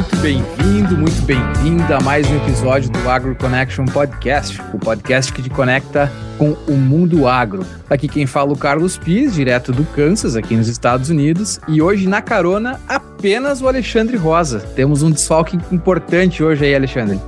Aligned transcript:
muito 0.00 0.16
bem-vindo, 0.16 0.96
muito 0.96 1.22
bem-vinda 1.26 1.98
a 1.98 2.00
mais 2.00 2.26
um 2.30 2.36
episódio 2.36 2.90
do 2.90 3.06
Agro 3.06 3.36
Connection 3.36 3.84
Podcast, 3.84 4.58
o 4.72 4.78
podcast 4.78 5.30
que 5.30 5.42
te 5.42 5.50
conecta 5.50 6.10
com 6.38 6.52
o 6.66 6.72
mundo 6.72 7.28
agro. 7.28 7.66
Aqui 7.90 8.08
quem 8.08 8.26
fala 8.26 8.48
é 8.48 8.52
o 8.54 8.56
Carlos 8.56 8.96
Pires, 8.96 9.34
direto 9.34 9.72
do 9.72 9.84
Kansas, 9.84 10.36
aqui 10.36 10.56
nos 10.56 10.68
Estados 10.68 11.10
Unidos, 11.10 11.60
e 11.68 11.82
hoje 11.82 12.08
na 12.08 12.22
carona 12.22 12.80
apenas 12.88 13.60
o 13.60 13.68
Alexandre 13.68 14.16
Rosa. 14.16 14.60
Temos 14.74 15.02
um 15.02 15.10
desfalque 15.10 15.58
importante 15.70 16.42
hoje 16.42 16.64
aí, 16.64 16.74
Alexandre. 16.74 17.20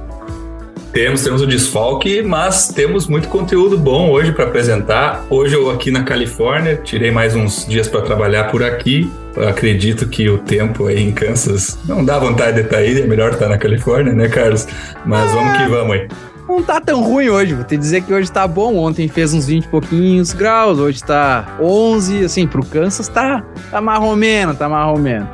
Temos, 0.93 1.25
temos 1.25 1.41
o 1.41 1.47
desfalque, 1.47 2.21
mas 2.21 2.69
temos 2.69 3.07
muito 3.07 3.27
conteúdo 3.29 3.79
bom 3.79 4.11
hoje 4.11 4.31
para 4.31 4.45
apresentar. 4.45 5.25
Hoje 5.31 5.55
eu 5.55 5.71
aqui 5.71 5.91
na 5.91 6.03
Califórnia, 6.03 6.77
tirei 6.77 7.11
mais 7.11 7.35
uns 7.35 7.67
dias 7.67 7.89
para 7.89 8.03
trabalhar 8.03 8.51
por 8.51 8.63
aqui. 8.63 9.11
Eu 9.35 9.49
acredito 9.49 10.07
que 10.07 10.29
o 10.29 10.37
tempo 10.37 10.89
aí 10.89 11.03
em 11.03 11.11
Kansas 11.11 11.79
não 11.87 12.05
dá 12.05 12.19
vontade 12.19 12.57
de 12.57 12.65
estar 12.65 12.77
aí, 12.77 13.01
é 13.01 13.07
melhor 13.07 13.33
estar 13.33 13.49
na 13.49 13.57
Califórnia, 13.57 14.13
né, 14.13 14.29
Carlos? 14.29 14.69
Mas 15.07 15.31
é, 15.31 15.35
vamos 15.35 15.57
que 15.57 15.67
vamos 15.67 15.95
aí. 15.95 16.09
Não 16.47 16.63
tá 16.63 16.79
tão 16.79 17.03
ruim 17.03 17.31
hoje, 17.31 17.55
vou 17.55 17.65
te 17.65 17.79
dizer 17.79 18.03
que 18.03 18.13
hoje 18.13 18.31
tá 18.31 18.47
bom. 18.47 18.77
Ontem 18.77 19.09
fez 19.09 19.33
uns 19.33 19.47
20 19.47 19.65
e 19.65 19.69
pouquinhos 19.69 20.35
graus, 20.35 20.79
hoje 20.79 21.03
tá 21.03 21.57
11, 21.59 22.27
assim, 22.27 22.47
pro 22.47 22.63
Kansas 22.67 23.09
tá, 23.09 23.43
tá 23.71 23.81
marromeno, 23.81 24.55
tá 24.55 24.69
marromeno. 24.69 25.27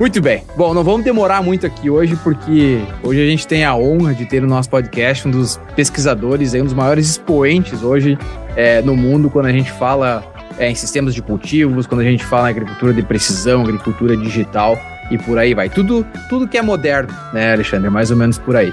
Muito 0.00 0.18
bem. 0.22 0.42
Bom, 0.56 0.72
não 0.72 0.82
vamos 0.82 1.04
demorar 1.04 1.42
muito 1.42 1.66
aqui 1.66 1.90
hoje, 1.90 2.16
porque 2.24 2.80
hoje 3.02 3.22
a 3.22 3.26
gente 3.26 3.46
tem 3.46 3.66
a 3.66 3.76
honra 3.76 4.14
de 4.14 4.24
ter 4.24 4.40
no 4.40 4.48
nosso 4.48 4.70
podcast 4.70 5.28
um 5.28 5.30
dos 5.30 5.60
pesquisadores, 5.76 6.54
um 6.54 6.64
dos 6.64 6.72
maiores 6.72 7.06
expoentes 7.06 7.82
hoje 7.82 8.16
é, 8.56 8.80
no 8.80 8.96
mundo 8.96 9.28
quando 9.28 9.44
a 9.44 9.52
gente 9.52 9.70
fala 9.70 10.24
é, 10.58 10.70
em 10.70 10.74
sistemas 10.74 11.14
de 11.14 11.20
cultivos, 11.20 11.86
quando 11.86 12.00
a 12.00 12.04
gente 12.04 12.24
fala 12.24 12.48
em 12.48 12.52
agricultura 12.52 12.94
de 12.94 13.02
precisão, 13.02 13.60
agricultura 13.60 14.16
digital 14.16 14.78
e 15.10 15.18
por 15.18 15.38
aí 15.38 15.52
vai. 15.52 15.68
Tudo, 15.68 16.06
tudo 16.30 16.48
que 16.48 16.56
é 16.56 16.62
moderno, 16.62 17.14
né, 17.34 17.52
Alexandre? 17.52 17.90
Mais 17.90 18.10
ou 18.10 18.16
menos 18.16 18.38
por 18.38 18.56
aí. 18.56 18.72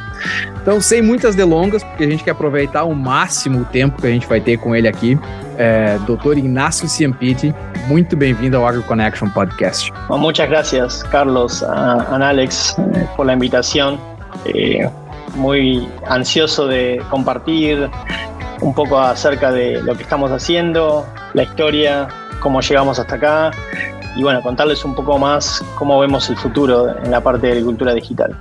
Então, 0.61 0.79
sem 0.79 1.01
muitas 1.01 1.35
delongas, 1.35 1.83
porque 1.83 2.05
a 2.05 2.09
gente 2.09 2.23
quer 2.23 2.31
aproveitar 2.31 2.81
ao 2.81 2.93
máximo 2.93 3.61
o 3.61 3.65
tempo 3.65 3.99
que 3.99 4.07
a 4.07 4.11
gente 4.11 4.27
vai 4.27 4.39
ter 4.39 4.57
com 4.57 4.73
ele 4.73 4.87
aqui. 4.87 5.19
É. 5.57 5.97
Ignacio 6.35 6.87
Ciampiti, 6.87 7.53
muito 7.87 8.15
bem-vindo 8.15 8.57
ao 8.57 8.67
AgroConnection 8.67 9.29
Podcast. 9.29 9.91
muchas 10.09 10.47
gracias, 10.49 11.03
Carlos, 11.03 11.63
a, 11.63 12.29
Alex, 12.29 12.75
eh, 12.77 13.07
por 13.15 13.25
la 13.25 13.33
invitación. 13.33 13.99
Eh, 14.45 14.87
muy 15.35 15.87
ansioso 16.07 16.67
de 16.67 17.01
compartir 17.09 17.89
un 18.61 18.73
poco 18.73 18.99
acerca 18.99 19.51
de 19.51 19.81
lo 19.81 19.95
que 19.95 20.03
estamos 20.03 20.31
haciendo, 20.31 21.05
la 21.33 21.43
historia, 21.43 22.07
cómo 22.39 22.61
llegamos 22.61 22.99
hasta 22.99 23.15
acá 23.15 23.51
y 24.15 24.23
bueno, 24.23 24.41
contarles 24.41 24.83
un 24.83 24.95
poco 24.95 25.17
más 25.19 25.63
cómo 25.75 25.99
vemos 25.99 26.29
el 26.29 26.37
futuro 26.37 26.95
en 27.03 27.11
la 27.11 27.21
parte 27.21 27.47
de 27.47 27.53
agricultura 27.53 27.93
digital. 27.93 28.35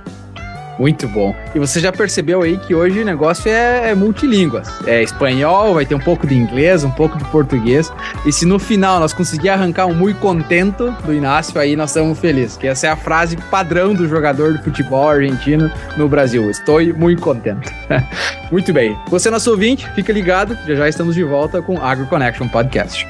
Muito 0.79 1.07
bom. 1.07 1.35
E 1.55 1.59
você 1.59 1.79
já 1.79 1.91
percebeu 1.91 2.43
aí 2.43 2.57
que 2.57 2.75
hoje 2.75 2.99
o 2.99 3.05
negócio 3.05 3.49
é, 3.49 3.89
é 3.89 3.95
multilínguas. 3.95 4.67
É 4.85 5.01
espanhol, 5.01 5.73
vai 5.73 5.85
ter 5.85 5.95
um 5.95 5.99
pouco 5.99 6.27
de 6.27 6.35
inglês, 6.35 6.83
um 6.83 6.91
pouco 6.91 7.17
de 7.17 7.25
português. 7.25 7.91
E 8.25 8.31
se 8.31 8.45
no 8.45 8.59
final 8.59 8.99
nós 8.99 9.13
conseguir 9.13 9.49
arrancar 9.49 9.87
um 9.87 9.93
muito 9.93 10.19
contento 10.19 10.91
do 11.03 11.13
Inácio, 11.13 11.59
aí 11.59 11.75
nós 11.75 11.89
estamos 11.89 12.19
felizes. 12.19 12.57
Que 12.57 12.67
essa 12.67 12.87
é 12.87 12.89
a 12.89 12.95
frase 12.95 13.37
padrão 13.49 13.93
do 13.93 14.07
jogador 14.07 14.53
de 14.53 14.63
futebol 14.63 15.09
argentino 15.09 15.71
no 15.95 16.07
Brasil. 16.07 16.49
Estou 16.49 16.81
muito 16.95 17.21
contente. 17.21 17.73
muito 18.51 18.71
bem. 18.71 18.97
Você, 19.09 19.29
nosso 19.29 19.51
ouvinte, 19.51 19.89
fica 19.95 20.13
ligado. 20.13 20.57
Já 20.67 20.75
já 20.75 20.89
estamos 20.89 21.15
de 21.15 21.23
volta 21.23 21.61
com 21.61 21.81
Agro 21.81 22.05
Connection 22.07 22.47
Podcast. 22.47 23.07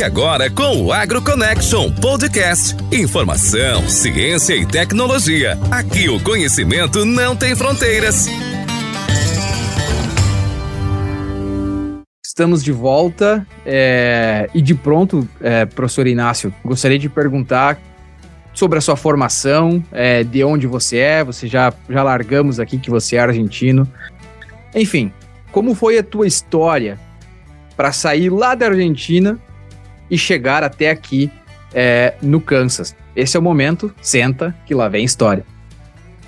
Fique 0.00 0.10
agora 0.10 0.48
com 0.48 0.84
o 0.84 0.92
Agro 0.94 1.20
Connection 1.20 1.92
Podcast. 1.92 2.74
Informação, 2.90 3.86
ciência 3.86 4.54
e 4.54 4.64
tecnologia. 4.64 5.58
Aqui 5.70 6.08
o 6.08 6.18
conhecimento 6.24 7.04
não 7.04 7.36
tem 7.36 7.54
fronteiras. 7.54 8.26
Estamos 12.24 12.64
de 12.64 12.72
volta 12.72 13.46
é, 13.66 14.48
e 14.54 14.62
de 14.62 14.74
pronto, 14.74 15.28
é, 15.38 15.66
professor 15.66 16.06
Inácio, 16.06 16.54
gostaria 16.64 16.98
de 16.98 17.10
perguntar 17.10 17.78
sobre 18.54 18.78
a 18.78 18.80
sua 18.80 18.96
formação, 18.96 19.84
é, 19.92 20.24
de 20.24 20.42
onde 20.42 20.66
você 20.66 20.96
é, 20.96 21.22
você 21.22 21.46
já, 21.46 21.74
já 21.90 22.02
largamos 22.02 22.58
aqui 22.58 22.78
que 22.78 22.88
você 22.88 23.16
é 23.16 23.18
argentino. 23.18 23.86
Enfim, 24.74 25.12
como 25.52 25.74
foi 25.74 25.98
a 25.98 26.02
tua 26.02 26.26
história 26.26 26.98
para 27.76 27.92
sair 27.92 28.30
lá 28.30 28.54
da 28.54 28.64
Argentina 28.68 29.38
e 30.10 30.18
chegar 30.18 30.62
até 30.64 30.90
aqui 30.90 31.30
é, 31.72 32.14
no 32.20 32.40
Kansas. 32.40 32.96
Esse 33.14 33.36
é 33.36 33.40
o 33.40 33.42
momento, 33.42 33.94
senta, 34.00 34.54
que 34.66 34.74
lá 34.74 34.88
vem 34.88 35.04
história. 35.04 35.44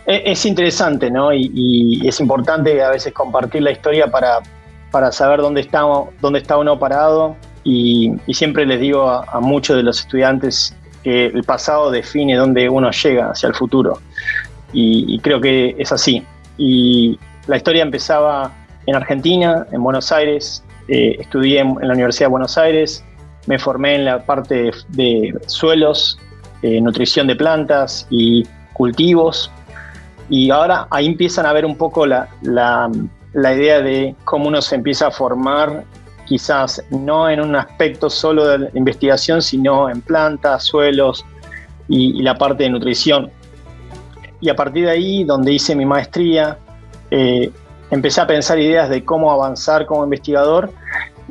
Es 0.06 0.44
interesante, 0.44 1.10
¿no? 1.10 1.32
Y, 1.32 2.02
es 2.04 2.20
importante 2.20 2.82
a 2.82 2.90
veces 2.90 3.12
compartir 3.12 3.62
la 3.62 3.70
historia 3.70 4.08
para, 4.08 4.40
para 4.90 5.12
saber 5.12 5.40
dónde 5.40 5.60
está, 5.60 5.82
dónde 6.20 6.40
está 6.40 6.58
uno 6.58 6.78
parado. 6.78 7.36
Y, 7.64 8.12
y 8.26 8.34
siempre 8.34 8.66
les 8.66 8.80
digo 8.80 9.08
a, 9.08 9.24
a, 9.32 9.40
muchos 9.40 9.76
de 9.76 9.84
los 9.84 10.00
estudiantes 10.00 10.74
que 11.04 11.26
el 11.26 11.44
pasado 11.44 11.90
define 11.90 12.36
dónde 12.36 12.68
uno 12.68 12.90
llega 12.90 13.30
hacia 13.30 13.48
el 13.48 13.54
futuro. 13.54 14.00
Y, 14.72 15.18
creo 15.20 15.40
que 15.40 15.76
es 15.78 15.92
así. 15.92 16.24
Y 16.56 17.18
la 17.46 17.56
historia 17.56 17.82
empezaba 17.82 18.52
en 18.86 18.94
Argentina, 18.94 19.66
en 19.70 19.82
Buenos 19.82 20.10
Aires. 20.12 20.64
Eh, 20.88 21.16
estudié 21.20 21.60
en 21.60 21.76
la 21.80 21.94
Universidad 21.94 22.26
de 22.26 22.30
Buenos 22.30 22.58
Aires, 22.58 23.04
me 23.46 23.58
formé 23.58 23.96
en 23.96 24.04
la 24.04 24.24
parte 24.24 24.70
de, 24.88 25.34
suelos, 25.46 26.18
eh, 26.62 26.80
nutrición 26.80 27.26
de 27.26 27.36
plantas 27.36 28.06
y 28.10 28.46
cultivos. 28.72 29.50
Y 30.28 30.50
ahora 30.50 30.86
ahí 30.90 31.06
empiezan 31.06 31.46
a 31.46 31.52
ver 31.52 31.66
un 31.66 31.76
poco 31.76 32.06
la, 32.06 32.28
idea 33.34 33.80
de 33.80 34.14
cómo 34.24 34.48
uno 34.48 34.62
se 34.62 34.76
empieza 34.76 35.08
a 35.08 35.10
formar, 35.10 35.84
quizás 36.26 36.82
no 36.90 37.28
en 37.28 37.40
un 37.40 37.56
aspecto 37.56 38.08
solo 38.08 38.46
de 38.46 38.70
investigación, 38.74 39.42
sino 39.42 39.90
en 39.90 40.00
plantas, 40.00 40.64
suelos 40.64 41.24
y, 41.88 42.22
la 42.22 42.36
parte 42.38 42.64
de 42.64 42.70
nutrición. 42.70 43.30
Y 44.40 44.48
a 44.48 44.56
partir 44.56 44.86
de 44.86 44.90
ahí, 44.90 45.24
donde 45.24 45.52
hice 45.52 45.74
mi 45.76 45.84
maestría, 45.84 46.58
eh, 47.10 47.50
empecé 47.90 48.20
a 48.20 48.26
pensar 48.26 48.58
ideas 48.58 48.88
de 48.88 49.04
cómo 49.04 49.30
avanzar 49.30 49.86
como 49.86 50.02
investigador 50.04 50.72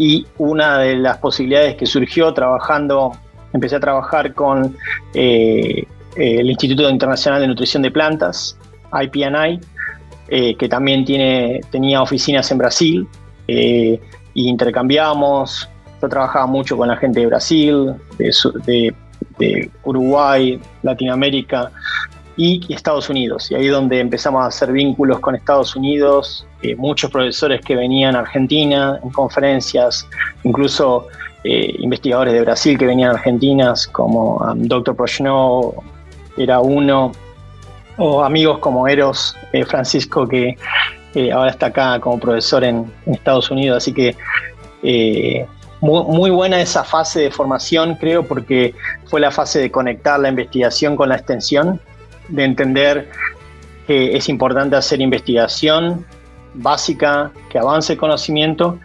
y 0.02 0.26
una 0.40 0.80
de 0.80 0.96
las 0.96 1.18
posibilidades 1.18 1.76
que 1.76 1.86
surgió 1.86 2.34
trabajando, 2.34 3.12
empecé 3.54 3.76
a 3.76 3.80
trabajar 3.80 4.34
con 4.34 4.76
eh, 5.14 5.86
el 6.16 6.50
Instituto 6.50 6.90
Internacional 6.90 7.40
de 7.40 7.48
Nutrición 7.48 7.84
de 7.84 7.92
Plantas, 7.92 8.58
IPNI, 8.92 9.60
eh, 10.28 10.56
que 10.56 10.68
también 10.68 11.06
tiene, 11.06 11.62
tenía 11.70 12.02
oficinas 12.02 12.50
en 12.50 12.58
Brasil, 12.58 13.08
eh, 13.48 14.02
y 14.34 14.50
intercambiamos, 14.50 15.70
yo 16.02 16.10
trabajaba 16.10 16.48
mucho 16.48 16.76
con 16.76 16.88
la 16.88 16.98
gente 16.98 17.20
de 17.20 17.28
Brasil, 17.28 17.94
de, 18.18 18.96
de 19.38 19.70
Uruguay, 19.84 20.60
Latinoamérica, 20.82 21.70
y 22.36 22.74
Estados 22.74 23.08
Unidos. 23.08 23.52
Y 23.52 23.56
ahí 23.56 23.68
es 23.68 23.72
donde 23.72 24.00
empezamos 24.00 24.42
a 24.42 24.48
hacer 24.48 24.72
vínculos 24.72 25.20
con 25.20 25.36
Estados 25.36 25.76
Unidos, 25.76 26.48
eh, 26.64 26.76
muchos 26.76 27.10
profesores 27.10 27.62
que 27.62 27.76
venían 27.76 28.16
a 28.16 28.20
Argentina 28.20 29.00
en 29.04 29.10
conferencias, 29.10 30.08
incluso 30.44 31.08
eh, 31.44 31.76
investigadores 31.80 32.34
de 32.34 32.42
Brasil 32.42 32.78
que 32.78 32.86
venían 32.86 33.10
a 33.10 33.14
Argentina, 33.14 33.74
como 33.92 34.38
um, 34.38 34.68
Dr. 34.68 34.96
Prochno 34.96 35.74
era 36.38 36.60
uno, 36.60 37.12
o 37.98 38.24
amigos 38.24 38.60
como 38.60 38.88
Eros 38.88 39.36
eh, 39.54 39.66
Francisco, 39.66 40.28
que 40.28 40.56
ahora 41.34 41.50
está 41.50 41.68
acá 41.68 42.00
como 42.00 42.20
profesor 42.20 42.64
en, 42.64 42.92
Estados 43.08 43.50
Unidos. 43.50 43.78
Así 43.78 43.92
que 43.94 44.16
muy, 45.82 46.30
buena 46.30 46.62
esa 46.62 46.84
fase 46.84 47.22
de 47.22 47.32
formación, 47.32 47.96
creo, 47.96 48.24
porque 48.24 48.76
fue 49.06 49.20
la 49.20 49.32
fase 49.32 49.60
de 49.60 49.72
conectar 49.72 50.20
la 50.20 50.30
investigación 50.30 50.96
con 50.96 51.10
la 51.10 51.16
extensión 51.16 51.82
de 52.30 52.44
entender 52.44 53.10
que 53.88 54.16
es 54.16 54.30
importante 54.30 54.76
hacer 54.76 55.02
investigación 55.02 56.06
básica, 56.54 57.32
que 57.50 57.58
avance 57.58 57.94
el 57.94 58.00
conocimiento, 58.00 58.80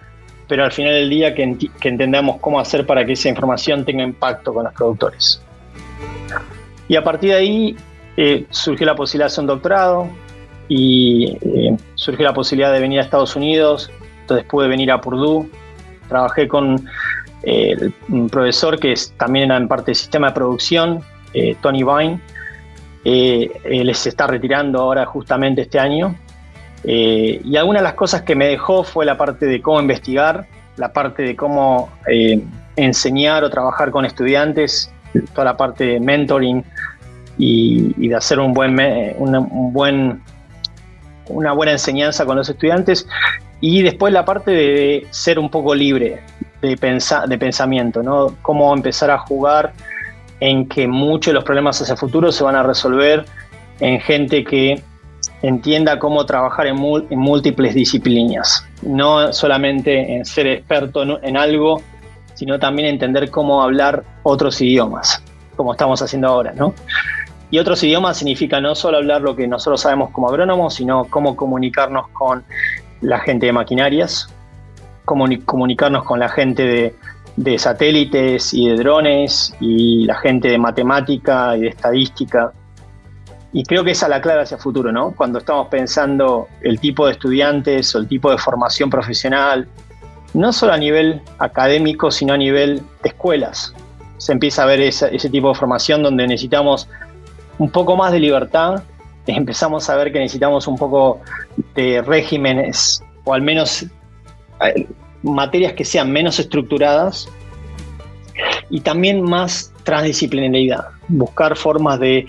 pero 0.49 0.65
al 0.65 0.73
final 0.73 0.93
del 0.93 1.11
día 1.11 1.35
que, 1.35 1.43
entendamos 1.83 2.39
cómo 2.41 2.61
hacer 2.61 2.87
para 2.87 3.05
que 3.05 3.13
esa 3.13 3.29
información 3.29 3.85
tenga 3.85 4.03
impacto 4.03 4.55
con 4.55 4.65
los 4.65 4.73
productores. 4.73 5.43
Y 6.89 6.97
a 6.97 7.03
partir 7.03 7.31
de 7.31 7.37
ahí 7.37 7.77
eh, 8.17 8.47
surgió 8.51 8.87
la 8.87 8.95
posibilidad 8.95 9.27
de 9.27 9.33
hacer 9.33 9.43
un 9.43 9.49
doctorado 9.49 10.09
y 10.69 11.37
eh, 11.41 11.77
surgió 11.95 12.25
la 12.25 12.33
posibilidad 12.33 12.73
de 12.73 12.81
venir 12.81 13.01
a 13.01 13.03
Estados 13.03 13.35
Unidos, 13.35 13.91
entonces 14.21 14.47
pude 14.47 14.69
venir 14.69 14.91
a 14.93 15.01
Purdue, 15.01 15.51
trabajé 16.09 16.47
con 16.47 16.89
eh, 17.43 17.91
un 18.09 18.29
profesor 18.29 18.79
que 18.79 18.93
es, 18.93 19.13
también 19.17 19.47
era 19.47 19.57
en 19.57 19.69
parte 19.69 19.87
del 19.87 19.97
sistema 19.97 20.29
de 20.29 20.35
producción, 20.35 21.01
Tony 21.61 21.83
Vine, 21.83 22.19
él 23.05 23.95
se 23.95 24.09
está 24.09 24.27
retirando 24.27 24.81
ahora 24.81 25.05
justamente 25.05 25.61
este 25.61 25.79
año. 25.79 26.17
Eh, 26.85 27.41
y 27.45 27.57
alguna 27.57 27.81
de 27.81 27.85
las 27.85 27.95
cosas 27.95 28.23
que 28.23 28.35
me 28.35 28.47
dejó 28.47 28.85
fue 28.85 29.05
la 29.05 29.17
parte 29.17 29.47
de 29.47 29.61
cómo 29.61 29.81
investigar, 29.81 30.47
la 30.77 30.93
parte 30.93 31.23
de 31.23 31.37
cómo 31.37 31.91
eh, 32.07 32.43
enseñar 32.77 33.45
o 33.45 33.51
trabajar 33.51 33.91
con 33.91 34.05
estudiantes, 34.05 34.93
toda 35.33 35.45
la 35.45 35.57
parte 35.57 35.85
de 35.85 36.01
mentoring 36.01 36.65
y, 37.39 38.09
de 38.09 38.15
hacer 38.15 38.39
un 38.39 38.53
buen, 38.53 38.79
un 39.19 39.73
buen, 39.73 40.23
una 41.29 41.53
buena 41.53 41.73
enseñanza 41.73 42.25
con 42.25 42.37
los 42.37 42.49
estudiantes. 42.49 43.07
Y 43.61 43.83
después 43.83 44.13
la 44.13 44.25
parte 44.25 44.51
de 44.51 45.07
ser 45.11 45.39
un 45.39 45.51
poco 45.51 45.75
libre 45.75 46.21
de, 46.61 46.77
de 47.29 47.39
pensamiento, 47.39 48.03
¿no? 48.03 48.37
Cómo 48.43 48.75
empezar 48.75 49.11
a 49.11 49.19
jugar 49.19 49.73
en 50.41 50.69
que 50.69 50.87
muchos 50.87 51.33
de 51.33 51.35
los 51.35 51.45
problemas 51.45 51.81
hacia 51.81 51.93
el 51.93 51.99
futuro 51.99 52.31
se 52.31 52.45
van 52.45 52.57
a 52.57 52.63
resolver 52.63 53.25
en 53.81 54.01
gente 54.01 54.45
que 54.45 54.83
entienda 55.49 55.99
cómo 55.99 56.27
trabajar 56.27 56.67
en, 56.67 56.77
múltiples 56.77 57.75
disciplinas, 57.75 58.67
no 58.83 59.33
solamente 59.33 60.17
en 60.17 60.25
ser 60.25 60.47
experto 60.49 61.03
en, 61.23 61.37
algo, 61.37 61.83
sino 62.35 62.59
también 62.59 62.89
entender 62.89 63.31
cómo 63.31 63.63
hablar 63.63 64.03
otros 64.25 64.61
idiomas, 64.61 65.23
como 65.55 65.73
estamos 65.73 66.03
haciendo 66.03 66.29
ahora, 66.29 66.53
¿no? 66.53 66.75
Y 67.51 67.59
otros 67.61 67.83
idiomas 67.85 68.19
significa 68.19 68.61
no 68.61 68.75
solo 68.75 68.97
hablar 68.97 69.23
lo 69.23 69.37
que 69.37 69.47
nosotros 69.47 69.81
sabemos 69.81 70.11
como 70.11 70.29
agrónomos, 70.29 70.75
sino 70.75 71.05
cómo 71.05 71.37
comunicarnos 71.37 72.09
con 72.09 72.45
la 73.01 73.21
gente 73.21 73.47
de 73.47 73.53
maquinarias, 73.53 74.29
cómo 75.05 75.27
comunicarnos 75.45 76.03
con 76.05 76.19
la 76.19 76.29
gente 76.29 76.65
de, 76.65 76.95
de 77.37 77.59
satélites 77.59 78.53
y 78.53 78.69
de 78.69 78.77
drones 78.77 79.55
y 79.61 80.07
la 80.07 80.17
gente 80.17 80.49
de 80.49 80.59
matemática 80.59 81.57
y 81.57 81.61
de 81.61 81.69
estadística. 81.69 82.53
Y 83.57 83.65
creo 83.65 83.85
que 83.85 83.93
esa 83.93 84.05
es 84.05 84.11
la 84.11 84.21
clave 84.21 84.43
hacia 84.43 84.57
el 84.57 84.61
futuro, 84.61 84.93
¿no? 84.93 85.13
Cuando 85.13 85.39
estamos 85.39 85.69
pensando 85.69 86.47
el 86.61 86.79
tipo 86.79 87.07
de 87.07 87.13
estudiantes 87.13 87.95
o 87.95 87.99
el 87.99 88.07
tipo 88.07 88.31
de 88.31 88.37
formación 88.37 88.91
profesional, 88.91 89.67
no 90.35 90.53
solo 90.53 90.75
a 90.75 90.77
nivel 90.77 91.23
académico, 91.39 92.11
sino 92.11 92.35
a 92.35 92.37
nivel 92.37 92.83
de 93.03 93.09
escuelas. 93.09 93.73
Se 94.19 94.33
empieza 94.33 94.65
a 94.65 94.67
ver 94.67 94.83
ese, 94.83 95.31
tipo 95.31 95.49
de 95.49 95.55
formación 95.55 96.03
donde 96.03 96.27
necesitamos 96.27 96.87
un 97.57 97.71
poco 97.71 97.97
más 97.97 98.13
de 98.13 98.21
libertad, 98.21 98.83
empezamos 99.27 99.89
a 99.89 99.97
ver 99.97 100.13
que 100.13 100.19
necesitamos 100.19 100.67
un 100.67 100.77
poco 100.77 101.23
de 101.75 102.03
regímenes, 102.03 103.03
o 103.25 103.33
al 103.33 103.41
menos 103.41 103.87
eh, 104.61 104.87
materias 105.23 105.73
que 105.73 105.87
sean 105.87 106.13
menos 106.13 106.39
estructuradas 106.39 107.27
y 108.69 108.81
también 108.81 109.23
más 109.23 109.73
transdisciplinaridad, 109.83 110.89
buscar 111.09 111.57
formas 111.57 111.99
de 112.01 112.27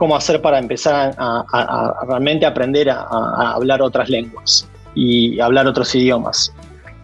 cómo 0.00 0.16
hacer 0.16 0.40
para 0.40 0.58
empezar 0.58 1.14
a, 1.18 1.94
realmente 2.08 2.46
aprender 2.46 2.88
a, 2.88 3.52
hablar 3.54 3.82
otras 3.82 4.08
lenguas 4.08 4.66
y 4.94 5.38
hablar 5.40 5.66
otros 5.66 5.94
idiomas. 5.94 6.54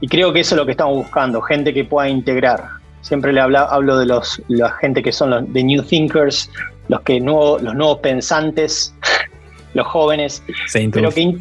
Y 0.00 0.08
creo 0.08 0.32
que 0.32 0.40
eso 0.40 0.54
es 0.54 0.56
lo 0.56 0.64
que 0.64 0.70
estamos 0.70 0.94
buscando, 0.96 1.42
gente 1.42 1.74
que 1.74 1.84
pueda 1.84 2.08
integrar. 2.08 2.64
Siempre 3.02 3.34
le 3.34 3.42
hablo 3.42 3.98
de 3.98 4.06
los, 4.06 4.40
la 4.48 4.70
gente 4.70 5.02
que 5.02 5.12
son 5.12 5.28
los 5.28 5.52
de 5.52 5.62
New 5.62 5.82
Thinkers, 5.82 6.50
los, 6.88 7.02
que 7.02 7.20
nuevo, 7.20 7.58
los 7.58 7.74
nuevos 7.74 7.98
pensantes, 7.98 8.94
los 9.74 9.86
jóvenes, 9.88 10.42
pero 10.90 11.10
que, 11.10 11.36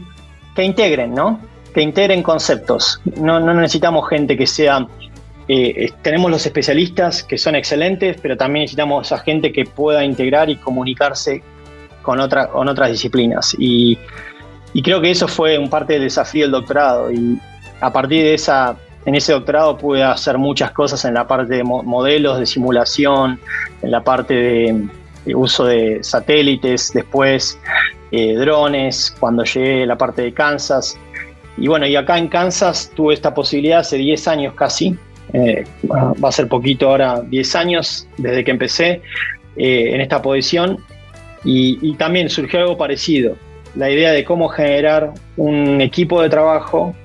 que 0.58 0.64
integren, 0.66 1.16
¿no? 1.16 1.40
que 1.74 1.82
integren 1.82 2.22
conceptos. 2.22 3.00
No, 3.16 3.40
necesitamos 3.40 4.10
gente 4.10 4.36
que 4.36 4.46
sea... 4.46 4.86
Eh, 5.48 5.92
tenemos 6.02 6.32
los 6.32 6.46
especialistas 6.46 7.24
que 7.24 7.38
son 7.38 7.56
excelentes, 7.56 8.18
pero 8.22 8.36
también 8.36 8.64
necesitamos 8.64 9.12
a 9.12 9.20
gente 9.20 9.52
que 9.52 9.66
pueda 9.66 10.04
integrar 10.04 10.50
y 10.50 10.56
comunicarse 10.56 11.44
con, 12.02 12.20
otra, 12.20 12.48
con 12.48 12.68
otras 12.68 12.92
disciplinas. 12.92 13.56
Y, 13.60 13.98
creo 14.84 15.02
que 15.02 15.12
eso 15.12 15.28
fue 15.28 15.58
un 15.58 15.70
parte 15.70 15.94
del 15.94 16.04
desafío 16.04 16.46
del 16.46 16.52
doctorado. 16.52 17.12
Y 17.12 17.40
a 17.80 17.92
partir 17.94 18.24
de 18.24 18.34
esa, 18.34 18.76
en 19.06 19.16
ese 19.16 19.34
doctorado 19.34 19.78
pude 19.78 20.04
hacer 20.04 20.38
muchas 20.38 20.72
cosas 20.72 21.06
en 21.06 21.14
la 21.14 21.28
parte 21.28 21.56
de 21.56 21.64
modelos, 21.64 22.40
de 22.40 22.46
simulación, 22.46 23.40
en 23.82 23.92
la 23.92 24.04
parte 24.04 24.34
de, 24.34 24.88
uso 25.34 25.66
de 25.66 26.04
satélites, 26.04 26.92
después 26.94 27.60
eh, 28.12 28.36
drones, 28.36 29.16
cuando 29.20 29.44
llegué 29.44 29.84
a 29.84 29.88
la 29.88 29.98
parte 29.98 30.24
de 30.24 30.34
Kansas. 30.34 30.98
Y 31.58 31.68
bueno, 31.68 31.88
y 31.88 31.96
acá 31.96 32.18
en 32.18 32.28
Kansas 32.28 32.92
tuve 32.96 33.14
esta 33.14 33.34
posibilidad 33.34 33.80
hace 33.80 33.98
10 33.98 34.28
años 34.28 34.54
casi, 34.56 34.98
eh, 35.34 35.66
va 35.92 36.30
a 36.30 36.32
ser 36.32 36.48
poquito 36.48 36.90
ahora, 36.90 37.22
10 37.22 37.56
años 37.56 38.08
desde 38.18 38.44
que 38.44 38.52
empecé 38.52 39.02
eh, 39.58 39.94
en 39.94 40.02
esta 40.02 40.22
posición, 40.22 40.78
y, 41.44 41.94
también 41.96 42.28
surgió 42.28 42.60
algo 42.60 42.76
parecido, 42.76 43.36
la 43.76 43.92
idea 43.92 44.12
de 44.12 44.24
cómo 44.24 44.50
generar 44.50 45.14
un 45.38 45.80
equipo 45.80 46.22
de 46.22 46.30
trabajo, 46.30 46.96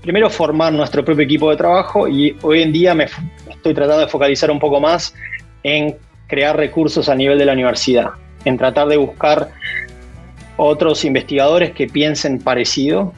primero 0.00 0.30
formar 0.30 0.72
nuestro 0.72 1.04
propio 1.04 1.24
equipo 1.24 1.50
de 1.50 1.56
trabajo, 1.56 2.08
y 2.08 2.34
hoy 2.42 2.62
en 2.62 2.72
día 2.72 2.94
me 2.94 3.06
estoy 3.50 3.74
tratando 3.74 4.00
de 4.00 4.08
focalizar 4.08 4.50
un 4.50 4.58
poco 4.58 4.80
más 4.80 5.14
en 5.62 5.96
crear 6.28 6.56
recursos 6.56 7.08
a 7.10 7.14
nivel 7.14 7.38
de 7.38 7.44
la 7.44 7.52
universidad, 7.52 8.10
en 8.46 8.56
tratar 8.56 8.88
de 8.88 8.96
buscar 8.96 9.50
otros 10.56 11.04
investigadores 11.04 11.72
que 11.72 11.86
piensen 11.86 12.38
parecido 12.38 13.12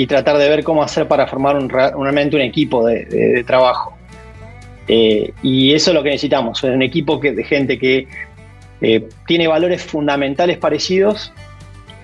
y 0.00 0.06
tratar 0.06 0.38
de 0.38 0.48
ver 0.48 0.64
cómo 0.64 0.82
hacer 0.82 1.06
para 1.06 1.26
formar 1.26 1.56
un, 1.56 1.68
realmente 1.68 2.34
un 2.34 2.40
equipo 2.40 2.86
de, 2.86 3.44
trabajo. 3.46 3.98
Eh, 4.88 5.30
y 5.42 5.74
eso 5.74 5.90
es 5.90 5.94
lo 5.94 6.02
que 6.02 6.08
necesitamos, 6.08 6.62
un 6.62 6.80
equipo 6.80 7.18
de 7.18 7.44
gente 7.44 7.78
que 7.78 8.08
eh, 8.80 9.06
tiene 9.26 9.46
valores 9.46 9.82
fundamentales 9.82 10.56
parecidos, 10.56 11.34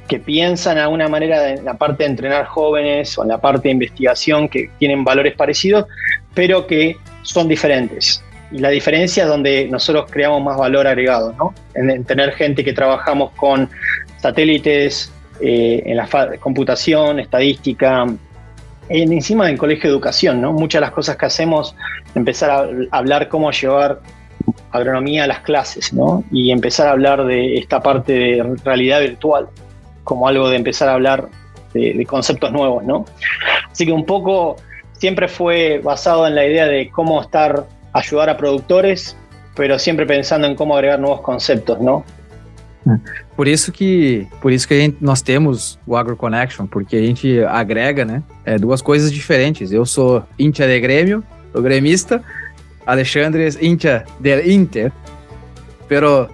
que 0.08 0.18
piensan 0.18 0.76
a 0.76 0.88
una 0.90 1.08
manera 1.08 1.54
en 1.54 1.64
la 1.64 1.78
parte 1.78 2.04
de 2.04 2.10
entrenar 2.10 2.44
jóvenes 2.44 3.16
o 3.16 3.22
en 3.22 3.28
la 3.28 3.38
parte 3.38 3.68
de 3.68 3.72
investigación 3.72 4.50
que 4.50 4.68
tienen 4.78 5.02
valores 5.02 5.34
parecidos, 5.34 5.86
pero 6.34 6.66
que 6.66 6.98
son 7.22 7.48
diferentes. 7.48 8.22
Y 8.52 8.58
la 8.58 8.68
diferencia 8.68 9.22
es 9.22 9.28
donde 9.30 9.68
nosotros 9.70 10.04
creamos 10.10 10.42
más 10.42 10.58
valor 10.58 10.86
agregado, 10.86 11.32
¿no? 11.32 11.54
en 11.74 12.04
tener 12.04 12.32
gente 12.32 12.62
que 12.62 12.74
trabajamos 12.74 13.30
con 13.36 13.70
satélites, 14.18 15.10
eh, 15.40 15.82
en 15.86 15.96
la 15.96 16.08
computación, 16.40 17.20
estadística, 17.20 18.06
en, 18.88 19.12
encima 19.12 19.46
del 19.46 19.58
colegio 19.58 19.90
de 19.90 19.94
educación, 19.94 20.40
¿no? 20.40 20.52
Muchas 20.52 20.80
de 20.80 20.86
las 20.86 20.92
cosas 20.92 21.16
que 21.16 21.26
hacemos, 21.26 21.74
empezar 22.14 22.50
a, 22.50 22.68
hablar 22.96 23.28
cómo 23.28 23.50
llevar 23.50 24.00
agronomía 24.70 25.24
a 25.24 25.26
las 25.26 25.40
clases, 25.40 25.92
¿no? 25.92 26.24
Y 26.30 26.50
empezar 26.50 26.88
a 26.88 26.92
hablar 26.92 27.24
de 27.24 27.58
esta 27.58 27.80
parte 27.80 28.12
de 28.12 28.56
realidad 28.64 29.00
virtual, 29.00 29.48
como 30.04 30.28
algo 30.28 30.48
de 30.48 30.56
empezar 30.56 30.88
a 30.88 30.94
hablar 30.94 31.28
de, 31.74 32.06
conceptos 32.06 32.52
nuevos, 32.52 32.84
¿no? 32.84 33.04
Así 33.70 33.84
que 33.84 33.92
un 33.92 34.06
poco 34.06 34.56
siempre 34.92 35.28
fue 35.28 35.80
basado 35.82 36.26
en 36.26 36.34
la 36.34 36.46
idea 36.46 36.66
de 36.66 36.90
cómo 36.90 37.20
estar, 37.20 37.66
ayudar 37.92 38.30
a 38.30 38.36
productores, 38.36 39.16
pero 39.54 39.78
siempre 39.78 40.06
pensando 40.06 40.46
en 40.46 40.54
cómo 40.54 40.74
agregar 40.74 40.98
nuevos 41.00 41.20
conceptos, 41.20 41.80
¿no? 41.80 42.04
Por 43.36 43.48
isso 43.48 43.72
que, 43.72 44.26
por 44.40 44.52
isso 44.52 44.66
que 44.66 44.74
a 44.74 44.78
gente, 44.78 44.96
nós 45.00 45.20
temos 45.20 45.78
o 45.86 45.96
Agro 45.96 46.16
Connection, 46.16 46.66
porque 46.66 46.96
a 46.96 47.02
gente 47.02 47.40
agrega, 47.44 48.04
né, 48.04 48.22
é, 48.44 48.58
duas 48.58 48.80
coisas 48.80 49.12
diferentes. 49.12 49.72
Eu 49.72 49.84
sou 49.84 50.22
Intia 50.38 50.66
de 50.66 50.78
Grêmio, 50.78 51.24
sou 51.52 51.62
gremista, 51.62 52.22
Alexandre 52.86 53.44
é 53.44 53.66
Intia 53.66 54.04
de 54.20 54.52
Inter, 54.52 54.92
pero 55.88 56.28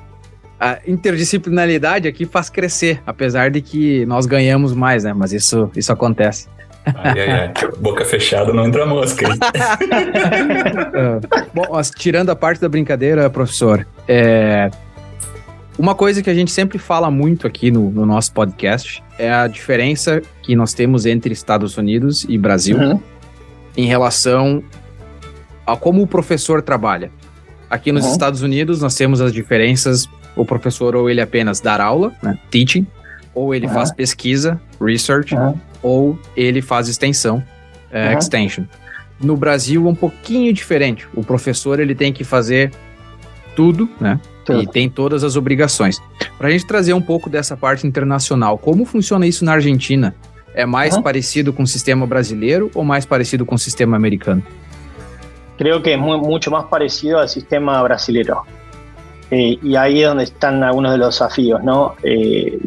a 0.61 0.79
interdisciplinaridade 0.87 2.07
aqui 2.07 2.27
faz 2.27 2.49
crescer, 2.49 3.03
apesar 3.07 3.51
de 3.51 3.61
que 3.61 4.07
nós 4.07 4.27
ganhamos 4.27 4.73
mais, 4.73 5.03
né? 5.03 5.13
Mas 5.13 5.33
isso, 5.33 5.71
isso 5.75 5.93
acontece. 5.93 6.47
Ai, 6.85 7.21
ai, 7.21 7.31
ai. 7.31 7.53
Boca 7.79 8.05
fechada 8.05 8.53
não 8.53 8.67
entra 8.67 8.87
mosca. 8.87 9.27
Ah, 10.95 11.21
bom, 11.55 11.65
mas, 11.71 11.91
tirando 11.91 12.31
a 12.31 12.37
parte 12.37 12.61
da 12.61 12.69
brincadeira, 12.69 13.29
professor, 13.31 13.87
é, 14.07 14.71
uma 15.83 15.97
coisa 15.97 16.23
que 16.23 16.31
a 16.31 16.35
gente 16.35 16.53
sempre 16.53 16.79
fala 16.79 17.11
muito 17.11 17.45
aqui 17.45 17.69
no, 17.69 17.91
no, 17.91 18.07
nosso 18.07 18.33
podcast 18.33 19.03
é 19.19 19.33
a 19.33 19.49
diferença 19.49 20.23
que 20.41 20.55
nós 20.55 20.73
temos 20.73 21.07
entre 21.07 21.33
Estados 21.33 21.77
Unidos 21.77 22.25
e 22.29 22.39
Brasil 22.39 22.79
uhum. 22.79 23.01
em 23.77 23.85
relação 23.85 24.63
a 25.67 25.77
como 25.77 26.01
o 26.01 26.07
professor 26.07 26.63
trabalha. 26.63 27.11
Aqui 27.69 27.91
nos 27.91 28.05
uhum. 28.05 28.13
Estados 28.13 28.43
Unidos 28.43 28.81
nós 28.81 28.95
temos 28.95 29.21
as 29.21 29.33
diferenças, 29.33 30.09
o 30.37 30.45
professor 30.45 30.95
ou 30.95 31.11
ele 31.11 31.21
apenas 31.21 31.61
dar 31.61 31.81
aula, 31.81 32.13
né, 32.23 32.39
teaching, 32.49 32.87
ou 33.35 33.53
ele 33.53 33.67
uhum. 33.67 33.75
faz 33.75 33.91
pesquisa, 33.91 34.61
research, 34.81 35.35
ou 35.83 36.17
ele 36.37 36.63
faz 36.63 36.87
extensão, 36.87 37.43
é, 37.91 38.15
extension. 38.15 38.67
No 39.21 39.37
Brasil 39.37 39.85
é 39.89 39.91
um 39.91 39.97
pouquinho 39.97 40.53
diferente. 40.53 41.09
O 41.13 41.25
professor 41.25 41.81
ele 41.81 41.97
tem 41.97 42.13
que 42.13 42.23
fazer 42.23 42.71
tudo, 43.57 43.91
né? 44.01 44.21
E 44.51 44.67
tem 44.67 44.89
todas 44.89 45.23
as 45.25 45.37
obrigações. 45.37 46.01
Para 46.39 46.49
a 46.49 46.51
gente 46.51 46.67
trazer 46.67 46.93
um 46.93 47.01
pouco 47.01 47.31
dessa 47.31 47.57
parte 47.57 47.87
internacional, 47.87 48.59
como 48.59 48.85
funciona 48.85 49.27
isso 49.27 49.45
na 49.45 49.53
Argentina? 49.53 50.15
É 50.55 50.67
mais 50.67 50.95
uhum. 50.95 51.03
parecido 51.03 51.53
com 51.53 51.63
o 51.63 51.67
sistema 51.67 52.07
brasileiro 52.07 52.71
ou 52.75 52.85
mais 52.85 53.07
parecido 53.07 53.47
com 53.47 53.55
o 53.55 53.59
sistema 53.59 53.97
americano? 53.97 54.43
Creo 55.57 55.83
que 55.83 55.93
es 55.95 55.99
muy, 55.99 56.19
mucho 56.19 56.51
más 56.51 56.65
parecido 56.65 57.19
al 57.19 57.29
sistema 57.29 57.83
brasileño. 57.83 58.43
Eh, 59.31 59.59
y 59.63 59.77
ahí 59.77 60.03
es 60.03 60.09
donde 60.09 60.25
están 60.25 60.63
algunos 60.63 60.93
de 60.93 60.99
los 60.99 61.15
desafíos, 61.15 61.63
¿no? 61.63 61.95
Eh, 62.03 62.59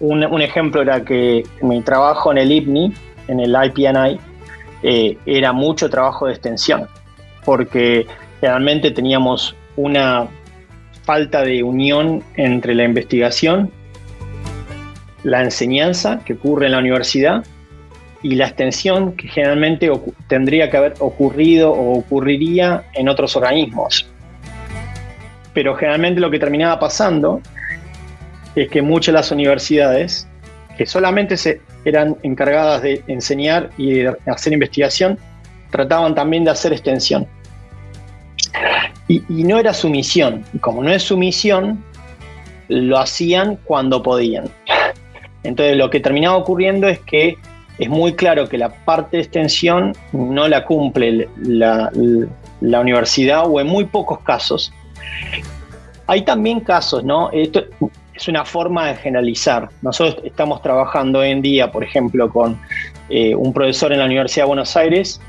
un, 0.00 0.24
un, 0.24 0.42
ejemplo 0.42 0.82
era 0.82 1.02
que 1.02 1.46
mi 1.62 1.80
trabajo 1.80 2.30
en 2.30 2.38
el 2.38 2.52
IPNI, 2.52 2.92
en 3.28 3.40
el 3.40 3.54
IPNI, 3.54 4.18
eh, 4.82 5.16
era 5.24 5.52
mucho 5.52 5.88
trabajo 5.88 6.26
de 6.26 6.32
extensión. 6.32 6.86
porque 7.44 8.06
realmente 8.40 8.90
teníamos 8.90 9.54
una 9.76 10.26
falta 11.04 11.42
de 11.42 11.62
unión 11.62 12.22
entre 12.36 12.74
la 12.74 12.84
investigación, 12.84 13.70
la 15.22 15.42
enseñanza 15.42 16.20
que 16.24 16.34
ocurre 16.34 16.66
en 16.66 16.72
la 16.72 16.78
universidad 16.78 17.44
y 18.22 18.36
la 18.36 18.46
extensión 18.46 19.12
que 19.12 19.28
generalmente 19.28 19.90
tendría 20.28 20.70
que 20.70 20.76
haber 20.76 20.94
ocurrido 20.98 21.70
o 21.72 21.98
ocurriría 21.98 22.84
en 22.94 23.08
otros 23.08 23.36
organismos. 23.36 24.06
Pero 25.52 25.74
generalmente 25.76 26.20
lo 26.20 26.30
que 26.30 26.38
terminaba 26.38 26.80
pasando 26.80 27.40
es 28.54 28.68
que 28.70 28.82
muchas 28.82 29.12
de 29.12 29.18
las 29.18 29.30
universidades, 29.30 30.26
que 30.76 30.86
solamente 30.86 31.36
se 31.36 31.60
eran 31.84 32.16
encargadas 32.22 32.82
de 32.82 33.02
enseñar 33.08 33.70
y 33.76 33.92
de 33.92 34.16
hacer 34.26 34.52
investigación, 34.54 35.18
trataban 35.70 36.14
también 36.14 36.44
de 36.44 36.50
hacer 36.50 36.72
extensión. 36.72 37.26
Y, 39.08 39.20
no 39.28 39.58
era 39.58 39.74
su 39.74 39.90
misión. 39.90 40.44
Y 40.54 40.58
como 40.58 40.82
no 40.82 40.90
es 40.90 41.02
su 41.02 41.16
misión, 41.16 41.82
lo 42.68 42.98
hacían 42.98 43.58
cuando 43.64 44.02
podían. 44.02 44.48
Entonces 45.42 45.76
lo 45.76 45.90
que 45.90 46.00
terminaba 46.00 46.36
ocurriendo 46.36 46.88
es 46.88 46.98
que 47.00 47.36
es 47.78 47.88
muy 47.88 48.14
claro 48.14 48.48
que 48.48 48.56
la 48.56 48.70
parte 48.84 49.16
de 49.16 49.24
extensión 49.24 49.92
no 50.12 50.48
la 50.48 50.64
cumple 50.64 51.28
la, 51.36 51.90
universidad 52.60 53.44
o 53.46 53.60
en 53.60 53.66
muy 53.66 53.84
pocos 53.84 54.20
casos. 54.20 54.72
Hay 56.06 56.22
también 56.22 56.60
casos, 56.60 57.04
¿no? 57.04 57.30
Esto 57.32 57.64
es 58.14 58.28
una 58.28 58.44
forma 58.44 58.88
de 58.88 58.94
generalizar. 58.94 59.68
Nosotros 59.82 60.24
estamos 60.24 60.62
trabajando 60.62 61.18
hoy 61.18 61.30
en 61.30 61.42
día, 61.42 61.70
por 61.70 61.84
ejemplo, 61.84 62.30
con 62.30 62.58
eh, 63.10 63.34
un 63.34 63.52
profesor 63.52 63.92
en 63.92 63.98
la 63.98 64.04
Universidad 64.06 64.44
de 64.44 64.48
Buenos 64.48 64.76
Aires, 64.76 65.20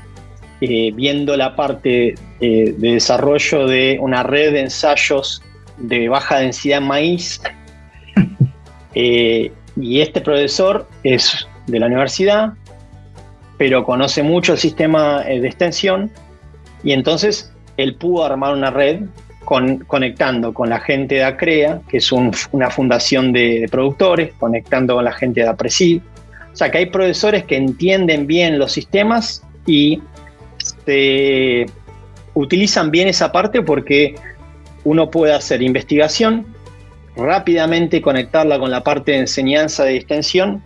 eh, 0.60 0.92
viendo 0.94 1.36
la 1.36 1.54
parte 1.54 2.14
eh, 2.40 2.74
de 2.76 2.92
desarrollo 2.92 3.66
de 3.66 3.98
una 4.00 4.22
red 4.22 4.52
de 4.52 4.60
ensayos 4.60 5.42
de 5.76 6.08
baja 6.08 6.38
densidad 6.38 6.78
en 6.78 6.84
maíz. 6.84 7.40
y 8.94 10.00
este 10.00 10.20
profesor 10.20 10.88
es 11.02 11.46
de 11.66 11.80
la 11.80 11.86
universidad, 11.86 12.54
pero 13.58 13.84
conoce 13.84 14.22
mucho 14.22 14.52
el 14.52 14.58
sistema 14.58 15.22
eh, 15.26 15.40
de 15.40 15.46
extensión 15.48 16.10
y 16.82 16.92
entonces 16.92 17.52
él 17.76 17.94
pudo 17.94 18.24
armar 18.24 18.54
una 18.54 18.70
red 18.70 19.02
con, 19.44 19.78
conectando 19.78 20.52
con 20.52 20.70
la 20.70 20.80
gente 20.80 21.16
de 21.16 21.24
ACREA, 21.24 21.80
que 21.88 21.98
es 21.98 22.10
una 22.12 22.70
fundación 22.70 23.32
de, 23.32 23.68
productores, 23.70 24.32
conectando 24.38 24.94
con 24.96 25.04
la 25.04 25.12
gente 25.12 25.42
de 25.42 25.48
APRESID. 25.48 26.00
O 26.52 26.56
sea 26.56 26.70
que 26.70 26.78
hay 26.78 26.86
profesores 26.86 27.44
que 27.44 27.56
entienden 27.56 28.26
bien 28.26 28.58
los 28.58 28.72
sistemas 28.72 29.44
y 29.66 30.02
se 30.86 31.66
utilizan 32.34 32.90
bien 32.90 33.08
esa 33.08 33.32
parte 33.32 33.60
porque 33.60 34.14
uno 34.84 35.10
puede 35.10 35.34
hacer 35.34 35.62
investigación, 35.62 36.46
rápidamente 37.16 38.00
conectarla 38.00 38.58
con 38.58 38.70
la 38.70 38.84
parte 38.84 39.12
de 39.12 39.18
enseñanza 39.18 39.84
de 39.84 39.96
extensión 39.96 40.62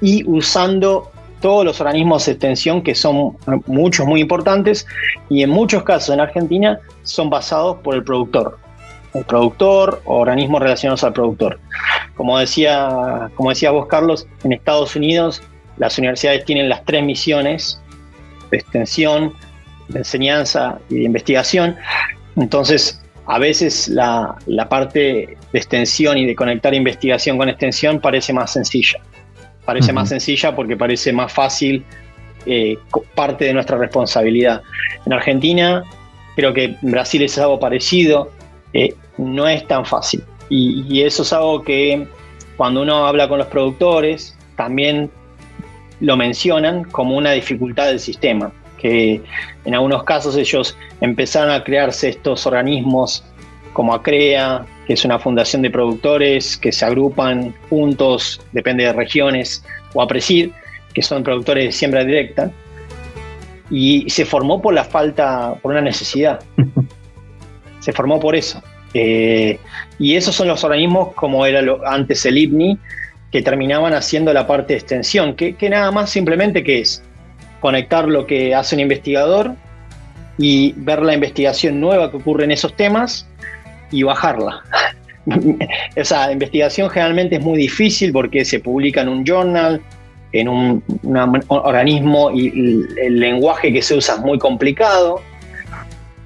y 0.00 0.24
usando 0.28 1.10
todos 1.40 1.64
los 1.64 1.80
organismos 1.80 2.26
de 2.26 2.32
extensión 2.32 2.82
que 2.82 2.94
son 2.94 3.36
muchos 3.66 4.06
muy 4.06 4.20
importantes 4.20 4.86
y 5.28 5.42
en 5.42 5.50
muchos 5.50 5.82
casos 5.82 6.14
en 6.14 6.20
Argentina 6.20 6.78
son 7.02 7.30
basados 7.30 7.78
por 7.78 7.94
el 7.94 8.04
productor. 8.04 8.58
El 9.14 9.24
productor 9.24 10.02
o 10.04 10.18
organismos 10.18 10.60
relacionados 10.62 11.02
al 11.02 11.12
productor. 11.14 11.58
Como 12.14 12.38
decía, 12.38 13.30
como 13.34 13.48
decía 13.48 13.72
vos, 13.72 13.86
Carlos, 13.86 14.28
en 14.44 14.52
Estados 14.52 14.94
Unidos 14.94 15.42
las 15.78 15.98
universidades 15.98 16.44
tienen 16.44 16.68
las 16.68 16.84
tres 16.84 17.02
misiones 17.02 17.80
de 18.50 18.58
extensión, 18.58 19.34
de 19.88 19.98
enseñanza 19.98 20.78
y 20.88 20.96
de 20.96 21.02
investigación. 21.04 21.76
Entonces, 22.36 23.02
a 23.26 23.38
veces 23.38 23.88
la, 23.88 24.36
la 24.46 24.68
parte 24.68 25.38
de 25.52 25.58
extensión 25.58 26.18
y 26.18 26.26
de 26.26 26.34
conectar 26.34 26.74
investigación 26.74 27.38
con 27.38 27.48
extensión 27.48 28.00
parece 28.00 28.32
más 28.32 28.52
sencilla 28.52 29.00
parece 29.70 29.92
más 29.92 30.08
sencilla 30.08 30.54
porque 30.56 30.76
parece 30.76 31.12
más 31.12 31.32
fácil, 31.32 31.84
eh, 32.44 32.76
parte 33.14 33.44
de 33.44 33.54
nuestra 33.54 33.78
responsabilidad. 33.78 34.62
En 35.06 35.12
Argentina, 35.12 35.84
creo 36.34 36.52
que 36.52 36.76
en 36.82 36.90
Brasil 36.90 37.22
es 37.22 37.38
algo 37.38 37.60
parecido, 37.60 38.32
eh, 38.72 38.94
no 39.16 39.46
es 39.46 39.64
tan 39.68 39.84
fácil. 39.84 40.24
Y, 40.48 41.02
eso 41.02 41.22
es 41.22 41.32
algo 41.32 41.62
que 41.62 42.08
cuando 42.56 42.82
uno 42.82 43.06
habla 43.06 43.28
con 43.28 43.38
los 43.38 43.46
productores, 43.46 44.36
también 44.56 45.08
lo 46.00 46.16
mencionan 46.16 46.84
como 46.84 47.16
una 47.16 47.32
dificultad 47.32 47.86
del 47.86 48.00
sistema, 48.00 48.52
que 48.78 49.20
en 49.64 49.74
algunos 49.74 50.04
casos 50.04 50.36
ellos 50.36 50.76
empezaron 51.00 51.50
a 51.50 51.62
crearse 51.62 52.08
estos 52.08 52.46
organismos 52.46 53.24
como 53.72 53.94
ACREA, 53.94 54.66
que 54.86 54.94
es 54.94 55.04
una 55.04 55.18
fundación 55.18 55.62
de 55.62 55.70
productores 55.70 56.56
que 56.56 56.72
se 56.72 56.84
agrupan 56.84 57.54
juntos, 57.68 58.40
depende 58.52 58.84
de 58.84 58.92
regiones, 58.92 59.64
o 59.94 60.02
APRESID, 60.02 60.50
que 60.92 61.02
son 61.02 61.22
productores 61.22 61.64
de 61.66 61.72
siembra 61.72 62.04
directa, 62.04 62.50
y 63.70 64.08
se 64.10 64.24
formó 64.24 64.60
por 64.60 64.74
la 64.74 64.84
falta, 64.84 65.54
por 65.62 65.70
una 65.70 65.80
necesidad. 65.80 66.40
se 67.80 67.92
formó 67.92 68.18
por 68.18 68.34
eso. 68.34 68.62
Eh, 68.92 69.58
y 69.98 70.16
esos 70.16 70.34
son 70.34 70.48
los 70.48 70.64
organismos, 70.64 71.14
como 71.14 71.46
era 71.46 71.62
antes 71.86 72.26
el 72.26 72.38
IPNI, 72.38 72.78
que 73.30 73.42
terminaban 73.42 73.94
haciendo 73.94 74.32
la 74.32 74.46
parte 74.46 74.72
de 74.72 74.78
extensión, 74.78 75.34
que, 75.34 75.54
que 75.54 75.70
nada 75.70 75.90
más 75.90 76.10
simplemente 76.10 76.64
que 76.64 76.80
es 76.80 77.02
conectar 77.60 78.08
lo 78.08 78.26
que 78.26 78.54
hace 78.54 78.74
un 78.74 78.80
investigador 78.80 79.54
y 80.38 80.72
ver 80.76 81.02
la 81.02 81.14
investigación 81.14 81.80
nueva 81.80 82.10
que 82.10 82.16
ocurre 82.16 82.44
en 82.44 82.50
esos 82.52 82.74
temas 82.74 83.26
y 83.90 84.02
bajarla. 84.02 84.62
Esa 85.94 86.32
investigación 86.32 86.88
generalmente 86.88 87.36
es 87.36 87.42
muy 87.42 87.58
difícil 87.58 88.12
porque 88.12 88.44
se 88.44 88.60
publica 88.60 89.02
en 89.02 89.08
un 89.08 89.24
journal, 89.24 89.80
en 90.32 90.48
un, 90.48 90.82
organismo 91.48 92.30
y 92.30 92.48
el, 92.96 93.20
lenguaje 93.20 93.72
que 93.72 93.82
se 93.82 93.96
usa 93.96 94.14
es 94.14 94.20
muy 94.20 94.38
complicado. 94.38 95.20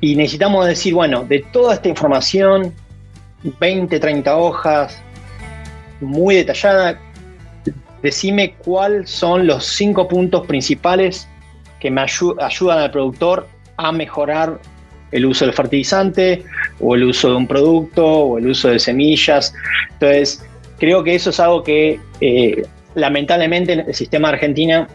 Y 0.01 0.17
necesitamos 0.17 0.67
decir, 0.67 0.95
bueno, 0.95 1.25
de 1.25 1.41
toda 1.53 1.75
esta 1.75 1.89
información, 1.89 2.73
20, 3.59 3.99
30 3.99 4.37
hojas, 4.37 5.03
muy 6.05 6.37
detallada, 6.37 7.01
decime 8.03 8.55
cuáles 8.59 9.11
son 9.11 9.47
los 9.47 9.65
cinco 9.67 10.07
puntos 10.07 10.47
principales 10.47 11.29
que 11.81 11.91
me 11.91 12.03
ayudan 12.03 12.79
al 12.79 12.91
productor 12.91 13.49
a 13.77 13.93
mejorar 13.93 14.61
el 15.11 15.27
uso 15.27 15.45
del 15.45 15.55
fertilizante 15.55 16.45
o 16.81 16.95
el 16.95 17.05
uso 17.05 17.31
de 17.31 17.37
un 17.37 17.47
producto 17.47 18.05
o 18.05 18.39
el 18.39 18.49
uso 18.49 18.69
de 18.69 18.79
semillas. 18.79 19.55
Entonces, 19.93 20.45
creo 20.79 21.05
que 21.05 21.15
eso 21.15 21.31
es 21.31 21.41
algo 21.41 21.63
que 21.63 22.01
eh, 22.21 22.63
lamentablemente 22.95 23.73
el 23.73 23.95
sistema 23.95 24.29
de 24.29 24.35
Argentina 24.35 24.89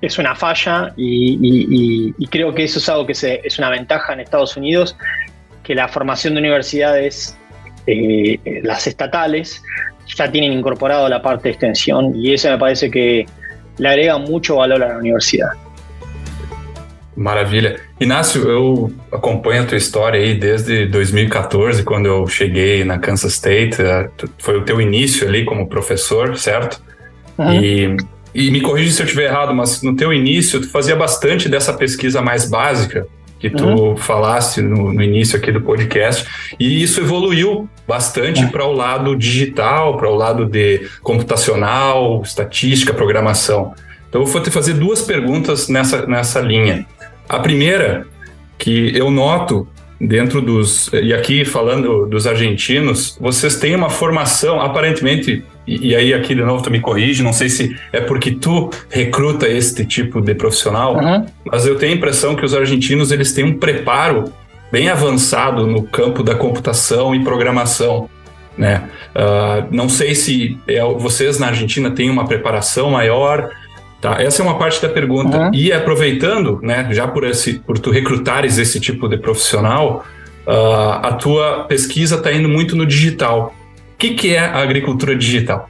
es 0.00 0.18
una 0.18 0.34
falla 0.34 0.92
y, 0.96 2.12
creo 2.30 2.54
que 2.54 2.64
eso 2.64 2.78
es 2.78 2.88
algo 2.88 3.06
que 3.06 3.12
es 3.12 3.58
una 3.58 3.70
ventaja 3.70 4.12
en 4.12 4.20
Estados 4.20 4.56
Unidos, 4.56 4.96
que 5.62 5.74
la 5.74 5.88
formación 5.88 6.34
de 6.34 6.40
universidades, 6.40 7.36
eh, 7.86 8.38
las 8.62 8.86
estatales, 8.86 9.62
ya 10.06 10.30
tienen 10.30 10.52
incorporado 10.52 11.08
la 11.08 11.20
parte 11.20 11.44
de 11.44 11.50
extensión 11.50 12.14
y 12.14 12.32
eso 12.32 12.50
me 12.50 12.58
parece 12.58 12.90
que 12.90 13.26
le 13.78 13.88
agrega 13.88 14.18
mucho 14.18 14.56
valor 14.56 14.82
a 14.82 14.88
la 14.88 14.98
universidad. 14.98 15.50
Maravilha. 17.16 17.80
Inácio, 17.98 18.42
eu 18.46 18.92
acompanho 19.10 19.62
a 19.62 19.66
tua 19.66 19.78
história 19.78 20.20
aí 20.20 20.34
desde 20.34 20.84
2014, 20.86 21.82
quando 21.82 22.06
eu 22.06 22.26
cheguei 22.28 22.84
na 22.84 22.98
Kansas 22.98 23.32
State. 23.32 23.80
É, 23.80 24.10
foi 24.38 24.58
o 24.58 24.64
teu 24.64 24.80
início 24.82 25.26
ali 25.26 25.42
como 25.44 25.66
professor, 25.66 26.36
certo? 26.36 26.82
Uhum. 27.38 27.54
E, 27.54 27.96
e 28.34 28.50
me 28.50 28.60
corrija 28.60 28.92
se 28.92 29.00
eu 29.00 29.06
estiver 29.06 29.30
errado, 29.30 29.54
mas 29.54 29.82
no 29.82 29.96
teu 29.96 30.12
início 30.12 30.60
tu 30.60 30.68
fazia 30.68 30.94
bastante 30.94 31.48
dessa 31.48 31.72
pesquisa 31.72 32.20
mais 32.20 32.50
básica 32.50 33.06
que 33.38 33.50
tu 33.50 33.66
uhum. 33.66 33.96
falaste 33.96 34.60
no, 34.62 34.92
no, 34.92 35.02
início 35.02 35.38
aqui 35.38 35.52
do 35.52 35.60
podcast, 35.60 36.26
e 36.58 36.82
isso 36.82 37.00
evoluiu 37.00 37.68
bastante 37.86 38.44
uhum. 38.44 38.50
para 38.50 38.64
o 38.64 38.72
lado 38.72 39.14
digital, 39.16 39.96
para 39.96 40.10
o 40.10 40.14
lado 40.14 40.46
de 40.46 40.88
computacional, 41.02 42.22
estatística, 42.22 42.94
programação. 42.94 43.74
Então 44.08 44.22
eu 44.22 44.26
vou 44.26 44.42
te 44.42 44.50
fazer 44.50 44.74
duas 44.74 45.02
perguntas 45.02 45.68
nessa, 45.68 46.06
nessa 46.06 46.40
linha. 46.40 46.86
A 47.28 47.38
primeira, 47.38 48.06
que 48.58 48.96
eu 48.96 49.10
noto 49.10 49.68
dentro 50.00 50.40
dos. 50.40 50.90
E 50.92 51.12
aqui 51.14 51.44
falando 51.44 52.06
dos 52.06 52.26
argentinos, 52.26 53.16
vocês 53.20 53.56
têm 53.56 53.74
uma 53.74 53.90
formação, 53.90 54.60
aparentemente, 54.60 55.44
e, 55.66 55.88
e 55.88 55.96
aí 55.96 56.14
aqui 56.14 56.34
de 56.34 56.42
novo 56.42 56.62
tu 56.62 56.70
me 56.70 56.80
corrige, 56.80 57.22
não 57.22 57.32
sei 57.32 57.48
se 57.48 57.76
é 57.92 58.00
porque 58.00 58.30
tu 58.30 58.70
recruta 58.90 59.48
este 59.48 59.84
tipo 59.84 60.20
de 60.20 60.34
profissional, 60.34 60.96
uhum. 60.96 61.26
mas 61.44 61.66
eu 61.66 61.76
tenho 61.76 61.92
a 61.92 61.96
impressão 61.96 62.36
que 62.36 62.44
os 62.44 62.54
argentinos 62.54 63.10
eles 63.10 63.32
têm 63.32 63.44
um 63.44 63.58
preparo 63.58 64.32
bem 64.70 64.88
avançado 64.88 65.66
no 65.66 65.82
campo 65.82 66.22
da 66.22 66.34
computação 66.34 67.14
e 67.14 67.22
programação. 67.22 68.08
Né? 68.56 68.88
Uh, 69.14 69.66
não 69.70 69.88
sei 69.88 70.14
se 70.14 70.58
é, 70.66 70.82
vocês 70.82 71.38
na 71.38 71.48
Argentina 71.48 71.90
têm 71.90 72.08
uma 72.08 72.26
preparação 72.26 72.90
maior, 72.90 73.50
Tá, 74.00 74.22
essa 74.22 74.42
é 74.42 74.44
uma 74.44 74.58
parte 74.58 74.80
da 74.82 74.88
pergunta. 74.88 75.38
Uhum. 75.38 75.50
E 75.54 75.72
aproveitando, 75.72 76.60
né, 76.62 76.86
já 76.90 77.08
por, 77.08 77.24
esse, 77.24 77.54
por 77.60 77.78
tu 77.78 77.90
recrutares 77.90 78.58
esse 78.58 78.78
tipo 78.78 79.08
de 79.08 79.16
profissional, 79.16 80.04
uh, 80.46 81.00
a 81.02 81.12
tua 81.12 81.64
pesquisa 81.64 82.16
está 82.16 82.32
indo 82.32 82.48
muito 82.48 82.76
no 82.76 82.84
digital. 82.86 83.54
O 83.94 83.96
que, 83.96 84.10
que 84.10 84.34
é 84.34 84.40
a 84.40 84.58
agricultura 84.58 85.16
digital? 85.16 85.68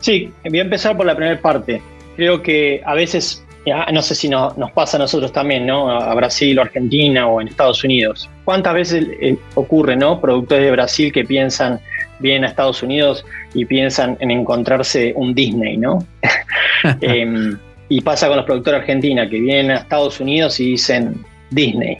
Sí, 0.00 0.32
voy 0.48 0.58
a 0.58 0.62
empezar 0.62 0.96
por 0.96 1.06
la 1.06 1.14
primera 1.14 1.40
parte. 1.40 1.80
Creo 2.16 2.42
que 2.42 2.82
a 2.84 2.94
veces, 2.94 3.44
no 3.92 4.02
sé 4.02 4.14
si 4.14 4.28
no, 4.28 4.52
nos 4.56 4.72
pasa 4.72 4.96
a 4.96 5.00
nosotros 5.00 5.30
también, 5.30 5.66
¿no? 5.66 5.90
A 5.90 6.14
Brasil 6.14 6.58
o 6.58 6.62
Argentina 6.62 7.28
o 7.28 7.40
en 7.40 7.48
Estados 7.48 7.84
Unidos. 7.84 8.28
¿Cuántas 8.44 8.74
veces 8.74 9.06
eh, 9.20 9.36
ocurre, 9.54 9.96
¿no? 9.96 10.20
Productores 10.20 10.64
de 10.64 10.70
Brasil 10.72 11.12
que 11.12 11.24
piensan, 11.24 11.80
vienen 12.20 12.44
a 12.44 12.48
Estados 12.48 12.82
Unidos 12.82 13.24
y 13.54 13.64
piensan 13.64 14.16
en 14.20 14.30
encontrarse 14.30 15.12
un 15.16 15.34
Disney, 15.34 15.76
¿no? 15.76 16.06
Em, 17.02 17.58
y 17.90 18.00
pasa 18.00 18.28
con 18.28 18.38
los 18.38 18.46
productores 18.46 18.80
argentinos 18.80 19.28
que 19.28 19.38
vienen 19.38 19.72
a 19.72 19.76
Estados 19.76 20.18
Unidos 20.20 20.58
y 20.60 20.70
dicen 20.72 21.24
Disney. 21.50 21.98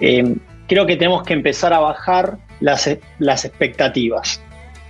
Em, 0.00 0.36
creo 0.66 0.84
que 0.84 0.96
tenemos 0.96 1.22
que 1.22 1.32
empezar 1.32 1.72
a 1.72 1.78
bajar 1.78 2.36
las, 2.60 2.98
las 3.18 3.44
expectativas 3.44 4.42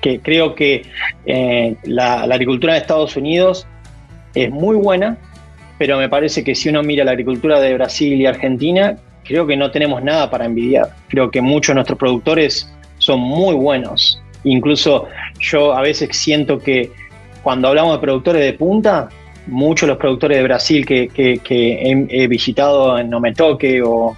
que 0.05 0.21
creo 0.21 0.55
que 0.55 0.83
eh, 1.25 1.77
la, 1.85 2.25
agricultura 2.25 2.75
de 2.75 2.81
Estados 2.81 3.17
Unidos 3.17 3.67
es 4.35 4.51
muy 4.51 4.77
buena, 4.77 5.17
pero 5.79 5.97
me 5.97 6.11
parece 6.11 6.45
que 6.45 6.55
si 6.55 6.69
uno 6.69 6.83
mira 6.83 7.05
la 7.05 7.13
agricultura 7.13 7.59
de 7.59 7.73
Brasil 7.73 8.21
y 8.21 8.27
Argentina, 8.27 8.99
creo 9.25 9.47
que 9.47 9.57
no 9.57 9.71
tenemos 9.71 10.03
nada 10.03 10.29
para 10.29 10.45
envidiar. 10.45 10.91
Creo 11.09 11.31
que 11.31 11.41
muchos 11.41 11.69
de 11.69 11.77
nuestros 11.77 11.99
productores 11.99 12.71
son 12.99 13.19
muy 13.21 13.55
buenos. 13.55 14.23
Incluso 14.45 15.09
yo 15.41 15.73
a 15.73 15.81
veces 15.83 16.17
siento 16.17 16.59
que 16.59 16.91
cuando 17.43 17.69
hablamos 17.69 17.97
de 17.97 18.01
productores 18.01 18.43
de 18.43 18.53
punta, 18.55 19.09
muchos 19.47 19.87
de 19.87 19.95
los 19.95 19.99
productores 19.99 20.39
de 20.39 20.45
Brasil 20.45 20.87
que, 20.87 21.11
he, 21.15 22.27
visitado 22.27 22.99
en 22.99 23.11
No 23.11 23.21
Me 23.21 23.35
Toque 23.35 23.83
o 23.83 24.17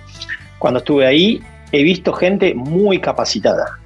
cuando 0.58 0.78
estuve 0.78 1.06
ahí, 1.06 1.40
he 1.72 1.82
visto 1.82 2.12
gente 2.12 2.54
muy 2.54 3.00
capacitada, 3.00 3.78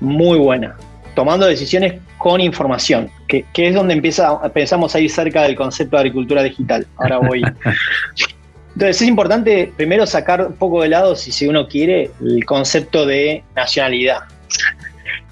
muy 0.00 0.38
buena 0.38 0.76
tomando 1.14 1.46
decisiones 1.46 1.94
con 2.18 2.40
información, 2.40 3.10
que, 3.26 3.44
es 3.54 3.74
donde 3.74 3.94
empieza, 3.94 4.40
pensamos 4.52 4.94
a 4.94 5.00
ir 5.00 5.10
cerca 5.10 5.42
del 5.42 5.56
concepto 5.56 5.96
de 5.96 6.00
agricultura 6.00 6.42
digital. 6.42 6.86
Ahora 6.96 7.18
voy. 7.18 7.42
Entonces 8.74 9.02
es 9.02 9.08
importante 9.08 9.72
primero 9.76 10.06
sacar 10.06 10.46
un 10.46 10.54
poco 10.54 10.82
de 10.82 10.88
lado, 10.88 11.16
si, 11.16 11.32
si 11.32 11.46
uno 11.46 11.66
quiere, 11.68 12.10
el 12.20 12.44
concepto 12.44 13.04
de 13.04 13.42
nacionalidad. 13.56 14.20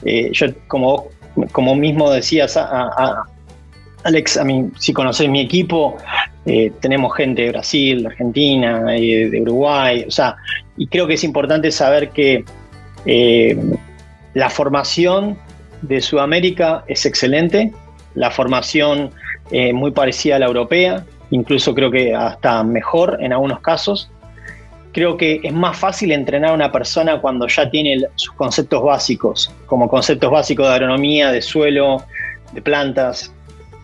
Eh, 0.05 0.31
yo, 0.33 0.47
como, 0.67 1.09
como 1.53 1.75
mismo 1.75 2.11
decías, 2.11 2.59
Alex, 4.05 4.37
a 4.37 4.45
mí, 4.45 4.71
si 4.79 4.93
conocés 4.93 5.29
mi 5.29 5.41
equipo, 5.41 5.97
eh, 6.47 6.73
tenemos 6.81 7.15
gente 7.17 7.43
de 7.43 7.51
Brasil, 7.51 8.03
de 8.03 8.09
Argentina, 8.09 8.97
eh, 8.97 9.29
de 9.29 9.43
Uruguay, 9.43 10.05
o 10.07 10.11
sea, 10.11 10.37
y 10.77 10.87
creo 10.87 11.07
que 11.07 11.15
es 11.15 11.25
importante 11.25 11.71
saber 11.71 12.11
que 12.11 12.45
la 14.35 14.51
formación 14.51 15.39
de 15.83 16.01
Sudamérica 16.01 16.85
es 16.87 17.07
excelente, 17.07 17.73
la 18.15 18.31
formación 18.31 19.11
muy 19.73 19.93
parecida 19.93 20.37
a 20.37 20.39
la 20.39 20.47
europea, 20.47 21.05
incluso 21.31 21.75
creo 21.75 21.91
que 21.91 22.15
hasta 22.15 22.63
mejor 22.65 23.19
en 23.21 23.33
algunos 23.33 23.61
casos. 23.61 24.11
Creo 24.93 25.17
que 25.17 25.41
es 25.43 25.53
más 25.53 25.77
fácil 25.79 26.13
entrenar 26.13 26.51
a 26.51 26.55
una 26.55 26.73
persona 26.73 27.21
cuando 27.21 27.47
ya 27.47 27.71
tiene 27.71 28.07
sus 28.15 28.33
conceptos 28.33 28.83
básicos, 28.83 29.53
como 29.67 29.89
conceptos 29.89 30.31
básicos 30.31 30.67
de 30.67 30.75
agronomía, 30.75 31.31
de 31.31 31.43
suelo, 31.43 32.05
de 32.53 32.63
plantas. 32.63 33.33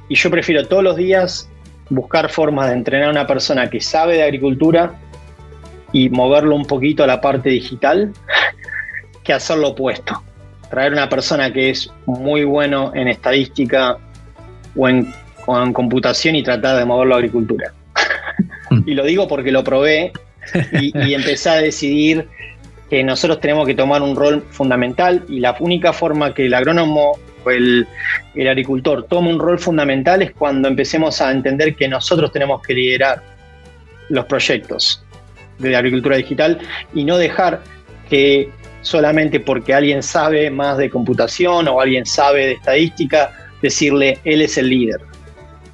Y 0.08 0.14
yo 0.14 0.30
prefiero 0.30 0.66
todos 0.66 0.82
los 0.82 0.96
días 0.96 1.48
buscar 1.90 2.30
formas 2.30 2.68
de 2.68 2.74
entrenar 2.74 3.08
a 3.08 3.10
una 3.10 3.26
persona 3.26 3.68
que 3.68 3.80
sabe 3.80 4.14
de 4.14 4.22
agricultura 4.22 4.94
y 5.92 6.08
moverlo 6.08 6.56
un 6.56 6.64
poquito 6.64 7.04
a 7.04 7.06
la 7.06 7.20
parte 7.20 7.50
digital 7.50 8.12
que 9.22 9.32
hacer 9.32 9.58
lo 9.58 9.68
opuesto 9.68 10.22
traer 10.74 10.92
una 10.92 11.08
persona 11.08 11.52
que 11.52 11.70
es 11.70 11.88
muy 12.04 12.42
bueno 12.42 12.90
en 12.96 13.06
estadística 13.06 13.96
o 14.74 14.88
en, 14.88 15.14
computación 15.72 16.34
y 16.34 16.42
tratar 16.42 16.78
de 16.78 16.84
moverlo 16.84 17.14
a 17.14 17.18
agricultura. 17.18 17.72
y 18.86 18.94
lo 18.94 19.04
digo 19.04 19.28
porque 19.28 19.52
lo 19.52 19.62
probé 19.62 20.10
y, 20.72 21.14
empecé 21.14 21.50
a 21.50 21.54
decidir 21.56 22.28
que 22.90 23.02
nosotros 23.02 23.40
tenemos 23.40 23.66
que 23.66 23.74
tomar 23.74 24.02
un 24.02 24.14
rol 24.14 24.44
fundamental 24.50 25.24
y 25.28 25.40
la 25.40 25.56
única 25.60 25.92
forma 25.92 26.34
que 26.34 26.46
el 26.46 26.54
agrónomo 26.54 27.18
o 27.44 27.50
el, 27.50 27.86
el, 28.34 28.48
agricultor 28.48 29.04
tome 29.04 29.30
un 29.30 29.38
rol 29.38 29.58
fundamental 29.58 30.22
es 30.22 30.32
cuando 30.32 30.68
empecemos 30.68 31.20
a 31.20 31.30
entender 31.30 31.74
que 31.74 31.88
nosotros 31.88 32.32
tenemos 32.32 32.62
que 32.62 32.74
liderar 32.74 33.22
los 34.08 34.24
proyectos 34.26 35.04
de 35.58 35.76
agricultura 35.76 36.16
digital 36.16 36.58
y 36.94 37.04
no 37.04 37.16
dejar 37.16 37.62
que 38.08 38.50
solamente 38.84 39.40
porque 39.40 39.74
alguien 39.74 40.02
sabe 40.02 40.50
más 40.50 40.78
de 40.78 40.90
computación 40.90 41.66
o 41.68 41.80
alguien 41.80 42.04
sabe 42.06 42.46
de 42.46 42.52
estadística, 42.52 43.32
decirle 43.62 44.18
él 44.24 44.42
es 44.42 44.58
el 44.58 44.68
líder. 44.68 45.00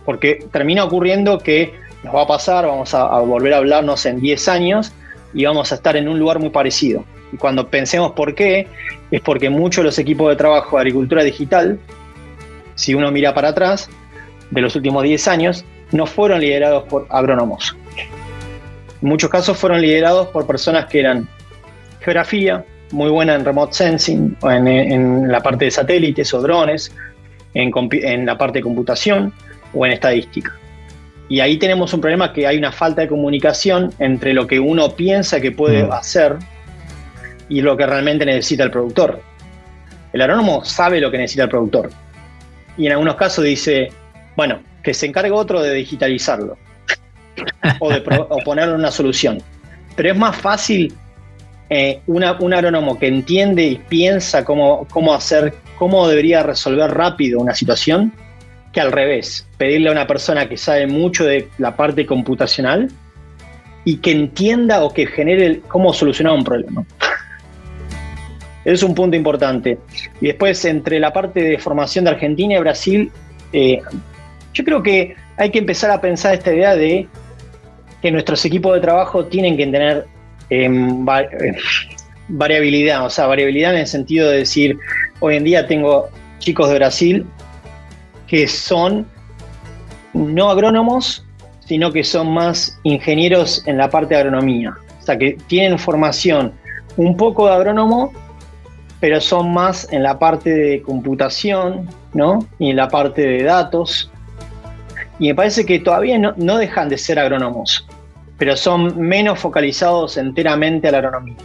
Porque 0.04 0.46
termina 0.52 0.84
ocurriendo 0.84 1.38
que 1.38 1.74
nos 2.02 2.14
va 2.14 2.22
a 2.22 2.26
pasar, 2.26 2.66
vamos 2.66 2.94
a, 2.94 3.04
volver 3.20 3.54
a 3.54 3.58
hablarnos 3.58 4.06
en 4.06 4.20
10 4.20 4.48
años 4.48 4.92
y 5.34 5.44
vamos 5.44 5.70
a 5.72 5.74
estar 5.74 5.96
en 5.96 6.08
un 6.08 6.18
lugar 6.18 6.38
muy 6.38 6.50
parecido. 6.50 7.04
Y 7.32 7.36
cuando 7.36 7.68
pensemos 7.68 8.12
por 8.12 8.34
qué, 8.34 8.66
es 9.10 9.20
porque 9.20 9.50
muchos 9.50 9.82
de 9.82 9.84
los 9.84 9.98
equipos 9.98 10.28
de 10.30 10.36
trabajo 10.36 10.76
de 10.76 10.80
agricultura 10.80 11.22
digital, 11.22 11.78
si 12.74 12.94
uno 12.94 13.10
mira 13.10 13.34
para 13.34 13.48
atrás, 13.48 13.88
de 14.50 14.60
los 14.60 14.74
últimos 14.74 15.02
10 15.04 15.28
años, 15.28 15.64
no 15.92 16.06
fueron 16.06 16.40
liderados 16.40 16.84
por 16.84 17.06
agrónomos. 17.10 17.76
En 19.02 19.08
muchos 19.08 19.30
casos 19.30 19.56
fueron 19.56 19.80
liderados 19.80 20.28
por 20.28 20.46
personas 20.46 20.86
que 20.86 21.00
eran 21.00 21.28
geografía, 22.00 22.64
muy 22.92 23.10
buena 23.10 23.34
en 23.34 23.44
remote 23.44 23.72
sensing, 23.72 24.36
en, 24.42 25.30
la 25.30 25.40
parte 25.40 25.66
de 25.66 25.70
satélites 25.70 26.34
o 26.34 26.40
drones, 26.40 26.92
en 27.54 28.26
la 28.26 28.36
parte 28.36 28.58
de 28.58 28.62
computación 28.62 29.32
o 29.72 29.86
en 29.86 29.92
estadística. 29.92 30.52
Y 31.30 31.38
ahí 31.38 31.58
tenemos 31.58 31.94
un 31.94 32.00
problema 32.00 32.32
que 32.32 32.44
hay 32.44 32.58
una 32.58 32.72
falta 32.72 33.02
de 33.02 33.08
comunicación 33.08 33.94
entre 34.00 34.34
lo 34.34 34.48
que 34.48 34.58
uno 34.58 34.96
piensa 34.96 35.40
que 35.40 35.52
puede 35.52 35.84
mm. 35.84 35.92
hacer 35.92 36.36
y 37.48 37.62
lo 37.62 37.76
que 37.76 37.86
realmente 37.86 38.26
necesita 38.26 38.64
el 38.64 38.72
productor. 38.72 39.22
El 40.12 40.22
agrónomo 40.22 40.64
sabe 40.64 41.00
lo 41.00 41.08
que 41.08 41.18
necesita 41.18 41.44
el 41.44 41.48
productor. 41.48 41.90
Y 42.76 42.86
en 42.86 42.92
algunos 42.92 43.14
casos 43.14 43.44
dice, 43.44 43.92
bueno, 44.36 44.60
que 44.82 44.92
se 44.92 45.06
encargue 45.06 45.30
otro 45.30 45.62
de 45.62 45.72
digitalizarlo 45.72 46.58
o 47.78 47.90
de 47.90 48.02
o 48.28 48.38
ponerle 48.44 48.74
una 48.74 48.90
solución. 48.90 49.40
Pero 49.94 50.10
es 50.10 50.18
más 50.18 50.36
fácil 50.36 50.92
eh, 51.68 52.00
un 52.08 52.24
agrónomo 52.52 52.98
que 52.98 53.06
entiende 53.06 53.62
y 53.62 53.76
piensa 53.76 54.44
cómo, 54.44 54.84
cómo 54.90 55.14
hacer, 55.14 55.54
cómo 55.78 56.08
debería 56.08 56.42
resolver 56.42 56.90
rápido 56.90 57.38
una 57.38 57.54
situación, 57.54 58.12
que 58.72 58.80
al 58.80 58.92
revés, 58.92 59.46
pedirle 59.58 59.88
a 59.88 59.92
una 59.92 60.06
persona 60.06 60.48
que 60.48 60.56
sabe 60.56 60.86
mucho 60.86 61.24
de 61.24 61.48
la 61.58 61.76
parte 61.76 62.06
computacional 62.06 62.88
y 63.84 63.96
que 63.96 64.12
entienda 64.12 64.84
o 64.84 64.92
que 64.92 65.06
genere 65.06 65.60
cómo 65.66 65.92
solucionar 65.92 66.34
un 66.34 66.44
problema. 66.44 66.84
es 68.64 68.82
un 68.82 68.94
punto 68.94 69.16
importante. 69.16 69.78
Y 70.20 70.26
después, 70.26 70.64
entre 70.64 71.00
la 71.00 71.12
parte 71.12 71.42
de 71.42 71.58
formación 71.58 72.04
de 72.04 72.10
Argentina 72.10 72.54
y 72.54 72.58
Brasil, 72.58 73.10
eh, 73.52 73.80
yo 74.54 74.64
creo 74.64 74.82
que 74.82 75.16
hay 75.36 75.50
que 75.50 75.58
empezar 75.58 75.90
a 75.90 76.00
pensar 76.00 76.34
esta 76.34 76.52
idea 76.52 76.76
de 76.76 77.08
que 78.02 78.10
nuestros 78.10 78.44
equipos 78.44 78.74
de 78.74 78.80
trabajo 78.80 79.24
tienen 79.26 79.56
que 79.56 79.66
tener 79.66 80.06
variabilidad, 82.28 83.06
o 83.06 83.10
sea, 83.10 83.26
variabilidad 83.26 83.74
en 83.74 83.80
el 83.80 83.86
sentido 83.86 84.30
de 84.30 84.38
decir, 84.38 84.78
hoy 85.20 85.36
en 85.36 85.44
día 85.44 85.66
tengo 85.66 86.08
chicos 86.38 86.68
de 86.68 86.74
Brasil 86.76 87.26
que 88.30 88.46
son 88.46 89.06
no 90.14 90.50
agrónomos, 90.50 91.26
sino 91.66 91.92
que 91.92 92.04
son 92.04 92.32
más 92.32 92.78
ingenieros 92.84 93.62
en 93.66 93.76
la 93.76 93.90
parte 93.90 94.14
de 94.14 94.20
agronomía. 94.20 94.74
O 95.00 95.02
sea, 95.02 95.18
que 95.18 95.36
tienen 95.48 95.78
formación 95.78 96.52
un 96.96 97.16
poco 97.16 97.46
de 97.46 97.54
agrónomo, 97.54 98.12
pero 99.00 99.20
son 99.20 99.52
más 99.52 99.92
en 99.92 100.02
la 100.02 100.18
parte 100.18 100.50
de 100.50 100.82
computación, 100.82 101.88
¿no? 102.14 102.46
Y 102.58 102.70
en 102.70 102.76
la 102.76 102.88
parte 102.88 103.22
de 103.22 103.42
datos. 103.42 104.10
Y 105.18 105.28
me 105.28 105.34
parece 105.34 105.66
que 105.66 105.80
todavía 105.80 106.18
no, 106.18 106.32
no 106.36 106.56
dejan 106.56 106.88
de 106.88 106.98
ser 106.98 107.18
agrónomos 107.18 107.86
pero 108.40 108.56
son 108.56 108.98
menos 108.98 109.38
focalizados 109.38 110.16
enteramente 110.16 110.88
a 110.88 110.92
la 110.92 110.98
agronomía. 110.98 111.36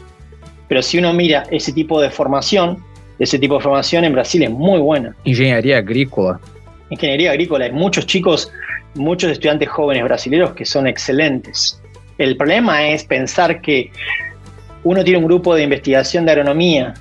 Pero 0.70 0.82
si 0.82 0.98
uno 0.98 1.12
mira 1.12 1.44
ese 1.52 1.74
tipo 1.74 2.00
de 2.00 2.10
formación, 2.10 2.82
ese 3.20 3.38
tipo 3.38 3.56
de 3.56 3.64
formación 3.64 4.06
en 4.06 4.14
Brasil 4.14 4.44
es 4.44 4.50
muy 4.50 4.80
buena. 4.80 5.14
Ingeniería 5.26 5.80
agrícola. 5.80 6.40
Ingeniería 6.90 7.32
agrícola, 7.32 7.66
hay 7.66 7.72
muchos 7.72 8.06
chicos, 8.06 8.52
muchos 8.96 9.32
estudiantes 9.32 9.70
jóvenes 9.70 10.04
brasileños 10.04 10.54
que 10.54 10.66
son 10.66 10.88
excelentes. 10.88 11.82
El 12.18 12.38
problema 12.38 12.88
es 12.88 13.04
pensar 13.04 13.62
que 13.62 13.92
uno 14.84 15.04
tiene 15.04 15.20
un 15.20 15.26
grupo 15.26 15.56
de 15.56 15.64
investigación 15.64 16.26
de 16.26 16.32
agronomía 16.32 16.94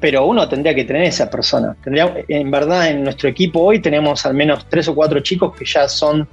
pero 0.00 0.26
uno 0.26 0.48
tendría 0.48 0.74
que 0.74 0.84
tener 0.84 1.02
esa 1.02 1.28
persona. 1.30 1.76
Tendría, 1.82 2.14
en 2.28 2.50
verdad, 2.50 2.88
en 2.88 3.02
nuestro 3.02 3.28
equipo 3.28 3.60
hoy 3.60 3.80
tenemos 3.80 4.26
al 4.26 4.34
menos 4.34 4.66
tres 4.68 4.88
o 4.88 4.94
cuatro 4.94 5.20
chicos 5.20 5.56
que 5.56 5.64
ya 5.64 5.88
son 5.88 6.28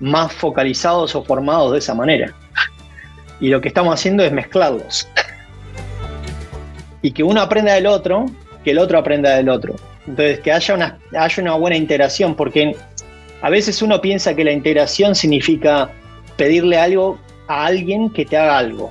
más 0.00 0.32
focalizados 0.32 1.14
o 1.14 1.24
formados 1.24 1.72
de 1.72 1.78
esa 1.78 1.94
manera. 1.94 2.32
Y 3.40 3.48
lo 3.48 3.60
que 3.60 3.68
estamos 3.68 3.92
haciendo 3.92 4.24
es 4.24 4.32
mezclarlos. 4.32 5.08
Y 7.02 7.10
que 7.12 7.22
uno 7.22 7.40
aprenda 7.40 7.74
del 7.74 7.86
otro, 7.86 8.26
que 8.64 8.70
el 8.70 8.78
otro 8.78 8.98
aprenda 8.98 9.36
del 9.36 9.48
otro. 9.48 9.74
Entonces, 10.08 10.40
que 10.40 10.50
haya 10.50 10.74
una, 10.74 10.98
haya 11.16 11.42
una 11.42 11.54
buena 11.54 11.76
integración, 11.76 12.34
porque 12.34 12.74
a 13.42 13.50
veces 13.50 13.82
uno 13.82 14.00
piensa 14.00 14.34
que 14.34 14.42
la 14.42 14.52
integración 14.52 15.14
significa 15.14 15.90
pedirle 16.36 16.78
algo 16.78 17.18
a 17.46 17.66
alguien 17.66 18.08
que 18.10 18.24
te 18.24 18.36
haga 18.38 18.56
algo. 18.56 18.90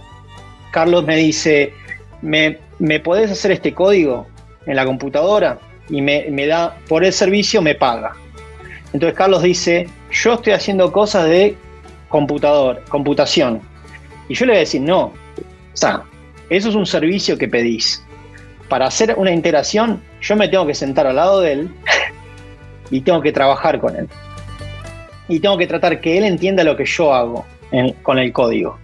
Carlos 0.71 1.05
me 1.05 1.15
dice, 1.15 1.73
¿me, 2.21 2.59
me 2.77 2.99
podés 2.99 3.31
hacer 3.31 3.51
este 3.51 3.73
código 3.73 4.27
en 4.67 4.75
la 4.75 4.85
computadora? 4.85 5.59
Y 5.89 6.01
me, 6.01 6.27
me 6.29 6.45
da, 6.45 6.77
por 6.87 7.03
el 7.03 7.11
servicio 7.11 7.61
me 7.63 7.73
paga. 7.73 8.13
Entonces 8.93 9.17
Carlos 9.17 9.41
dice, 9.41 9.87
yo 10.11 10.33
estoy 10.33 10.53
haciendo 10.53 10.91
cosas 10.91 11.27
de 11.27 11.57
computador, 12.09 12.83
computación. 12.89 13.61
Y 14.29 14.35
yo 14.35 14.45
le 14.45 14.51
voy 14.51 14.57
a 14.57 14.59
decir, 14.59 14.81
no, 14.81 15.05
o 15.05 15.13
sea, 15.73 16.03
eso 16.49 16.69
es 16.69 16.75
un 16.75 16.85
servicio 16.85 17.37
que 17.37 17.47
pedís. 17.47 18.03
Para 18.69 18.87
hacer 18.87 19.15
una 19.17 19.31
integración, 19.31 20.01
yo 20.21 20.35
me 20.35 20.47
tengo 20.47 20.65
que 20.65 20.73
sentar 20.73 21.07
al 21.07 21.15
lado 21.15 21.41
de 21.41 21.53
él 21.53 21.69
y 22.91 23.01
tengo 23.01 23.21
que 23.21 23.31
trabajar 23.31 23.79
con 23.79 23.95
él. 23.95 24.07
Y 25.29 25.39
tengo 25.39 25.57
que 25.57 25.67
tratar 25.67 25.99
que 25.99 26.17
él 26.17 26.23
entienda 26.23 26.63
lo 26.63 26.75
que 26.75 26.85
yo 26.85 27.13
hago 27.13 27.45
con 28.03 28.17
el 28.17 28.31
código. 28.31 28.77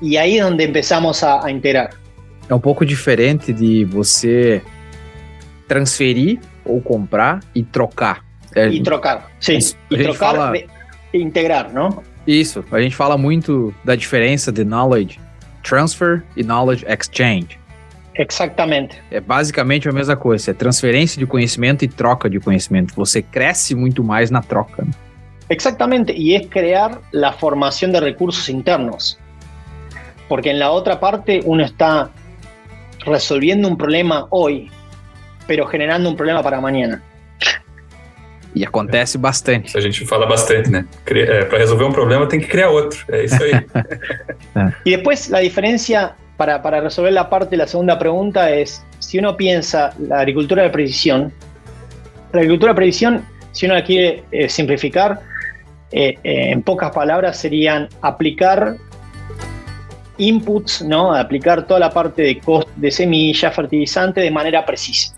Y 0.00 0.16
ahí 0.16 0.38
es 0.38 0.44
donde 0.44 0.64
empezamos 0.64 1.22
a, 1.22 1.44
a 1.44 1.50
integrar. 1.50 1.90
É 2.48 2.54
um 2.54 2.60
pouco 2.60 2.84
diferente 2.84 3.52
de 3.52 3.84
você 3.84 4.60
transferir 5.68 6.40
ou 6.64 6.80
comprar 6.80 7.40
e 7.54 7.62
trocar. 7.62 8.24
É, 8.54 8.68
e 8.68 8.82
trocar, 8.82 9.30
sim. 9.40 9.58
E 9.90 10.02
trocar, 10.02 10.34
fala... 10.34 10.52
integrar, 11.14 11.72
não? 11.72 12.02
Isso, 12.26 12.64
a 12.70 12.80
gente 12.80 12.94
fala 12.94 13.16
muito 13.16 13.74
da 13.84 13.96
diferença 13.96 14.52
de 14.52 14.64
knowledge 14.64 15.18
transfer 15.62 16.22
e 16.36 16.42
knowledge 16.42 16.84
exchange. 16.86 17.58
Exatamente. 18.14 19.00
É 19.10 19.20
basicamente 19.20 19.88
a 19.88 19.92
mesma 19.92 20.16
coisa, 20.16 20.50
é 20.50 20.54
transferência 20.54 21.18
de 21.18 21.26
conhecimento 21.26 21.84
e 21.84 21.88
troca 21.88 22.28
de 22.28 22.38
conhecimento. 22.38 22.94
Você 22.94 23.22
cresce 23.22 23.74
muito 23.74 24.04
mais 24.04 24.30
na 24.30 24.42
troca. 24.42 24.86
Exactamente, 25.48 26.12
y 26.12 26.34
es 26.34 26.46
crear 26.48 27.00
la 27.12 27.32
formación 27.32 27.92
de 27.92 28.00
recursos 28.00 28.48
internos. 28.48 29.18
Porque 30.28 30.50
en 30.50 30.58
la 30.58 30.70
otra 30.70 30.98
parte 30.98 31.40
uno 31.44 31.64
está 31.64 32.10
resolviendo 33.04 33.68
un 33.68 33.76
problema 33.76 34.26
hoy, 34.30 34.70
pero 35.46 35.66
generando 35.66 36.08
un 36.08 36.16
problema 36.16 36.42
para 36.42 36.60
mañana. 36.60 37.02
E 38.54 38.64
acontece 38.64 39.16
bastante. 39.16 39.76
A 39.76 39.80
gente 39.80 40.04
fala 40.04 40.26
bastante, 40.26 40.70
né? 40.70 40.84
Para 41.04 41.58
resolver 41.58 41.84
um 41.84 41.92
problema 41.92 42.28
tem 42.28 42.38
que 42.38 42.46
criar 42.46 42.68
outro. 42.68 43.02
É 43.10 43.24
isso 43.24 43.42
aí. 43.42 43.52
y 44.84 44.90
después 44.90 45.30
la 45.30 45.40
diferencia 45.40 46.14
para, 46.36 46.62
para 46.62 46.80
resolver 46.80 47.12
la 47.12 47.28
parte 47.28 47.56
la 47.56 47.66
segunda 47.66 47.98
pregunta 47.98 48.50
es, 48.50 48.84
si 48.98 49.18
uno 49.18 49.36
piensa 49.36 49.94
la 49.98 50.20
agricultura 50.20 50.62
de 50.62 50.70
precisión, 50.70 51.32
la 52.32 52.40
agricultura 52.40 52.72
de 52.72 52.76
precisión, 52.76 53.26
si 53.52 53.66
uno 53.66 53.74
la 53.74 53.84
quiere 53.84 54.24
eh, 54.30 54.48
simplificar, 54.48 55.20
eh, 55.90 56.18
eh, 56.24 56.50
en 56.52 56.62
pocas 56.62 56.90
palabras 56.90 57.36
serían 57.36 57.88
aplicar 58.00 58.76
inputs, 60.16 60.82
¿no? 60.82 61.14
Aplicar 61.14 61.66
toda 61.66 61.80
la 61.80 61.90
parte 61.90 62.22
de, 62.22 62.38
cost, 62.38 62.68
de 62.76 62.90
semilla, 62.90 63.50
fertilizante 63.50 64.20
de 64.20 64.30
manera 64.30 64.64
precisa. 64.64 65.14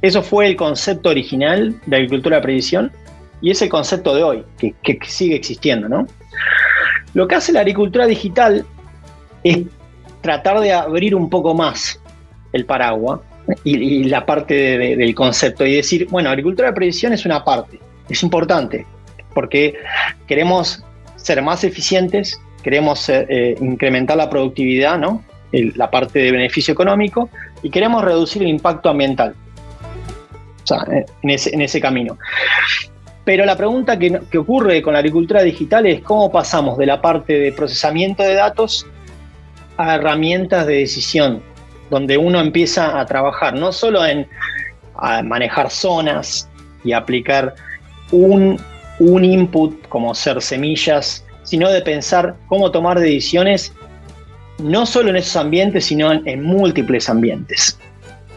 Eso 0.00 0.22
fue 0.22 0.46
el 0.46 0.56
concepto 0.56 1.08
original 1.08 1.74
de 1.86 1.96
agricultura 1.96 2.36
de 2.36 2.42
precisión 2.42 2.92
y 3.40 3.50
es 3.50 3.60
el 3.62 3.68
concepto 3.68 4.14
de 4.14 4.22
hoy, 4.22 4.44
que, 4.58 4.74
que, 4.82 4.98
sigue 5.06 5.34
existiendo, 5.34 5.88
¿no? 5.88 6.06
Lo 7.14 7.26
que 7.26 7.34
hace 7.34 7.52
la 7.52 7.60
agricultura 7.60 8.06
digital 8.06 8.64
es 9.42 9.58
tratar 10.28 10.60
de 10.60 10.74
abrir 10.74 11.14
un 11.14 11.30
poco 11.30 11.54
más 11.54 11.98
el 12.52 12.66
paraguas 12.66 13.20
y, 13.64 14.04
la 14.04 14.26
parte 14.26 14.52
de, 14.52 14.78
de, 14.78 14.96
del 14.96 15.14
concepto 15.14 15.64
y 15.64 15.76
decir, 15.76 16.06
bueno, 16.10 16.28
agricultura 16.28 16.68
de 16.68 16.74
precisión 16.74 17.14
es 17.14 17.24
una 17.24 17.42
parte, 17.42 17.80
es 18.10 18.22
importante, 18.22 18.84
porque 19.32 19.72
queremos 20.26 20.84
ser 21.16 21.40
más 21.40 21.64
eficientes, 21.64 22.38
queremos 22.62 23.08
eh, 23.08 23.24
eh, 23.30 23.56
incrementar 23.58 24.18
la 24.18 24.28
productividad, 24.28 24.98
¿no? 24.98 25.24
La 25.50 25.90
parte 25.90 26.18
de 26.18 26.30
beneficio 26.30 26.72
económico 26.72 27.30
y 27.62 27.70
queremos 27.70 28.04
reducir 28.04 28.42
el 28.42 28.48
impacto 28.48 28.90
ambiental. 28.90 29.34
O 30.62 30.66
sea, 30.66 30.84
eh, 30.92 31.06
en 31.22 31.30
ese, 31.30 31.54
en 31.54 31.62
ese 31.62 31.80
camino. 31.80 32.18
Pero 33.24 33.46
la 33.46 33.56
pregunta 33.56 33.98
que, 33.98 34.20
que, 34.30 34.36
ocurre 34.36 34.82
con 34.82 34.92
la 34.92 34.98
agricultura 34.98 35.42
digital 35.42 35.86
es 35.86 36.02
cómo 36.02 36.30
pasamos 36.30 36.76
de 36.76 36.84
la 36.84 37.00
parte 37.00 37.32
de 37.32 37.52
procesamiento 37.52 38.22
de 38.22 38.34
datos 38.34 38.86
a 39.78 39.94
herramientas 39.94 40.66
de 40.66 40.74
decisión, 40.74 41.42
donde 41.90 42.18
uno 42.18 42.40
empieza 42.40 43.00
a 43.00 43.06
trabajar 43.06 43.54
no 43.54 43.72
solo 43.72 44.04
en 44.04 44.28
manejar 45.24 45.70
zonas 45.70 46.48
y 46.84 46.92
aplicar 46.92 47.54
un, 48.10 48.60
un 48.98 49.24
input 49.24 49.88
como 49.88 50.14
ser 50.14 50.42
semillas 50.42 51.24
sino 51.48 51.70
de 51.70 51.80
pensar 51.80 52.36
cómo 52.46 52.70
tomar 52.70 53.00
decisiones 53.00 53.72
no 54.58 54.84
solo 54.84 55.08
en 55.08 55.16
esos 55.16 55.34
ambientes, 55.36 55.86
sino 55.86 56.12
en, 56.12 56.42
múltiples 56.42 57.08
ambientes. 57.08 57.78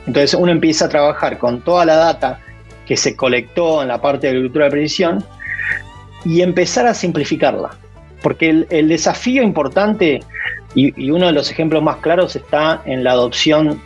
Entonces 0.08 0.34
uno 0.34 0.52
empieza 0.52 0.86
a 0.86 0.90
trabajar 0.90 1.38
con 1.38 1.62
toda 1.62 1.84
la 1.84 1.96
data 1.96 2.40
que 2.88 2.96
se 2.96 3.18
colectó 3.18 3.82
en 3.82 3.90
la 3.90 4.02
parte 4.02 4.28
de 4.28 4.32
agricultura 4.32 4.66
de 4.66 4.72
precisión 4.72 5.26
y 6.24 6.42
empezar 6.42 6.88
a 6.88 6.94
simplificarla. 6.94 7.72
Porque 8.22 8.66
el 8.70 8.88
desafío 8.88 9.44
importante, 9.44 10.22
y, 10.76 11.10
uno 11.12 11.28
de 11.28 11.34
los 11.34 11.52
ejemplos 11.52 11.84
más 11.84 11.98
claros 11.98 12.36
está 12.36 12.82
en 12.86 13.04
la 13.04 13.12
adopción 13.12 13.82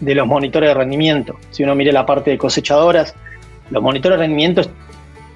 de 0.00 0.14
los 0.14 0.26
monitores 0.26 0.70
de 0.70 0.74
rendimiento. 0.74 1.38
Si 1.50 1.62
uno 1.62 1.74
mire 1.74 1.92
la 1.92 2.06
parte 2.06 2.30
de 2.30 2.38
cosechadoras, 2.38 3.14
los 3.70 3.82
monitores 3.82 4.18
de 4.18 4.24
rendimiento 4.24 4.62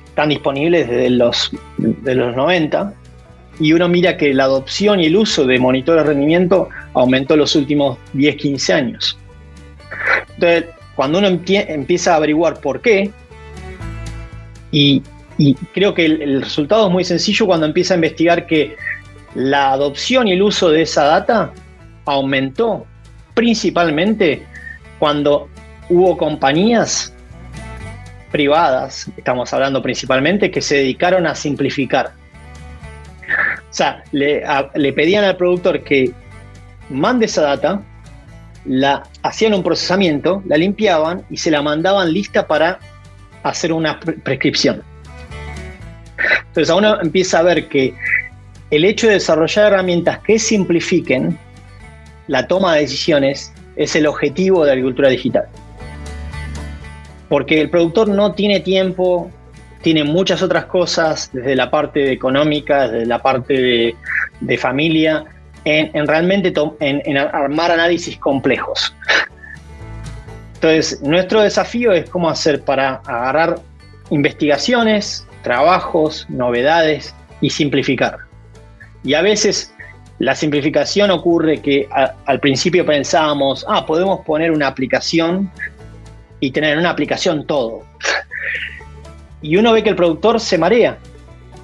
están 0.07 0.29
disponibles 0.31 0.89
desde 0.89 1.11
los, 1.11 1.51
de 1.79 2.15
los 2.15 2.35
90 2.35 2.95
y 3.59 3.73
uno 3.73 3.89
mira 3.89 4.17
que 4.17 4.35
la 4.35 4.45
adopción 4.45 5.01
y 5.01 5.07
el 5.07 5.17
uso 5.17 5.47
de 5.47 5.59
monitores 5.59 6.05
de 6.05 6.09
rendimiento 6.09 6.69
aumentó 6.95 7.35
en 7.35 7.41
los 7.41 7.55
últimos 7.55 7.99
10, 8.13 8.37
15 8.37 8.73
años. 8.73 9.19
Entonces, 10.35 10.67
cuando 10.95 11.19
uno 11.19 11.29
empieza 11.29 12.13
a 12.13 12.17
averiguar 12.17 12.61
por 12.61 12.81
qué, 12.81 13.11
y, 14.73 15.03
creo 15.73 15.95
que 15.95 16.05
el, 16.07 16.43
resultado 16.43 16.87
es 16.87 16.93
muy 16.93 17.05
sencillo 17.05 17.47
cuando 17.47 17.67
empieza 17.67 17.95
a 17.95 17.97
investigar 17.97 18.47
que 18.47 18.77
la 19.37 19.73
adopción 19.73 20.27
y 20.29 20.33
el 20.33 20.43
uso 20.43 20.71
de 20.71 20.83
esa 20.83 21.05
data 21.05 21.53
aumentó 22.07 22.87
principalmente 23.35 24.43
cuando 24.99 25.49
hubo 25.91 26.17
compañías 26.17 27.13
privadas, 28.33 29.11
estamos 29.17 29.53
hablando 29.53 29.83
principalmente, 29.83 30.51
que 30.51 30.63
se 30.63 30.77
dedicaron 30.77 31.27
a 31.27 31.35
simplificar. 31.35 32.13
O 33.71 33.75
sea, 33.77 34.03
le, 34.11 34.43
pedían 34.95 35.25
al 35.25 35.37
productor 35.37 35.85
que 35.85 36.13
mande 36.89 37.27
esa 37.27 37.43
data, 37.43 37.83
la 38.65 39.03
hacían 39.23 39.53
un 39.53 39.63
procesamiento, 39.63 40.43
la 40.47 40.57
limpiaban 40.57 41.27
y 41.29 41.37
se 41.37 41.51
la 41.51 41.61
mandaban 41.61 42.11
lista 42.11 42.47
para 42.47 42.79
hacer 43.43 43.71
una 43.71 44.01
pre 44.01 44.15
prescripción. 44.15 44.83
Entonces, 46.47 46.75
uno 46.75 46.99
empieza 47.03 47.41
a 47.41 47.43
ver 47.43 47.69
que 47.69 47.95
el 48.71 48.85
hecho 48.85 49.07
de 49.07 49.15
desarrollar 49.15 49.73
herramientas 49.73 50.19
que 50.21 50.39
simplifiquen 50.39 51.39
la 52.27 52.47
toma 52.49 52.75
de 52.75 52.81
decisiones 52.81 53.53
es 53.77 53.95
el 53.97 54.07
objetivo 54.07 54.63
de 54.63 54.67
la 54.67 54.73
agricultura 54.73 55.09
digital 55.09 55.49
porque 57.29 57.61
el 57.61 57.71
productor 57.71 58.09
no 58.09 58.33
tiene 58.33 58.61
tiempo, 58.61 59.31
tiene 59.83 60.05
muchas 60.05 60.43
otras 60.43 60.67
cosas, 60.67 61.31
desde 61.33 61.57
la 61.57 61.71
parte 61.71 62.13
económica, 62.13 62.89
desde 62.89 63.07
la 63.07 63.21
parte 63.21 63.95
de, 64.41 64.59
familia, 64.59 65.25
en, 65.65 65.91
en 65.95 66.07
realmente 66.07 66.53
en, 66.81 67.03
en, 67.05 67.19
armar 67.19 67.73
análisis 67.73 68.17
complejos. 68.19 68.95
Entonces, 70.55 71.03
nuestro 71.03 71.43
desafío 71.43 71.93
es 71.93 72.09
cómo 72.09 72.31
hacer 72.31 72.63
para 72.63 72.97
agarrar 73.07 73.59
investigaciones, 74.11 75.27
trabajos, 75.43 76.27
novedades 76.29 77.15
y 77.41 77.51
simplificar. 77.51 78.26
Y 79.07 79.15
a 79.15 79.23
veces 79.23 79.73
la 80.19 80.35
simplificación 80.35 81.11
ocurre 81.11 81.63
que 81.63 81.89
al 82.27 82.41
principio 82.41 82.85
pensábamos, 82.85 83.65
ah, 83.69 83.87
podemos 83.87 84.21
poner 84.27 84.51
una 84.51 84.67
aplicación 84.67 85.51
y 86.41 86.51
tener 86.51 86.73
en 86.73 86.81
una 86.81 86.91
aplicación 86.91 87.47
todo. 87.47 87.83
Y 89.43 89.57
uno 89.57 89.73
ve 89.73 89.83
que 89.83 89.91
el 89.91 89.97
productor 89.97 90.41
se 90.41 90.59
marea. 90.59 90.99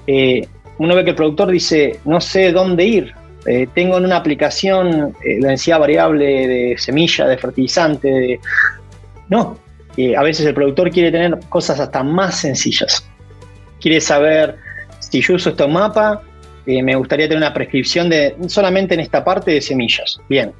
Eh, 0.07 0.47
uno 0.77 0.95
ve 0.95 1.03
que 1.03 1.09
el 1.09 1.15
productor 1.15 1.51
dice, 1.51 1.99
no 2.05 2.19
sé 2.21 2.51
dónde 2.51 2.85
ir, 2.85 3.13
Eh, 3.45 3.67
tengo 3.75 3.97
en 3.97 4.05
una 4.05 4.15
aplicación 4.15 5.13
eh, 5.21 5.37
densidad 5.41 5.79
variable 5.79 6.47
de 6.47 6.75
semilla, 6.77 7.27
de 7.27 7.37
fertilizante. 7.37 8.39
No, 9.27 9.57
a 10.17 10.23
veces 10.23 10.45
el 10.45 10.53
productor 10.53 10.89
quiere 10.91 11.11
tener 11.11 11.37
cosas 11.49 11.77
hasta 11.79 12.03
más 12.03 12.39
sencillas. 12.39 13.05
Quiere 13.81 13.99
saber 13.99 14.55
si 14.99 15.19
yo 15.19 15.35
uso 15.35 15.49
este 15.49 15.67
mapa, 15.67 16.21
me 16.65 16.95
gustaría 16.95 17.27
tener 17.27 17.37
una 17.37 17.53
prescripción 17.53 18.09
de 18.09 18.35
solamente 18.47 18.93
en 18.93 19.01
esta 19.01 19.23
parte 19.23 19.51
de 19.51 19.61
semillas. 19.61 20.19
Bien. 20.29 20.53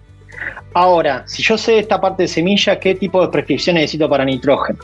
Ahora, 0.73 1.23
si 1.27 1.43
yo 1.43 1.57
sé 1.57 1.79
esta 1.79 2.01
parte 2.01 2.23
de 2.23 2.27
semilla, 2.27 2.79
¿qué 2.79 2.95
tipo 2.95 3.21
de 3.21 3.31
prescripción 3.31 3.75
necesito 3.75 4.09
para 4.09 4.25
nitrógeno? 4.25 4.79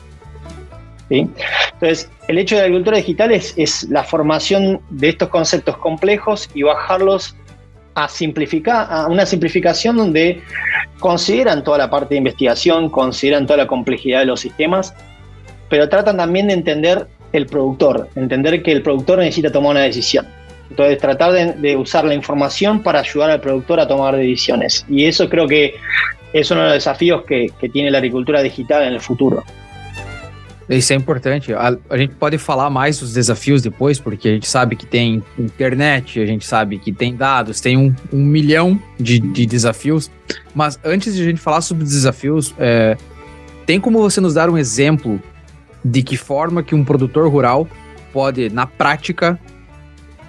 Entonces, 1.10 2.10
el 2.28 2.38
hecho 2.38 2.56
de 2.56 2.62
la 2.62 2.66
agricultura 2.66 2.98
digital 2.98 3.32
es, 3.32 3.88
la 3.90 4.04
formación 4.04 4.82
de 4.92 5.10
estos 5.10 5.30
conceptos 5.30 5.78
complejos 5.78 6.50
y 6.54 6.64
bajarlos 6.64 7.36
a 7.96 8.08
simplificar, 8.08 8.88
a 8.90 9.08
una 9.08 9.26
simplificación 9.26 9.98
donde 9.98 10.42
consideran 11.00 11.64
toda 11.64 11.80
la 11.80 11.90
parte 11.90 12.14
de 12.14 12.20
investigación, 12.20 12.90
consideran 12.90 13.48
toda 13.48 13.58
la 13.58 13.68
complejidad 13.68 14.20
de 14.20 14.26
los 14.26 14.40
sistemas, 14.40 14.94
pero 15.70 15.90
tratan 15.90 16.18
también 16.18 16.48
de 16.48 16.54
entender 16.54 17.08
el 17.34 17.46
productor, 17.48 18.10
entender 18.16 18.62
que 18.62 18.72
el 18.72 18.84
productor 18.84 19.20
necesita 19.20 19.52
tomar 19.52 19.72
una 19.72 19.82
decisión. 19.82 20.28
Entonces, 20.70 20.98
tratar 20.98 21.58
de, 21.58 21.76
usar 21.76 22.06
la 22.06 22.14
información 22.14 22.82
para 22.84 23.00
ayudar 23.00 23.32
al 23.32 23.42
productor 23.42 23.80
a 23.80 23.88
tomar 23.88 24.16
decisiones. 24.16 24.86
Y 24.88 25.06
eso 25.06 25.28
creo 25.28 25.48
que 25.48 25.76
es 26.32 26.52
uno 26.52 26.62
de 26.62 26.68
los 26.68 26.76
desafíos 26.76 27.24
que 27.26 27.70
tiene 27.74 27.90
la 27.90 27.98
agricultura 27.98 28.42
digital 28.42 28.84
en 28.84 28.94
el 28.94 29.00
futuro. 29.00 29.44
Isso 30.70 30.94
é 30.94 30.96
importante. 30.96 31.52
A, 31.52 31.76
a, 31.90 31.98
gente 31.98 32.14
pode 32.14 32.38
falar 32.38 32.70
mais 32.70 33.00
dos 33.00 33.12
desafios 33.12 33.64
depois, 33.64 34.00
porque 34.00 34.28
a 34.28 34.32
gente 34.34 34.48
sabe 34.48 34.76
que 34.76 34.86
tem 34.86 35.24
internet, 35.38 36.20
a 36.20 36.26
gente 36.28 36.46
sabe 36.46 36.78
que 36.78 36.94
tem 36.94 37.16
dados, 37.16 37.60
tem 37.60 37.76
um, 37.76 37.94
um 38.14 38.24
milhão 38.24 38.80
de, 39.00 39.20
de, 39.20 39.48
desafios. 39.48 40.12
Mas 40.54 40.80
antes 40.86 41.16
de 41.16 41.24
a 41.24 41.26
gente 41.26 41.42
falar 41.42 41.62
sobre 41.62 41.84
desafios, 41.84 42.54
é, 42.60 42.96
tem 43.66 43.80
como 43.80 43.98
você 43.98 44.22
nos 44.22 44.36
dar 44.36 44.48
um 44.48 44.58
exemplo 44.58 45.20
de 45.84 46.04
que 46.04 46.16
forma 46.16 46.62
que 46.62 46.76
um 46.76 46.86
produtor 46.86 47.28
rural 47.28 47.68
pode, 48.14 48.52
na 48.52 48.68
prática, 48.68 49.40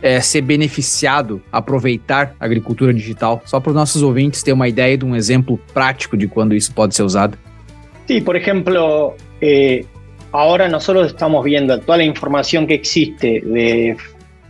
é, 0.03 0.21
ser 0.21 0.43
beneficiado, 0.43 1.43
aproveitar 1.51 2.35
a 2.39 2.45
agricultura 2.45 2.93
digital? 2.93 3.43
Só 3.45 3.61
para 3.61 3.71
os 3.71 3.77
nossos 3.77 4.03
ouvintes 4.03 4.43
ter 4.43 4.53
uma 4.53 4.69
ideia 4.69 4.97
de 4.97 5.05
um 5.05 5.15
exemplo 5.15 5.59
prático 5.73 6.17
de 6.17 6.27
quando 6.27 6.55
isso 6.55 6.73
pode 6.73 6.95
ser 6.95 7.03
usado. 7.03 7.39
Sim, 8.07 8.23
por 8.23 8.37
exemplo, 8.37 9.15
eh, 9.41 9.85
ahora 10.33 10.69
nosotros 10.69 11.09
estamos 11.09 11.45
viendo 11.45 11.79
toda 11.81 11.99
la 11.99 12.05
información 12.05 12.67
que 12.67 12.75
existe 12.75 13.41
de... 13.41 13.97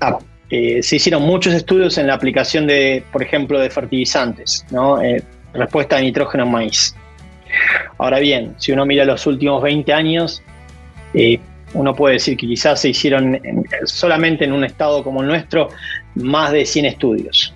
Ah, 0.01 0.19
eh, 0.51 0.83
se 0.83 0.97
hicieron 0.97 1.23
muchos 1.23 1.55
estudios 1.55 1.97
en 1.99 2.09
la 2.09 2.15
aplicación 2.15 2.67
de, 2.67 3.05
por 3.13 3.23
ejemplo, 3.23 3.61
de 3.61 3.71
fertilizantes, 3.71 4.67
¿no? 4.71 5.01
Eh, 5.01 5.23
de 5.53 6.03
nitrógeno 6.03 6.45
en 6.45 6.51
maíz. 6.51 6.95
Ahora 7.99 8.19
bien, 8.19 8.55
si 8.59 8.73
uno 8.73 8.85
mira 8.87 9.05
los 9.05 9.27
últimos 9.27 9.63
20 9.63 9.93
años, 9.93 10.43
eh, 11.15 11.41
uno 11.75 11.95
puede 11.95 12.15
decir 12.15 12.37
que 12.37 12.47
quizás 12.47 12.81
se 12.81 12.89
hicieron 12.89 13.41
solamente 13.85 14.45
en 14.45 14.53
un 14.53 14.65
estado 14.65 15.05
como 15.05 15.23
el 15.23 15.29
nuestro 15.29 15.69
más 16.15 16.53
de 16.53 16.65
100 16.65 16.85
estudios. 16.87 17.55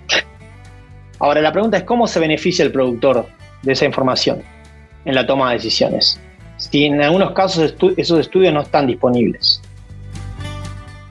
Ahora 1.19 1.41
la 1.41 1.51
pregunta 1.51 1.77
es 1.77 1.83
cómo 1.83 2.07
se 2.07 2.19
beneficia 2.19 2.63
el 2.63 2.71
productor 2.71 3.27
de 3.63 3.73
esa 3.73 3.85
información 3.85 4.41
en 5.05 5.15
la 5.15 5.25
toma 5.25 5.49
de 5.49 5.57
decisiones 5.57 6.19
si 6.57 6.85
en 6.85 7.01
algunos 7.01 7.31
casos 7.31 7.75
esos 7.97 8.19
estudios 8.19 8.53
no 8.53 8.61
están 8.61 8.87
disponibles. 8.87 9.61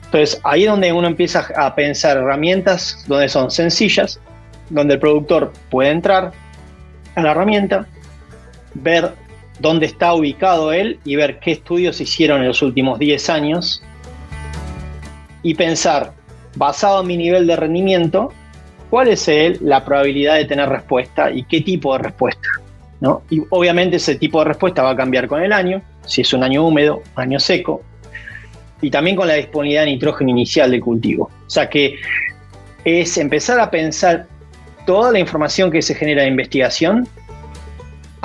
Entonces 0.05 0.39
ahí 0.43 0.63
es 0.63 0.69
donde 0.69 0.91
uno 0.91 1.07
empieza 1.07 1.47
a 1.55 1.75
pensar 1.75 2.17
herramientas 2.17 3.03
donde 3.07 3.27
son 3.29 3.51
sencillas, 3.51 4.19
donde 4.69 4.95
el 4.95 4.99
productor 4.99 5.51
puede 5.69 5.91
entrar 5.91 6.31
a 7.15 7.21
la 7.21 7.31
herramienta, 7.31 7.87
ver 8.73 9.11
dónde 9.59 9.85
está 9.85 10.13
ubicado 10.13 10.73
él 10.73 10.99
y 11.05 11.15
ver 11.15 11.39
qué 11.39 11.51
estudios 11.51 12.01
hicieron 12.01 12.41
en 12.41 12.47
los 12.47 12.61
últimos 12.61 12.99
10 12.99 13.29
años 13.29 13.81
y 15.43 15.53
pensar, 15.55 16.13
basado 16.55 17.01
en 17.01 17.07
mi 17.07 17.17
nivel 17.17 17.47
de 17.47 17.55
rendimiento, 17.55 18.33
cuál 18.89 19.07
es 19.09 19.27
él 19.27 19.57
la 19.61 19.85
probabilidad 19.85 20.35
de 20.35 20.45
tener 20.45 20.69
respuesta 20.69 21.31
y 21.31 21.43
qué 21.43 21.61
tipo 21.61 21.93
de 21.93 22.03
respuesta. 22.03 22.47
Y 23.29 23.41
obviamente 23.49 23.97
ese 23.97 24.15
tipo 24.15 24.39
de 24.39 24.45
respuesta 24.45 24.81
va 24.81 24.91
a 24.91 24.95
cambiar 24.95 25.27
con 25.27 25.43
el 25.43 25.53
año, 25.53 25.81
si 26.05 26.21
es 26.21 26.33
un 26.33 26.43
año 26.43 26.65
húmedo, 26.65 27.03
año 27.15 27.39
seco, 27.39 27.83
y 28.81 28.89
también 28.89 29.15
con 29.15 29.27
la 29.27 29.35
disponibilidad 29.35 29.83
de 29.83 29.91
nitrógeno 29.91 30.31
inicial 30.31 30.71
del 30.71 30.81
cultivo. 30.81 31.29
O 31.45 31.49
sea 31.49 31.69
que 31.69 31.95
es 32.83 33.17
empezar 33.17 33.59
a 33.59 33.69
pensar 33.69 34.25
toda 34.87 35.11
la 35.11 35.19
información 35.19 35.71
que 35.71 35.81
se 35.81 35.93
genera 35.93 36.23
de 36.23 36.29
investigación, 36.29 37.07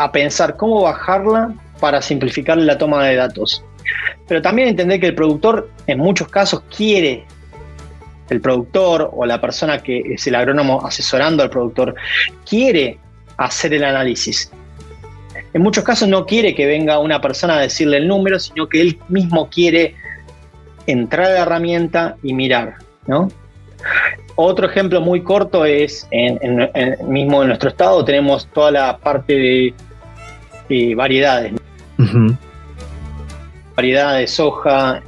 a 0.02 0.12
pensar 0.12 0.56
cómo 0.56 0.82
bajarla 0.82 1.54
para 1.80 2.02
simplificar 2.02 2.58
la 2.58 2.78
toma 2.78 3.06
de 3.06 3.16
datos. 3.16 3.64
Pero 4.28 4.42
también 4.42 4.68
entender 4.68 5.00
que 5.00 5.06
el 5.06 5.14
productor 5.14 5.70
en 5.86 5.98
muchos 5.98 6.28
casos 6.28 6.62
quiere, 6.74 7.24
el 8.28 8.40
productor 8.40 9.10
o 9.12 9.26
la 9.26 9.40
persona 9.40 9.82
que 9.82 9.98
es 10.14 10.26
el 10.26 10.34
agrónomo 10.34 10.86
asesorando 10.86 11.42
al 11.42 11.50
productor, 11.50 11.94
quiere 12.44 12.98
hacer 13.36 13.74
el 13.74 13.84
análisis 13.84 14.52
en 15.52 15.62
muchos 15.62 15.84
casos 15.84 16.08
no 16.08 16.26
quiere 16.26 16.54
que 16.54 16.66
venga 16.66 16.98
una 16.98 17.20
persona 17.20 17.58
a 17.58 17.60
decirle 17.60 17.98
el 17.98 18.08
número, 18.08 18.38
sino 18.38 18.68
que 18.68 18.80
él 18.80 18.98
mismo 19.08 19.48
quiere 19.48 19.94
entrar 20.86 21.26
a 21.26 21.34
la 21.34 21.40
herramienta 21.40 22.16
y 22.22 22.34
mirar, 22.34 22.76
¿no? 23.06 23.28
Otro 24.36 24.68
ejemplo 24.68 25.00
muy 25.00 25.22
corto 25.22 25.64
es, 25.64 26.06
en, 26.10 26.70
mismo 27.08 27.42
en 27.42 27.48
nuestro 27.48 27.70
estado 27.70 28.04
tenemos 28.04 28.46
toda 28.48 28.70
la 28.70 28.98
parte 28.98 29.34
de, 29.34 29.74
variedades. 30.94 31.52
Variedades 33.76 34.20
de 34.20 34.26
soja, 34.26 35.02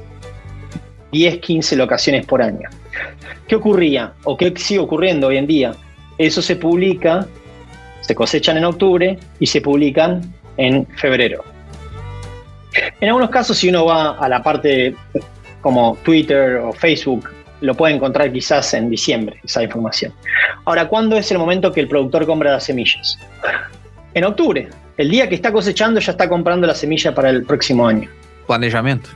10, 1.11 1.37
15 1.39 1.75
locaciones 1.75 2.25
por 2.25 2.41
año. 2.41 2.69
¿Qué 3.47 3.55
ocurría 3.55 4.13
o 4.23 4.37
qué 4.37 4.53
sigue 4.55 4.79
ocurriendo 4.79 5.27
hoy 5.27 5.37
en 5.37 5.47
día? 5.47 5.73
Eso 6.17 6.41
se 6.41 6.55
publica 6.55 7.27
se 8.03 8.15
cosechan 8.15 8.57
en 8.57 8.65
octubre 8.65 9.17
y 9.39 9.45
se 9.47 9.61
publican 9.61 10.21
en 10.57 10.85
febrero. 10.97 11.43
En 12.99 13.07
algunos 13.07 13.29
casos, 13.29 13.57
si 13.57 13.69
uno 13.69 13.85
va 13.85 14.17
a 14.17 14.27
la 14.27 14.43
parte 14.43 14.93
como 15.61 15.97
Twitter 16.03 16.57
o 16.57 16.73
Facebook, 16.73 17.29
lo 17.61 17.75
puede 17.75 17.95
encontrar 17.95 18.31
quizás 18.33 18.73
en 18.73 18.89
diciembre, 18.89 19.39
esa 19.43 19.63
información. 19.63 20.11
Ahora, 20.65 20.87
¿cuándo 20.89 21.17
es 21.17 21.31
el 21.31 21.37
momento 21.37 21.71
que 21.71 21.79
el 21.79 21.87
productor 21.87 22.25
compra 22.25 22.51
las 22.51 22.65
semillas? 22.65 23.17
En 24.13 24.25
octubre. 24.25 24.67
El 24.97 25.09
día 25.09 25.27
que 25.27 25.35
está 25.35 25.51
cosechando 25.51 25.99
ya 25.99 26.11
está 26.11 26.29
comprando 26.29 26.67
la 26.67 26.75
semilla 26.75 27.13
para 27.15 27.29
el 27.29 27.43
próximo 27.43 27.87
año. 27.87 28.09
Planejamiento. 28.45 29.09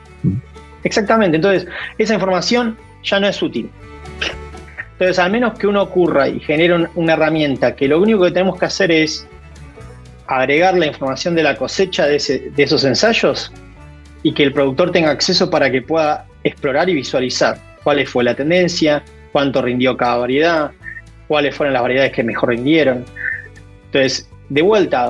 Exactamente. 0.83 1.35
Entonces, 1.35 1.67
esa 1.97 2.13
información 2.13 2.77
ya 3.03 3.19
no 3.19 3.27
es 3.27 3.41
útil. 3.41 3.69
Entonces, 4.93 5.19
al 5.19 5.31
menos 5.31 5.57
que 5.59 5.67
uno 5.67 5.83
ocurra 5.83 6.27
y 6.27 6.39
genere 6.39 6.87
una 6.95 7.13
herramienta 7.13 7.75
que 7.75 7.87
lo 7.87 8.01
único 8.01 8.23
que 8.23 8.31
tenemos 8.31 8.57
que 8.57 8.65
hacer 8.65 8.91
es 8.91 9.27
agregar 10.25 10.75
la 10.75 10.87
información 10.87 11.35
de 11.35 11.43
la 11.43 11.55
cosecha 11.55 12.05
de, 12.07 12.15
esos 12.57 12.83
ensayos 12.83 13.51
y 14.23 14.33
que 14.33 14.43
el 14.43 14.53
productor 14.53 14.91
tenga 14.91 15.11
acceso 15.11 15.49
para 15.49 15.71
que 15.71 15.81
pueda 15.83 16.25
explorar 16.43 16.89
y 16.89 16.95
visualizar 16.95 17.59
cuál 17.83 18.05
fue 18.07 18.23
la 18.23 18.33
tendencia, 18.33 19.03
cuánto 19.31 19.61
rindió 19.61 19.95
cada 19.95 20.17
variedad, 20.17 20.71
cuáles 21.27 21.55
fueron 21.55 21.73
las 21.73 21.83
variedades 21.83 22.11
que 22.11 22.23
mejor 22.23 22.49
rindieron. 22.49 23.05
Entonces, 23.85 24.26
de 24.49 24.61
vuelta, 24.61 25.09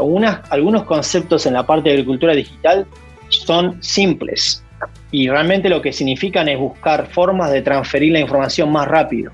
algunos 0.50 0.84
conceptos 0.84 1.46
en 1.46 1.54
la 1.54 1.66
parte 1.66 1.90
de 1.90 1.96
agricultura 1.96 2.34
digital 2.34 2.88
son 3.30 3.82
simples 3.84 4.64
y 5.12 5.30
realmente 5.30 5.70
lo 5.70 5.82
que 5.82 5.94
significan 5.94 6.50
es 6.50 6.60
buscar 6.60 7.08
formas 7.08 7.52
de 7.52 7.62
transferir 7.62 8.14
la 8.14 8.20
información 8.20 8.72
más 8.72 8.88
rápido 8.88 9.32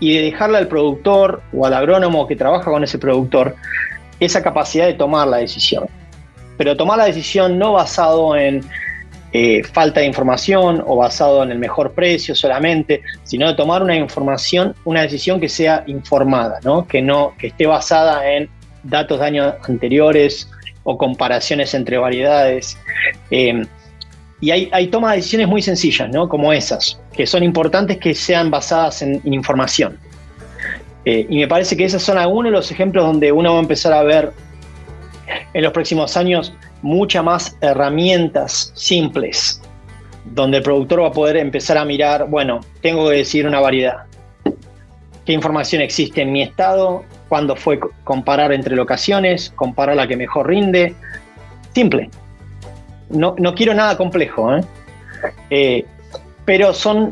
y 0.00 0.16
de 0.16 0.22
dejarle 0.22 0.58
al 0.58 0.68
productor 0.68 1.42
o 1.52 1.66
al 1.66 1.74
agrónomo 1.74 2.26
que 2.26 2.36
trabaja 2.36 2.70
con 2.70 2.82
ese 2.82 2.98
productor 2.98 3.56
esa 4.20 4.42
capacidad 4.42 4.86
de 4.86 4.94
tomar 4.94 5.28
la 5.28 5.38
decisión. 5.38 5.86
Pero 6.56 6.76
tomar 6.76 6.98
la 6.98 7.04
decisión 7.06 7.58
no 7.58 7.72
basado 7.72 8.36
en 8.36 8.64
eh, 9.32 9.64
falta 9.64 10.00
de 10.00 10.06
información 10.06 10.82
o 10.86 10.96
basado 10.96 11.42
en 11.42 11.50
el 11.50 11.58
mejor 11.58 11.92
precio 11.92 12.34
solamente, 12.36 13.02
sino 13.24 13.48
de 13.48 13.54
tomar 13.54 13.82
una 13.82 13.96
información, 13.96 14.74
una 14.84 15.02
decisión 15.02 15.40
que 15.40 15.48
sea 15.48 15.82
informada, 15.88 16.60
¿no? 16.62 16.86
Que, 16.86 17.02
no, 17.02 17.34
que 17.36 17.48
esté 17.48 17.66
basada 17.66 18.30
en 18.30 18.48
datos 18.84 19.20
de 19.20 19.26
años 19.26 19.54
anteriores 19.68 20.48
o 20.84 20.96
comparaciones 20.96 21.74
entre 21.74 21.98
variedades. 21.98 22.78
Eh, 23.30 23.64
y 24.40 24.50
hay, 24.50 24.68
hay 24.72 24.88
toma 24.88 25.12
de 25.12 25.16
decisiones 25.16 25.48
muy 25.48 25.62
sencillas, 25.62 26.10
¿no? 26.10 26.28
Como 26.28 26.52
esas, 26.52 27.00
que 27.12 27.26
son 27.26 27.42
importantes 27.42 27.98
que 27.98 28.14
sean 28.14 28.50
basadas 28.50 29.02
en, 29.02 29.20
información. 29.24 29.98
Eh, 31.06 31.26
y 31.28 31.38
me 31.38 31.48
parece 31.48 31.76
que 31.76 31.84
esos 31.84 32.02
son 32.02 32.18
algunos 32.18 32.50
de 32.50 32.56
los 32.58 32.70
ejemplos 32.70 33.06
donde 33.06 33.32
uno 33.32 33.52
va 33.52 33.58
a 33.58 33.62
empezar 33.62 33.92
a 33.92 34.02
ver 34.02 34.32
en 35.52 35.62
los 35.62 35.72
próximos 35.72 36.16
años 36.16 36.52
muchas 36.82 37.24
más 37.24 37.56
herramientas 37.60 38.72
simples, 38.74 39.60
donde 40.26 40.58
el 40.58 40.62
productor 40.62 41.02
va 41.02 41.08
a 41.08 41.12
poder 41.12 41.36
empezar 41.36 41.78
a 41.78 41.84
mirar, 41.84 42.28
bueno, 42.28 42.60
tengo 42.82 43.08
que 43.08 43.16
decidir 43.16 43.46
una 43.46 43.60
variedad. 43.60 44.04
qué 45.24 45.32
información 45.32 45.80
existe 45.80 46.20
en 46.20 46.32
mi 46.32 46.42
estado, 46.42 47.02
cuándo 47.34 47.56
fue 47.56 47.80
comparar 48.04 48.52
entre 48.52 48.76
locaciones, 48.76 49.52
comparar 49.56 49.96
la 49.96 50.06
que 50.06 50.16
mejor 50.16 50.46
rinde. 50.46 50.94
Simple. 51.74 52.08
No, 53.10 53.34
no 53.36 53.56
quiero 53.56 53.74
nada 53.74 53.96
complejo, 53.96 54.54
¿eh? 54.54 54.60
Eh, 55.50 55.84
pero 56.44 56.72
son 56.72 57.10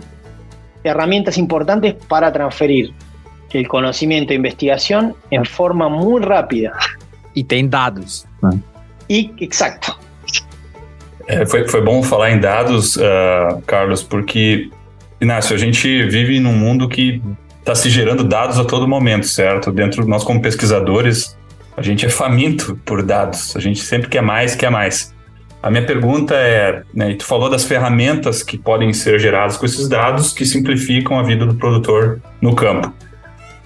herramientas 0.84 1.38
importantes 1.38 1.94
para 2.06 2.32
transferir 2.32 2.92
el 3.50 3.66
conocimiento 3.66 4.32
e 4.32 4.36
investigación 4.36 5.16
en 5.32 5.44
forma 5.44 5.88
muy 5.88 6.22
rápida. 6.22 6.72
Y 7.34 7.42
tem 7.42 7.68
dados. 7.68 8.24
Y 9.08 9.32
exacto. 9.40 9.98
É, 11.26 11.44
foi, 11.44 11.66
foi 11.66 11.82
bom 11.82 12.00
falar 12.00 12.30
em 12.30 12.38
dados, 12.38 12.94
uh, 12.94 13.60
Carlos, 13.66 14.04
porque, 14.04 14.70
Inácio, 15.20 15.56
a 15.56 15.58
gente 15.58 16.04
vive 16.06 16.38
num 16.38 16.52
mundo 16.52 16.88
que 16.88 17.20
está 17.62 17.74
se 17.76 17.88
gerando 17.88 18.24
dados 18.24 18.58
a 18.58 18.64
todo 18.64 18.86
momento, 18.86 19.26
certo? 19.26 19.70
Dentro 19.70 20.06
nós, 20.06 20.24
como 20.24 20.42
pesquisadores, 20.42 21.38
a 21.76 21.80
gente 21.80 22.04
é 22.04 22.08
faminto 22.08 22.78
por 22.84 23.02
dados. 23.02 23.56
A 23.56 23.60
gente 23.60 23.80
sempre 23.80 24.08
quer 24.08 24.20
mais, 24.20 24.54
quer 24.54 24.70
mais. 24.70 25.14
A 25.62 25.70
minha 25.70 25.86
pergunta 25.86 26.34
é, 26.34 26.82
né, 26.92 27.14
tu 27.14 27.24
falou 27.24 27.48
das 27.48 27.64
ferramentas 27.64 28.42
que 28.42 28.58
podem 28.58 28.92
ser 28.92 29.20
geradas 29.20 29.56
com 29.56 29.64
esses 29.64 29.88
dados 29.88 30.32
que 30.32 30.44
simplificam 30.44 31.18
a 31.18 31.22
vida 31.22 31.46
do 31.46 31.54
produtor 31.54 32.20
no 32.40 32.54
campo. 32.54 32.92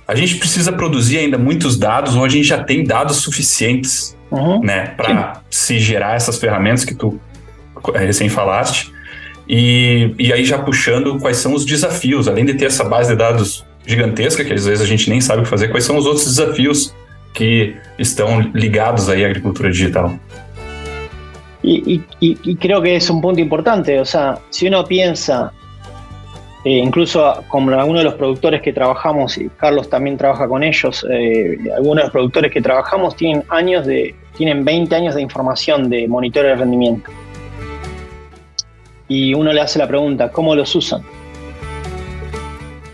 A 0.07 0.15
gente 0.15 0.37
precisa 0.37 0.71
produzir 0.71 1.19
ainda 1.19 1.39
muitos 1.39 1.79
dados 1.79 2.15
ou 2.15 2.23
a 2.23 2.29
gente 2.29 2.47
já 2.47 2.63
tem 2.63 2.85
dados 2.85 3.17
suficientes, 3.17 4.17
uhum. 4.31 4.61
né, 4.61 4.89
para 4.89 5.41
se 5.51 5.79
gerar 5.79 6.15
essas 6.17 6.39
ferramentas 6.39 6.85
que 6.85 6.95
tu 6.95 7.19
recém 7.95 8.29
falaste? 8.29 8.93
E, 9.49 10.15
e 10.19 10.33
aí 10.33 10.45
já 10.45 10.59
puxando 10.59 11.19
quais 11.19 11.39
são 11.39 11.55
os 11.55 11.65
desafios, 11.65 12.29
além 12.29 12.45
de 12.45 12.55
ter 12.55 12.67
essa 12.67 12.85
base 12.85 13.11
de 13.11 13.17
dados 13.17 13.65
gigantesca, 13.87 14.45
que 14.45 14.53
às 14.53 14.67
vezes 14.67 14.83
a 14.83 14.87
gente 14.87 15.09
nem 15.09 15.21
sabe 15.21 15.41
o 15.41 15.45
que 15.45 15.51
fazer, 15.51 15.69
quais 15.69 15.85
são 15.85 15.97
os 15.97 16.07
outros 16.07 16.27
desafios 16.27 16.95
que 17.33 17.77
estão 17.99 18.41
ligados 18.55 19.09
à 19.09 19.13
agricultura 19.13 19.71
digital? 19.71 20.19
Y, 21.63 22.57
creo 22.61 22.81
que 22.81 22.95
es 22.95 23.11
un 23.11 23.21
punto 23.21 23.41
importante, 23.41 23.99
o 23.99 24.05
sea, 24.05 24.39
si 24.51 24.69
uno 24.69 24.85
piensa, 24.85 25.53
eh, 26.65 26.79
incluso 26.79 27.43
con 27.49 27.73
algunos 27.75 28.03
de 28.03 28.05
los 28.05 28.15
productores 28.15 28.63
que 28.63 28.73
trabajamos, 28.73 29.37
y 29.37 29.49
Carlos 29.49 29.91
también 29.91 30.17
trabaja 30.17 30.47
con 30.47 30.63
ellos, 30.63 31.05
eh, 31.11 31.59
algunos 31.75 31.97
de 31.97 32.03
los 32.05 32.13
productores 32.13 32.53
que 32.53 32.63
trabajamos 32.63 33.17
tienen 33.17 33.43
años 33.49 33.85
de, 33.85 34.15
tienen 34.37 34.65
20 34.65 34.95
años 34.95 35.15
de 35.17 35.23
información 35.23 35.91
de 35.91 36.07
monitoreo 36.07 36.51
de 36.51 36.57
rendimiento. 36.57 37.11
Y 39.09 39.35
uno 39.35 39.53
le 39.53 39.61
hace 39.61 39.79
la 39.79 39.89
pregunta, 39.89 40.31
¿cómo 40.31 40.55
los 40.55 40.73
usan? 40.75 41.03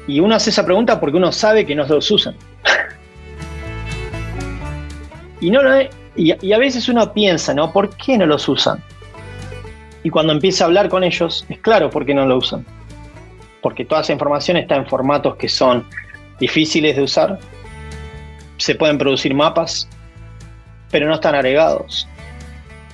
Y 0.06 0.20
uno 0.20 0.34
hace 0.34 0.50
esa 0.50 0.64
pregunta 0.64 0.98
porque 1.00 1.16
uno 1.16 1.32
sabe 1.32 1.64
que 1.64 1.74
no 1.74 1.86
los 1.86 2.10
usan. 2.10 2.34
y 5.40 5.50
no 5.50 5.62
lo, 5.62 5.70
y, 6.16 6.52
a 6.52 6.58
veces 6.58 6.88
uno 6.88 7.12
piensa, 7.12 7.54
¿no? 7.54 7.72
¿Por 7.72 7.96
qué 7.96 8.18
no 8.18 8.26
los 8.26 8.48
usan? 8.48 8.82
Y 10.02 10.10
cuando 10.10 10.32
empieza 10.32 10.64
a 10.64 10.66
hablar 10.66 10.88
con 10.88 11.04
ellos, 11.04 11.46
es 11.48 11.58
claro 11.60 11.90
por 11.90 12.04
qué 12.04 12.14
no 12.14 12.26
lo 12.26 12.36
usan. 12.36 12.64
Porque 13.62 13.84
toda 13.84 14.00
esa 14.00 14.12
información 14.12 14.56
está 14.56 14.76
en 14.76 14.86
formatos 14.86 15.36
que 15.36 15.48
son 15.48 15.86
difíciles 16.40 16.96
de 16.96 17.02
usar, 17.02 17.38
se 18.56 18.74
pueden 18.74 18.98
producir 18.98 19.32
mapas, 19.34 19.88
pero 20.90 21.06
no 21.06 21.14
están 21.14 21.36
agregados. 21.36 22.08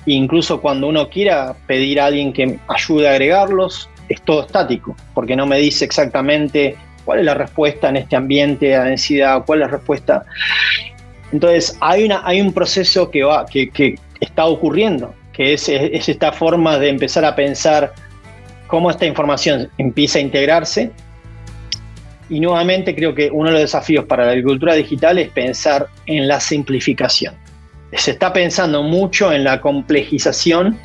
Incluso 0.05 0.61
cuando 0.61 0.87
uno 0.87 1.09
quiera 1.09 1.55
pedir 1.67 1.99
a 1.99 2.05
alguien 2.05 2.31
que 2.31 2.59
ayude 2.67 3.07
a 3.07 3.11
agregarlos, 3.11 3.89
es 4.07 4.21
todo 4.21 4.43
estático, 4.43 4.95
porque 5.13 5.35
no 5.35 5.45
me 5.45 5.57
dice 5.57 5.85
exactamente 5.85 6.77
cuál 7.09 7.21
es 7.21 7.25
la 7.25 7.33
respuesta 7.33 7.89
en 7.89 7.97
este 7.97 8.15
ambiente 8.15 8.75
a 8.75 8.83
densidad, 8.83 9.43
cuál 9.43 9.63
es 9.63 9.65
la 9.65 9.71
respuesta. 9.71 10.25
Entonces, 11.31 11.75
hay, 11.81 12.03
una, 12.03 12.21
hay 12.23 12.39
un 12.39 12.53
proceso 12.53 13.09
que, 13.09 13.23
va, 13.23 13.47
que, 13.47 13.95
está 14.19 14.45
ocurriendo, 14.45 15.15
que 15.33 15.53
es, 15.53 15.67
esta 15.67 16.31
forma 16.31 16.77
de 16.77 16.89
empezar 16.89 17.25
a 17.25 17.35
pensar 17.35 17.95
cómo 18.67 18.91
esta 18.91 19.07
información 19.07 19.71
empieza 19.79 20.19
a 20.19 20.21
integrarse. 20.21 20.91
Y 22.29 22.39
nuevamente 22.39 22.93
creo 22.93 23.15
que 23.15 23.31
uno 23.31 23.47
de 23.47 23.53
los 23.53 23.61
desafíos 23.61 24.05
para 24.05 24.23
la 24.23 24.33
agricultura 24.33 24.75
digital 24.75 25.17
es 25.17 25.29
pensar 25.29 25.87
en 26.05 26.27
la 26.27 26.39
simplificación. 26.39 27.33
Se 27.91 28.11
está 28.11 28.31
pensando 28.31 28.83
mucho 28.83 29.33
en 29.33 29.43
la 29.43 29.59
complejización, 29.61 30.77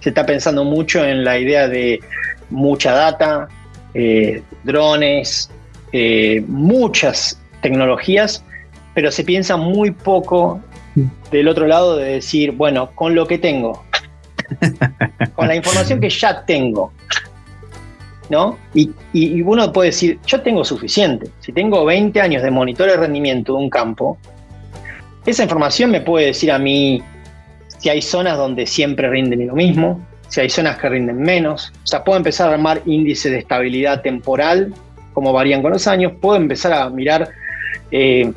se 0.00 0.08
está 0.08 0.24
pensando 0.24 0.64
mucho 0.64 1.04
en 1.04 1.24
la 1.24 1.38
idea 1.38 1.68
de 1.68 2.00
mucha 2.48 2.92
data, 2.92 3.48
eh, 3.96 4.42
drones, 4.64 5.50
eh, 5.92 6.44
muchas 6.46 7.40
tecnologías 7.62 8.44
pero 8.96 9.10
se 9.10 9.24
piensa 9.24 9.58
muy 9.58 9.90
poco 9.90 10.58
del 11.30 11.48
otro 11.48 11.66
lado 11.66 11.98
de 11.98 12.12
decir, 12.12 12.52
bueno, 12.52 12.92
con 12.94 13.14
lo 13.14 13.26
que 13.26 13.36
tengo, 13.36 13.84
con 15.34 15.48
la 15.48 15.54
información 15.54 16.00
que 16.00 16.08
ya 16.08 16.46
tengo, 16.46 16.94
¿no? 18.30 18.56
Y, 18.72 18.90
y, 19.12 19.42
uno 19.42 19.70
puede 19.70 19.90
decir, 19.90 20.18
yo 20.26 20.40
tengo 20.40 20.64
suficiente. 20.64 21.28
Si 21.40 21.52
tengo 21.52 21.84
20 21.84 22.18
años 22.22 22.42
de 22.42 22.50
monitor 22.50 22.88
de 22.88 22.96
rendimiento 22.96 23.52
de 23.52 23.58
un 23.58 23.68
campo, 23.68 24.16
esa 25.26 25.42
información 25.42 25.90
me 25.90 26.00
puede 26.00 26.28
decir 26.28 26.50
a 26.50 26.58
mí 26.58 27.02
si 27.76 27.90
hay 27.90 28.00
zonas 28.00 28.38
donde 28.38 28.64
siempre 28.64 29.10
rinden 29.10 29.46
lo 29.46 29.54
mismo, 29.54 30.00
si 30.28 30.40
hay 30.40 30.50
zonas 30.50 30.78
que 30.78 30.88
rinden 30.88 31.20
menos. 31.20 31.72
O 31.84 31.86
sea, 31.86 32.04
puedo 32.04 32.16
empezar 32.16 32.50
a 32.50 32.54
armar 32.54 32.82
índices 32.86 33.32
de 33.32 33.38
estabilidad 33.38 34.02
temporal, 34.02 34.74
como 35.12 35.32
varían 35.32 35.62
con 35.62 35.72
los 35.72 35.86
años. 35.86 36.12
Puedo 36.20 36.36
empezar 36.36 36.72
a 36.72 36.90
mirar 36.90 37.30
eh, 37.90 38.32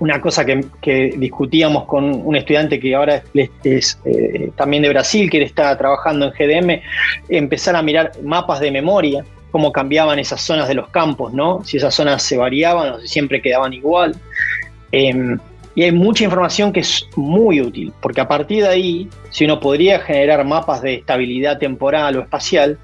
una 0.00 0.20
cosa 0.20 0.44
que, 0.44 1.14
discutíamos 1.16 1.84
con 1.86 2.04
un 2.04 2.36
estudiante 2.36 2.78
que 2.80 2.94
ahora 2.94 3.22
es, 3.32 3.98
eh, 4.04 4.50
también 4.56 4.82
de 4.82 4.90
Brasil, 4.90 5.30
que 5.30 5.42
está 5.42 5.76
trabajando 5.78 6.26
en 6.26 6.32
GDM, 6.32 6.82
empezar 7.28 7.76
a 7.76 7.82
mirar 7.82 8.12
mapas 8.22 8.60
de 8.60 8.70
memoria, 8.70 9.24
cómo 9.50 9.72
cambiaban 9.72 10.18
esas 10.18 10.40
zonas 10.40 10.68
de 10.68 10.74
los 10.74 10.88
campos, 10.88 11.32
¿no? 11.32 11.62
Si 11.64 11.76
esas 11.76 11.94
zonas 11.94 12.22
se 12.22 12.36
variaban 12.36 12.92
o 12.92 13.00
si 13.00 13.08
siempre 13.08 13.40
quedaban 13.40 13.72
igual. 13.72 14.16
Em, 14.90 15.38
y 15.74 15.82
hay 15.82 15.92
mucha 15.92 16.24
información 16.24 16.72
que 16.72 16.80
es 16.80 17.08
muy 17.16 17.60
útil, 17.60 17.92
porque 18.00 18.20
a 18.20 18.28
partir 18.28 18.62
de 18.62 18.68
ahí, 18.68 19.08
si 19.30 19.44
uno 19.44 19.58
podría 19.58 19.98
generar 20.00 20.44
mapas 20.44 20.82
de 20.82 20.94
estabilidad 20.94 21.58
temporal 21.58 22.16
o 22.16 22.20
espacial, 22.20 22.78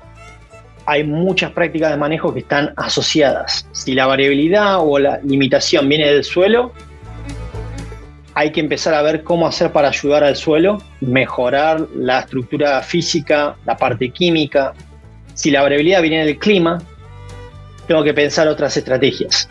hay 0.87 1.05
muchas 1.05 1.53
prácticas 1.53 1.92
de 1.92 1.96
manejo 1.96 2.35
que 2.35 2.40
están 2.40 2.72
asociadas. 2.76 3.68
Si 3.70 3.94
la 3.94 4.07
variabilidad 4.07 4.79
o 4.81 4.98
la 4.98 5.20
limitación 5.22 5.88
viene 5.88 6.12
del 6.12 6.24
suelo, 6.24 6.72
hay 8.35 8.50
que 8.50 8.61
empezar 8.61 8.94
a 8.94 9.03
ver 9.03 9.22
cómo 9.22 9.46
hacer 9.46 9.70
para 9.70 9.88
ayudar 9.88 10.24
al 10.24 10.35
suelo, 10.35 10.83
mejorar 11.00 11.87
la 11.94 12.20
estructura 12.20 12.83
física, 12.83 13.57
la 13.66 13.76
parte 13.76 14.11
química. 14.11 14.72
Si 15.35 15.50
la 15.53 15.62
variabilidad 15.62 16.03
viene 16.03 16.24
del 16.24 16.38
clima, 16.38 16.83
tengo 17.87 18.03
que 18.03 18.14
pensar 18.14 18.48
otras 18.48 18.76
estrategias. 18.76 19.48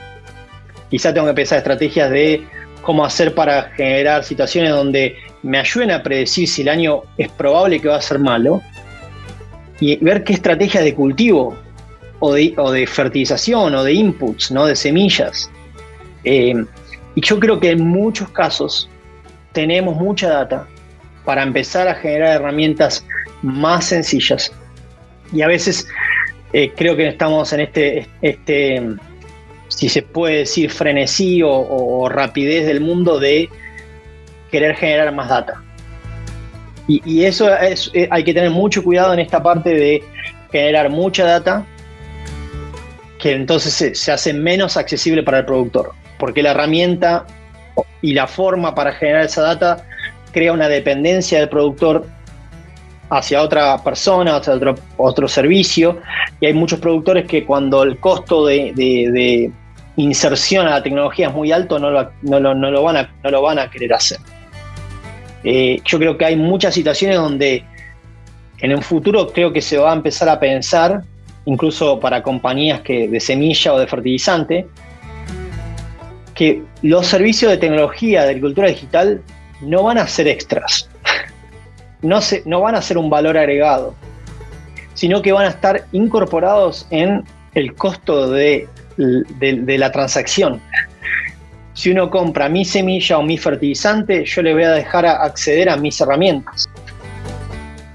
Quizá 0.90 1.14
tengo 1.14 1.28
que 1.28 1.34
pensar 1.34 1.60
estrategias 1.60 2.10
de 2.10 2.46
cómo 2.82 3.06
hacer 3.06 3.34
para 3.34 3.64
generar 3.76 4.24
situaciones 4.24 4.72
donde 4.72 5.16
me 5.44 5.60
ayuden 5.60 5.92
a 5.92 6.04
predecir 6.04 6.48
si 6.48 6.62
el 6.62 6.70
año 6.70 7.04
es 7.18 7.30
probable 7.32 7.80
que 7.80 7.88
va 7.88 7.98
a 7.98 8.02
ser 8.02 8.20
malo 8.20 8.62
y 9.80 9.96
ver 9.98 10.24
qué 10.24 10.34
estrategias 10.34 10.84
de 10.84 10.94
cultivo 10.94 11.56
o 12.20 12.34
de, 12.34 12.88
fertilización 12.88 13.74
o 13.76 13.84
de 13.84 13.94
inputs, 13.94 14.52
¿no? 14.52 14.66
de 14.66 14.76
semillas. 14.76 15.50
Eh, 16.24 16.54
y 17.16 17.22
yo 17.22 17.40
creo 17.40 17.60
que 17.60 17.72
en 17.72 17.88
muchos 17.88 18.30
casos 18.30 18.90
tenemos 19.54 19.96
mucha 19.96 20.30
data 20.30 20.68
para 21.26 21.44
empezar 21.44 21.88
a 21.88 21.96
generar 21.96 22.42
herramientas 22.42 23.06
más 23.42 23.86
sencillas. 23.86 24.52
Y 25.32 25.42
a 25.42 25.48
veces 25.48 25.88
eh, 26.54 26.72
creo 26.76 26.96
que 26.96 27.08
estamos 27.08 27.54
en 27.54 27.62
este, 27.62 28.08
este, 28.22 28.84
si 29.80 29.88
se 29.90 30.02
puede 30.02 30.40
decir, 30.40 30.70
frenesí 30.70 31.42
o, 31.44 32.10
rapidez 32.10 32.66
del 32.66 32.82
mundo 32.82 33.20
de 33.20 33.50
querer 34.52 34.76
generar 34.76 35.14
más 35.14 35.30
data. 35.30 35.64
Y, 36.88 37.24
eso 37.24 37.56
es, 37.56 37.92
eh, 37.94 38.08
hay 38.12 38.24
que 38.24 38.34
tener 38.34 38.50
mucho 38.50 38.84
cuidado 38.84 39.14
en 39.14 39.20
esta 39.20 39.42
parte 39.42 39.70
de 39.70 40.04
generar 40.52 40.90
mucha 40.90 41.24
data 41.24 41.66
que 43.20 43.34
entonces 43.34 43.98
se 43.98 44.12
hace 44.12 44.34
menos 44.34 44.76
accesible 44.76 45.24
para 45.24 45.40
el 45.40 45.46
productor 45.46 45.94
porque 46.20 46.44
la 46.44 46.52
herramienta 46.52 47.26
y 48.02 48.14
la 48.14 48.28
forma 48.28 48.76
para 48.76 48.92
generar 48.92 49.24
esa 49.24 49.42
data 49.42 49.86
crea 50.32 50.54
una 50.54 50.68
dependencia 50.68 51.40
del 51.40 51.50
productor 51.50 52.06
hacia 53.10 53.42
otra 53.42 53.82
persona, 53.84 54.36
hacia 54.36 54.54
otro, 54.54 54.76
otro 54.98 55.28
servicio, 55.28 56.00
y 56.40 56.46
hay 56.46 56.54
muchos 56.54 56.80
productores 56.80 57.26
que 57.26 57.44
cuando 57.44 57.82
el 57.82 57.98
costo 58.00 58.46
de, 58.46 59.52
inserción 60.00 60.66
a 60.68 60.72
la 60.72 60.84
tecnología 60.84 61.28
es 61.28 61.34
muy 61.34 61.52
alto, 61.52 61.78
no 61.78 61.92
lo, 61.92 62.12
no 62.22 62.40
lo, 62.40 62.84
van, 62.84 62.98
a, 62.98 63.14
no 63.24 63.32
lo 63.32 63.42
van 63.42 63.60
a 63.60 63.70
querer 63.70 63.94
hacer. 63.94 64.18
Eh, 65.44 65.82
yo 65.86 66.00
creo 66.00 66.18
que 66.18 66.26
hay 66.26 66.36
muchas 66.36 66.74
situaciones 66.74 67.18
donde 67.18 67.64
en 68.60 68.76
un 68.76 68.82
futuro 68.82 69.32
creo 69.32 69.52
que 69.52 69.62
se 69.62 69.78
va 69.78 69.92
a 69.92 69.96
empezar 69.96 70.30
a 70.30 70.40
pensar, 70.40 71.04
incluso 71.46 72.00
para 72.00 72.24
compañías 72.24 72.82
que 72.82 73.08
de 73.08 73.20
semilla 73.20 73.74
o 73.74 73.80
de 73.80 73.88
fertilizante, 73.88 74.68
que 76.34 76.62
los 76.82 77.08
servicios 77.08 77.52
de 77.52 77.58
tecnología 77.58 78.24
de 78.24 78.30
agricultura 78.30 78.70
digital 78.70 79.22
no 79.62 79.84
van 79.84 79.98
a 79.98 80.08
ser 80.08 80.30
extras, 80.30 80.90
no, 82.02 82.22
se, 82.22 82.42
no 82.46 82.62
van 82.62 82.76
a 82.76 82.82
ser 82.82 82.98
un 82.98 83.10
valor 83.10 83.38
agregado, 83.38 83.96
sino 84.94 85.22
que 85.22 85.34
van 85.34 85.46
a 85.46 85.50
estar 85.50 85.86
incorporados 85.92 86.88
en 86.90 87.24
el 87.54 87.74
costo 87.76 88.30
de, 88.30 88.68
de 89.00 89.78
la 89.78 89.92
transacción. 89.92 90.62
Si 91.74 91.90
uno 91.90 92.10
compra 92.10 92.50
mi 92.50 92.66
semilla 92.66 93.18
o 93.18 93.24
mi 93.24 93.38
fertilizante, 93.38 94.26
yo 94.26 94.42
le 94.42 94.54
voy 94.54 94.64
a 94.64 94.72
dejar 94.72 95.06
acceder 95.06 95.70
a 95.70 95.78
mis 95.78 96.02
herramientas. 96.02 96.68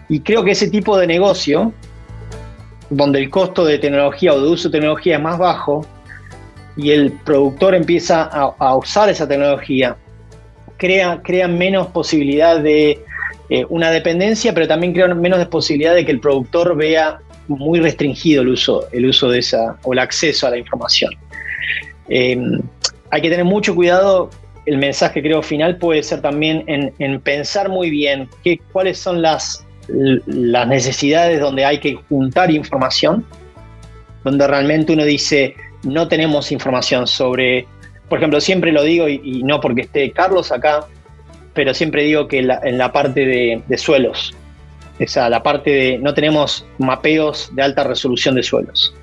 Y 0.09 0.21
creo 0.21 0.43
que 0.43 0.53
ese 0.53 0.71
tipo 0.71 0.97
de 0.97 1.07
negocio, 1.07 1.73
donde 2.89 3.19
el 3.19 3.29
costo 3.29 3.65
de 3.65 3.79
tecnología 3.79 4.33
o 4.33 4.41
de 4.41 4.49
uso 4.49 4.69
de 4.69 4.79
tecnología 4.79 5.17
es 5.17 5.23
más 5.23 5.39
bajo, 5.39 5.87
y 6.77 6.93
el 6.93 7.13
productor 7.13 7.75
empieza 7.75 8.23
a, 8.23 8.77
usar 8.77 9.09
esa 9.09 9.29
tecnología, 9.29 9.97
crea, 10.79 11.49
menos 11.49 11.89
posibilidad 11.89 12.59
de 12.59 13.05
eh, 13.51 13.67
una 13.69 13.91
dependencia, 13.91 14.53
pero 14.55 14.67
también 14.67 14.93
crea 14.93 15.15
menos 15.15 15.47
posibilidad 15.49 15.95
de 15.95 16.05
que 16.05 16.13
el 16.13 16.21
productor 16.21 16.75
vea 16.77 17.21
muy 17.49 17.81
restringido 17.81 18.43
el 18.43 18.49
uso, 18.49 18.87
el 18.93 19.07
uso 19.07 19.29
de 19.29 19.41
esa 19.41 19.77
o 19.83 19.93
el 19.93 19.99
acceso 19.99 20.47
a 20.47 20.51
la 20.51 20.59
información. 20.59 21.13
Em, 22.09 22.61
hay 23.11 23.23
que 23.23 23.31
tener 23.31 23.45
mucho 23.45 23.75
cuidado. 23.75 24.31
El 24.67 24.79
mensaje 24.79 25.23
creo 25.23 25.43
final 25.43 25.77
puede 25.77 26.03
ser 26.03 26.21
también 26.23 26.65
en, 26.67 27.21
pensar 27.21 27.69
muy 27.69 27.91
bien 27.91 28.29
qué, 28.43 28.59
cuáles 28.73 28.99
son 28.99 29.21
las, 29.21 29.65
las 29.89 30.67
necesidades 30.69 31.41
donde 31.41 31.65
hay 31.65 31.79
que 31.79 31.95
juntar 32.09 32.51
información, 32.51 33.25
donde 34.25 34.47
realmente 34.47 34.93
uno 34.93 35.05
dice, 35.05 35.55
no 35.83 36.09
tenemos 36.09 36.51
información 36.51 37.07
sobre, 37.07 37.67
por 38.09 38.19
ejemplo, 38.19 38.41
siempre 38.41 38.73
lo 38.73 38.83
digo 38.83 39.09
y, 39.09 39.43
no 39.43 39.61
porque 39.61 39.83
esté 39.83 40.11
Carlos 40.13 40.51
acá, 40.51 40.87
pero 41.53 41.75
siempre 41.75 42.05
digo 42.05 42.27
que 42.27 42.39
en 42.39 42.79
la 42.79 42.93
parte 42.93 43.25
de, 43.69 43.79
suelos, 43.79 44.35
o 45.01 45.09
sea, 45.09 45.29
la 45.29 45.43
parte 45.43 45.71
de, 45.71 45.99
no 45.99 46.15
tenemos 46.15 46.65
mapeos 46.79 47.51
de 47.53 47.63
alta 47.63 47.85
resolución 47.85 48.37
de 48.37 48.43
suelos. 48.43 48.95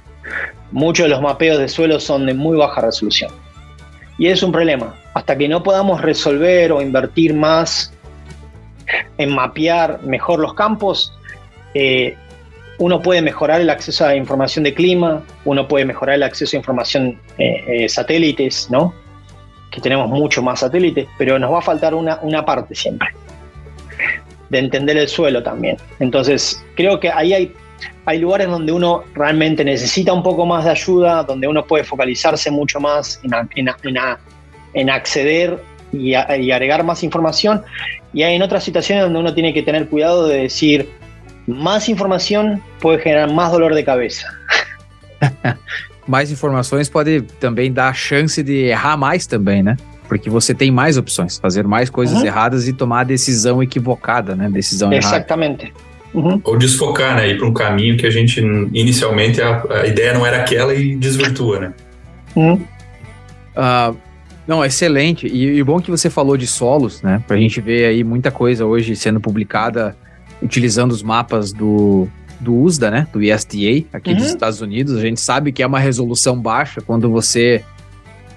Muchos 0.72 1.06
de 1.06 1.10
los 1.10 1.22
mapeos 1.22 1.60
de 1.60 1.68
suelos 1.68 2.04
son 2.04 2.26
de 2.26 2.34
muy 2.34 2.58
baja 2.58 2.82
resolución. 2.82 3.32
Y 4.18 4.28
es 4.28 4.42
un 4.42 4.52
problema. 4.52 4.96
Hasta 5.14 5.38
que 5.38 5.50
no 5.50 5.64
podamos 5.64 6.02
resolver 6.02 6.72
o 6.72 6.82
invertir 6.82 7.34
más 7.34 7.94
en 9.18 9.34
mapear 9.34 10.02
mejor 10.04 10.40
los 10.40 10.54
campos, 10.54 11.14
eh, 11.74 12.16
uno 12.78 13.02
puede 13.02 13.22
mejorar 13.22 13.60
el 13.62 13.70
acceso 13.70 14.06
a 14.06 14.16
información 14.16 14.64
de 14.64 14.74
clima, 14.74 15.24
uno 15.44 15.68
puede 15.68 15.86
mejorar 15.86 16.16
el 16.16 16.24
acceso 16.24 16.56
a 16.56 16.60
información 16.60 17.20
eh, 17.38 17.64
eh, 17.68 17.90
satélites, 17.90 18.70
¿no? 18.72 18.94
Que 19.72 19.82
tenemos 19.82 20.10
mucho 20.10 20.42
más 20.42 20.62
satélites, 20.62 21.08
pero 21.18 21.38
nos 21.38 21.52
va 21.52 21.60
a 21.60 21.62
faltar 21.62 21.94
una, 21.94 22.20
una 22.22 22.46
parte 22.46 22.76
siempre 22.76 23.10
de 24.52 24.60
entender 24.60 24.98
el 24.98 25.08
suelo 25.08 25.42
también. 25.42 25.78
Entonces, 26.00 26.62
creo 26.76 27.00
que 27.00 27.10
ahí 27.10 27.34
hay, 27.34 27.54
hay 28.06 28.20
lugares 28.20 28.48
donde 28.48 28.74
uno 28.74 29.04
realmente 29.16 29.64
necesita 29.64 30.12
un 30.12 30.22
poco 30.22 30.46
más 30.46 30.66
de 30.66 30.72
ayuda, 30.72 31.24
donde 31.24 31.48
uno 31.48 31.66
puede 31.66 31.86
focalizarse 31.86 32.52
mucho 32.52 32.80
más 32.82 33.22
en, 33.24 33.70
en, 34.74 34.90
acceder 34.90 35.58
y, 35.94 36.10
y, 36.10 36.52
agregar 36.52 36.84
más 36.84 37.02
información. 37.02 37.64
Y 38.14 38.24
hay 38.24 38.36
en 38.36 38.42
otras 38.42 38.66
situaciones 38.66 39.06
donde 39.06 39.20
uno 39.20 39.34
tiene 39.34 39.54
que 39.54 39.64
tener 39.64 39.88
cuidado 39.88 40.28
de 40.28 40.44
decir, 40.44 40.90
más 41.48 41.88
información 41.88 42.62
puede 42.82 43.00
generar 43.00 43.32
más 43.32 43.54
dolor 43.54 43.74
de 43.74 43.86
cabeza. 43.86 44.28
mais 46.06 46.30
informações 46.30 46.90
pode 46.90 47.22
também 47.40 47.72
dar 47.72 47.90
a 47.90 47.94
chance 47.94 48.44
de 48.44 48.66
errar 48.66 48.98
mais 48.98 49.26
também, 49.26 49.64
né? 49.64 49.78
Porque 50.12 50.30
você 50.30 50.54
tem 50.54 50.70
mais 50.70 50.98
opções, 50.98 51.38
fazer 51.38 51.66
mais 51.66 51.90
coisas 51.90 52.18
uhum. 52.18 52.26
erradas 52.26 52.68
e 52.68 52.74
tomar 52.74 53.00
a 53.00 53.04
decisão 53.06 53.64
equivocada, 53.64 54.36
né? 54.36 54.50
Decisão 54.50 54.92
Exatamente. 54.92 55.68
errada. 55.68 55.80
Uhum. 56.14 56.42
Ou 56.44 56.58
desfocar, 56.58 57.16
né? 57.16 57.30
Ir 57.30 57.38
para 57.38 57.48
um 57.48 57.54
caminho 57.54 57.96
que 57.96 58.06
a 58.06 58.10
gente, 58.10 58.42
inicialmente, 58.74 59.42
a, 59.42 59.64
a, 59.70 59.88
ideia 59.88 60.14
não 60.14 60.26
era 60.26 60.42
aquela 60.42 60.76
e 60.76 60.98
desvirtua, 60.98 61.60
né? 61.62 61.74
Uhum. 62.36 62.56
Uh, 62.56 63.96
não, 64.46 64.66
excelente. 64.66 65.28
E, 65.28 65.58
e 65.58 65.64
bom 65.64 65.80
que 65.80 65.90
você 65.90 66.10
falou 66.10 66.36
de 66.36 66.46
solos, 66.46 67.02
né? 67.02 67.24
Para 67.26 67.38
a 67.38 67.40
gente 67.40 67.62
ver 67.62 67.86
aí 67.86 68.04
muita 68.04 68.30
coisa 68.30 68.66
hoje 68.66 68.98
sendo 68.98 69.22
publicada 69.22 69.96
utilizando 70.42 70.92
os 70.92 71.02
mapas 71.02 71.54
do, 71.54 72.06
do 72.38 72.54
USDA, 72.54 72.92
né? 72.92 73.08
Do 73.14 73.20
USDA, 73.20 73.86
aqui 73.94 74.10
uhum. 74.10 74.18
dos 74.18 74.28
Estados 74.28 74.60
Unidos. 74.60 74.98
A 74.98 75.00
gente 75.00 75.22
sabe 75.22 75.54
que 75.54 75.64
é 75.64 75.66
uma 75.66 75.80
resolução 75.80 76.38
baixa 76.38 76.82
quando 76.82 77.10
você 77.10 77.64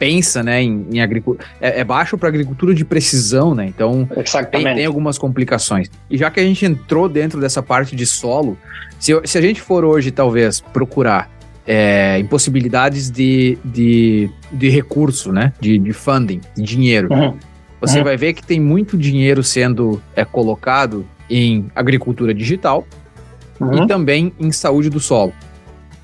pensa, 0.04 0.42
né, 0.42 0.62
em, 0.62 0.86
em 0.92 1.00
agricultura. 1.00 1.48
É, 1.58 1.80
é, 1.80 1.84
baixo 1.84 2.18
para 2.18 2.28
agricultura 2.28 2.74
de 2.74 2.84
precisão, 2.84 3.54
né? 3.54 3.66
Então 3.66 4.06
tem, 4.50 4.62
tem, 4.62 4.84
algumas 4.84 5.16
complicações. 5.16 5.90
E 6.10 6.18
já 6.18 6.30
que 6.30 6.38
a 6.38 6.42
gente 6.42 6.66
entrou 6.66 7.08
dentro 7.08 7.40
dessa 7.40 7.62
parte 7.62 7.96
de 7.96 8.04
solo, 8.04 8.58
se, 9.00 9.18
se 9.24 9.38
a 9.38 9.40
gente 9.40 9.62
for 9.62 9.82
hoje, 9.82 10.10
talvez, 10.10 10.60
procurar 10.60 11.30
é, 11.66 12.18
impossibilidades 12.18 13.10
de, 13.10 13.56
de, 13.64 14.30
de 14.52 14.68
recurso, 14.68 15.32
né? 15.32 15.54
De, 15.58 15.78
de 15.78 15.92
funding, 15.94 16.42
de 16.54 16.62
dinheiro. 16.62 17.08
Uhum. 17.10 17.38
Você 17.80 17.98
uhum. 17.98 18.04
vai 18.04 18.18
ver 18.18 18.34
que 18.34 18.44
tem 18.44 18.60
muito 18.60 18.98
dinheiro 18.98 19.42
sendo 19.42 20.02
é, 20.14 20.22
colocado 20.22 21.06
em 21.30 21.70
agricultura 21.74 22.34
digital 22.34 22.86
uhum. 23.58 23.84
e 23.84 23.86
também 23.86 24.34
em 24.38 24.52
saúde 24.52 24.90
do 24.90 25.00
solo, 25.00 25.32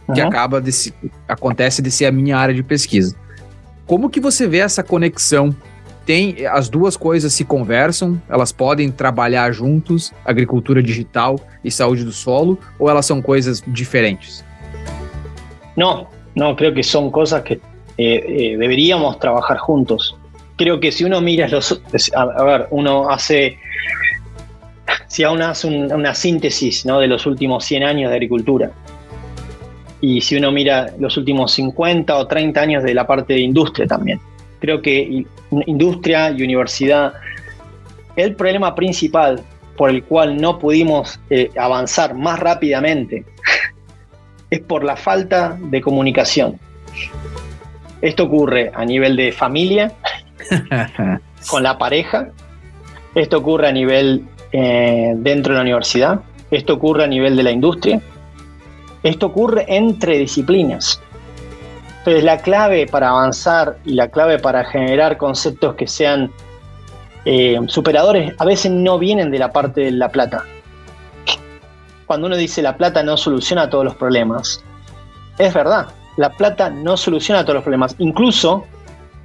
uhum. 0.09 0.15
que 0.15 0.23
acaba 0.23 0.59
de 0.59 0.73
se, 0.73 0.95
acontece 1.29 1.83
de 1.83 1.91
ser 1.91 2.07
a 2.07 2.13
minha 2.13 2.39
área 2.39 2.55
de 2.55 2.63
pesquisa. 2.63 3.15
Como 3.91 4.09
que 4.09 4.21
você 4.21 4.47
vê 4.47 4.59
essa 4.59 4.85
conexão? 4.85 5.53
Tem 6.07 6.47
as 6.47 6.69
duas 6.69 6.97
coisas 6.97 7.33
se 7.33 7.45
conversam, 7.45 8.23
elas 8.29 8.53
podem 8.53 8.89
trabalhar 8.89 9.51
juntos, 9.51 10.13
agricultura 10.25 10.81
digital 10.81 11.35
e 11.65 11.73
saúde 11.73 12.05
do 12.05 12.13
solo, 12.13 12.57
ou 12.79 12.89
elas 12.89 13.05
são 13.05 13.21
coisas 13.21 13.61
diferentes? 13.67 14.45
Não, 15.77 16.07
não, 16.37 16.55
creio 16.55 16.73
que 16.73 16.85
são 16.85 17.11
coisas 17.11 17.43
que 17.43 17.55
eh, 17.55 18.53
eh, 18.53 18.57
deberíamos 18.57 19.17
trabajar 19.17 19.59
juntos. 19.67 20.17
Creo 20.57 20.79
que 20.79 20.93
si 20.93 21.05
uno 21.05 21.21
mira 21.21 21.49
los, 21.49 21.83
a, 22.15 22.23
a 22.23 22.45
ver, 22.45 22.69
uno 22.71 23.11
hace 23.11 23.59
si 25.09 25.25
aún 25.25 25.43
hace 25.43 25.67
una 25.67 26.15
síntesis 26.15 26.85
de 26.85 27.07
los 27.09 27.27
últimos 27.27 27.65
100 27.65 27.83
años 27.83 28.11
de 28.11 28.15
agricultura, 28.15 28.71
y 30.01 30.21
si 30.21 30.37
uno 30.37 30.51
mira 30.51 30.93
los 30.99 31.17
últimos 31.17 31.53
50 31.53 32.17
o 32.17 32.27
30 32.27 32.61
años 32.61 32.83
de 32.83 32.95
la 32.95 33.07
parte 33.07 33.35
de 33.35 33.41
industria 33.41 33.87
también, 33.87 34.21
creo 34.59 34.81
que 34.81 35.25
industria 35.67 36.31
y 36.31 36.43
universidad, 36.43 37.15
el 38.17 38.35
problema 38.35 38.75
principal 38.75 39.43
por 39.77 39.91
el 39.91 40.05
cual 40.05 40.41
no 40.41 40.59
pudimos 40.59 41.19
eh, 41.31 41.51
avanzar 41.57 42.15
más 42.15 42.39
rápidamente 42.39 43.25
es 44.51 44.61
por 44.61 44.85
la 44.85 44.97
falta 44.97 45.57
de 45.59 45.81
comunicación. 45.81 46.59
Esto 48.03 48.25
ocurre 48.25 48.71
a 48.75 48.85
nivel 48.85 49.17
de 49.17 49.33
familia, 49.33 49.93
con 51.51 51.63
la 51.63 51.79
pareja, 51.79 52.29
esto 53.15 53.39
ocurre 53.39 53.69
a 53.69 53.73
nivel 53.73 54.25
eh, 54.53 55.13
dentro 55.17 55.53
de 55.53 55.59
la 55.59 55.63
universidad, 55.63 56.21
esto 56.51 56.75
ocurre 56.75 57.05
a 57.05 57.07
nivel 57.07 57.37
de 57.37 57.43
la 57.43 57.51
industria, 57.51 58.01
esto 59.03 59.27
ocurre 59.27 59.65
entre 59.69 60.19
disciplinas. 60.19 61.01
Entonces 61.99 62.25
la 62.25 62.39
clave 62.39 62.87
para 62.87 63.11
avanzar 63.11 63.79
y 63.85 63.95
la 63.95 64.09
clave 64.09 64.39
para 64.39 64.65
generar 64.65 65.17
conceptos 65.19 65.75
que 65.75 65.87
sean 65.87 66.31
eh, 67.27 67.59
superadores 67.67 68.33
a 68.39 68.45
veces 68.47 68.71
no 68.71 68.99
vienen 68.99 69.31
de 69.31 69.39
la 69.39 69.53
parte 69.53 69.83
de 69.83 69.91
la 69.91 70.09
plata. 70.09 70.45
Cuando 72.07 72.27
uno 72.27 72.37
dice 72.37 72.63
la 72.63 72.77
plata 72.77 73.03
no 73.03 73.17
soluciona 73.17 73.69
todos 73.69 73.85
los 73.85 73.95
problemas, 73.95 74.65
es 75.39 75.53
verdad, 75.53 75.89
la 76.17 76.31
plata 76.31 76.71
no 76.71 76.97
soluciona 76.97 77.43
todos 77.43 77.57
los 77.57 77.63
problemas. 77.63 77.95
Incluso 77.99 78.65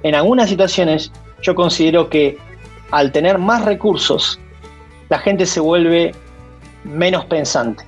en 0.02 0.14
algunas 0.14 0.48
situaciones 0.48 1.10
yo 1.42 1.54
considero 1.54 2.08
que 2.08 2.38
al 2.90 3.10
tener 3.12 3.38
más 3.38 3.64
recursos 3.64 4.38
la 5.08 5.18
gente 5.18 5.46
se 5.46 5.60
vuelve 5.60 6.14
menos 6.84 7.24
pensante. 7.24 7.84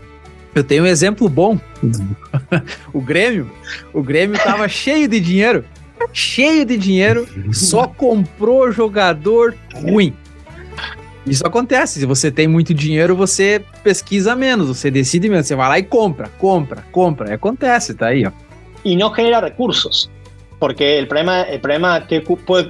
Eu 0.59 0.65
tenho 0.65 0.85
um 0.85 0.87
exemplo 0.87 1.29
bom. 1.29 1.59
o 2.93 3.01
Grêmio, 3.01 3.51
o 3.93 4.03
Grêmio 4.03 4.37
estava 4.37 4.67
cheio 4.69 5.07
de 5.07 5.21
dinheiro, 5.21 5.65
cheio 6.13 6.65
de 6.65 6.77
dinheiro, 6.77 7.29
só 7.53 7.87
comprou 7.87 8.73
jogador 8.73 9.55
ruim. 9.75 10.13
Isso 11.27 11.47
acontece. 11.47 12.01
Se 12.01 12.07
você 12.07 12.31
tem 12.31 12.49
muito 12.49 12.73
dinheiro, 12.73 13.15
você 13.15 13.63
pesquisa 13.85 14.35
menos, 14.35 14.69
você 14.69 14.91
decide 14.91 15.29
menos. 15.29 15.47
Você 15.47 15.55
vai 15.55 15.69
lá 15.69 15.79
e 15.79 15.83
compra, 15.83 16.29
compra, 16.39 16.85
compra. 16.91 17.35
Acontece, 17.35 17.95
tá 17.95 18.07
aí, 18.07 18.27
ó. 18.27 18.33
E 18.85 18.97
não 18.97 19.15
genera 19.15 19.47
recursos. 19.47 20.11
Porque 20.59 21.03
o 21.03 21.07
problema, 21.07 21.43
el 21.43 21.61
problema 21.61 22.01
que, 22.01 22.21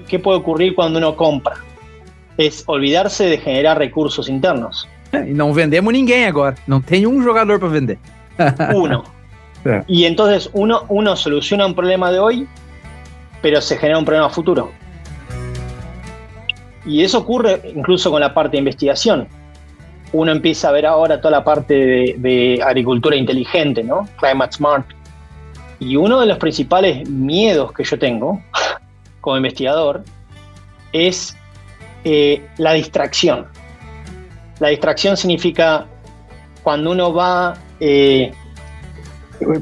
que 0.06 0.18
puede 0.18 0.38
ocurrir 0.38 0.74
cuando 0.74 0.96
uno 0.98 1.14
compra 1.14 1.56
es 2.36 2.64
olvidarse 2.66 3.24
de 3.24 3.38
generar 3.38 3.78
recursos 3.78 4.28
internos. 4.28 4.86
E 5.26 5.32
não 5.32 5.52
vendemos 5.52 5.92
ninguém 5.92 6.26
agora. 6.26 6.54
Não 6.66 6.80
tem 6.80 7.06
um 7.06 7.22
jogador 7.22 7.58
para 7.58 7.68
vender. 7.68 7.98
Uno. 8.74 9.04
É. 9.64 9.82
Y 9.88 10.04
entonces 10.04 10.48
uno, 10.52 10.84
uno 10.88 11.16
soluciona 11.16 11.66
un 11.66 11.74
problema 11.74 12.12
de 12.12 12.20
hoy, 12.20 12.48
pero 13.42 13.60
se 13.60 13.76
genera 13.76 13.98
un 13.98 14.04
problema 14.04 14.30
futuro. 14.30 14.70
Y 16.86 17.02
eso 17.02 17.18
ocurre 17.18 17.60
incluso 17.74 18.10
con 18.10 18.20
la 18.20 18.32
parte 18.32 18.52
de 18.52 18.58
investigación. 18.58 19.26
Uno 20.12 20.32
empieza 20.32 20.68
a 20.68 20.72
ver 20.72 20.86
ahora 20.86 21.20
toda 21.20 21.32
la 21.32 21.44
parte 21.44 21.74
de, 21.74 22.14
de 22.18 22.62
agricultura 22.64 23.16
inteligente, 23.16 23.82
¿no? 23.82 24.08
Climate 24.18 24.52
Smart. 24.52 24.86
Y 25.80 25.96
uno 25.96 26.20
de 26.20 26.26
los 26.26 26.38
principales 26.38 27.08
miedos 27.08 27.72
que 27.72 27.84
yo 27.84 27.98
tengo 27.98 28.40
como 29.20 29.36
investigador 29.36 30.04
es 30.92 31.36
eh, 32.04 32.42
la 32.56 32.72
distracción. 32.72 33.46
La 34.60 34.68
distracción 34.68 35.16
significa 35.16 35.86
cuando 36.62 36.90
uno 36.90 37.12
va, 37.12 37.56
eh, 37.80 38.32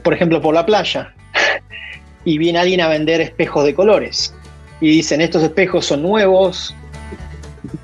por 0.02 0.14
ejemplo, 0.14 0.40
por 0.40 0.54
la 0.54 0.64
playa 0.64 1.14
y 2.24 2.38
viene 2.38 2.58
alguien 2.58 2.80
a 2.80 2.88
vender 2.88 3.20
espejos 3.20 3.64
de 3.64 3.74
colores 3.74 4.34
y 4.80 4.88
dicen 4.88 5.20
estos 5.20 5.42
espejos 5.42 5.86
son 5.86 6.02
nuevos, 6.02 6.74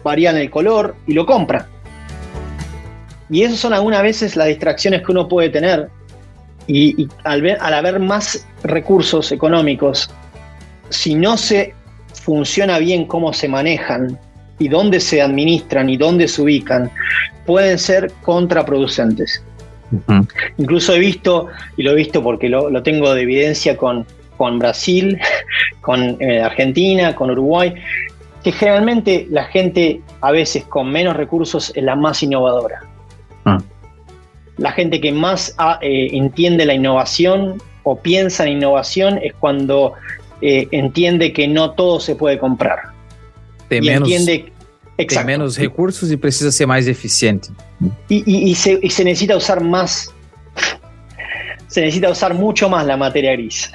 varían 0.02 0.36
el 0.36 0.50
color 0.50 0.96
y 1.06 1.14
lo 1.14 1.26
compra. 1.26 1.66
Y 3.30 3.42
esas 3.42 3.58
son 3.58 3.72
algunas 3.72 4.02
veces 4.02 4.36
las 4.36 4.48
distracciones 4.48 5.02
que 5.02 5.12
uno 5.12 5.26
puede 5.26 5.48
tener 5.48 5.88
y, 6.66 7.08
al 7.24 7.74
haber 7.74 7.98
más 7.98 8.46
recursos 8.62 9.32
económicos, 9.32 10.10
si 10.90 11.14
no 11.14 11.36
se 11.36 11.74
funciona 12.12 12.78
bien 12.78 13.06
cómo 13.06 13.32
se 13.32 13.48
manejan 13.48 14.18
y 14.58 14.68
dónde 14.68 15.00
se 15.00 15.20
administran 15.20 15.88
y 15.88 15.96
dónde 15.96 16.28
se 16.28 16.42
ubican, 16.42 16.90
pueden 17.46 17.78
ser 17.78 18.12
contraproducentes. 18.22 19.42
Incluso 20.58 20.94
he 20.94 20.98
visto, 20.98 21.48
y 21.76 21.82
lo 21.82 21.92
he 21.92 21.94
visto 21.94 22.22
porque 22.22 22.48
lo, 22.48 22.82
tengo 22.82 23.12
de 23.14 23.22
evidencia 23.22 23.76
con, 23.76 24.06
con 24.36 24.58
Brasil, 24.58 25.18
con 25.80 26.16
eh, 26.20 26.40
Argentina, 26.40 27.14
con 27.14 27.30
Uruguay, 27.30 27.74
que 28.42 28.52
generalmente 28.52 29.26
la 29.30 29.44
gente 29.44 30.00
a 30.20 30.32
veces 30.32 30.64
con 30.64 30.90
menos 30.90 31.16
recursos 31.16 31.72
es 31.74 31.82
la 31.82 31.94
más 31.94 32.22
innovadora. 32.22 32.80
Ah. 33.44 33.58
La 34.56 34.72
gente 34.72 35.00
que 35.00 35.12
más 35.12 35.54
ah, 35.58 35.78
eh, 35.80 36.08
entiende 36.12 36.64
la 36.64 36.74
innovación 36.74 37.60
o 37.84 37.96
piensa 37.96 38.44
en 38.44 38.58
innovación 38.58 39.18
es 39.22 39.34
cuando 39.34 39.94
eh, 40.40 40.68
entiende 40.70 41.32
que 41.32 41.48
no 41.48 41.72
todo 41.72 42.00
se 42.00 42.16
puede 42.16 42.38
comprar. 42.38 42.80
De 43.72 43.80
menos, 43.80 44.10
entiende, 44.10 44.52
menos 45.24 45.56
recursos 45.56 46.12
y 46.12 46.16
precisa 46.18 46.52
ser 46.52 46.66
más 46.66 46.86
eficiente. 46.86 47.48
Y, 48.08 48.54
se, 48.54 48.78
necesita 49.02 49.34
usar 49.34 49.62
más, 49.62 50.12
se 51.68 51.80
necesita 51.80 52.10
usar 52.10 52.34
mucho 52.34 52.68
más 52.68 52.84
la 52.84 52.98
materia 52.98 53.32
gris. 53.32 53.70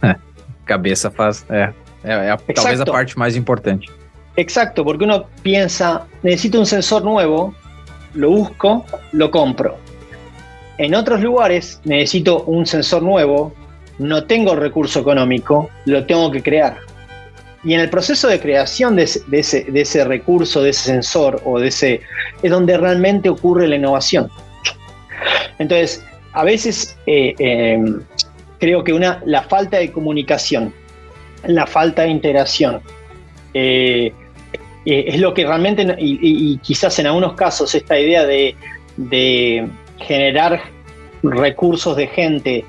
Cabeza 0.64 1.10
faz, 1.10 1.44
é, 1.50 1.72
talvez 2.54 2.78
la 2.78 2.84
parte 2.84 3.14
más 3.16 3.34
importante. 3.34 3.86
Exacto, 4.36 4.84
porque 4.84 5.02
uno 5.02 5.26
piensa, 5.42 6.06
necesito 6.22 6.60
un 6.60 6.66
sensor 6.66 7.02
nuevo, 7.02 7.52
lo 8.14 8.30
busco, 8.30 8.86
lo 9.10 9.32
compro. 9.32 9.76
En 10.78 10.94
otros 10.94 11.20
lugares 11.20 11.80
necesito 11.84 12.44
un 12.44 12.66
sensor 12.66 13.02
nuevo, 13.02 13.52
no 13.98 14.22
tengo 14.22 14.54
recurso 14.54 15.00
económico, 15.00 15.68
lo 15.86 16.06
tengo 16.06 16.30
que 16.30 16.40
crear. 16.40 16.78
Y 17.62 17.74
en 17.74 17.80
el 17.80 17.90
proceso 17.90 18.28
de 18.28 18.40
creación 18.40 18.96
de 18.96 19.02
ese, 19.02 20.04
recurso, 20.04 20.62
de 20.62 20.70
ese 20.70 20.84
sensor 20.84 21.42
o 21.44 21.58
de 21.58 21.68
ese, 21.68 22.00
es 22.42 22.50
donde 22.50 22.78
realmente 22.78 23.28
ocurre 23.28 23.68
la 23.68 23.76
innovación. 23.76 24.30
Entonces, 25.58 26.02
a 26.32 26.44
veces 26.44 26.96
eh, 27.06 27.34
em, 27.38 28.00
creo 28.58 28.82
que 28.82 28.94
una, 28.94 29.22
la 29.26 29.42
falta 29.42 29.78
de 29.78 29.92
comunicación, 29.92 30.72
la 31.44 31.66
falta 31.66 32.02
de 32.02 32.08
integración, 32.08 32.80
eh, 33.52 34.12
eh, 34.86 35.04
es 35.08 35.20
lo 35.20 35.34
que 35.34 35.44
realmente, 35.44 35.86
y, 35.98 36.56
quizás 36.58 36.98
en 36.98 37.08
algunos 37.08 37.34
casos 37.34 37.74
esta 37.74 37.98
idea 37.98 38.24
de, 38.24 38.56
de 38.96 39.68
generar 39.98 40.62
recursos 41.22 41.94
de 41.96 42.06
gente 42.06 42.64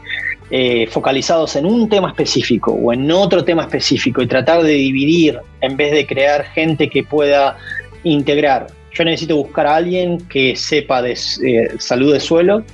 eh, 0.54 0.86
focalizados 0.88 1.56
en 1.56 1.66
un 1.66 1.88
tema 1.88 2.10
específico 2.10 2.74
o 2.74 2.91
en 2.91 3.10
otro 3.10 3.45
tema 3.45 3.62
específico 3.62 4.22
y 4.22 4.28
tratar 4.28 4.64
de 4.64 4.74
dividir 4.74 5.39
en 5.62 5.78
vez 5.78 5.93
de 5.93 6.06
crear 6.06 6.43
gente 6.43 6.89
que 6.89 7.06
pueda 7.06 7.56
integrar. 8.04 8.68
Yo 8.93 9.06
necesito 9.06 9.38
buscar 9.38 9.66
a 9.66 9.78
alguien 9.78 10.18
que 10.28 10.58
sepa 10.58 11.02
de 11.02 11.14
eh, 11.14 11.70
salud 11.80 12.12
de 12.12 12.20
suelo, 12.20 12.66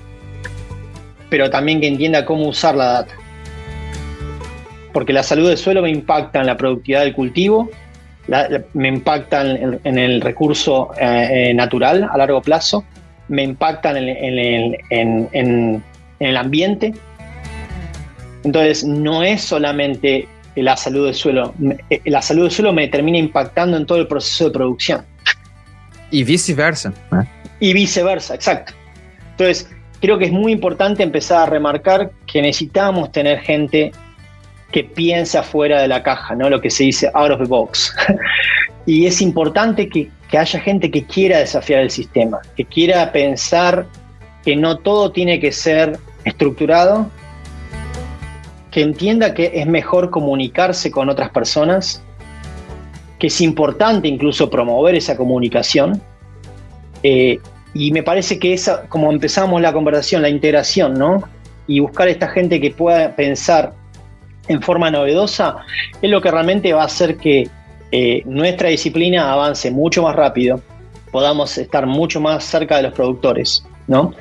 pero 1.30 1.52
también 1.52 1.80
que 1.80 1.86
entienda 1.86 2.26
cómo 2.26 2.48
usar 2.48 2.74
la 2.74 2.86
data. 2.86 3.14
Porque 4.92 5.14
la 5.14 5.22
salud 5.22 5.48
de 5.48 5.56
suelo 5.56 5.84
me 5.84 5.92
impacta 5.92 6.40
en 6.40 6.48
la 6.48 6.58
productividad 6.58 7.02
del 7.02 7.14
cultivo, 7.14 7.70
me 8.74 8.88
impacta 8.88 9.42
en, 9.42 9.98
el 10.00 10.22
recurso 10.22 10.90
eh, 11.00 11.54
natural 11.54 12.10
a 12.12 12.18
largo 12.18 12.42
plazo, 12.42 12.84
me 13.28 13.44
impacta 13.44 13.92
en 13.96 15.84
el 16.20 16.38
ambiente 16.38 16.94
entonces, 18.44 18.84
no 18.84 19.24
es 19.24 19.42
solamente 19.42 20.28
la 20.56 20.76
salud 20.76 21.06
del 21.06 21.16
suelo, 21.16 21.54
eh, 21.90 22.02
la 22.06 22.22
salud 22.22 22.44
del 22.44 22.52
suelo 22.52 22.74
me 22.74 22.88
termina 22.88 23.18
impactando 23.18 23.78
en 23.78 23.86
todo 23.86 24.00
el 24.00 24.08
proceso 24.08 24.46
de 24.46 24.52
producción. 24.52 25.06
Y 26.10 26.24
viceversa. 26.24 26.94
¿eh? 27.12 27.26
Y 27.60 27.74
viceversa, 27.74 28.36
exacto. 28.36 28.74
Entonces, 29.32 29.70
creo 30.00 30.18
que 30.18 30.26
es 30.26 30.32
muy 30.32 30.52
importante 30.52 31.04
empezar 31.04 31.44
a 31.44 31.46
remarcar 31.46 32.12
que 32.26 32.42
necesitamos 32.42 33.12
tener 33.12 33.40
gente 33.40 33.92
que 34.72 34.84
piensa 34.84 35.44
fuera 35.44 35.82
de 35.82 35.88
la 35.88 36.04
caja, 36.04 36.36
¿no? 36.36 36.50
Lo 36.50 36.60
que 36.60 36.70
se 36.70 36.84
dice 36.84 37.10
out 37.14 37.32
of 37.32 37.40
the 37.40 37.46
box. 37.46 37.96
y 38.86 39.06
es 39.06 39.22
importante 39.22 39.88
que, 39.88 40.10
que 40.30 40.38
haya 40.38 40.60
gente 40.60 40.92
que 40.92 41.04
quiera 41.04 41.40
desafiar 41.40 41.82
el 41.82 41.92
sistema, 41.92 42.40
que 42.56 42.66
quiera 42.66 43.12
pensar 43.12 43.86
que 44.44 44.56
no 44.56 44.78
todo 44.78 45.12
tiene 45.12 45.40
que 45.40 45.52
ser 45.52 46.00
estructurado, 46.26 47.10
que 48.78 48.84
entienda 48.84 49.34
que 49.34 49.54
es 49.56 49.66
mejor 49.66 50.12
comunicarse 50.12 50.92
con 50.92 51.10
otras 51.10 51.32
personas, 51.32 52.04
que 53.18 53.26
es 53.26 53.42
importante 53.42 54.08
incluso 54.08 54.52
promover 54.52 54.94
esa 54.94 55.18
comunicación. 55.18 56.00
Eh, 57.02 57.40
y 57.74 57.92
me 57.92 58.04
parece 58.04 58.38
que 58.38 58.54
esa, 58.54 58.88
como 58.88 59.12
empezamos 59.12 59.64
la 59.64 59.74
conversación, 59.74 60.22
la 60.22 60.30
integración, 60.30 60.94
¿no? 60.94 61.24
Y 61.66 61.80
buscar 61.80 62.08
esta 62.08 62.28
gente 62.28 62.62
que 62.62 62.70
pueda 62.70 63.16
pensar 63.16 63.74
en 64.48 64.62
forma 64.62 64.92
novedosa, 64.92 65.56
es 66.00 66.12
lo 66.12 66.22
que 66.22 66.30
realmente 66.30 66.72
va 66.72 66.84
a 66.84 66.86
hacer 66.86 67.18
que 67.18 67.50
eh, 67.92 68.22
nuestra 68.26 68.70
disciplina 68.70 69.34
avance 69.34 69.72
mucho 69.72 70.04
más 70.04 70.16
rápido, 70.16 70.62
podamos 71.12 71.58
estar 71.58 71.88
mucho 71.88 72.22
más 72.22 72.44
cerca 72.44 72.78
de 72.78 72.84
los 72.84 72.94
productores. 72.94 73.66
¿No? 73.88 74.14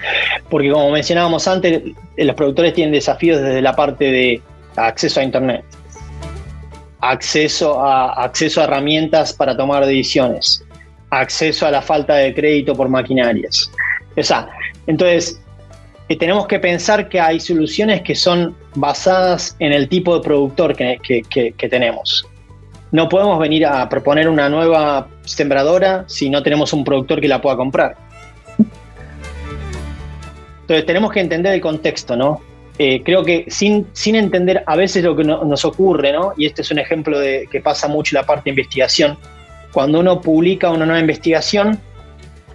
Porque 0.48 0.70
como 0.70 0.90
mencionábamos 0.90 1.46
antes, 1.48 1.82
los 2.16 2.36
productores 2.36 2.74
tienen 2.74 2.92
desafíos 2.92 3.40
desde 3.40 3.60
la 3.60 3.74
parte 3.74 4.04
de 4.04 4.42
acceso 4.76 5.20
a 5.20 5.24
Internet, 5.24 5.64
acceso 7.00 7.80
a, 7.80 8.24
acceso 8.24 8.60
a 8.60 8.64
herramientas 8.64 9.32
para 9.32 9.56
tomar 9.56 9.84
decisiones, 9.84 10.64
acceso 11.10 11.66
a 11.66 11.70
la 11.70 11.82
falta 11.82 12.14
de 12.14 12.34
crédito 12.34 12.74
por 12.74 12.88
maquinarias. 12.88 13.70
O 14.16 14.22
entonces, 14.86 15.40
eh, 16.08 16.16
tenemos 16.16 16.46
que 16.46 16.58
pensar 16.58 17.08
que 17.08 17.20
hay 17.20 17.40
soluciones 17.40 18.02
que 18.02 18.14
son 18.14 18.56
basadas 18.76 19.56
en 19.58 19.72
el 19.72 19.88
tipo 19.88 20.16
de 20.16 20.22
productor 20.22 20.76
que 20.76 21.68
tenemos. 21.68 22.26
No 22.92 23.08
podemos 23.08 23.38
venir 23.40 23.66
a 23.66 23.88
proponer 23.88 24.28
una 24.28 24.48
nueva 24.48 25.08
sembradora 25.24 26.04
si 26.06 26.30
no 26.30 26.42
tenemos 26.42 26.72
un 26.72 26.84
productor 26.84 27.20
que 27.20 27.28
la 27.28 27.42
pueda 27.42 27.56
comprar. 27.56 28.05
Entonces 30.66 30.84
tenemos 30.84 31.12
que 31.12 31.20
entender 31.20 31.54
el 31.54 31.60
contexto, 31.60 32.16
¿no? 32.16 32.40
Eh, 32.76 33.04
creo 33.04 33.22
que 33.22 33.44
sin, 33.46 33.86
sin 33.92 34.16
entender 34.16 34.64
a 34.66 34.74
veces 34.74 35.04
lo 35.04 35.14
que 35.14 35.22
nos 35.22 35.64
ocurre, 35.64 36.12
¿no? 36.12 36.32
Y 36.36 36.46
este 36.46 36.62
es 36.62 36.72
un 36.72 36.80
ejemplo 36.80 37.20
de 37.20 37.48
que 37.52 37.60
pasa 37.60 37.86
mucho 37.86 38.16
la 38.16 38.26
parte 38.26 38.46
de 38.46 38.50
investigación. 38.50 39.16
Cuando 39.70 40.00
uno 40.00 40.20
publica 40.20 40.70
una 40.70 40.84
nueva 40.84 40.98
investigación, 40.98 41.78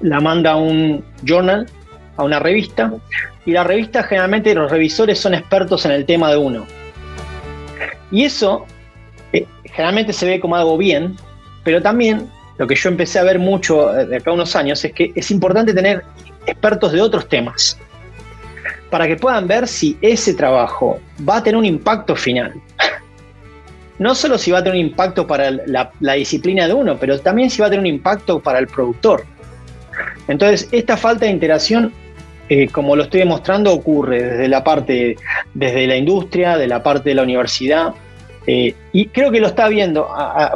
la 0.02 0.20
manda 0.20 0.52
a 0.52 0.56
un 0.58 1.06
journal, 1.26 1.68
a 2.18 2.24
una 2.24 2.40
revista, 2.40 2.92
y 3.46 3.52
la 3.52 3.64
revista 3.64 4.04
generalmente 4.04 4.54
los 4.54 4.70
revisores 4.70 5.18
son 5.18 5.34
expertos 5.34 5.86
en 5.86 5.92
el 5.92 6.06
tema 6.06 6.30
de 6.32 6.38
uno. 6.38 6.68
Y 8.12 8.26
eso 8.26 8.66
eh, 9.32 9.48
generalmente 9.64 10.12
se 10.12 10.26
ve 10.26 10.42
como 10.42 10.58
algo 10.58 10.78
bien, 10.78 11.16
pero 11.64 11.82
también 11.82 12.30
lo 12.58 12.68
que 12.68 12.76
yo 12.76 12.90
empecé 12.90 13.20
a 13.20 13.24
ver 13.24 13.40
mucho 13.40 13.98
eh, 13.98 14.06
de 14.06 14.18
acá 14.18 14.32
a 14.32 14.34
unos 14.34 14.54
años 14.58 14.84
es 14.84 14.92
que 14.92 15.14
es 15.16 15.32
importante 15.32 15.74
tener 15.74 16.04
expertos 16.46 16.92
de 16.92 17.00
otros 17.00 17.30
temas 17.30 17.80
para 18.92 19.08
que 19.08 19.16
puedan 19.16 19.48
ver 19.48 19.68
si 19.68 19.98
ese 20.02 20.36
trabajo 20.36 21.00
va 21.28 21.38
a 21.38 21.44
tener 21.44 21.58
un 21.58 21.66
impacto 21.66 22.16
final. 22.16 22.54
No 23.98 24.14
solo 24.14 24.38
si 24.38 24.52
va 24.52 24.60
a 24.60 24.64
tener 24.64 24.80
un 24.80 24.88
impacto 24.88 25.26
para 25.26 25.50
la, 25.50 26.14
disciplina 26.14 26.68
de 26.68 26.74
uno, 26.74 26.98
pero 27.00 27.20
también 27.20 27.50
si 27.50 27.62
va 27.62 27.68
a 27.68 27.70
tener 27.70 27.82
un 27.82 27.88
impacto 27.88 28.40
para 28.40 28.60
el 28.60 28.68
productor. 28.68 29.24
Entonces, 30.28 30.68
esta 30.72 30.98
falta 30.98 31.26
de 31.26 31.32
interacción, 31.32 31.94
eh, 32.50 32.68
como 32.68 32.96
lo 32.96 33.04
estoy 33.04 33.22
demostrando, 33.22 33.72
ocurre 33.74 34.24
desde 34.24 34.48
la 34.48 34.64
parte, 34.64 35.16
desde 35.54 35.88
la 35.88 35.96
industria, 35.96 36.58
de 36.58 36.68
la 36.68 36.84
parte 36.84 37.10
de 37.10 37.16
la 37.16 37.24
universidad, 37.24 37.94
Eh, 38.48 38.74
y 38.92 39.06
creo 39.08 39.32
que 39.32 39.40
lo 39.40 39.48
está 39.48 39.68
viendo, 39.68 40.10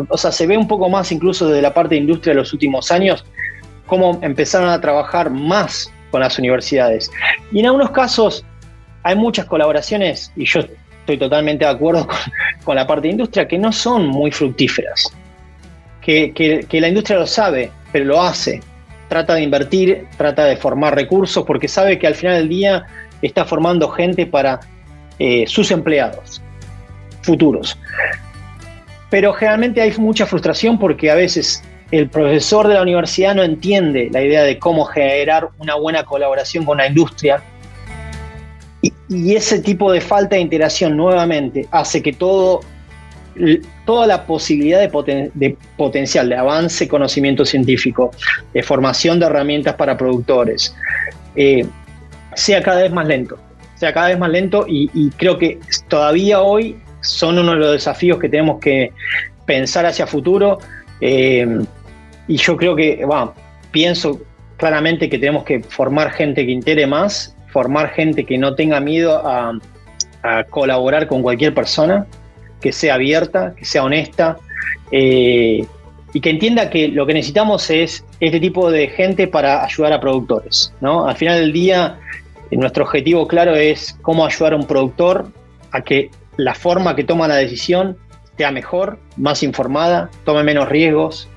o 0.09 0.17
sea, 0.17 0.31
se 0.31 0.47
ve 0.47 0.57
un 0.57 0.67
poco 0.67 0.89
más 0.89 1.11
incluso 1.11 1.47
desde 1.47 1.61
la 1.61 1.71
parte 1.71 1.93
de 1.93 2.01
industria 2.01 2.33
de 2.33 2.39
los 2.39 2.51
últimos 2.51 2.91
años, 2.91 3.23
cómo 3.86 4.17
empezaron 4.23 4.69
a 4.69 4.81
trabajar 4.81 5.29
más 5.29 5.91
con 6.16 6.22
las 6.22 6.39
universidades. 6.39 7.11
Y 7.51 7.59
en 7.59 7.66
algunos 7.66 7.91
casos 7.91 8.45
hay 9.03 9.18
muchas 9.18 9.47
colaboraciones, 9.47 10.32
y 10.38 10.45
yo 10.45 10.61
estoy 10.61 11.18
totalmente 11.18 11.66
de 11.66 11.72
acuerdo 11.72 12.07
con, 12.63 12.78
la 12.78 12.88
parte 12.88 13.09
de 13.09 13.11
industria, 13.11 13.45
que 13.49 13.57
no 13.57 13.74
son 13.74 14.07
muy 14.07 14.32
fructíferas. 14.32 15.13
Que, 15.99 16.66
la 16.72 16.88
industria 16.88 17.20
lo 17.20 17.28
sabe, 17.28 17.70
pero 17.91 18.05
lo 18.05 18.22
hace. 18.22 18.61
Trata 19.09 19.34
de 19.34 19.41
invertir, 19.41 20.07
trata 20.16 20.45
de 20.45 20.55
formar 20.55 20.95
recursos, 20.95 21.43
porque 21.43 21.68
sabe 21.68 21.99
que 21.99 22.07
al 22.07 22.16
final 22.16 22.38
del 22.38 22.47
día 22.47 22.86
está 23.22 23.43
formando 23.43 23.89
gente 23.89 24.26
para 24.26 24.61
eh, 25.20 25.43
sus 25.47 25.70
empleados 25.70 26.41
futuros. 27.24 27.78
Pero 29.09 29.34
generalmente 29.34 29.82
hay 29.82 29.91
mucha 29.97 30.26
frustración 30.26 30.80
porque 30.80 31.11
a 31.11 31.16
veces 31.16 31.61
el 31.91 32.09
profesor 32.09 32.67
de 32.67 32.73
la 32.73 32.81
universidad 32.81 33.36
no 33.36 33.43
entiende 33.43 34.09
la 34.11 34.21
idea 34.21 34.43
de 34.43 34.57
cómo 34.57 34.86
generar 34.86 35.49
una 35.59 35.75
buena 35.75 36.03
colaboración 36.03 36.65
con 36.65 36.77
la 36.77 36.88
industria. 36.88 37.43
Y, 38.81 39.36
ese 39.36 39.59
tipo 39.59 39.91
de 39.91 40.01
falta 40.01 40.36
de 40.36 40.41
interacción 40.41 40.97
nuevamente 40.97 41.67
hace 41.71 42.01
que 42.01 42.13
todo, 42.13 42.61
toda 43.86 44.07
la 44.07 44.25
posibilidad 44.25 44.79
de, 44.79 45.57
potencial 45.77 46.29
de 46.29 46.36
avance, 46.36 46.88
conocimiento 46.88 47.45
científico, 47.45 48.11
de 48.53 48.63
formación 48.63 49.19
de 49.19 49.27
herramientas 49.27 49.75
para 49.75 49.95
productores, 49.95 50.75
eh, 51.36 51.65
sea 52.36 52.61
cada 52.63 52.81
vez 52.81 52.91
más 52.91 53.07
lento. 53.07 53.38
Sea 53.75 53.93
cada 53.93 54.07
vez 54.07 54.17
más 54.17 54.29
lento 54.29 54.65
y, 54.67 55.09
creo 55.17 55.38
que 55.38 55.59
todavía 55.88 56.41
hoy 56.41 56.77
son 57.01 57.38
uno 57.38 57.51
de 57.51 57.57
los 57.57 57.71
desafíos 57.73 58.19
que 58.19 58.29
tenemos 58.29 58.59
que 58.59 58.91
pensar 59.45 59.86
hacia 59.86 60.07
futuro. 60.07 60.59
Eh, 61.01 61.65
y 62.28 62.38
yo 62.38 62.57
creo 62.57 62.76
que, 62.76 63.03
bueno, 63.05 63.34
pienso 63.71 64.19
claramente 64.57 65.09
que 65.09 65.17
tenemos 65.17 65.43
que 65.43 65.61
formar 65.61 66.11
gente 66.11 66.45
que 66.45 66.51
intere 66.51 66.88
más, 66.88 67.36
formar 67.51 67.89
gente 67.89 68.26
que 68.26 68.38
no 68.38 68.55
tenga 68.55 68.80
miedo 68.80 69.21
a, 69.26 69.53
colaborar 70.49 71.05
con 71.05 71.21
cualquier 71.21 71.53
persona, 71.53 72.07
que 72.59 72.71
sea 72.71 72.95
abierta, 72.95 73.53
que 73.55 73.63
sea 73.63 73.84
honesta. 73.84 74.38
Eh, 74.91 75.67
y 76.15 76.21
que 76.21 76.30
entienda 76.30 76.69
que 76.69 76.88
lo 76.88 77.05
que 77.05 77.13
necesitamos 77.13 77.69
es 77.69 78.05
este 78.21 78.39
tipo 78.39 78.71
de 78.71 78.88
gente 78.88 79.28
para 79.28 79.65
ayudar 79.65 79.91
a 79.91 79.99
productores. 79.99 80.73
¿no? 80.80 81.05
Al 81.07 81.17
final 81.17 81.41
del 81.41 81.51
día, 81.51 81.99
nuestro 82.51 82.86
objetivo 82.86 83.28
claro 83.28 83.53
es 83.53 83.97
cómo 84.01 84.26
ayudar 84.26 84.53
a 84.53 84.55
un 84.55 84.65
productor 84.65 85.28
a 85.71 85.82
que 85.82 86.09
la 86.38 86.55
forma 86.55 86.95
que 86.95 87.03
toma 87.03 87.28
la 87.28 87.36
decisión 87.36 87.97
sea 88.38 88.51
mejor, 88.51 88.97
más 89.17 89.43
informada, 89.43 90.09
tome 90.23 90.43
menos 90.43 90.69
riesgos. 90.69 91.30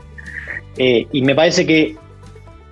Eh, 0.79 1.07
y 1.13 1.23
me 1.23 1.35
parece 1.35 1.67
que 1.67 1.97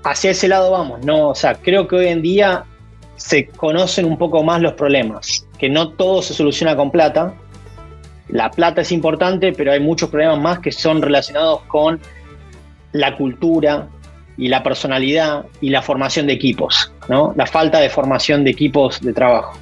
hacia 0.04 0.30
ese 0.30 0.48
lado 0.48 0.70
vamos, 0.70 1.04
¿no? 1.04 1.30
O 1.30 1.34
sea, 1.34 1.54
creo 1.54 1.86
que 1.88 1.96
hoy 1.96 2.06
en 2.06 2.22
día 2.22 2.64
se 3.16 3.46
conocen 3.46 4.04
un 4.04 4.16
poco 4.16 4.42
más 4.42 4.60
los 4.60 4.74
problemas, 4.74 5.46
que 5.58 5.68
no 5.68 5.90
todo 5.90 6.22
se 6.22 6.34
soluciona 6.34 6.76
con 6.76 6.90
plata. 6.90 7.34
La 8.28 8.50
plata 8.50 8.82
es 8.82 8.92
importante, 8.92 9.52
pero 9.52 9.72
hay 9.72 9.80
muchos 9.80 10.10
problemas 10.10 10.38
más 10.38 10.58
que 10.60 10.72
son 10.72 11.02
relacionados 11.02 11.62
con 11.62 12.00
la 12.92 13.16
cultura, 13.16 13.88
y 14.38 14.48
la 14.48 14.62
personalidad 14.62 15.46
y 15.60 15.70
la 15.70 15.82
formación 15.82 16.26
de 16.26 16.34
equipos, 16.34 16.92
¿no? 17.08 17.32
La 17.36 17.46
falta 17.46 17.80
de 17.80 17.88
formação 17.88 18.42
de 18.44 18.50
equipos 18.50 19.00
de 19.00 19.12
trabalho. 19.12 19.52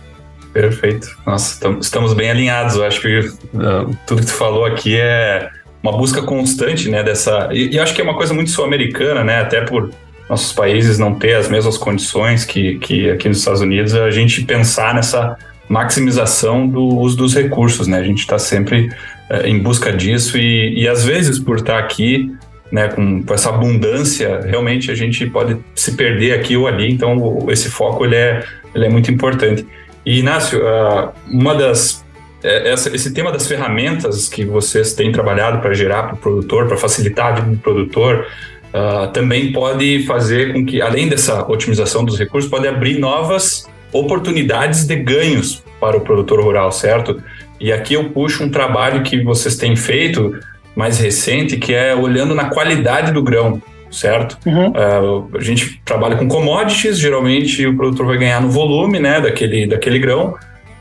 Perfeito. 0.53 1.09
Nossa, 1.27 1.69
estamos 1.81 2.15
bem 2.15 2.31
alinhados. 2.31 2.77
Eu 2.77 2.85
acho 2.85 3.01
que 3.01 3.19
uh, 3.19 3.97
tudo 4.07 4.21
que 4.21 4.27
tu 4.27 4.33
falou 4.33 4.65
aqui 4.65 4.97
é 4.97 5.51
uma 5.85 5.93
busca 5.93 6.23
constante, 6.23 6.89
né, 6.89 7.03
dessa... 7.03 7.51
E, 7.53 7.75
e 7.75 7.79
acho 7.79 7.95
que 7.95 8.01
é 8.01 8.05
uma 8.05 8.17
coisa 8.17 8.33
muito 8.33 8.51
sul-americana, 8.51 9.23
né, 9.23 9.41
até 9.41 9.61
por 9.61 9.91
nossos 10.31 10.51
países 10.51 10.99
não 10.99 11.15
ter 11.15 11.35
as 11.35 11.47
mesmas 11.51 11.77
condições 11.77 12.47
que, 12.47 12.79
que 12.79 13.11
aqui 13.11 13.29
nos 13.29 13.39
Estados 13.39 13.61
Unidos, 13.61 13.95
a 13.95 14.11
gente 14.11 14.43
pensar 14.45 14.95
nessa 14.95 15.37
maximização 15.69 16.67
do 16.67 16.83
uso 16.83 17.17
dos 17.17 17.35
recursos, 17.35 17.87
né? 17.87 17.99
A 17.99 18.03
gente 18.03 18.21
está 18.21 18.39
sempre 18.39 18.91
uh, 19.31 19.47
em 19.47 19.59
busca 19.59 19.93
disso 19.93 20.39
e, 20.39 20.83
e 20.83 20.89
às 20.89 21.05
vezes 21.05 21.39
por 21.39 21.57
estar 21.57 21.79
aqui 21.79 22.35
né, 22.71 22.89
com, 22.89 23.23
com, 23.23 23.35
essa 23.35 23.51
abundância, 23.51 24.41
realmente 24.41 24.91
a 24.91 24.95
gente 24.95 25.27
pode 25.27 25.57
se 25.75 25.93
perder 25.93 26.33
aqui 26.33 26.57
ou 26.57 26.67
ali. 26.67 26.91
Então, 26.91 27.47
esse 27.51 27.71
foco 27.71 28.05
ele 28.05 28.17
é, 28.17 28.43
ele 28.75 28.87
é 28.87 28.89
muito 28.89 29.11
importante. 29.11 29.67
E, 30.05 30.19
Inácio, 30.19 30.61
uh, 30.61 31.11
uma 31.31 31.55
das 31.55 32.04
é, 32.45 32.71
essa, 32.71 32.95
esse 32.95 33.13
tema 33.13 33.33
das 33.33 33.49
ferramentas 33.49 34.29
que 34.29 34.45
vocês 34.45 34.93
têm 34.93 35.11
trabalhado 35.11 35.61
para 35.61 35.73
gerar 35.73 36.03
para 36.03 36.15
o 36.15 36.19
produtor, 36.19 36.69
para 36.69 36.77
facilitar 36.77 37.29
a 37.29 37.31
vida 37.37 37.51
do 37.51 37.57
produtor, 37.57 38.27
uh, 38.69 39.11
também 39.13 39.51
pode 39.51 40.05
fazer 40.07 40.53
com 40.53 40.65
que, 40.67 40.83
além 40.83 41.09
dessa 41.09 41.51
otimização 41.51 42.05
dos 42.05 42.19
recursos, 42.19 42.51
pode 42.51 42.69
abrir 42.69 42.99
novas 42.99 43.67
oportunidades 43.91 44.87
de 44.87 44.95
ganhos 44.95 45.65
para 45.81 45.97
o 45.97 46.03
produtor 46.03 46.43
rural, 46.43 46.71
certo? 46.71 47.23
E 47.59 47.73
aqui 47.73 47.95
eu 47.95 48.11
puxo 48.11 48.45
um 48.45 48.51
trabalho 48.51 49.03
que 49.03 49.23
vocês 49.23 49.57
têm 49.57 49.75
feito 49.75 50.39
mais 50.77 50.99
recente, 50.99 51.57
que 51.57 51.73
é 51.73 51.95
olhando 51.95 52.35
na 52.35 52.51
qualidade 52.51 53.11
do 53.11 53.23
grão, 53.23 53.63
certo? 53.91 54.37
Uhum. 54.45 54.69
Uh, 54.69 55.31
a 55.39 55.41
gente 55.41 55.81
trabalha 55.83 56.17
com 56.17 56.29
commodities, 56.29 56.99
geralmente 56.99 57.67
o 57.67 57.75
produtor 57.75 58.05
vai 58.05 58.19
ganhar 58.19 58.43
no 58.43 58.51
volume 58.51 58.99
né, 58.99 59.19
daquele, 59.19 59.67
daquele 59.67 59.99
grão, 59.99 60.35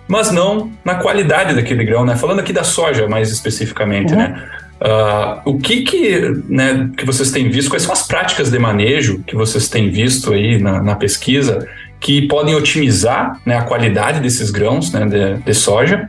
mas 0.08 0.32
não 0.32 0.72
na 0.84 0.96
qualidade 0.96 1.56
daquele 1.56 1.84
grão, 1.84 2.06
né? 2.06 2.16
Falando 2.16 2.40
aqui 2.40 2.54
da 2.54 2.64
soja 2.64 3.08
mais 3.08 3.32
especificamente, 3.32 4.14
uhum. 4.14 4.20
né? 4.20 4.44
Uh, 4.82 5.52
o 5.52 5.58
que 5.60 5.84
que, 5.84 6.20
né, 6.50 6.90
que 6.98 7.06
vocês 7.06 7.32
têm 7.32 7.50
visto, 7.50 7.70
quais 7.70 7.84
são 7.84 7.94
as 7.94 8.06
práticas 8.06 8.52
de 8.52 8.60
manejo 8.60 9.24
que 9.26 9.34
vocês 9.34 9.70
têm 9.70 9.90
visto 9.90 10.34
aí 10.34 10.60
na, 10.60 10.84
na 10.84 10.96
pesquisa 10.96 11.66
que 12.02 12.28
podem 12.28 12.54
otimizar 12.54 13.40
né, 13.46 13.58
a 13.58 13.62
qualidade 13.62 14.20
desses 14.20 14.52
grãos 14.52 14.92
né, 14.92 15.06
de, 15.06 15.42
de 15.42 15.54
soja 15.54 16.06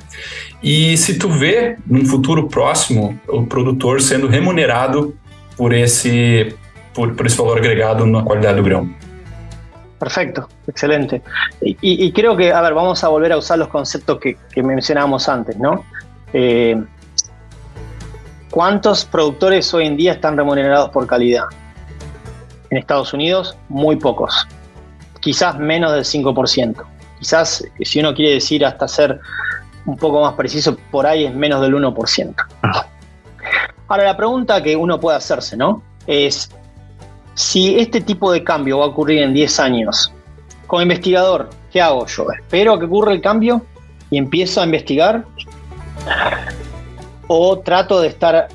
e 0.60 0.96
se 0.96 1.18
tu 1.18 1.28
vê 1.28 1.76
num 1.86 2.04
futuro 2.04 2.48
próximo 2.48 3.16
o 3.28 3.46
produtor 3.46 4.00
sendo 4.00 4.26
remunerado 4.26 5.14
por 5.56 5.72
esse, 5.72 6.52
por, 6.92 7.14
por 7.14 7.26
esse 7.26 7.36
valor 7.36 7.58
agregado 7.58 8.04
na 8.06 8.22
qualidade 8.22 8.56
do 8.56 8.62
grão. 8.64 8.90
Perfecto, 10.04 10.50
excelente. 10.66 11.22
Y, 11.62 11.78
y, 11.80 12.12
creo 12.12 12.36
que, 12.36 12.52
a 12.52 12.60
ver, 12.60 12.74
vamos 12.74 13.02
a 13.02 13.08
volver 13.08 13.32
a 13.32 13.38
usar 13.38 13.58
los 13.58 13.68
conceptos 13.68 14.18
que, 14.20 14.36
que 14.52 14.62
mencionábamos 14.62 15.30
antes, 15.30 15.56
¿no? 15.56 15.82
Eh, 16.34 16.84
¿Cuántos 18.50 19.06
productores 19.06 19.72
hoy 19.72 19.86
en 19.86 19.96
día 19.96 20.12
están 20.12 20.36
remunerados 20.36 20.90
por 20.90 21.06
calidad? 21.06 21.44
En 22.68 22.76
Estados 22.76 23.14
Unidos, 23.14 23.56
muy 23.70 23.96
pocos. 23.96 24.46
Quizás 25.20 25.58
menos 25.58 25.92
del 25.92 26.04
5%. 26.04 26.84
Quizás, 27.18 27.64
si 27.80 28.00
uno 28.00 28.12
quiere 28.12 28.34
decir 28.34 28.62
hasta 28.66 28.86
ser 28.86 29.18
un 29.86 29.96
poco 29.96 30.20
más 30.20 30.34
preciso, 30.34 30.76
por 30.90 31.06
ahí 31.06 31.24
es 31.24 31.34
menos 31.34 31.62
del 31.62 31.72
1%. 31.76 32.34
Ah. 32.62 32.86
Ahora, 33.88 34.04
la 34.04 34.16
pregunta 34.18 34.62
que 34.62 34.76
uno 34.76 35.00
puede 35.00 35.16
hacerse, 35.16 35.56
¿no? 35.56 35.82
Es 36.06 36.50
si 37.34 37.76
este 37.78 38.00
tipo 38.00 38.32
de 38.32 38.42
cambio 38.42 38.78
va 38.78 38.84
a 38.84 38.88
ocurrir 38.88 39.22
en 39.22 39.34
10 39.34 39.60
años, 39.60 40.12
como 40.66 40.82
investigador, 40.82 41.50
¿qué 41.72 41.80
hago 41.80 42.06
yo? 42.06 42.26
¿Espero 42.32 42.74
a 42.74 42.78
que 42.78 42.86
ocurra 42.86 43.12
el 43.12 43.20
cambio 43.20 43.62
y 44.10 44.18
empiezo 44.18 44.60
a 44.60 44.64
investigar? 44.64 45.24
¿O 47.26 47.58
trato 47.58 48.00
de 48.00 48.08
estar 48.08 48.48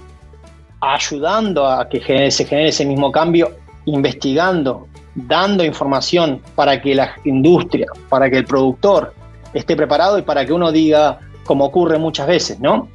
ayudando 0.82 1.68
a 1.68 1.88
que 1.90 2.32
se 2.32 2.46
genere 2.46 2.70
ese 2.70 2.86
mismo 2.86 3.12
cambio, 3.12 3.52
investigando, 3.86 4.88
dando 5.16 5.64
información 5.64 6.42
para 6.56 6.82
que 6.82 6.96
la 6.96 7.16
industria, 7.26 7.88
para 8.08 8.30
que 8.30 8.38
el 8.38 8.46
productor 8.46 9.14
esté 9.54 9.76
preparado 9.76 10.18
y 10.18 10.22
para 10.22 10.46
que 10.46 10.54
uno 10.54 10.72
diga, 10.72 11.20
como 11.46 11.66
ocurre 11.66 11.98
muchas 11.98 12.28
veces, 12.28 12.60
¿no? 12.60 12.88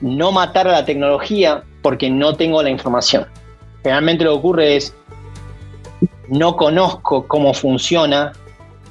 No 0.00 0.30
matar 0.30 0.68
a 0.68 0.72
la 0.72 0.84
tecnología 0.84 1.62
porque 1.82 2.10
no 2.10 2.34
tengo 2.34 2.62
la 2.62 2.70
información. 2.70 3.26
Generalmente 3.82 4.24
lo 4.24 4.32
que 4.32 4.38
ocurre 4.38 4.76
es, 4.76 4.94
no 6.28 6.56
conozco 6.56 7.26
cómo 7.26 7.54
funciona, 7.54 8.32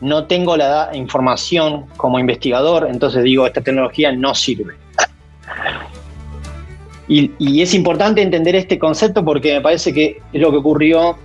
no 0.02 0.26
tengo 0.26 0.58
la 0.58 0.92
información 0.94 1.86
como 1.98 2.20
investigador, 2.20 2.88
entonces 2.90 3.24
digo, 3.24 3.48
esta 3.48 3.62
tecnología 3.62 4.12
no 4.12 4.36
sirve. 4.36 4.76
Y, 7.08 7.62
es 7.62 7.74
importante 7.74 8.22
entender 8.22 8.56
este 8.56 8.78
concepto 8.78 9.24
porque 9.24 9.54
me 9.54 9.62
parece 9.62 9.94
que 9.94 10.20
es 10.34 10.42
lo 10.42 10.52
que 10.52 10.58
ocurrió, 10.58 11.18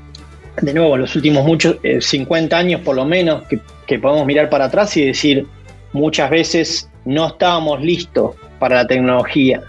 de 0.61 0.73
nuevo, 0.73 0.95
en 0.95 1.01
los 1.01 1.17
últimos 1.17 1.45
muchos, 1.45 1.77
50 2.01 2.55
eh, 2.55 2.59
años 2.59 2.81
por 2.83 2.95
lo 2.95 3.05
menos, 3.05 3.43
que, 3.49 3.59
que 3.87 3.99
podemos 3.99 4.25
mirar 4.25 4.49
para 4.49 4.67
atrás 4.67 4.97
y 4.97 5.07
decir, 5.07 5.47
muchas 5.93 6.31
veces 6.31 6.89
no 7.05 7.27
estábamos 7.27 7.81
listos 7.83 8.37
para 8.61 8.77
la 8.77 8.87
tecnología. 8.87 9.63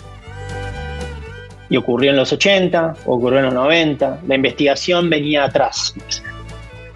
Y 1.70 1.78
ocurrió 1.78 2.12
en 2.12 2.18
los 2.18 2.32
80, 2.32 2.96
ocurrió 3.06 3.40
en 3.40 3.46
los 3.46 3.54
90, 3.56 4.20
la 4.28 4.36
investigación 4.36 5.10
venía 5.10 5.46
atrás. 5.46 5.96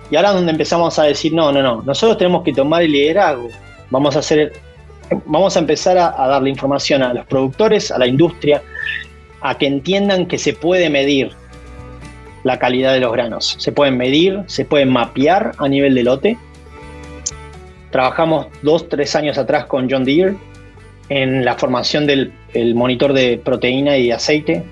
Y 0.10 0.16
ahora 0.16 0.32
donde 0.32 0.52
empezamos 0.52 0.98
a 1.00 1.04
decir, 1.04 1.34
no, 1.34 1.52
no, 1.52 1.62
no, 1.62 1.82
nosotros 1.84 2.18
tenemos 2.18 2.44
que 2.44 2.54
tomar 2.54 2.82
el 2.84 2.92
liderazgo, 2.92 3.50
vamos 3.90 4.16
a 4.16 4.22
ser 4.22 4.54
vamos 5.26 5.56
a 5.56 5.60
empezar 5.60 5.98
a, 5.98 6.22
a 6.22 6.28
darle 6.28 6.50
información 6.50 7.02
a 7.02 7.14
los 7.14 7.26
productores, 7.26 7.92
a 7.92 7.98
la 7.98 8.08
industria, 8.08 8.62
a 9.42 9.58
que 9.58 9.68
entiendan 9.68 10.26
que 10.26 10.38
se 10.38 10.54
puede 10.54 10.90
medir 10.90 11.32
la 12.44 12.60
calidad 12.60 12.94
de 12.94 13.00
los 13.00 13.12
granos. 13.12 13.56
Se 13.60 13.72
pueden 13.72 13.98
medir, 13.98 14.44
se 14.48 14.66
pueden 14.66 14.90
mapear 14.90 15.54
a 15.58 15.68
nivel 15.68 15.96
de 15.96 16.04
lote. 16.04 16.38
Trabajamos 17.92 18.48
dos, 18.62 18.90
tres 18.90 19.16
años 19.16 19.38
atrás 19.38 19.66
con 19.66 19.90
John 19.90 20.04
Deere 20.04 20.36
en 21.10 21.46
la 21.46 21.56
formación 21.56 22.06
del 22.06 22.34
el 22.54 22.76
monitor 22.76 23.14
de 23.14 23.38
proteína 23.38 23.98
y 23.98 24.08
de 24.08 24.14
aceite. 24.14 24.64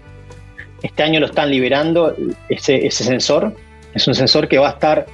Este 0.81 1.03
año 1.03 1.19
lo 1.19 1.27
están 1.27 1.49
liberando 1.49 2.15
ese 2.49 2.89
sensor. 2.91 3.55
Es 3.93 4.07
un 4.07 4.15
sensor 4.15 4.47
que 4.47 4.57
va 4.57 4.69
a 4.69 4.71
estar 4.71 5.05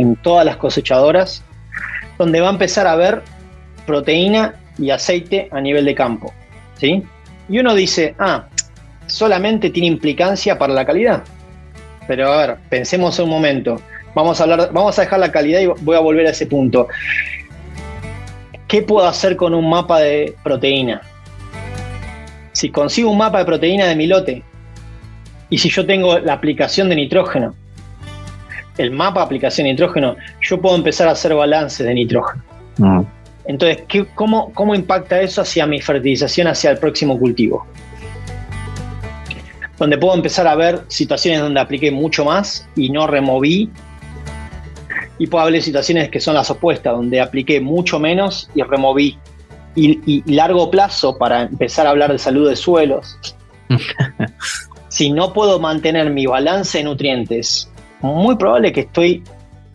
en 0.00 0.16
todas 0.16 0.46
las 0.46 0.56
cosechadoras, 0.56 1.42
donde 2.18 2.40
va 2.40 2.48
a 2.48 2.52
empezar 2.52 2.86
a 2.86 2.96
ver 2.96 3.22
proteína 3.86 4.54
y 4.78 4.90
aceite 4.90 5.48
a 5.52 5.60
nivel 5.60 5.84
de 5.84 5.94
campo. 5.94 6.32
¿sí? 6.78 7.02
Y 7.48 7.58
uno 7.58 7.74
dice, 7.74 8.14
ah, 8.18 8.46
solamente 9.06 9.70
tiene 9.70 9.88
implicancia 9.88 10.58
para 10.58 10.72
la 10.72 10.84
calidad. 10.84 11.22
Pero 12.06 12.32
a 12.32 12.46
ver, 12.46 12.56
pensemos 12.70 13.18
un 13.18 13.28
momento. 13.28 13.80
Vamos 14.14 14.40
a 14.40 14.44
hablar, 14.44 14.70
vamos 14.72 14.98
a 14.98 15.02
dejar 15.02 15.20
la 15.20 15.30
calidad 15.30 15.60
y 15.60 15.66
voy 15.66 15.96
a 15.96 16.00
volver 16.00 16.26
a 16.26 16.30
ese 16.30 16.46
punto. 16.46 16.88
¿Qué 18.66 18.82
puedo 18.82 19.06
hacer 19.06 19.36
con 19.36 19.54
un 19.54 19.68
mapa 19.68 20.00
de 20.00 20.34
proteína? 20.42 21.02
Si 22.52 22.70
consigo 22.70 23.10
un 23.10 23.18
mapa 23.18 23.38
de 23.38 23.44
proteína 23.44 23.86
de 23.86 23.96
mi 23.96 24.06
lote 24.06 24.42
y 25.50 25.58
si 25.58 25.68
yo 25.68 25.84
tengo 25.86 26.18
la 26.18 26.32
aplicación 26.32 26.88
de 26.88 26.96
nitrógeno, 26.96 27.54
el 28.80 28.90
mapa 28.90 29.20
de 29.20 29.26
aplicación 29.26 29.66
de 29.66 29.72
nitrógeno, 29.72 30.16
yo 30.40 30.60
puedo 30.60 30.76
empezar 30.76 31.08
a 31.08 31.12
hacer 31.12 31.34
balances 31.34 31.86
de 31.86 31.94
nitrógeno. 31.94 32.42
Mm. 32.78 33.02
Entonces, 33.46 33.82
¿qué, 33.88 34.06
cómo, 34.14 34.52
¿cómo 34.54 34.74
impacta 34.74 35.20
eso 35.20 35.42
hacia 35.42 35.66
mi 35.66 35.80
fertilización, 35.80 36.46
hacia 36.46 36.70
el 36.70 36.78
próximo 36.78 37.18
cultivo? 37.18 37.66
donde 39.80 39.96
puedo 39.96 40.14
empezar 40.14 40.46
a 40.46 40.54
ver 40.54 40.84
situaciones 40.88 41.40
donde 41.40 41.58
apliqué 41.58 41.90
mucho 41.90 42.22
más 42.22 42.68
y 42.76 42.90
no 42.90 43.06
removí. 43.06 43.70
Y 45.18 45.26
puedo 45.26 45.42
haber 45.42 45.62
situaciones 45.62 46.10
que 46.10 46.20
son 46.20 46.34
las 46.34 46.50
opuestas, 46.50 46.92
donde 46.92 47.18
apliqué 47.18 47.60
mucho 47.60 47.98
menos 47.98 48.50
y 48.54 48.62
removí. 48.62 49.18
Y, 49.74 50.22
largo 50.30 50.70
plazo 50.70 51.16
para 51.16 51.42
empezar 51.42 51.86
a 51.86 51.90
hablar 51.90 52.12
de 52.12 52.18
salud 52.18 52.48
de 52.50 52.56
suelos. 52.56 53.16
si 54.88 55.10
no 55.10 55.32
puedo 55.32 55.58
mantener 55.58 56.10
mi 56.10 56.26
balance 56.26 56.76
de 56.76 56.84
nutrientes, 56.84 57.70
muy 58.00 58.36
probable 58.36 58.72
que 58.72 58.80
estoy 58.80 59.22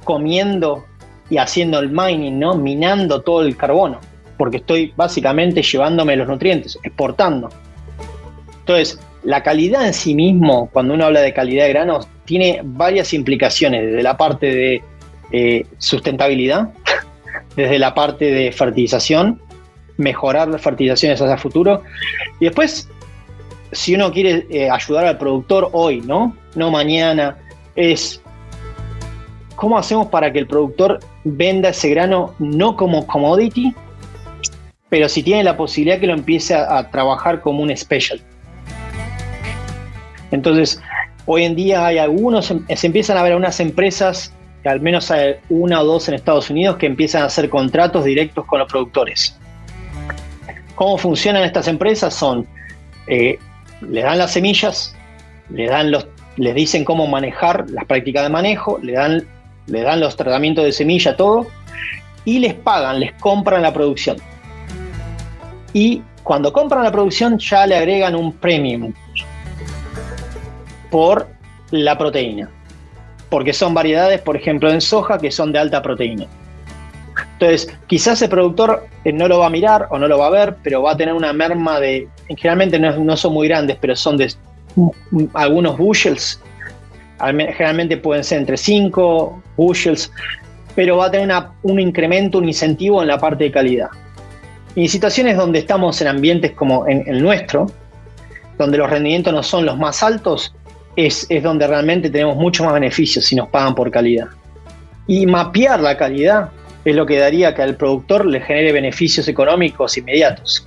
comiendo 0.03 0.85
y 1.29 1.37
haciendo 1.37 1.79
el 1.79 1.89
mining, 1.89 2.39
¿no? 2.39 2.55
Minando 2.55 3.21
todo 3.21 3.41
el 3.41 3.57
carbono, 3.57 3.99
porque 4.37 4.57
estoy 4.57 4.93
básicamente 4.95 5.61
llevándome 5.61 6.15
los 6.15 6.27
nutrientes, 6.27 6.77
exportando. 6.83 7.49
Entonces, 8.59 8.99
la 9.23 9.41
calidad 9.43 9.85
en 9.85 9.93
sí 9.93 10.13
mismo, 10.13 10.69
cuando 10.71 10.93
uno 10.93 11.05
habla 11.05 11.21
de 11.21 11.33
calidad 11.33 11.65
de 11.65 11.69
granos, 11.69 12.07
tiene 12.25 12.61
varias 12.63 13.13
implicaciones, 13.13 13.85
desde 13.85 14.03
la 14.03 14.17
parte 14.17 14.53
de 14.53 14.83
eh, 15.31 15.65
sustentabilidad, 15.77 16.69
desde 17.55 17.79
la 17.79 17.93
parte 17.93 18.25
de 18.25 18.51
fertilización, 18.51 19.41
mejorar 19.97 20.47
las 20.47 20.61
fertilizaciones 20.61 21.21
hacia 21.21 21.33
el 21.33 21.39
futuro, 21.39 21.81
y 22.39 22.45
después, 22.45 22.87
si 23.71 23.95
uno 23.95 24.11
quiere 24.11 24.45
eh, 24.49 24.69
ayudar 24.69 25.05
al 25.05 25.17
productor 25.17 25.69
hoy, 25.73 26.01
¿no? 26.01 26.35
No 26.55 26.69
mañana, 26.69 27.37
es 27.75 28.21
cómo 29.55 29.77
hacemos 29.77 30.07
para 30.07 30.31
que 30.31 30.39
el 30.39 30.47
productor 30.47 30.99
venda 31.23 31.69
ese 31.69 31.89
grano 31.89 32.35
no 32.39 32.75
como 32.75 33.05
commodity, 33.07 33.73
pero 34.89 35.09
si 35.09 35.23
tiene 35.23 35.43
la 35.43 35.57
posibilidad 35.57 35.99
que 35.99 36.07
lo 36.07 36.13
empiece 36.13 36.53
a 36.53 36.89
trabajar 36.91 37.41
como 37.41 37.63
un 37.63 37.75
special. 37.75 38.21
Entonces, 40.31 40.81
hoy 41.25 41.43
en 41.43 41.55
día 41.55 41.85
hay 41.85 41.97
algunos, 41.97 42.53
se 42.75 42.87
empiezan 42.87 43.17
a 43.17 43.23
ver 43.23 43.35
unas 43.35 43.59
empresas, 43.59 44.33
al 44.63 44.81
menos 44.81 45.11
hay 45.11 45.35
una 45.49 45.81
o 45.81 45.85
dos 45.85 46.07
en 46.07 46.15
Estados 46.15 46.49
Unidos, 46.49 46.77
que 46.77 46.85
empiezan 46.85 47.23
a 47.23 47.25
hacer 47.25 47.49
contratos 47.49 48.03
directos 48.03 48.45
con 48.45 48.59
los 48.59 48.69
productores. 48.69 49.37
¿Cómo 50.75 50.97
funcionan 50.97 51.43
estas 51.43 51.67
empresas? 51.67 52.13
Son, 52.13 52.45
eh, 53.07 53.39
les 53.81 54.03
dan 54.03 54.17
las 54.17 54.33
semillas, 54.33 54.95
les, 55.49 55.69
dan 55.69 55.91
los, 55.91 56.07
les 56.37 56.55
dicen 56.55 56.83
cómo 56.83 57.07
manejar 57.07 57.69
las 57.69 57.85
prácticas 57.85 58.23
de 58.23 58.29
manejo, 58.29 58.79
le 58.81 58.93
dan, 58.93 59.27
le 59.67 59.81
dan 59.81 59.99
los 59.99 60.15
tratamientos 60.15 60.65
de 60.65 60.71
semilla, 60.71 61.15
todo, 61.15 61.47
y 62.25 62.39
les 62.39 62.53
pagan, 62.53 62.99
les 62.99 63.13
compran 63.13 63.61
la 63.61 63.73
producción. 63.73 64.17
Y 65.73 66.01
cuando 66.23 66.51
compran 66.51 66.83
la 66.83 66.91
producción 66.91 67.37
ya 67.37 67.67
le 67.67 67.75
agregan 67.75 68.15
un 68.15 68.33
premium, 68.33 68.93
por 70.95 71.27
la 71.71 71.97
proteína. 71.97 72.49
Porque 73.29 73.51
son 73.51 73.73
variedades, 73.73 74.21
por 74.21 74.37
ejemplo, 74.37 74.71
en 74.71 74.79
soja 74.79 75.17
que 75.17 75.29
son 75.29 75.51
de 75.51 75.59
alta 75.59 75.81
proteína. 75.81 76.25
Entonces, 77.33 77.67
quizás 77.87 78.21
el 78.21 78.29
productor 78.29 78.87
eh, 79.03 79.11
no 79.11 79.27
lo 79.27 79.39
va 79.39 79.47
a 79.47 79.49
mirar 79.49 79.87
o 79.89 79.99
no 79.99 80.07
lo 80.07 80.17
va 80.17 80.27
a 80.27 80.29
ver, 80.29 80.55
pero 80.63 80.83
va 80.83 80.93
a 80.93 80.97
tener 80.97 81.13
una 81.13 81.33
merma 81.33 81.81
de. 81.81 82.07
Generalmente 82.29 82.79
no, 82.79 83.17
son 83.17 83.33
muy 83.33 83.49
grandes, 83.49 83.77
pero 83.81 83.93
son 83.95 84.15
de 84.15 84.31
algunos 85.33 85.77
bushels. 85.77 86.41
Generalmente 87.19 87.97
pueden 87.97 88.23
ser 88.23 88.39
entre 88.39 88.57
5 88.57 89.43
bushels, 89.57 90.11
pero 90.75 90.97
va 90.97 91.05
a 91.05 91.11
tener 91.11 91.33
un 91.63 91.79
incremento, 91.79 92.37
un 92.37 92.45
incentivo 92.45 93.01
en 93.01 93.07
la 93.07 93.17
parte 93.17 93.45
de 93.45 93.51
calidad. 93.51 93.87
Y 94.75 94.83
en 94.83 94.89
situaciones 94.89 95.37
donde 95.37 95.59
estamos 95.59 96.01
en 96.01 96.07
ambientes 96.07 96.51
como 96.51 96.85
el 96.85 97.21
nuestro, 97.21 97.67
donde 98.57 98.77
los 98.77 98.89
rendimientos 98.89 99.33
no 99.33 99.43
son 99.43 99.65
los 99.65 99.77
más 99.77 100.03
altos, 100.03 100.53
es, 100.95 101.27
donde 101.41 101.67
realmente 101.67 102.09
tenemos 102.09 102.37
mucho 102.37 102.63
más 102.63 102.73
beneficios 102.73 103.25
si 103.25 103.35
nos 103.35 103.49
pagan 103.49 103.75
por 103.75 103.91
calidad. 103.91 104.27
Y 105.07 105.25
mapear 105.25 105.79
la 105.81 105.97
calidad 105.97 106.49
es 106.83 106.95
lo 106.95 107.05
que 107.05 107.17
daría 107.17 107.53
que 107.53 107.61
al 107.61 107.75
productor 107.75 108.25
le 108.25 108.41
genere 108.41 108.71
beneficios 108.71 109.27
económicos 109.27 109.97
inmediatos, 109.97 110.65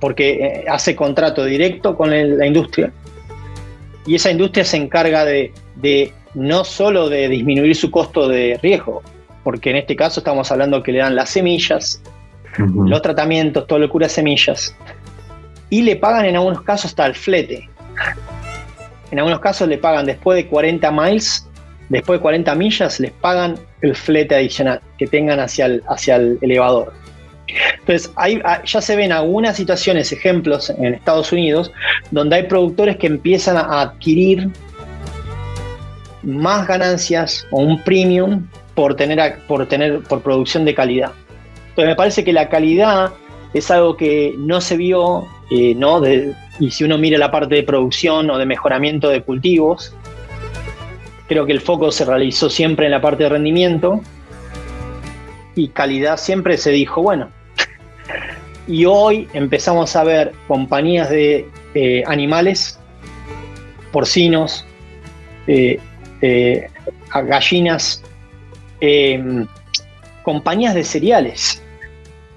porque 0.00 0.32
eh, 0.32 0.64
hace 0.68 0.94
contrato 0.94 1.44
directo 1.44 1.96
con 1.96 2.10
la 2.10 2.46
industria. 2.46 2.92
Y 4.06 4.14
esa 4.16 4.30
industria 4.30 4.64
se 4.64 4.76
encarga 4.76 5.24
de, 5.24 5.52
no 6.34 6.64
solo 6.64 7.08
de 7.08 7.28
disminuir 7.28 7.74
su 7.76 7.90
costo 7.90 8.28
de 8.28 8.58
riesgo, 8.62 9.02
porque 9.44 9.70
en 9.70 9.76
este 9.76 9.96
caso 9.96 10.20
estamos 10.20 10.50
hablando 10.50 10.82
que 10.82 10.92
le 10.92 10.98
dan 10.98 11.14
las 11.14 11.30
semillas, 11.30 12.02
los 12.58 13.02
tratamientos, 13.02 13.66
todo 13.66 13.78
lo 13.78 13.88
cura 13.88 14.08
semillas, 14.08 14.76
y 15.70 15.82
le 15.82 15.96
pagan 15.96 16.26
en 16.26 16.36
algunos 16.36 16.62
casos 16.62 16.86
hasta 16.86 17.06
el 17.06 17.14
flete. 17.14 17.68
En 19.10 19.18
algunos 19.18 19.40
casos 19.40 19.68
le 19.68 19.78
pagan 19.78 20.06
después 20.06 20.36
de 20.36 20.46
40 20.46 20.90
miles, 20.90 21.48
después 21.88 22.18
de 22.18 22.22
40 22.22 22.54
millas, 22.54 22.98
les 23.00 23.12
pagan 23.12 23.56
el 23.82 23.94
flete 23.94 24.34
adicional 24.34 24.80
que 24.98 25.06
tengan 25.06 25.38
hacia 25.40 25.66
el, 25.66 25.82
hacia 25.88 26.16
el 26.16 26.38
elevador. 26.40 26.92
Entonces, 27.80 28.12
hay, 28.16 28.40
ah, 28.44 28.62
ya 28.64 28.80
se 28.80 28.96
ven 28.96 29.12
algunas 29.12 29.56
situaciones, 29.56 30.12
ejemplos 30.12 30.70
en 30.70 30.94
Estados 30.94 31.32
Unidos, 31.32 31.72
donde 32.10 32.36
hay 32.36 32.42
productores 32.44 32.96
que 32.96 33.06
empiezan 33.06 33.56
a 33.56 33.80
adquirir 33.80 34.50
más 36.22 36.66
ganancias 36.66 37.46
o 37.50 37.60
un 37.60 37.82
premium 37.82 38.46
por 38.74 38.94
tener, 38.94 39.38
por 39.46 39.66
tener 39.66 40.00
por 40.00 40.22
producción 40.22 40.64
de 40.64 40.74
calidad. 40.74 41.12
Entonces, 41.70 41.86
me 41.86 41.96
parece 41.96 42.24
que 42.24 42.32
la 42.32 42.48
calidad 42.48 43.12
es 43.54 43.70
algo 43.70 43.96
que 43.96 44.34
no 44.38 44.60
se 44.60 44.76
vio, 44.76 45.26
eh, 45.50 45.74
¿no? 45.74 46.02
Y 46.58 46.70
si 46.70 46.84
uno 46.84 46.98
mira 46.98 47.18
la 47.18 47.30
parte 47.30 47.54
de 47.56 47.62
producción 47.62 48.30
o 48.30 48.38
de 48.38 48.46
mejoramiento 48.46 49.08
de 49.08 49.22
cultivos, 49.22 49.94
creo 51.28 51.44
que 51.46 51.52
el 51.52 51.60
foco 51.60 51.90
se 51.90 52.04
realizó 52.04 52.48
siempre 52.48 52.86
en 52.86 52.92
la 52.92 53.00
parte 53.00 53.24
de 53.24 53.30
rendimiento 53.30 54.00
y 55.54 55.68
calidad 55.68 56.16
siempre 56.16 56.56
se 56.56 56.70
dijo, 56.70 57.02
bueno. 57.02 57.30
Y 58.66 58.84
hoy 58.84 59.28
empezamos 59.32 59.96
a 59.96 60.04
ver 60.04 60.32
compañías 60.46 61.10
de 61.10 61.48
eh, 61.74 62.02
animales, 62.06 62.78
porcinos, 63.90 64.64
eh, 65.46 65.80
eh, 66.20 66.68
gallinas, 67.12 68.02
compañías 70.22 70.74
de 70.74 70.84
cereales, 70.84 71.62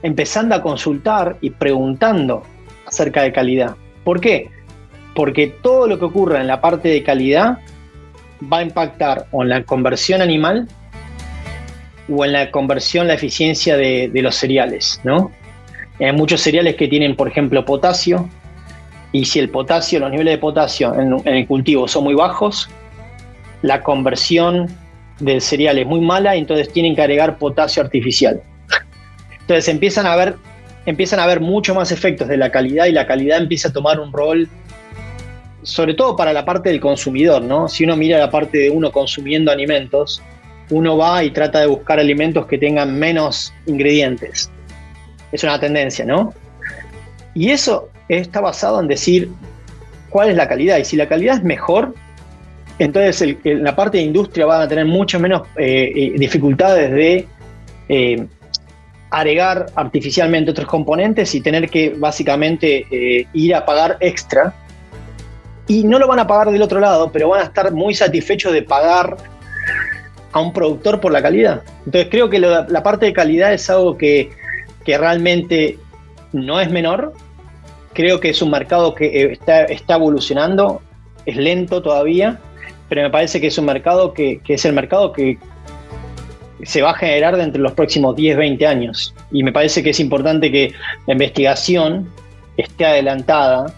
empezando 0.01 0.55
a 0.55 0.61
consultar 0.61 1.37
y 1.41 1.51
preguntando 1.51 2.43
acerca 2.85 3.23
de 3.23 3.31
calidad. 3.31 3.75
¿Por 4.03 4.19
qué? 4.19 4.49
Porque 5.15 5.47
todo 5.47 5.87
lo 5.87 5.97
que 5.97 6.05
ocurra 6.05 6.41
en 6.41 6.47
la 6.47 6.61
parte 6.61 6.89
de 6.89 7.03
calidad 7.03 7.59
va 8.51 8.59
a 8.59 8.63
impactar 8.63 9.27
en 9.31 9.49
la 9.49 9.63
conversión 9.63 10.21
animal 10.21 10.67
o 12.09 12.25
en 12.25 12.33
la 12.33 12.51
conversión, 12.51 13.07
la 13.07 13.13
eficiencia 13.13 13.77
de, 13.77 14.09
los 14.13 14.35
cereales, 14.35 14.99
¿no? 15.03 15.31
Hay 15.99 16.11
muchos 16.11 16.41
cereales 16.41 16.75
que 16.75 16.87
tienen, 16.87 17.15
por 17.15 17.27
ejemplo, 17.27 17.63
potasio, 17.65 18.29
y 19.11 19.25
si 19.25 19.39
el 19.39 19.49
potasio, 19.49 19.99
los 19.99 20.11
niveles 20.11 20.33
de 20.33 20.37
potasio 20.37 20.93
en, 20.99 21.21
el 21.25 21.47
cultivo 21.47 21.87
son 21.87 22.03
muy 22.03 22.15
bajos, 22.15 22.69
la 23.61 23.81
conversión 23.81 24.67
del 25.19 25.41
cereal 25.41 25.77
es 25.77 25.87
muy 25.87 26.01
mala, 26.01 26.35
entonces 26.35 26.71
tienen 26.71 26.95
que 26.95 27.01
agregar 27.01 27.37
potasio 27.37 27.81
artificial. 27.81 28.41
Entonces 29.39 29.69
empiezan 29.69 30.05
a 30.05 30.15
ver 30.15 30.35
empiezan 30.85 31.19
a 31.19 31.23
haber 31.23 31.39
mucho 31.39 31.73
más 31.73 31.91
efectos 31.91 32.27
de 32.27 32.37
la 32.37 32.51
calidad 32.51 32.85
y 32.85 32.91
la 32.91 33.07
calidad 33.07 33.39
empieza 33.39 33.69
a 33.69 33.73
tomar 33.73 33.99
un 33.99 34.11
rol, 34.13 34.47
sobre 35.63 35.93
todo 35.93 36.15
para 36.15 36.31
la 36.31 36.45
parte 36.45 36.69
del 36.69 36.79
consumidor, 36.79 37.41
¿no? 37.41 37.67
Si 37.67 37.83
uno 37.83 37.95
mira 37.97 38.19
la 38.19 38.29
parte 38.29 38.57
de 38.57 38.69
uno 38.69 38.91
consumiendo 38.91 39.51
alimentos, 39.51 40.21
uno 40.69 40.97
va 40.97 41.23
y 41.23 41.31
trata 41.31 41.59
de 41.59 41.67
buscar 41.67 41.99
alimentos 41.99 42.45
que 42.47 42.57
tengan 42.57 42.97
menos 42.97 43.53
ingredientes. 43.65 44.49
Es 45.31 45.43
una 45.43 45.59
tendencia, 45.59 46.05
¿no? 46.05 46.33
Y 47.33 47.49
eso 47.51 47.89
está 48.07 48.41
basado 48.41 48.79
en 48.79 48.87
decir 48.87 49.29
cuál 50.09 50.29
es 50.29 50.35
la 50.35 50.47
calidad. 50.47 50.77
Y 50.77 50.85
si 50.85 50.95
la 50.95 51.07
calidad 51.07 51.37
es 51.37 51.43
mejor, 51.43 51.93
entonces 52.79 53.37
la 53.43 53.75
parte 53.75 53.97
de 53.97 54.03
industria 54.03 54.45
va 54.45 54.61
a 54.61 54.67
tener 54.67 54.85
mucho 54.85 55.19
menos 55.19 55.43
eh, 55.57 55.91
eh, 55.95 56.13
dificultades 56.15 56.91
de 56.91 57.27
eh, 57.87 58.25
agregar 59.11 59.67
artificialmente 59.75 60.51
otros 60.51 60.67
componentes 60.67 61.33
y 61.35 61.41
tener 61.41 61.69
que 61.69 61.95
básicamente 61.97 63.27
ir 63.33 63.55
a 63.55 63.65
pagar 63.65 63.97
extra. 63.99 64.53
Y 65.67 65.83
no 65.83 65.97
lo 65.99 66.07
van 66.07 66.19
a 66.19 66.27
pagar 66.27 66.51
del 66.51 66.61
otro 66.61 66.79
lado, 66.79 67.11
pero 67.11 67.29
van 67.29 67.41
a 67.41 67.45
estar 67.45 67.71
muy 67.71 67.93
satisfechos 67.93 68.53
de 68.53 68.61
pagar 68.61 69.17
a 70.35 70.41
un 70.41 70.51
productor 70.51 70.99
por 70.99 71.13
la 71.13 71.21
calidad. 71.21 71.61
Entonces 71.85 72.09
creo 72.11 72.29
que 72.29 72.39
la 72.39 72.83
parte 72.83 73.05
de 73.05 73.13
calidad 73.13 73.53
es 73.53 73.69
algo 73.69 73.97
que, 73.97 74.31
que, 74.83 74.97
realmente 74.97 75.79
no 76.33 76.59
es 76.59 76.69
menor. 76.69 77.13
Creo 77.93 78.19
que 78.19 78.31
es 78.31 78.41
un 78.41 78.51
mercado 78.51 78.93
que 78.93 79.31
está, 79.31 79.63
está 79.63 79.95
evolucionando, 79.95 80.81
es 81.25 81.37
lento 81.37 81.81
todavía, 81.81 82.37
pero 82.89 83.03
me 83.03 83.09
parece 83.09 83.39
que 83.39 83.47
es 83.47 83.57
un 83.57 83.63
mercado 83.63 84.13
que, 84.13 84.41
es 84.45 84.65
el 84.65 84.73
mercado 84.73 85.13
que 85.13 85.37
se 86.63 86.81
va 86.81 86.89
a 86.89 86.95
generar 86.95 87.37
dentro 87.37 87.61
de 87.61 87.63
los 87.63 87.71
próximos 87.71 88.17
10, 88.17 88.35
20 88.35 88.67
años. 88.67 89.15
Y 89.31 89.41
me 89.41 89.53
parece 89.53 89.83
que 89.83 89.91
es 89.91 90.01
importante 90.01 90.51
que 90.51 90.73
la 91.07 91.13
investigación 91.13 92.09
esté 92.57 92.85
adelantada 92.85 93.73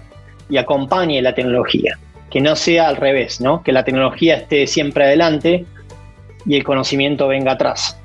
y 0.49 0.57
acompañe 0.57 1.21
la 1.21 1.35
tecnología, 1.35 1.99
que 2.31 2.41
no 2.41 2.55
sea 2.55 2.87
al 2.87 2.95
revés, 2.95 3.41
¿no? 3.41 3.61
que 3.61 3.71
la 3.71 3.83
tecnología 3.83 4.37
esté 4.37 4.65
siempre 4.65 5.03
adelante 5.03 5.67
y 6.47 6.55
el 6.55 6.63
conhecimento 6.63 7.27
venga 7.27 7.51
atrás. 7.51 7.97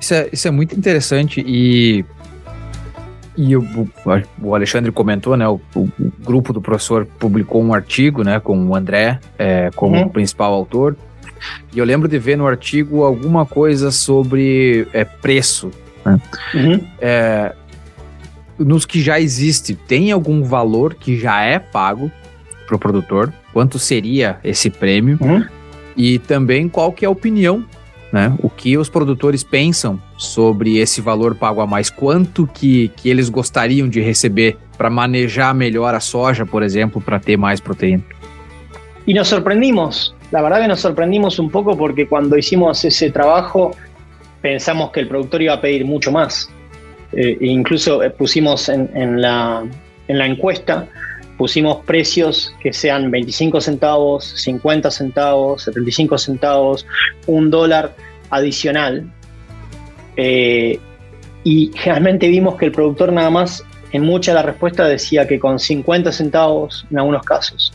Isso 0.00 0.14
é, 0.14 0.28
isso 0.32 0.48
é 0.48 0.50
muito 0.50 0.76
interessante 0.76 1.42
e 1.46 2.04
E 3.36 3.56
o, 3.56 3.64
o, 4.42 4.54
Alexandre 4.54 4.92
comentou, 4.92 5.34
né? 5.34 5.48
O, 5.48 5.60
o, 5.74 5.88
grupo 6.18 6.52
do 6.52 6.60
professor 6.60 7.06
publicou 7.18 7.62
um 7.62 7.72
artigo, 7.72 8.22
né? 8.22 8.38
Com 8.38 8.66
o 8.66 8.74
André 8.74 9.18
é, 9.38 9.70
como 9.74 9.96
uhum. 9.96 10.08
principal 10.08 10.52
autor. 10.52 10.96
E 11.72 11.78
eu 11.78 11.84
lembro 11.84 12.06
de 12.06 12.18
ver 12.18 12.36
no 12.36 12.46
artigo 12.46 13.02
alguma 13.02 13.46
coisa 13.46 13.90
sobre 13.90 14.86
é, 14.92 15.04
preço. 15.04 15.70
Né? 16.04 16.20
Uhum. 16.52 16.86
É, 17.00 17.54
nos 18.58 18.84
que 18.84 19.00
já 19.00 19.18
existe, 19.18 19.74
tem 19.74 20.12
algum 20.12 20.42
valor 20.42 20.92
que 20.94 21.18
já 21.18 21.40
é 21.42 21.58
pago 21.58 22.10
para 22.66 22.76
o 22.76 22.78
produtor? 22.78 23.32
Quanto 23.52 23.78
seria 23.78 24.38
esse 24.44 24.68
prêmio? 24.68 25.16
Uhum. 25.20 25.46
E 26.02 26.18
também 26.18 26.66
qual 26.66 26.92
que 26.92 27.04
é 27.04 27.08
a 27.08 27.10
opinião 27.10 27.64
né? 28.12 28.34
O 28.42 28.50
que 28.50 28.76
os 28.76 28.88
produtores 28.88 29.44
pensam 29.44 30.00
sobre 30.16 30.78
esse 30.78 31.00
valor 31.00 31.36
pago 31.36 31.60
a 31.60 31.66
mais, 31.66 31.90
quanto 31.90 32.46
que, 32.46 32.88
que 32.96 33.08
eles 33.08 33.28
gostariam 33.28 33.88
de 33.88 34.00
receber 34.00 34.56
para 34.76 34.90
manejar 34.90 35.54
melhor 35.54 35.94
a 35.94 36.00
soja, 36.00 36.44
por 36.44 36.62
exemplo, 36.62 37.00
para 37.00 37.20
ter 37.20 37.36
mais 37.36 37.60
proteína. 37.60 38.02
Y 39.06 39.14
nos 39.14 39.28
sorprendimos, 39.28 40.14
la 40.32 40.42
verdad 40.42 40.60
que 40.62 40.68
nos 40.68 40.80
sorprendimos 40.80 41.38
un 41.38 41.50
poco 41.50 41.76
porque 41.76 42.06
cuando 42.06 42.36
hicimos 42.36 42.84
ese 42.84 43.10
trabajo 43.10 43.70
pensamos 44.42 44.90
que 44.90 45.00
el 45.00 45.08
productor 45.08 45.42
iba 45.42 45.54
a 45.54 45.60
pedir 45.60 45.84
mucho 45.84 46.10
más. 46.10 46.50
Eh, 47.12 47.38
e 47.40 47.46
incluso 47.46 48.02
eh, 48.02 48.10
pusimos 48.10 48.68
en, 48.68 48.90
en, 48.94 49.20
la, 49.20 49.64
en 50.08 50.18
la 50.18 50.26
encuesta 50.26 50.86
pusimos 51.40 51.82
precios 51.86 52.54
que 52.60 52.70
sean 52.70 53.10
25 53.10 53.62
centavos, 53.62 54.34
50 54.42 54.90
centavos, 54.90 55.62
75 55.62 56.18
centavos, 56.18 56.86
un 57.26 57.48
dólar 57.50 57.96
adicional. 58.28 59.10
Eh, 60.18 60.78
y 61.42 61.70
realmente 61.82 62.28
vimos 62.28 62.56
que 62.56 62.66
el 62.66 62.72
productor 62.72 63.10
nada 63.10 63.30
más 63.30 63.64
en 63.92 64.02
mucha 64.02 64.32
de 64.32 64.34
la 64.34 64.42
respuesta 64.42 64.86
decía 64.86 65.26
que 65.26 65.40
con 65.40 65.58
50 65.58 66.12
centavos 66.12 66.86
en 66.90 66.98
algunos 66.98 67.22
casos. 67.22 67.72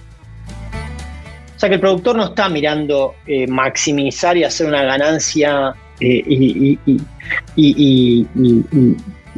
O 1.56 1.60
sea 1.60 1.68
que 1.68 1.74
el 1.74 1.82
productor 1.82 2.18
no 2.18 2.26
está 2.26 2.48
mirando 2.50 3.16
eh, 3.26 3.48
maximizar 3.48 4.38
y 4.38 4.44
hacer 4.44 4.68
una 4.68 4.84
ganancia 4.84 5.74
eh, 6.00 6.24
y, 6.24 6.80
y 7.56 8.28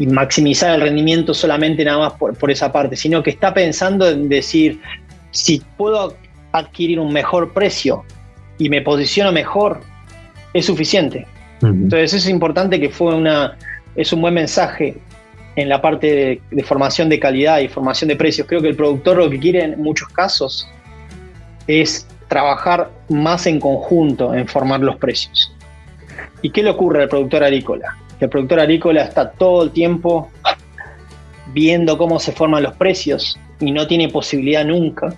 maximizar 0.06 0.76
el 0.76 0.82
rendimiento 0.82 1.34
solamente 1.34 1.84
nada 1.84 1.98
más 1.98 2.14
por, 2.14 2.52
esa 2.52 2.72
parte, 2.72 2.96
sino 2.96 3.24
que 3.24 3.32
está 3.32 3.54
pensando 3.54 4.08
en 4.08 4.30
decir, 4.30 4.80
si 5.32 5.62
puedo 5.76 6.16
adquirir 6.52 7.00
un 7.00 7.12
mejor 7.12 7.54
precio 7.54 8.04
y 8.60 8.70
me 8.70 8.82
posiciono 8.82 9.32
mejor, 9.32 9.82
es 10.54 10.66
suficiente. 10.66 11.26
Entonces 11.62 12.14
eso 12.14 12.18
es 12.18 12.30
importante 12.30 12.80
que 12.80 12.90
fue 12.90 13.16
una, 13.16 13.58
es 13.96 14.14
un 14.14 14.22
buen 14.22 14.36
mensaje 14.36 14.98
en 15.56 15.70
la 15.70 15.82
parte 15.82 16.42
de, 16.52 16.64
formación 16.64 17.10
de 17.10 17.20
calidad 17.20 17.60
y 17.60 17.68
formación 17.68 18.10
de 18.10 18.16
precios. 18.16 18.48
Creo 18.48 18.62
que 18.62 18.70
el 18.70 18.76
productor 18.76 19.18
lo 19.18 19.30
que 19.30 19.40
quiere 19.40 19.64
en 19.64 19.82
muchos 19.82 20.08
casos 20.10 20.70
es 21.66 22.08
trabajar 22.28 22.92
más 23.10 23.48
en 23.48 23.60
conjunto 23.60 24.36
en 24.36 24.48
formar 24.48 24.82
los 24.82 24.98
precios. 24.98 25.52
¿Y 26.44 26.52
qué 26.52 26.62
le 26.62 26.70
ocurre 26.70 27.02
al 27.02 27.10
productor 27.10 27.44
agrícola? 27.44 27.98
El 28.20 28.30
productor 28.30 28.60
agrícola 28.60 29.04
está 29.04 29.30
todo 29.32 29.64
el 29.64 29.72
tiempo 29.72 30.30
viendo 31.54 31.98
cómo 31.98 32.20
se 32.20 32.32
forman 32.32 32.64
los 32.64 32.76
precios 32.76 33.40
y 33.60 33.72
no 33.72 33.88
tiene 33.88 34.10
posibilidad 34.10 34.66
nunca 34.66 35.14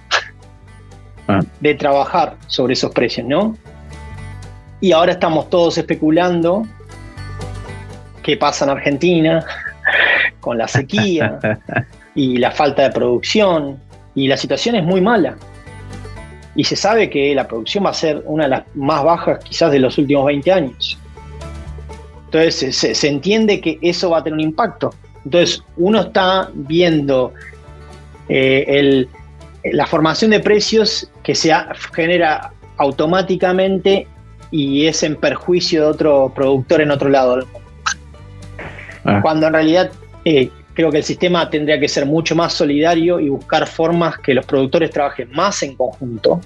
ah. 1.28 1.42
de 1.60 1.76
trabajar 1.76 2.36
sobre 2.48 2.74
esos 2.74 2.92
precios, 2.92 3.28
¿no? 3.28 3.58
Y 4.82 4.92
ahora 4.92 5.14
estamos 5.14 5.50
todos 5.50 5.78
especulando 5.78 6.66
qué 8.24 8.38
pasa 8.38 8.66
en 8.66 8.72
Argentina 8.72 9.46
con 10.40 10.58
la 10.58 10.68
sequía 10.68 11.40
y 12.16 12.38
la 12.38 12.52
falta 12.52 12.84
de 12.84 12.92
producción 12.92 13.80
y 14.16 14.28
la 14.28 14.38
situación 14.38 14.76
es 14.76 14.84
muy 14.84 15.02
mala. 15.02 15.36
Y 16.56 16.64
se 16.64 16.76
sabe 16.76 17.10
que 17.10 17.34
la 17.36 17.48
producción 17.48 17.86
va 17.86 17.92
a 17.92 17.94
ser 17.94 18.22
una 18.26 18.44
de 18.44 18.50
las 18.50 18.64
más 18.76 19.04
bajas 19.04 19.40
quizás 19.44 19.72
de 19.72 19.80
los 19.80 19.98
últimos 19.98 20.26
20 20.26 20.52
años. 20.52 21.00
Entonces 22.32 22.76
se, 22.76 23.08
entiende 23.08 23.60
que 23.60 23.80
eso 23.82 24.12
va 24.12 24.20
a 24.20 24.24
tener 24.24 24.36
un 24.36 24.42
impacto. 24.42 24.94
Entonces 25.26 25.64
uno 25.78 26.02
está 26.02 26.50
viendo 26.54 27.34
eh, 28.30 29.08
la 29.64 29.88
formación 29.88 30.32
de 30.32 30.40
precios 30.40 31.10
que 31.24 31.34
se 31.34 31.52
genera 31.94 32.52
automáticamente 32.78 34.08
y 34.52 34.86
es 34.86 35.02
en 35.02 35.16
perjuicio 35.16 35.82
de 35.82 35.88
otro 35.88 36.32
productor 36.34 36.82
en 36.82 36.92
otro 36.92 37.10
lado 37.10 37.40
ah. 39.06 39.20
Cuando 39.22 39.48
en 39.48 39.54
realidad 39.54 39.92
eh, 40.24 40.50
creo 40.76 40.92
que 40.92 40.98
el 40.98 41.04
sistema 41.04 41.50
tendría 41.50 41.80
que 41.80 41.88
ser 41.88 42.06
mucho 42.06 42.36
más 42.36 42.54
solidario 42.54 43.20
y 43.20 43.30
buscar 43.30 43.68
formas 43.68 44.20
que 44.20 44.36
los 44.36 44.46
productores 44.46 44.92
trabajen 44.92 45.32
más 45.32 45.62
en 45.64 45.76
conjunto 45.76 46.42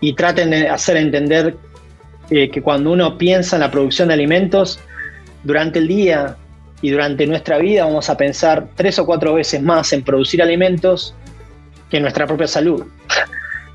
y 0.00 0.14
traten 0.14 0.50
de 0.50 0.68
hacer 0.68 0.96
entender 0.96 1.56
eh, 2.30 2.50
que 2.50 2.62
cuando 2.62 2.90
uno 2.90 3.18
piensa 3.18 3.56
en 3.56 3.60
la 3.60 3.70
producción 3.70 4.08
de 4.08 4.14
alimentos, 4.14 4.80
durante 5.42 5.78
el 5.78 5.88
día 5.88 6.36
y 6.80 6.90
durante 6.90 7.26
nuestra 7.26 7.58
vida 7.58 7.84
vamos 7.84 8.10
a 8.10 8.16
pensar 8.16 8.66
tres 8.74 8.98
o 8.98 9.06
cuatro 9.06 9.34
veces 9.34 9.62
más 9.62 9.92
en 9.92 10.02
producir 10.02 10.42
alimentos 10.42 11.14
que 11.90 11.98
en 11.98 12.02
nuestra 12.02 12.26
propia 12.26 12.46
salud. 12.46 12.84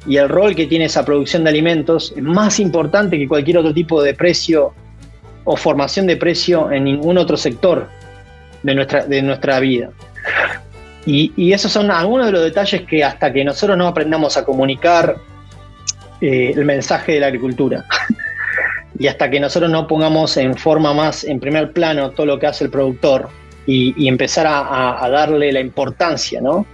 Y 0.07 0.17
el 0.17 0.29
rol 0.29 0.55
que 0.55 0.65
tiene 0.65 0.85
esa 0.85 1.05
producción 1.05 1.43
de 1.43 1.49
alimentos 1.49 2.13
es 2.15 2.23
más 2.23 2.59
importante 2.59 3.17
que 3.17 3.27
cualquier 3.27 3.57
otro 3.57 3.73
tipo 3.73 4.01
de 4.01 4.13
precio 4.13 4.73
o 5.43 5.57
formación 5.57 6.07
de 6.07 6.17
precio 6.17 6.71
en 6.71 6.83
ningún 6.85 7.17
otro 7.17 7.37
sector 7.37 7.87
de 8.63 8.75
nuestra, 8.75 9.05
de 9.05 9.21
nuestra 9.21 9.59
vida. 9.59 9.89
Y, 11.05 11.53
esos 11.53 11.71
son 11.71 11.89
algunos 11.89 12.27
de 12.27 12.31
los 12.31 12.43
detalles 12.43 12.83
que 12.83 13.03
hasta 13.03 13.33
que 13.33 13.43
nosotros 13.43 13.77
no 13.77 13.87
aprendamos 13.87 14.37
a 14.37 14.45
comunicar 14.45 15.15
eh, 16.21 16.53
el 16.55 16.65
mensaje 16.65 17.13
de 17.13 17.19
la 17.21 17.27
agricultura, 17.27 17.85
y 18.99 19.07
hasta 19.07 19.29
que 19.29 19.39
nosotros 19.39 19.71
no 19.71 19.87
pongamos 19.87 20.35
en 20.35 20.55
forma 20.55 20.93
más, 20.93 21.23
en 21.23 21.39
primer 21.39 21.71
plano, 21.71 22.11
todo 22.11 22.25
lo 22.25 22.37
que 22.37 22.47
hace 22.47 22.65
el 22.65 22.69
productor 22.69 23.29
y, 23.65 24.07
empezar 24.07 24.45
a, 24.47 25.07
darle 25.09 25.51
la 25.53 25.61
importancia, 25.61 26.41
¿no? 26.41 26.65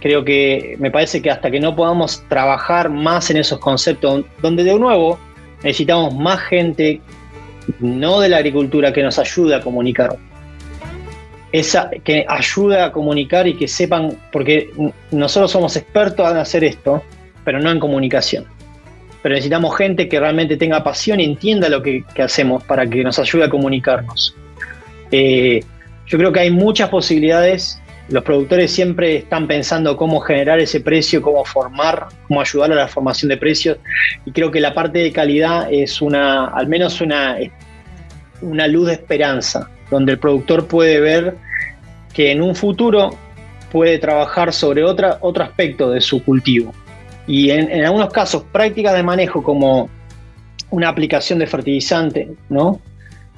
Creo 0.00 0.24
que 0.24 0.76
me 0.78 0.90
parece 0.90 1.20
que 1.20 1.30
hasta 1.30 1.50
que 1.50 1.58
no 1.58 1.74
podamos 1.74 2.22
trabajar 2.28 2.88
más 2.90 3.30
en 3.30 3.38
esos 3.38 3.58
conceptos, 3.58 4.24
donde 4.40 4.62
de 4.62 4.78
nuevo 4.78 5.18
necesitamos 5.64 6.14
más 6.14 6.38
gente, 6.42 7.00
no 7.80 8.20
de 8.20 8.28
la 8.28 8.36
agricultura, 8.36 8.92
que 8.92 9.02
nos 9.02 9.18
ayude 9.18 9.56
a 9.56 9.60
comunicar. 9.60 10.16
Esa, 11.50 11.90
que 12.04 12.24
ayude 12.28 12.80
a 12.80 12.92
comunicar 12.92 13.48
y 13.48 13.54
que 13.54 13.66
sepan, 13.66 14.16
porque 14.30 14.70
nosotros 15.10 15.50
somos 15.50 15.74
expertos 15.76 16.30
en 16.30 16.36
hacer 16.36 16.62
esto, 16.62 17.02
pero 17.42 17.58
no 17.58 17.70
en 17.70 17.80
comunicación 17.80 18.57
pero 19.22 19.34
necesitamos 19.34 19.76
gente 19.76 20.08
que 20.08 20.20
realmente 20.20 20.56
tenga 20.56 20.82
pasión 20.84 21.20
y 21.20 21.24
entienda 21.24 21.68
lo 21.68 21.82
que, 21.82 22.04
hacemos 22.22 22.62
para 22.64 22.86
que 22.86 23.02
nos 23.02 23.18
ayude 23.18 23.44
a 23.44 23.50
comunicarnos. 23.50 24.34
Eh, 25.10 25.60
yo 26.06 26.18
creo 26.18 26.32
que 26.32 26.40
hay 26.40 26.50
muchas 26.50 26.88
posibilidades. 26.88 27.80
Los 28.08 28.24
productores 28.24 28.70
siempre 28.70 29.16
están 29.16 29.46
pensando 29.46 29.96
cómo 29.96 30.20
generar 30.20 30.60
ese 30.60 30.80
precio, 30.80 31.20
cómo 31.20 31.44
formar, 31.44 32.06
cómo 32.26 32.40
ayudar 32.40 32.72
a 32.72 32.74
la 32.74 32.88
formación 32.88 33.28
de 33.28 33.36
precios. 33.36 33.78
Y 34.24 34.32
creo 34.32 34.50
que 34.50 34.60
la 34.60 34.72
parte 34.72 35.00
de 35.00 35.12
calidad 35.12 35.70
es 35.70 36.00
una, 36.00 36.46
al 36.46 36.68
menos 36.68 37.00
una, 37.00 37.36
una 38.40 38.66
luz 38.66 38.86
de 38.86 38.92
esperanza, 38.94 39.68
donde 39.90 40.12
el 40.12 40.18
productor 40.18 40.66
puede 40.66 41.00
ver 41.00 41.36
que 42.14 42.30
en 42.30 42.40
un 42.40 42.54
futuro 42.54 43.16
puede 43.70 43.98
trabajar 43.98 44.52
sobre 44.52 44.84
otra, 44.84 45.18
otro 45.20 45.44
aspecto 45.44 45.90
de 45.90 46.00
su 46.00 46.24
cultivo. 46.24 46.72
Y 47.28 47.50
en, 47.50 47.70
en 47.70 47.84
algunos 47.84 48.10
casos, 48.10 48.42
prácticas 48.50 48.94
de 48.94 49.04
manejo 49.04 49.42
como 49.42 49.88
una 50.70 50.88
aplicación 50.88 51.38
de 51.38 51.46
fertilizante, 51.46 52.28
¿no? 52.48 52.80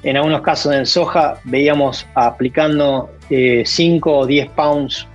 En 0.02 0.16
algunos 0.16 0.40
casos 0.40 0.74
en 0.74 0.86
soja 0.86 1.38
veíamos 1.44 2.06
aplicando 2.14 3.10
5 3.28 3.30
eh, 3.30 4.02
o 4.04 4.26
10 4.26 4.50
pounds 4.50 5.06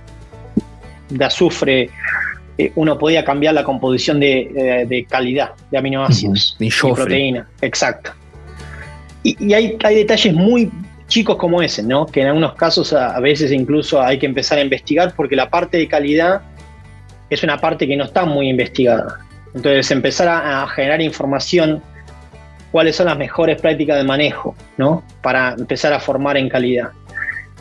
de 1.08 1.24
azufre, 1.24 1.90
eh, 2.58 2.72
uno 2.76 2.96
podía 2.96 3.24
cambiar 3.24 3.54
la 3.54 3.64
composición 3.64 4.20
de, 4.20 4.86
eh, 4.88 5.06
calidad 5.08 5.50
de 5.70 5.78
aminoácidos 5.78 6.56
y 6.58 6.70
proteína. 6.70 7.48
Exacto. 7.60 8.12
Y, 9.22 9.52
hay, 9.52 9.76
hay, 9.82 9.96
detalles 9.96 10.32
muy 10.32 10.70
chicos 11.08 11.36
como 11.36 11.60
ese, 11.60 11.82
¿no? 11.82 12.06
Que 12.06 12.20
en 12.20 12.28
algunos 12.28 12.54
casos 12.54 12.92
a, 12.92 13.18
veces 13.18 13.50
incluso 13.50 14.00
hay 14.00 14.20
que 14.20 14.26
empezar 14.26 14.58
a 14.58 14.62
investigar 14.62 15.14
porque 15.16 15.34
la 15.34 15.50
parte 15.50 15.78
de 15.78 15.88
calidad 15.88 16.42
es 17.30 17.42
una 17.42 17.58
parte 17.58 17.86
que 17.86 17.96
no 17.96 18.04
está 18.04 18.24
muy 18.24 18.48
investigada. 18.48 19.18
Entonces 19.54 19.90
empezar 19.90 20.28
a 20.28 20.66
generar 20.68 21.00
información 21.00 21.82
cuáles 22.76 22.96
son 22.96 23.06
las 23.06 23.16
mejores 23.16 23.58
prácticas 23.60 23.96
de 23.96 24.04
manejo, 24.04 24.54
¿no? 24.76 25.02
Para 25.22 25.54
empezar 25.58 25.94
a 25.94 25.98
formar 25.98 26.36
en 26.36 26.48
calidad. 26.48 26.90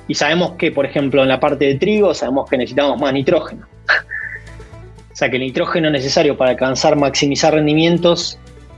Y 0.07 0.13
sabemos 0.13 0.55
que, 0.57 0.72
por 0.72 0.86
ejemplo, 0.86 1.24
en 1.24 1.30
la 1.30 1.39
parte 1.39 1.63
de 1.63 1.76
trigo, 1.76 2.13
sabemos 2.13 2.49
que 2.49 2.57
necesitamos 2.57 2.99
más 2.99 3.13
nitrógeno. 3.13 3.66
o 5.13 5.16
sea 5.16 5.30
que 5.30 5.38
el 5.38 5.43
nitrógeno 5.43 5.89
necesario 5.89 6.38
para 6.38 6.51
alcanzar 6.51 6.95
maximizar 6.95 7.53
rendimientos 7.53 8.38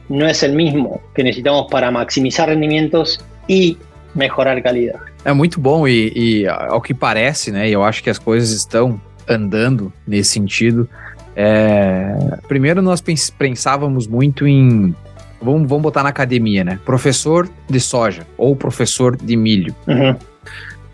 no 0.09 0.27
es 0.27 0.43
el 0.43 0.53
mismo 0.53 1.01
que 1.15 1.23
necesitamos 1.23 1.65
para 1.69 1.89
maximizar 1.89 2.49
rendimientos 2.49 3.19
y 3.47 3.77
mejorar 4.13 4.61
calidad. 4.61 4.99
É 5.25 5.33
muito 5.33 5.59
bom 5.59 5.87
e, 5.87 6.13
e 6.15 6.47
ao 6.47 6.79
que 6.79 6.93
parece, 6.93 7.51
né? 7.51 7.67
Eu 7.67 7.83
acho 7.83 8.01
que 8.01 8.09
as 8.09 8.17
coisas 8.17 8.51
estão 8.51 9.01
andando 9.27 9.91
nesse 10.07 10.31
sentido. 10.31 10.89
É, 11.35 12.37
primeiro 12.47 12.81
nós 12.81 13.01
pensávamos 13.37 14.07
muito 14.07 14.47
em 14.47 14.95
Vamos, 15.41 15.69
vamos 15.69 15.83
botar 15.83 16.03
na 16.03 16.09
academia, 16.09 16.63
né? 16.63 16.79
Professor 16.83 17.47
de 17.69 17.79
soja 17.79 18.25
ou 18.37 18.55
professor 18.55 19.15
de 19.15 19.35
milho. 19.35 19.75
Uhum. 19.87 20.15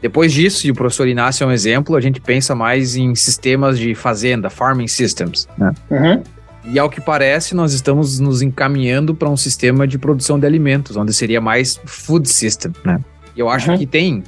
Depois 0.01 0.33
disso, 0.33 0.67
e 0.67 0.71
o 0.71 0.75
professor 0.75 1.07
Inácio 1.07 1.45
é 1.45 1.47
um 1.47 1.51
exemplo, 1.51 1.95
a 1.95 2.01
gente 2.01 2.19
pensa 2.19 2.53
mais 2.53 2.97
em 2.97 3.15
sistemas 3.15 3.79
de 3.79 3.95
fazenda, 3.95 4.49
farming 4.49 4.87
systems, 4.87 5.47
né? 5.57 5.73
Uhum. 5.89 6.23
E 6.65 6.77
ao 6.77 6.89
que 6.89 6.99
parece, 6.99 7.55
nós 7.55 7.73
estamos 7.73 8.19
nos 8.19 8.41
encaminhando 8.41 9.15
para 9.15 9.29
um 9.29 9.37
sistema 9.37 9.87
de 9.87 9.97
produção 9.97 10.37
de 10.37 10.45
alimentos, 10.45 10.97
onde 10.97 11.13
seria 11.13 11.39
mais 11.39 11.79
food 11.85 12.27
system, 12.27 12.73
né? 12.83 12.99
E 13.35 13.39
eu 13.39 13.49
acho 13.49 13.71
uhum. 13.71 13.77
que 13.77 13.85
tem. 13.85 14.23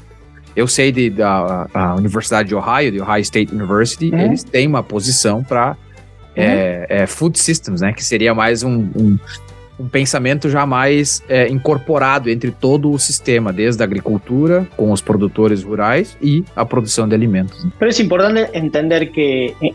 Eu 0.56 0.68
sei 0.68 0.91
de, 0.91 1.10
da 1.10 1.95
Universidade 1.97 2.49
de 2.49 2.56
Ohio, 2.56 2.91
de 2.91 3.01
Ohio 3.01 3.22
State 3.22 3.53
University, 3.53 4.10
uhum. 4.12 4.20
eles 4.20 4.43
têm 4.43 4.68
uma 4.68 4.82
posição 4.82 5.43
para 5.43 5.76
é, 6.36 6.86
é, 6.89 7.08
food 7.08 7.38
systems, 7.38 7.82
né? 7.82 7.91
Que 7.93 8.03
seria 8.03 8.34
mais 8.34 8.64
um, 8.64 8.89
um 8.95 9.18
um 9.80 9.88
pensamento 9.88 10.49
já 10.49 10.66
mais 10.66 11.24
é, 11.28 11.47
incorporado 11.47 12.30
entre 12.30 12.51
todo 12.51 12.91
o 12.91 12.97
sistema, 12.97 13.51
desde 13.51 13.82
a 13.84 13.86
agricultura, 13.86 14.68
com 14.76 14.91
os 14.91 15.01
produtores 15.01 15.64
rurais 15.64 16.18
e 16.22 16.43
a 16.56 16.66
produção 16.66 17.08
de 17.08 17.16
alimentos. 17.16 17.66
Mas 17.80 17.99
é 17.99 18.03
importante 18.03 18.49
entender 18.58 19.12
que, 19.12 19.53
eh, 19.62 19.74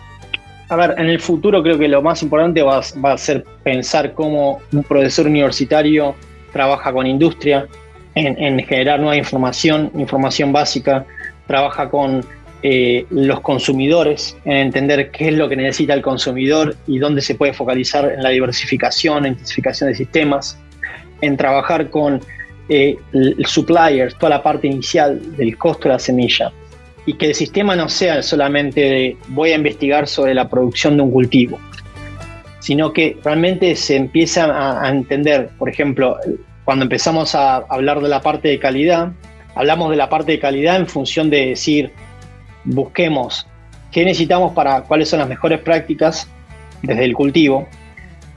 a 0.69 0.77
ver, 0.77 0.99
en 0.99 1.09
el 1.09 1.21
futuro 1.21 1.63
creo 1.63 1.79
que 1.79 1.89
lo 1.89 2.03
más 2.03 2.23
importante 2.23 2.63
va, 2.63 2.81
va 3.05 3.13
a 3.13 3.19
ser 3.19 3.45
pensar 3.63 4.15
cómo 4.15 4.61
un 4.73 4.83
profesor 4.85 5.27
universitario 5.27 6.15
trabaja 6.53 6.93
con 6.93 7.07
industria 7.07 7.69
en, 8.15 8.43
en 8.43 8.65
generar 8.67 9.01
nueva 9.01 9.17
información, 9.17 9.91
información 9.95 10.53
básica, 10.53 11.07
trabaja 11.47 11.89
con 11.89 12.25
eh, 12.63 13.07
los 13.09 13.41
consumidores, 13.41 14.37
en 14.45 14.59
entender 14.59 15.11
qué 15.11 15.29
es 15.29 15.35
lo 15.35 15.49
que 15.49 15.57
necesita 15.57 15.95
el 15.95 16.03
consumidor 16.03 16.77
y 16.87 16.99
dónde 16.99 17.23
se 17.23 17.35
puede 17.35 17.55
focalizar 17.55 18.13
en 18.13 18.23
la 18.23 18.29
diversificación, 18.29 19.25
en 19.25 19.33
intensificación 19.33 19.89
de 19.89 19.97
sistemas, 19.97 20.59
en 21.23 21.39
trabajar 21.39 21.89
con 21.89 22.21
eh, 22.69 22.99
el 23.15 23.47
supplier, 23.47 24.13
toda 24.13 24.29
la 24.29 24.43
parte 24.43 24.67
inicial 24.67 25.37
del 25.39 25.57
costo 25.57 25.85
de 25.85 25.95
la 25.95 25.99
semilla, 25.99 26.53
y 27.07 27.15
que 27.15 27.29
el 27.29 27.35
sistema 27.35 27.75
no 27.75 27.89
sea 27.89 28.23
solamente 28.23 29.17
voy 29.29 29.53
a 29.53 29.55
investigar 29.55 30.07
sobre 30.07 30.35
la 30.35 30.47
producción 30.47 30.99
de 30.99 31.03
un 31.03 31.13
cultivo, 31.13 31.59
sino 32.59 32.93
que 32.93 33.17
realmente 33.25 33.75
se 33.75 33.97
empieza 33.97 34.85
a 34.85 34.91
entender, 34.91 35.49
por 35.59 35.71
ejemplo, 35.71 36.19
cuando 36.71 36.85
empezamos 36.85 37.35
a 37.35 37.57
hablar 37.69 38.01
de 38.01 38.09
la 38.09 38.21
parte 38.21 38.47
de 38.47 38.61
calidad, 38.61 39.11
hablamos 39.57 39.91
de 39.91 39.97
la 39.97 40.09
parte 40.09 40.31
de 40.31 40.39
calidad 40.39 40.77
en 40.77 40.87
función 40.87 41.29
de 41.29 41.47
decir, 41.47 41.91
busquemos 42.63 43.45
qué 43.91 44.05
necesitamos 44.05 44.53
para 44.53 44.83
cuáles 44.83 45.09
son 45.09 45.19
las 45.19 45.29
mejores 45.29 45.59
prácticas 45.59 46.29
desde 46.83 47.07
el 47.07 47.15
cultivo, 47.15 47.67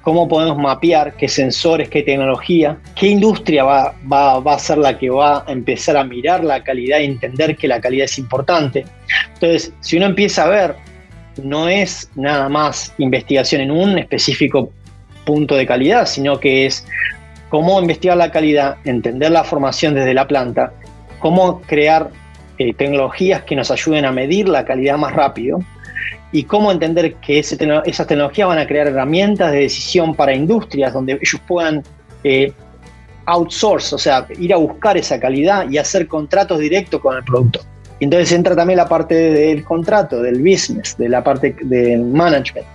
cómo 0.01 0.27
podemos 0.27 0.57
mapear 0.57 1.13
qué 1.13 1.27
sensores, 1.27 1.89
qué 1.89 2.01
tecnología, 2.01 2.79
qué 2.95 3.05
industria 3.05 3.65
va, 3.65 3.93
va, 4.11 4.39
va, 4.39 4.55
a 4.55 4.57
ser 4.57 4.79
la 4.79 4.97
que 4.97 5.11
va 5.11 5.45
a 5.45 5.51
empezar 5.51 5.95
a 5.95 6.03
mirar 6.03 6.43
la 6.43 6.63
calidad 6.63 7.01
y 7.01 7.05
entender 7.05 7.55
que 7.55 7.67
la 7.67 7.79
calidad 7.79 8.05
es 8.05 8.17
importante. 8.17 8.83
Entonces, 9.35 9.71
si 9.81 9.97
uno 9.97 10.07
empieza 10.07 10.45
a 10.45 10.47
ver, 10.47 10.75
no 11.43 11.69
es 11.69 12.09
nada 12.15 12.49
más 12.49 12.95
investigación 12.97 13.61
en 13.61 13.69
un 13.69 13.99
específico 13.99 14.71
punto 15.23 15.53
de 15.53 15.67
calidad, 15.67 16.07
sino 16.07 16.39
que 16.39 16.65
es 16.65 16.83
cómo 17.53 17.79
investigar 17.79 18.17
la 18.17 18.31
calidad, 18.31 18.77
entender 18.83 19.29
la 19.29 19.43
formación 19.43 19.93
desde 19.93 20.15
la 20.15 20.27
planta, 20.27 20.73
cómo 21.19 21.61
crear 21.61 22.09
eh, 22.57 22.73
tecnologías 22.73 23.43
que 23.43 23.55
nos 23.55 23.69
ayuden 23.69 24.05
a 24.05 24.11
medir 24.11 24.49
la 24.49 24.65
calidad 24.65 24.97
más 24.97 25.13
rápido 25.13 25.59
y 26.31 26.45
cómo 26.45 26.71
entender 26.71 27.13
que 27.17 27.37
esas 27.37 28.07
tecnologías 28.07 28.47
van 28.47 28.57
a 28.57 28.65
crear 28.65 28.87
herramientas 28.87 29.51
de 29.51 29.59
decisión 29.59 30.15
para 30.15 30.33
industrias 30.33 30.93
donde 30.93 31.13
ellos 31.13 31.39
puedan 31.47 31.83
eh, 32.23 32.51
outsource, 33.25 33.93
o 33.93 33.99
sea, 33.99 34.25
ir 34.39 34.51
a 34.51 34.57
buscar 34.57 34.97
esa 34.97 35.19
calidad 35.19 35.69
y 35.69 35.77
hacer 35.77 36.07
contratos 36.07 36.57
directos 36.57 36.99
con 37.01 37.15
el 37.15 37.23
producto. 37.23 37.59
Entonces 37.99 38.31
entra 38.31 38.55
también 38.55 38.77
la 38.77 38.87
parte 38.87 39.13
del 39.13 39.63
contrato, 39.63 40.23
del 40.23 40.39
business, 40.41 40.97
de 40.97 41.07
la 41.07 41.23
parte 41.23 41.55
del 41.61 42.03
management. 42.03 42.65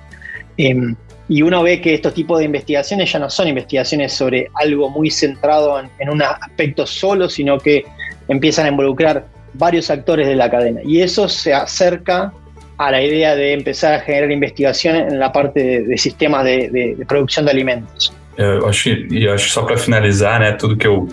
Em, 0.56 0.94
y 1.28 1.42
uno 1.42 1.62
ve 1.62 1.80
que 1.80 1.94
estos 1.94 2.14
tipos 2.14 2.38
de 2.38 2.46
investigaciones 2.46 3.12
ya 3.12 3.18
no 3.18 3.28
son 3.28 3.48
investigaciones 3.48 4.12
sobre 4.12 4.48
algo 4.54 4.88
muy 4.88 5.10
centrado 5.10 5.78
en, 5.78 5.90
en 5.98 6.08
un 6.08 6.22
aspecto 6.22 6.86
solo, 6.86 7.28
sino 7.28 7.58
que 7.58 7.84
empiezan 8.28 8.66
a 8.66 8.68
involucrar 8.70 9.26
varios 9.54 9.90
actores 9.90 10.26
de 10.26 10.36
la 10.36 10.50
cadena. 10.50 10.80
Y 10.84 11.02
eso 11.02 11.28
se 11.28 11.52
acerca 11.52 12.32
a 12.78 12.90
la 12.90 13.02
idea 13.02 13.34
de 13.34 13.52
empezar 13.52 13.92
a 13.94 14.00
generar 14.00 14.30
investigación 14.30 14.96
en 14.96 15.18
la 15.18 15.32
parte 15.32 15.62
de, 15.62 15.82
de 15.82 15.98
sistemas 15.98 16.44
de, 16.44 16.70
de, 16.70 16.94
de, 16.94 17.04
produção 17.04 17.44
de 17.44 17.50
alimentos. 17.50 18.12
Eu 18.36 18.68
acho, 18.68 18.90
e 18.90 19.28
acho 19.28 19.50
só 19.50 19.64
para 19.64 19.76
finalizar, 19.76 20.38
né, 20.38 20.52
tudo 20.52 20.76
que 20.76 20.86
eu, 20.86 21.08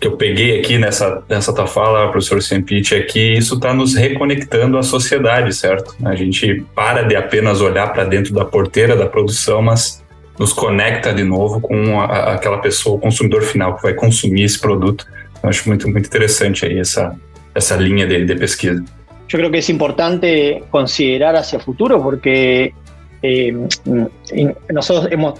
que 0.00 0.06
eu 0.06 0.16
peguei 0.16 0.58
aqui 0.58 0.78
nessa, 0.78 1.22
nessa 1.28 1.54
tua 1.54 1.66
fala, 1.66 2.10
professor 2.10 2.42
Sempit, 2.42 2.94
é 2.94 3.02
que 3.02 3.34
isso 3.34 3.54
está 3.54 3.72
nos 3.72 3.94
reconectando 3.94 4.76
à 4.76 4.82
sociedade, 4.82 5.54
certo? 5.54 5.94
A 6.04 6.14
gente 6.14 6.64
para 6.74 7.02
de 7.02 7.16
apenas 7.16 7.60
olhar 7.60 7.92
para 7.92 8.04
dentro 8.04 8.34
da 8.34 8.44
porteira 8.44 8.96
da 8.96 9.06
produção, 9.06 9.62
mas 9.62 10.04
nos 10.38 10.52
conecta 10.52 11.12
de 11.12 11.24
novo 11.24 11.60
com 11.60 12.00
a, 12.00 12.34
aquela 12.34 12.58
pessoa, 12.58 12.96
o 12.96 12.98
consumidor 12.98 13.42
final 13.42 13.76
que 13.76 13.82
vai 13.82 13.94
consumir 13.94 14.42
esse 14.42 14.60
produto. 14.60 15.06
Eu 15.42 15.48
acho 15.48 15.68
muito, 15.68 15.88
muito 15.88 16.06
interessante 16.06 16.66
aí 16.66 16.78
essa, 16.78 17.16
esa 17.54 17.76
línea 17.76 18.06
de, 18.06 18.24
de, 18.24 18.34
pesquisa? 18.34 18.84
Yo 19.28 19.38
creo 19.38 19.50
que 19.50 19.58
es 19.58 19.70
importante 19.70 20.62
considerar 20.70 21.34
hacia 21.36 21.58
futuro 21.58 22.02
porque 22.02 22.74
eh, 23.22 23.54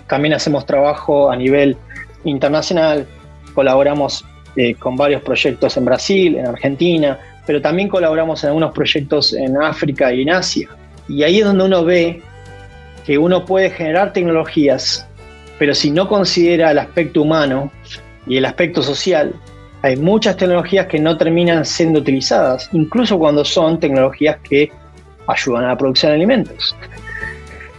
también 0.09 0.33
hacemos 0.33 0.65
trabajo 0.65 1.31
a 1.31 1.37
nivel 1.37 1.77
internacional, 2.25 3.07
colaboramos 3.55 4.25
eh, 4.57 4.75
con 4.75 4.97
varios 4.97 5.23
proyectos 5.23 5.77
en 5.77 5.85
Brasil, 5.85 6.37
en 6.37 6.47
Argentina, 6.47 7.19
pero 7.47 7.61
también 7.61 7.89
colaboramos 7.89 8.43
en 8.45 8.49
algunos 8.49 8.73
proyectos 8.73 9.33
en 9.35 9.61
África 9.63 10.13
y 10.13 10.23
en 10.23 10.31
Asia. 10.31 10.69
Y 11.09 11.23
ahí 11.23 11.41
es 11.41 11.45
donde 11.45 11.65
uno 11.65 11.85
ve 11.85 12.23
que 13.05 13.19
uno 13.19 13.45
puede 13.45 13.71
generar 13.71 14.13
tecnologías, 14.13 15.07
pero 15.59 15.75
si 15.75 15.91
no 15.91 16.09
considera 16.09 16.71
el 16.71 16.79
aspecto 16.79 17.23
humano 17.23 17.71
y 18.27 18.39
el 18.39 18.45
aspecto 18.47 18.83
social, 18.83 19.35
hay 19.83 19.97
muchas 19.97 20.37
tecnologías 20.39 20.87
que 20.87 20.99
no 20.99 21.19
terminan 21.19 21.65
siendo 21.67 22.01
utilizadas, 22.01 22.71
incluso 22.73 23.19
cuando 23.19 23.45
son 23.45 23.79
tecnologías 23.79 24.39
que 24.43 24.73
ayudan 25.27 25.65
a 25.65 25.69
la 25.69 25.77
producción 25.77 26.11
de 26.11 26.17
alimentos. 26.17 26.75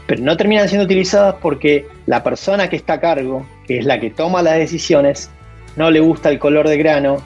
Pero 0.06 0.22
no 0.22 0.38
terminan 0.38 0.70
siendo 0.70 0.86
utilizadas 0.86 1.36
porque 1.42 1.88
la 2.06 2.24
persona 2.24 2.70
que 2.70 2.76
está 2.76 2.94
a 2.94 3.00
cargo, 3.00 3.44
que 3.66 3.80
es 3.80 3.86
la 3.86 4.00
que 4.00 4.12
toma 4.12 4.44
las 4.44 4.58
decisiones, 4.58 5.32
no 5.76 5.92
le 5.92 6.00
gusta 6.00 6.30
el 6.30 6.40
color 6.40 6.68
de 6.68 6.78
grano 6.78 7.18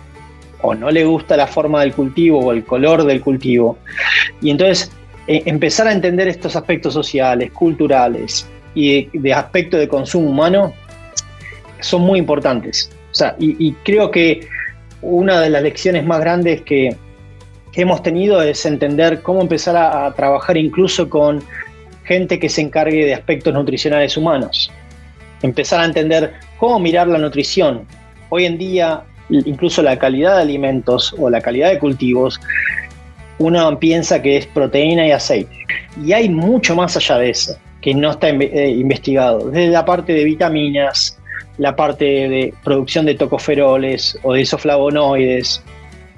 o 0.62 0.74
no 0.76 0.92
le 0.92 1.06
gusta 1.06 1.38
la 1.38 1.48
forma 1.48 1.82
del 1.82 1.94
cultivo 1.94 2.40
o 2.40 2.52
el 2.52 2.64
color 2.66 3.04
del 3.06 3.22
cultivo. 3.22 3.78
Y 4.42 4.50
entonces 4.50 4.92
eh, 5.28 5.44
empezar 5.46 5.88
a 5.88 5.94
entender 5.94 6.28
estos 6.28 6.56
aspectos 6.56 6.94
sociales, 6.94 7.52
culturales 7.52 8.48
y 8.74 9.06
de, 9.18 9.34
aspecto 9.34 9.78
de 9.78 9.88
consumo 9.88 10.30
humano 10.30 10.74
son 11.80 12.02
muy 12.02 12.20
importantes. 12.20 12.92
O 13.12 13.16
sea, 13.16 13.36
y, 13.40 13.72
creo 13.84 14.12
que 14.12 14.48
una 15.02 15.40
de 15.40 15.50
las 15.50 15.64
lecciones 15.64 16.06
más 16.06 16.20
grandes 16.20 16.62
que, 16.62 16.96
hemos 17.74 18.04
tenido 18.04 18.42
es 18.42 18.66
entender 18.66 19.22
cómo 19.22 19.42
empezar 19.42 19.78
a 19.78 20.14
trabajar 20.14 20.58
incluso 20.58 21.10
con 21.10 21.42
gente 22.10 22.40
que 22.40 22.50
se 22.50 22.62
encargue 22.62 23.06
de 23.06 23.14
aspectos 23.14 23.54
nutricionales 23.54 24.18
humanos. 24.18 24.72
Empezar 25.44 25.82
a 25.82 25.86
entender 25.86 26.34
cómo 26.58 26.80
mirar 26.80 27.08
la 27.08 27.20
nutrición. 27.20 27.86
Hoy 28.30 28.46
en 28.46 28.58
día 28.58 29.04
incluso 29.30 29.82
la 29.82 29.98
calidad 29.98 30.36
de 30.38 30.42
alimentos 30.42 31.16
o 31.18 31.30
la 31.30 31.42
calidad 31.42 31.70
de 31.70 31.80
cultivos, 31.80 32.40
uno 33.38 33.80
piensa 33.80 34.22
que 34.22 34.38
es 34.38 34.46
proteína 34.48 35.08
y 35.08 35.12
aceite. 35.12 35.56
Y 36.04 36.14
hay 36.14 36.30
mucho 36.30 36.76
más 36.76 36.98
allá 36.98 37.18
de 37.20 37.30
eso, 37.30 37.58
que 37.82 37.94
no 37.94 38.12
está 38.12 38.30
eh, 38.30 38.70
investigado. 38.72 39.50
Desde 39.50 39.70
la 39.70 39.86
parte 39.86 40.14
de 40.14 40.24
vitaminas, 40.24 41.18
la 41.58 41.76
parte 41.76 42.06
de 42.06 42.54
producción 42.64 43.06
de 43.06 43.16
tocoferoles 43.16 44.18
o 44.24 44.34
de 44.34 44.42
isoflavonoides 44.42 45.64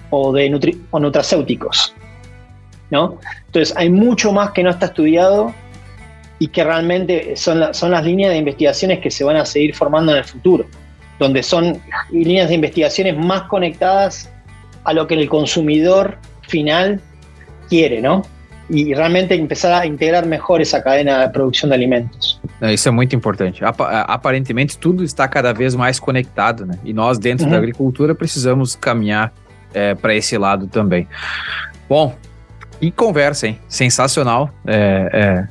o 0.10 0.32
de 0.32 0.50
nutracéuticos. 0.50 1.96
¿no? 2.90 3.20
Entonces 3.46 3.76
hay 3.78 3.90
mucho 3.90 4.32
más 4.34 4.52
que 4.52 4.64
no 4.64 4.70
está 4.70 4.88
estudiado 4.88 5.54
y 6.40 6.48
que 6.48 6.64
realmente 6.64 7.36
son, 7.36 7.74
son 7.74 7.92
las 7.92 8.04
líneas 8.04 8.32
de 8.32 8.38
investigaciones 8.38 9.00
que 9.00 9.12
se 9.12 9.24
van 9.24 9.38
a 9.38 9.46
seguir 9.46 9.76
formando 9.76 10.12
en 10.12 10.18
el 10.18 10.24
futuro 10.24 10.66
donde 11.22 11.44
son 11.44 11.80
líneas 12.10 12.50
de 12.50 12.56
investigaciones 12.56 13.16
más 13.16 13.44
conectadas 13.44 14.28
a 14.86 14.92
lo 14.92 15.06
que 15.06 15.14
el 15.14 15.30
consumidor 15.30 16.18
final 16.48 17.00
quiere, 17.70 18.02
¿no? 18.02 18.24
Y 18.68 18.96
realmente 18.96 19.36
empezar 19.36 19.72
a 19.72 19.86
integrar 19.86 20.26
mejor 20.26 20.62
esa 20.62 20.82
cadena 20.82 21.20
de 21.20 21.30
producción 21.30 21.70
de 21.70 21.76
alimentos. 21.76 22.42
Isso 22.62 22.90
é 22.90 22.92
muito 22.92 23.16
importante. 23.16 23.62
Aparentemente, 23.64 24.78
tudo 24.80 25.04
está 25.04 25.28
cada 25.28 25.54
vez 25.54 25.76
mais 25.76 26.00
conectado, 26.00 26.66
né? 26.66 26.80
E 26.84 26.92
nós, 26.92 27.20
dentro 27.20 27.46
uhum. 27.46 27.52
da 27.52 27.58
agricultura, 27.58 28.16
precisamos 28.16 28.76
caminhar 28.76 29.32
é, 29.74 29.94
para 29.94 30.16
esse 30.16 30.36
lado 30.40 30.66
também. 30.68 31.08
Bom, 31.88 32.16
e 32.82 32.90
conversa, 32.92 33.48
hein? 33.48 33.60
Sensacional. 33.68 34.50
É, 34.66 35.10
é, 35.14 35.48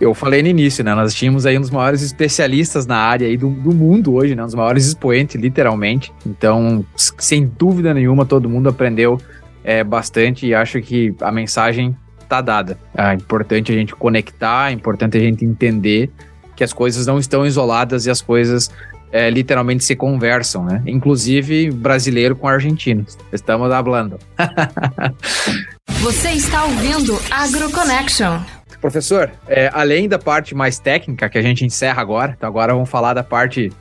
eu 0.00 0.14
falei 0.14 0.42
no 0.42 0.48
início, 0.48 0.84
né? 0.84 0.94
Nós 0.94 1.12
tínhamos 1.12 1.44
aí 1.44 1.58
um 1.58 1.60
dos 1.60 1.70
maiores 1.70 2.02
especialistas 2.02 2.86
na 2.86 2.96
área 2.96 3.26
aí 3.26 3.36
do, 3.36 3.50
do 3.50 3.74
mundo 3.74 4.14
hoje, 4.14 4.34
né? 4.34 4.42
Um 4.42 4.46
dos 4.46 4.54
maiores 4.54 4.86
expoentes, 4.86 5.36
literalmente. 5.40 6.12
Então, 6.24 6.84
sem 6.96 7.46
dúvida 7.46 7.92
nenhuma, 7.92 8.24
todo 8.24 8.48
mundo 8.48 8.68
aprendeu 8.68 9.20
é, 9.64 9.82
bastante 9.82 10.46
e 10.46 10.54
acho 10.54 10.80
que 10.80 11.14
a 11.20 11.32
mensagem 11.32 11.96
tá 12.28 12.40
dada. 12.40 12.78
É 12.96 13.14
importante 13.14 13.72
a 13.72 13.74
gente 13.74 13.94
conectar, 13.94 14.70
é 14.70 14.72
importante 14.72 15.16
a 15.16 15.20
gente 15.20 15.44
entender 15.44 16.10
que 16.54 16.62
as 16.62 16.72
coisas 16.72 17.06
não 17.06 17.18
estão 17.18 17.46
isoladas 17.46 18.06
e 18.06 18.10
as 18.10 18.20
coisas 18.20 18.70
é, 19.10 19.30
literalmente 19.30 19.84
se 19.84 19.96
conversam, 19.96 20.64
né? 20.64 20.82
Inclusive 20.86 21.70
brasileiro 21.70 22.36
com 22.36 22.46
argentino. 22.46 23.04
Estamos 23.32 23.70
hablando. 23.72 24.18
Você 26.02 26.30
está 26.30 26.64
ouvindo 26.64 27.18
AgroConnection. 27.30 28.57
Professor, 28.80 29.30
é, 29.46 29.70
além 29.72 30.08
da 30.08 30.18
parte 30.18 30.54
mais 30.54 30.78
técnica 30.78 31.28
que 31.28 31.36
a 31.36 31.42
gente 31.42 31.64
encerra 31.64 32.00
agora, 32.00 32.34
então 32.36 32.48
agora 32.48 32.72
vamos 32.72 32.88
falar 32.88 33.12
da 33.12 33.24
parte 33.24 33.72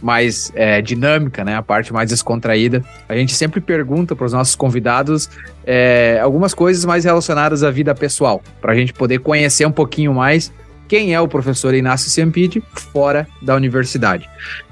mais 0.00 0.52
é, 0.54 0.82
dinâmica, 0.82 1.42
né? 1.44 1.56
A 1.56 1.62
parte 1.62 1.92
mais 1.92 2.10
descontraída. 2.10 2.84
A 3.08 3.16
gente 3.16 3.34
sempre 3.34 3.60
pergunta 3.60 4.14
para 4.14 4.26
os 4.26 4.32
nossos 4.32 4.54
convidados 4.54 5.30
é, 5.64 6.20
algumas 6.22 6.52
coisas 6.52 6.84
mais 6.84 7.04
relacionadas 7.04 7.62
à 7.62 7.70
vida 7.70 7.94
pessoal, 7.94 8.42
para 8.60 8.72
a 8.72 8.74
gente 8.76 8.92
poder 8.92 9.20
conhecer 9.20 9.66
um 9.66 9.72
pouquinho 9.72 10.12
mais 10.12 10.52
quem 10.86 11.14
é 11.14 11.20
o 11.20 11.26
professor 11.26 11.74
Inácio 11.74 12.10
Ciampidi 12.10 12.62
fora 12.92 13.26
da 13.40 13.54
universidade. 13.54 14.28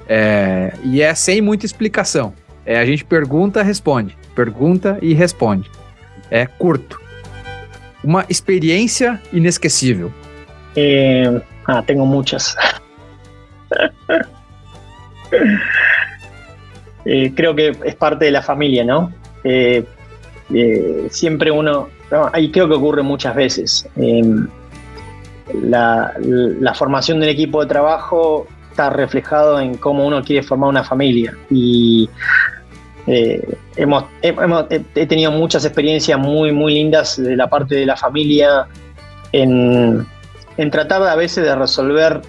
É, 0.06 0.74
e 0.84 1.00
é 1.00 1.14
sem 1.14 1.40
muita 1.40 1.64
explicação. 1.64 2.34
É, 2.64 2.78
a 2.78 2.84
gente 2.84 3.04
pergunta, 3.04 3.62
responde, 3.62 4.16
pergunta 4.34 4.98
e 5.00 5.14
responde. 5.14 5.70
É 6.30 6.46
curto. 6.46 7.01
Uma 8.04 8.24
experiência 8.28 9.20
inesquecível. 9.32 10.12
Eh, 10.74 11.40
ah, 11.66 11.82
tengo 11.86 12.04
muchas. 12.04 12.56
eh, 17.04 17.32
creo 17.34 17.54
que 17.54 17.76
es 17.84 17.94
parte 17.94 18.24
de 18.24 18.30
la 18.32 18.42
familia, 18.42 18.84
¿no? 18.84 19.12
Eh, 19.44 19.84
eh 20.52 21.06
siempre 21.10 21.50
uno, 21.50 21.88
no, 22.10 22.30
y 22.36 22.50
creo 22.50 22.68
que 22.68 22.74
ocurre 22.74 23.02
muchas 23.02 23.34
veces. 23.34 23.88
Em, 23.96 24.48
la, 25.62 26.12
la, 26.18 26.74
formación 26.74 27.20
de 27.20 27.26
un 27.26 27.30
equipo 27.32 27.60
de 27.60 27.66
trabajo 27.68 28.46
está 28.70 28.90
reflejado 28.90 29.60
en 29.60 29.76
cómo 29.76 30.06
uno 30.06 30.22
quiere 30.22 30.42
formar 30.42 30.70
una 30.70 30.84
familia. 30.84 31.36
Y 31.50 32.08
eh, 33.06 33.42
hemos, 33.76 34.04
he 34.22 35.06
tenido 35.06 35.32
muchas 35.32 35.64
experiencias 35.64 36.18
muy, 36.18 36.52
muy 36.52 36.74
lindas 36.74 37.20
de 37.20 37.36
la 37.36 37.48
parte 37.48 37.74
de 37.74 37.86
la 37.86 37.96
familia 37.96 38.68
en, 39.32 40.06
tratar 40.70 41.02
a 41.02 41.16
veces 41.16 41.44
de 41.44 41.54
resolver 41.54 42.20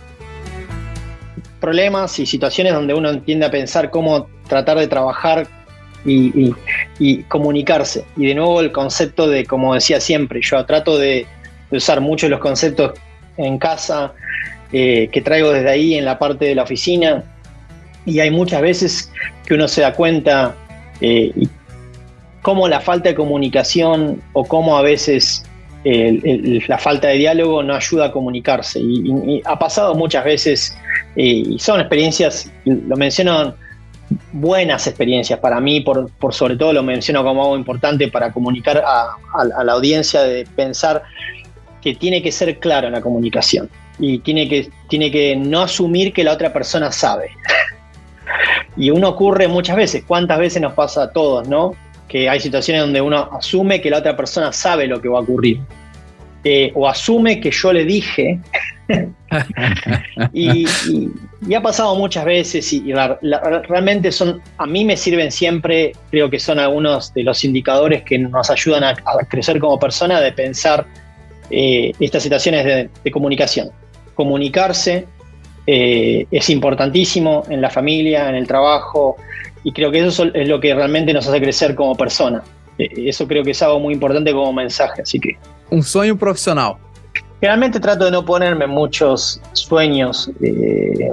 problemas 1.60 2.18
y 2.20 2.26
situaciones 2.26 2.74
donde 2.74 2.94
uno 2.94 3.10
entiende 3.10 3.46
a 3.46 3.52
pensar 3.52 3.90
cómo 3.90 4.28
tratar 4.48 4.80
de 4.80 4.88
trabajar 4.88 5.48
y, 6.06 6.54
comunicarse. 7.28 8.06
Y 8.18 8.28
de 8.28 8.36
nuevo 8.36 8.60
el 8.60 8.72
concepto 8.72 9.28
de, 9.28 9.46
como 9.46 9.74
decía 9.74 10.02
siempre, 10.02 10.42
yo 10.42 10.66
trato 10.66 10.98
de, 10.98 11.26
usar 11.72 12.02
muchos 12.02 12.30
los 12.30 12.40
conceptos 12.40 12.94
en 13.38 13.58
casa 13.58 14.14
eh, 14.72 15.10
que 15.12 15.22
traigo 15.22 15.52
desde 15.52 15.70
ahí 15.70 15.96
en 15.96 16.06
la 16.06 16.20
parte 16.20 16.46
de 16.46 16.56
la 16.56 16.64
oficina. 16.64 17.24
Y 18.06 18.20
hay 18.20 18.32
muchas 18.32 18.62
veces 18.62 19.12
que 19.46 19.54
uno 19.54 19.68
se 19.68 19.82
da 19.82 19.94
cuenta 19.94 20.56
eh, 21.04 21.32
cómo 22.42 22.68
la 22.68 22.80
falta 22.80 23.10
de 23.10 23.16
comunicación 23.16 24.22
o 24.32 24.46
cómo 24.46 24.78
a 24.78 24.82
veces 24.82 25.44
la 25.86 26.78
falta 26.78 27.10
de 27.10 27.16
diálogo 27.16 27.62
no 27.62 27.76
ayuda 27.76 28.06
a 28.06 28.12
comunicarse. 28.12 28.80
Y, 28.80 29.42
ha 29.44 29.60
pasado 29.60 29.96
muchas 29.96 30.24
veces, 30.24 30.78
eh, 31.18 31.44
y 31.46 31.60
son 31.60 31.82
experiencias, 31.82 32.50
lo 32.64 32.96
menciono, 32.96 33.56
buenas 34.32 34.88
experiencias 34.88 35.40
para 35.40 35.60
mí, 35.60 35.82
por, 35.82 36.10
sobre 36.32 36.56
todo 36.56 36.72
lo 36.72 36.84
menciono 36.84 37.22
como 37.24 37.44
algo 37.44 37.58
importante 37.58 38.08
para 38.08 38.32
comunicar 38.32 38.82
a, 38.86 39.18
la 39.64 39.74
audiencia, 39.74 40.22
de 40.22 40.46
pensar 40.56 41.04
que 41.82 41.96
tiene 41.96 42.22
que 42.22 42.32
ser 42.32 42.60
claro 42.60 42.88
en 42.88 42.94
la 42.94 43.02
comunicación 43.02 43.70
y 44.00 44.20
tiene 44.20 44.48
que, 44.48 44.70
tiene 44.88 45.12
que 45.12 45.36
no 45.36 45.64
asumir 45.64 46.14
que 46.14 46.24
la 46.24 46.32
otra 46.32 46.54
persona 46.54 46.92
sabe. 46.92 47.32
Y 48.76 48.90
uno 48.90 49.10
ocurre 49.10 49.48
muchas 49.48 49.76
veces, 49.76 50.04
cuántas 50.08 50.40
veces 50.40 50.62
nos 50.62 50.74
pasa 50.74 51.04
a 51.04 51.12
todos, 51.12 51.48
¿no? 51.48 51.76
Que 52.08 52.30
hay 52.30 52.40
situaciones 52.40 52.84
donde 52.84 53.02
uno 53.02 53.30
asume 53.32 53.82
que 53.82 53.90
la 53.90 54.00
otra 54.00 54.16
persona 54.16 54.52
sabe 54.52 54.88
lo 54.88 55.02
que 55.02 55.10
va 55.10 55.20
a 55.20 55.22
ocurrir. 55.22 55.60
Eh, 56.44 56.72
o 56.76 56.88
asume 56.88 57.40
que 57.40 57.52
yo 57.52 57.72
le 57.72 57.86
dije. 57.86 58.40
y, 60.34 60.66
ha 61.56 61.62
pasado 61.62 61.96
muchas 61.96 62.26
veces 62.26 62.74
y, 62.74 62.92
realmente 62.92 64.12
son, 64.12 64.42
a 64.58 64.66
mí 64.66 64.84
me 64.84 64.98
sirven 64.98 65.32
siempre, 65.32 65.94
creo 66.12 66.30
que 66.30 66.40
son 66.40 66.60
algunos 66.60 67.14
de 67.14 67.24
los 67.24 67.46
indicadores 67.46 68.04
que 68.04 68.20
nos 68.20 68.50
ayudan 68.50 68.84
a, 68.84 68.96
crecer 69.30 69.60
como 69.60 69.80
persona, 69.80 70.20
de 70.20 70.34
pensar 70.34 70.86
eh, 71.50 71.94
estas 72.00 72.24
situaciones 72.24 72.90
de 73.04 73.12
comunicación. 73.12 73.72
Comunicarse, 74.16 75.08
eh, 75.66 76.28
es 76.30 76.50
importantísimo 76.50 77.44
en 77.50 77.62
la 77.62 77.70
familia, 77.70 78.28
en 78.30 78.36
el 78.36 78.48
trabajo, 78.48 79.16
y 79.64 79.72
creo 79.72 79.92
que 79.92 80.06
eso 80.06 80.26
es 80.34 80.48
lo 80.48 80.60
que 80.60 80.76
realmente 80.76 81.14
nos 81.14 81.28
hace 81.28 81.40
crecer 81.40 81.74
como 81.74 81.96
persona. 81.96 82.44
Eh, 82.78 82.90
eso 83.08 83.28
creo 83.28 83.44
que 83.44 83.52
es 83.52 83.62
algo 83.62 83.80
muy 83.80 83.94
importante 83.94 84.34
como 84.34 84.52
mensaje, 84.52 85.02
así 85.02 85.20
que... 85.20 85.38
Un 85.70 85.84
sueño 85.84 86.18
profesional. 86.18 86.76
Generalmente 87.40 87.80
trato 87.80 88.06
de 88.06 88.12
no 88.12 88.26
ponerme 88.26 88.68
muchos 88.68 89.42
sueños. 89.54 90.30
Eh, 90.42 91.12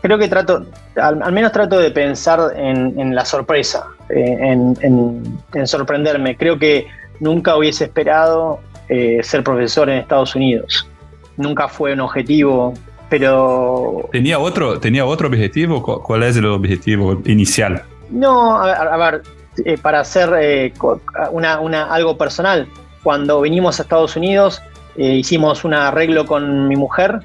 creo 0.00 0.18
que 0.18 0.28
trato, 0.28 0.64
al, 0.96 1.32
menos 1.32 1.50
trato 1.50 1.78
de 1.78 1.90
pensar 1.90 2.52
en, 2.56 3.14
la 3.14 3.24
sorpresa, 3.24 3.86
en, 4.08 4.76
en, 5.52 5.66
sorprenderme. 5.66 6.36
Creo 6.36 6.58
que 6.58 6.86
nunca 7.20 7.56
hubiese 7.56 7.84
esperado 7.84 8.60
ser 8.88 9.42
profesor 9.42 9.88
en 9.88 9.98
Estados 9.98 10.34
Unidos 10.34 10.88
nunca 11.36 11.68
fue 11.68 11.92
un 11.92 12.00
objetivo, 12.00 12.74
pero... 13.08 14.08
¿Tenía 14.12 14.38
otro, 14.38 14.78
¿tenía 14.80 15.04
otro 15.04 15.28
objetivo? 15.28 15.82
¿Cuál 15.82 16.22
es 16.24 16.36
el 16.36 16.46
objetivo 16.46 17.20
inicial? 17.26 17.82
No, 18.10 18.56
a, 18.56 18.96
ver, 18.96 19.22
eh, 19.64 19.78
para 19.78 20.00
hacer 20.00 20.30
eh, 20.40 20.72
una, 21.32 21.60
una, 21.60 21.92
algo 21.92 22.16
personal, 22.16 22.68
cuando 23.02 23.40
vinimos 23.40 23.78
a 23.78 23.82
Estados 23.82 24.16
Unidos 24.16 24.62
eh, 24.96 25.14
hicimos 25.14 25.64
un 25.64 25.74
arreglo 25.74 26.24
con 26.24 26.68
mi 26.68 26.76
mujer 26.76 27.20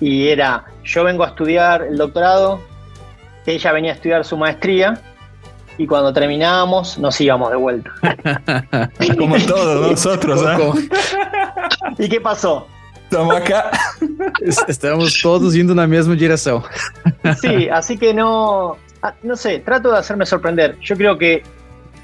y 0.00 0.28
era, 0.28 0.64
yo 0.82 1.04
vengo 1.04 1.24
a 1.24 1.28
estudiar 1.28 1.82
el 1.82 1.96
doctorado, 1.96 2.60
ella 3.46 3.72
venía 3.72 3.92
a 3.92 3.94
estudiar 3.94 4.24
su 4.24 4.36
maestría 4.36 5.00
y 5.78 5.86
cuando 5.86 6.12
terminábamos 6.12 6.98
nos 6.98 7.20
íbamos 7.20 7.50
de 7.50 7.56
vuelta. 7.56 7.90
Como 9.18 9.36
todos 9.38 9.90
nosotros, 9.90 10.42
¿eh? 10.58 10.88
¿Y 11.98 12.08
qué 12.08 12.20
pasó? 12.20 12.66
Estamos 13.14 13.36
acá. 13.36 13.70
Estamos 14.66 15.22
todos 15.22 15.54
indo 15.54 15.72
na 15.72 15.86
mesma 15.86 16.16
direção. 16.16 16.64
Sí, 17.40 17.70
así 17.70 17.96
que 17.96 18.12
no, 18.12 18.76
ah, 19.02 19.14
no 19.22 19.36
sé, 19.36 19.60
trato 19.60 19.92
de 19.92 19.98
hacerme 19.98 20.26
sorprender. 20.26 20.76
Yo 20.80 20.96
creo 20.96 21.16
que, 21.16 21.44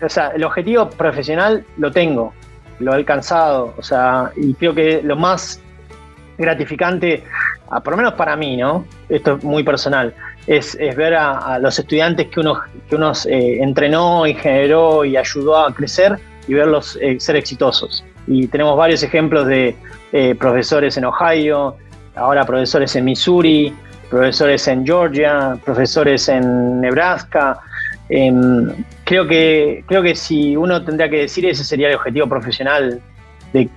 o 0.00 0.08
sea, 0.08 0.28
el 0.28 0.44
objetivo 0.44 0.88
profesional 0.88 1.64
lo 1.78 1.90
tengo, 1.90 2.32
lo 2.78 2.92
he 2.92 2.94
alcanzado, 2.94 3.74
o 3.76 3.82
sea, 3.82 4.30
y 4.36 4.54
creo 4.54 4.72
que 4.72 5.02
lo 5.02 5.16
más 5.16 5.60
gratificante, 6.38 7.24
ah, 7.70 7.80
por 7.80 7.94
lo 7.94 7.96
menos 7.96 8.14
para 8.14 8.36
mí, 8.36 8.56
¿no? 8.56 8.84
Esto 9.08 9.34
es 9.34 9.42
muy 9.42 9.64
personal, 9.64 10.14
es, 10.46 10.76
es 10.78 10.94
ver 10.94 11.16
a, 11.16 11.38
a 11.38 11.58
los 11.58 11.76
estudiantes 11.76 12.28
que 12.28 12.38
uno, 12.38 12.60
que 12.88 12.94
uno 12.94 13.12
eh, 13.26 13.58
entrenó 13.60 14.28
y 14.28 14.34
generó 14.34 15.04
y 15.04 15.16
ayudó 15.16 15.56
a 15.58 15.74
crecer 15.74 16.20
y 16.46 16.54
verlos 16.54 16.96
eh, 17.00 17.18
ser 17.18 17.34
exitosos. 17.34 18.04
Y 18.30 18.46
tenemos 18.46 18.76
varios 18.76 19.02
ejemplos 19.02 19.48
de 19.48 19.74
eh, 20.12 20.36
profesores 20.36 20.96
en 20.96 21.04
Ohio, 21.04 21.76
ahora 22.14 22.44
profesores 22.44 22.94
en 22.94 23.04
Missouri, 23.04 23.74
profesores 24.08 24.68
en 24.68 24.86
Georgia, 24.86 25.58
profesores 25.64 26.28
en 26.28 26.80
Nebraska. 26.80 27.58
Em, 28.08 28.72
creo, 29.02 29.26
que, 29.26 29.82
creo 29.84 30.00
que 30.00 30.14
si 30.14 30.56
uno 30.56 30.80
tendría 30.84 31.10
que 31.10 31.18
decir 31.22 31.44
ese 31.44 31.64
sería 31.64 31.88
el 31.88 31.96
objetivo 31.96 32.28
profesional 32.28 33.00
de, 33.52 33.68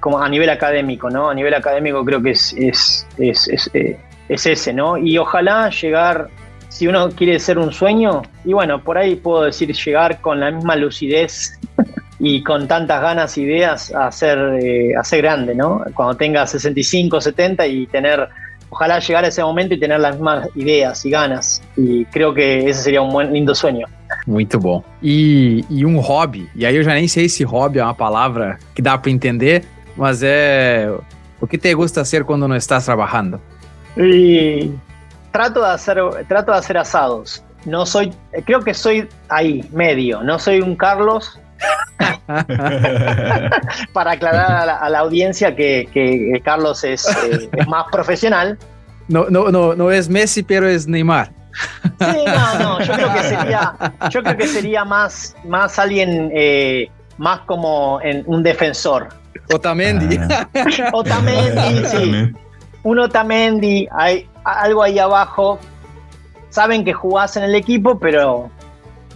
como 0.00 0.18
a 0.18 0.28
nivel 0.30 0.48
académico, 0.48 1.10
¿no? 1.10 1.28
A 1.28 1.34
nivel 1.34 1.52
académico 1.52 2.02
creo 2.02 2.22
que 2.22 2.30
es, 2.30 2.54
es, 2.56 3.06
es, 3.18 3.48
es, 3.48 3.70
eh, 3.74 3.98
es 4.30 4.46
ese, 4.46 4.72
¿no? 4.72 4.96
Y 4.96 5.18
ojalá 5.18 5.68
llegar, 5.68 6.28
si 6.70 6.86
uno 6.86 7.10
quiere 7.10 7.38
ser 7.38 7.58
un 7.58 7.70
sueño, 7.70 8.22
y 8.46 8.54
bueno, 8.54 8.82
por 8.82 8.96
ahí 8.96 9.16
puedo 9.16 9.42
decir 9.42 9.70
llegar 9.74 10.22
con 10.22 10.40
la 10.40 10.50
misma 10.50 10.74
lucidez 10.76 11.59
y 12.20 12.44
con 12.44 12.68
tantas 12.68 13.00
ganas, 13.00 13.38
ideas 13.38 13.92
a 13.94 14.12
ser, 14.12 14.38
eh, 14.62 14.94
a 14.94 15.02
ser 15.02 15.22
grande, 15.22 15.54
¿no? 15.54 15.82
Cuando 15.94 16.14
tenga 16.14 16.46
65, 16.46 17.18
70 17.18 17.66
y 17.66 17.86
tener, 17.86 18.28
ojalá 18.68 18.98
llegar 18.98 19.24
a 19.24 19.28
esse 19.28 19.42
momento 19.42 19.72
y 19.72 19.80
tener 19.80 19.98
las 20.00 20.16
mismas 20.16 20.48
ideas 20.54 21.04
y 21.06 21.10
ganas. 21.10 21.62
Y 21.78 22.04
creo 22.04 22.34
que 22.34 22.68
ese 22.68 22.82
sería 22.82 23.00
un 23.00 23.10
buen, 23.10 23.32
lindo 23.32 23.54
sueño. 23.54 23.86
Muito 24.26 24.60
bom. 24.60 24.84
E, 25.02 25.64
e 25.70 25.86
um 25.86 25.98
hobby, 25.98 26.46
e 26.54 26.66
aí 26.66 26.76
eu 26.76 26.82
já 26.82 26.92
nem 26.92 27.08
sei 27.08 27.26
se 27.26 27.42
hobby 27.42 27.78
é 27.78 27.84
uma 27.84 27.94
palavra 27.94 28.58
que 28.74 28.82
dá 28.82 28.98
para 28.98 29.10
entender, 29.10 29.64
mas 29.96 30.22
é 30.22 30.92
o 31.40 31.46
que 31.46 31.56
te 31.56 31.74
gusta 31.74 32.02
hacer 32.02 32.24
quando 32.24 32.46
não 32.46 32.56
estás 32.56 32.84
trabalhando. 32.84 33.40
Y 33.96 34.70
trato 35.32 35.60
de 35.60 35.66
hacer, 35.66 35.96
trato 36.28 36.52
de 36.52 36.58
hacer 36.58 36.76
asados. 36.76 37.42
No 37.64 37.86
soy, 37.86 38.12
creo 38.44 38.60
que 38.60 38.74
soy 38.74 39.08
ahí, 39.30 39.64
medio. 39.72 40.22
No 40.22 40.38
soy 40.38 40.60
un 40.60 40.76
Carlos, 40.76 41.38
para 43.92 44.12
aclarar 44.12 44.50
a 44.52 44.66
la, 44.66 44.76
a 44.76 44.88
la 44.88 44.98
audiencia 45.00 45.54
que, 45.54 45.88
que 45.92 46.40
Carlos 46.44 46.84
es, 46.84 47.06
eh, 47.06 47.50
es 47.52 47.68
más 47.68 47.86
profesional. 47.90 48.58
Não 49.10 49.90
és 49.90 50.08
Messi, 50.08 50.42
pero 50.42 50.68
és 50.70 50.86
Neymar. 50.86 51.32
Sí, 51.98 52.24
no, 52.24 52.58
no, 52.60 52.80
yo 52.80 52.92
creo 52.92 53.12
que 53.12 53.22
sería, 53.24 53.74
yo 54.08 54.22
creo 54.22 54.36
que 54.36 54.46
sería 54.46 54.84
más, 54.84 55.34
más 55.44 55.78
alguien 55.80 56.30
eh, 56.32 56.88
más 57.18 57.40
como 57.40 58.00
en 58.02 58.22
un 58.26 58.42
defensor. 58.42 59.08
Otamendi. 59.52 60.16
Otamendi, 60.92 61.86
sí. 61.86 62.32
Un 62.84 62.98
Otamendi, 63.00 63.88
hay 63.90 64.28
algo 64.44 64.84
ahí 64.84 64.98
abajo. 64.98 65.58
Saben 66.50 66.84
que 66.84 66.92
jugás 66.92 67.36
en 67.36 67.44
el 67.44 67.54
equipo, 67.56 67.98
pero, 67.98 68.50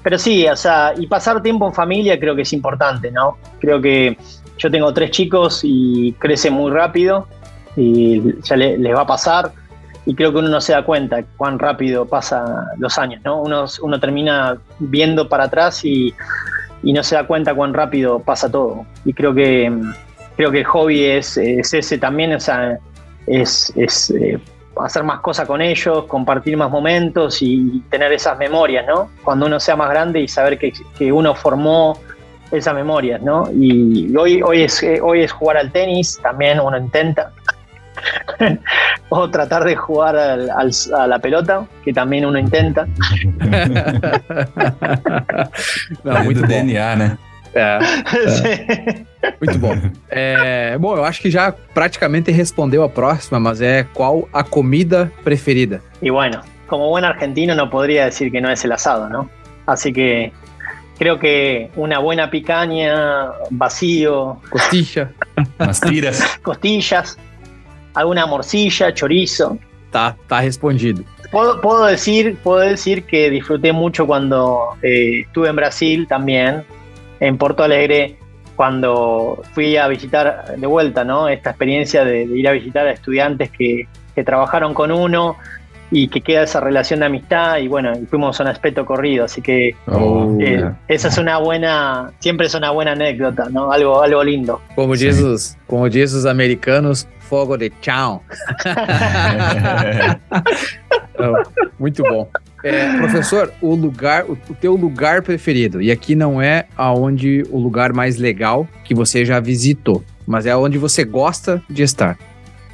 pero 0.04 0.18
sí, 0.18 0.46
o 0.46 0.54
sea, 0.54 0.92
y 0.96 1.06
pasar 1.08 1.42
tiempo 1.42 1.66
en 1.66 1.72
familia 1.74 2.20
creo 2.20 2.36
que 2.36 2.42
es 2.42 2.52
importante, 2.52 3.10
¿no? 3.10 3.38
Creo 3.58 3.80
que 3.80 4.16
yo 4.58 4.70
tengo 4.70 4.92
tres 4.94 5.10
chicos 5.10 5.62
y 5.64 6.12
crecen 6.20 6.52
muy 6.52 6.70
rápido 6.70 7.26
y 7.76 8.40
ya 8.42 8.54
le- 8.56 8.78
les 8.78 8.94
va 8.94 9.00
a 9.00 9.06
pasar. 9.06 9.50
Y 10.06 10.14
creo 10.14 10.30
que 10.32 10.38
uno 10.38 10.48
no 10.48 10.60
se 10.60 10.72
da 10.74 10.84
cuenta 10.84 11.24
cuán 11.38 11.58
rápido 11.58 12.04
pasan 12.04 12.44
los 12.78 12.98
años, 12.98 13.22
¿no? 13.24 13.40
Uno, 13.40 13.64
uno 13.82 13.98
termina 13.98 14.58
viendo 14.78 15.28
para 15.30 15.44
atrás 15.44 15.82
y, 15.84 16.12
y 16.82 16.92
no 16.92 17.02
se 17.02 17.14
da 17.14 17.26
cuenta 17.26 17.54
cuán 17.54 17.72
rápido 17.72 18.18
pasa 18.18 18.50
todo. 18.50 18.84
Y 19.06 19.14
creo 19.14 19.34
que, 19.34 19.72
creo 20.36 20.50
que 20.50 20.58
el 20.58 20.64
hobby 20.66 21.04
es, 21.04 21.38
es 21.38 21.72
ese 21.72 21.96
también, 21.96 22.34
o 22.34 22.40
sea, 22.40 22.78
es, 23.26 23.72
es, 23.76 24.10
eh, 24.10 24.38
hacer 24.80 25.02
más 25.04 25.20
cosas 25.20 25.46
con 25.46 25.60
ellos, 25.62 26.04
compartir 26.06 26.56
más 26.56 26.70
momentos 26.70 27.40
y 27.42 27.82
tener 27.90 28.12
esas 28.12 28.36
memorias, 28.38 28.84
¿no? 28.86 29.10
Cuando 29.22 29.46
uno 29.46 29.58
sea 29.60 29.76
más 29.76 29.88
grande 29.90 30.20
y 30.20 30.28
saber 30.28 30.58
que, 30.58 30.72
que 30.96 31.12
uno 31.12 31.34
formó 31.34 31.98
esas 32.50 32.74
memorias, 32.74 33.20
¿no? 33.22 33.48
Y 33.52 34.14
hoy, 34.16 34.42
hoy, 34.42 34.62
es, 34.64 34.82
eh, 34.82 35.00
hoy 35.02 35.22
es 35.22 35.32
jugar 35.32 35.56
al 35.56 35.70
tenis, 35.72 36.18
también 36.22 36.60
uno 36.60 36.76
intenta. 36.78 37.32
o 39.08 39.30
tratar 39.30 39.64
de 39.64 39.76
jugar 39.76 40.16
al- 40.16 40.50
al- 40.50 40.70
a 40.98 41.06
la 41.06 41.18
pelota, 41.18 41.64
que 41.84 41.92
también 41.92 42.26
uno 42.26 42.38
intenta. 42.38 42.86
Não, 46.04 46.24
muito 46.24 46.40
bom. 46.40 46.46
DNA, 46.48 47.16
É, 47.54 47.78
Sí. 48.28 49.06
muito 49.40 49.58
bom. 49.58 49.74
É, 50.10 50.76
bom, 50.78 50.96
eu 50.96 51.04
acho 51.04 51.20
que 51.20 51.30
já 51.30 51.52
praticamente 51.72 52.30
respondeu 52.32 52.82
a 52.82 52.88
próxima, 52.88 53.38
mas 53.38 53.60
é 53.60 53.84
qual 53.94 54.28
a 54.32 54.42
comida 54.42 55.12
preferida? 55.22 55.80
Y 56.02 56.10
bueno, 56.10 56.40
como 56.66 56.88
buen 56.90 57.04
argentino 57.04 57.54
no 57.54 57.70
podría 57.70 58.06
decir 58.06 58.30
que 58.32 58.40
no 58.40 58.50
es 58.50 58.64
el 58.64 58.72
asado, 58.72 59.08
¿no? 59.08 59.30
Así 59.66 59.92
que 59.92 60.32
creo 60.98 61.18
que 61.18 61.70
una 61.76 61.98
buena 62.00 62.28
picaña, 62.30 63.30
vacío, 63.50 64.40
Costicha? 64.50 65.10
Umas 65.58 65.80
tiras. 65.80 66.38
costillas, 66.42 67.16
alguna 67.94 68.26
morcilla, 68.26 68.92
chorizo. 68.92 69.58
Tá, 69.90 70.16
tá 70.26 70.40
respondido. 70.40 71.04
Puedo, 71.30 71.60
puedo 71.60 71.84
decir, 71.86 72.36
puedo 72.42 72.60
decir 72.60 73.04
que 73.04 73.30
disfruté 73.30 73.72
mucho 73.72 74.06
cuando 74.06 74.70
eh, 74.82 75.20
estuve 75.26 75.48
en 75.48 75.56
Brasil 75.56 76.06
también, 76.08 76.64
en 77.20 77.38
Porto 77.38 77.62
Alegre, 77.62 78.16
cuando 78.56 79.42
fui 79.52 79.76
a 79.76 79.88
visitar 79.88 80.56
de 80.56 80.66
vuelta, 80.66 81.04
¿no? 81.04 81.28
Esta 81.28 81.50
experiencia 81.50 82.04
de, 82.04 82.26
de 82.26 82.38
ir 82.38 82.48
a 82.48 82.52
visitar 82.52 82.86
a 82.86 82.92
estudiantes 82.92 83.50
que, 83.50 83.88
que 84.14 84.24
trabajaron 84.24 84.74
con 84.74 84.92
uno 84.92 85.36
y 85.90 86.08
que 86.08 86.20
queda 86.20 86.42
esa 86.42 86.60
relación 86.60 87.00
de 87.00 87.06
amistad 87.06 87.58
y 87.58 87.68
bueno, 87.68 87.92
y 87.96 88.06
fuimos 88.06 88.40
a 88.40 88.44
un 88.44 88.48
aspecto 88.48 88.84
corrido, 88.84 89.24
así 89.26 89.42
que 89.42 89.76
Oh, 89.86 90.36
eh, 90.40 90.70
esa 90.88 91.08
es 91.08 91.18
una 91.18 91.38
buena, 91.38 92.12
siempre 92.18 92.46
es 92.46 92.54
una 92.54 92.70
buena 92.70 92.92
anécdota, 92.92 93.48
¿no? 93.50 93.70
Algo, 93.70 94.02
algo 94.02 94.24
lindo. 94.24 94.60
Como 94.74 94.92
os, 94.92 95.56
como 95.66 95.84
os 95.84 96.26
americanos, 96.26 97.06
fogo 97.20 97.56
de 97.56 97.70
chão. 97.80 98.20
Não, 101.18 101.34
Muito 101.78 102.02
bom. 102.02 102.28
É, 102.64 102.96
professor, 102.96 103.52
o 103.60 103.74
lugar, 103.74 104.24
o, 104.24 104.32
o 104.32 104.54
teu 104.54 104.74
lugar 104.74 105.20
preferido, 105.22 105.82
e 105.82 105.92
aqui 105.92 106.14
não 106.14 106.40
é 106.40 106.64
aonde 106.74 107.44
o 107.50 107.58
lugar 107.58 107.92
mais 107.92 108.16
legal 108.16 108.66
que 108.84 108.94
você 108.94 109.22
já 109.22 109.38
visitou, 109.38 110.02
mas 110.26 110.46
é 110.46 110.56
onde 110.56 110.78
você 110.78 111.04
gosta 111.04 111.62
de 111.68 111.82
estar. 111.82 112.16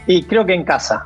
Y 0.06 0.22
creo 0.22 0.46
que 0.46 0.54
en 0.54 0.62
casa, 0.64 1.02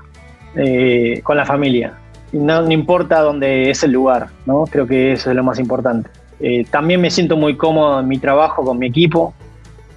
eh, 0.54 1.22
familia. 1.46 1.94
Y 2.32 2.36
No, 2.38 2.60
no 2.62 2.72
importa 2.72 3.20
dónde 3.20 3.70
es 3.70 3.82
el 3.82 3.92
lugar, 3.92 4.28
¿no? 4.44 4.64
Creo 4.66 4.86
que 4.86 5.12
eso 5.12 5.30
es 5.30 5.36
lo 5.36 5.42
más 5.42 5.58
importante. 5.58 6.10
Eh, 6.40 6.64
también 6.70 7.00
me 7.00 7.10
siento 7.10 7.36
muy 7.38 7.56
cómodo 7.56 8.00
en 8.00 8.08
mi 8.08 8.18
trabajo 8.18 8.64
con 8.64 8.78
mi 8.78 8.86
equipo, 8.88 9.32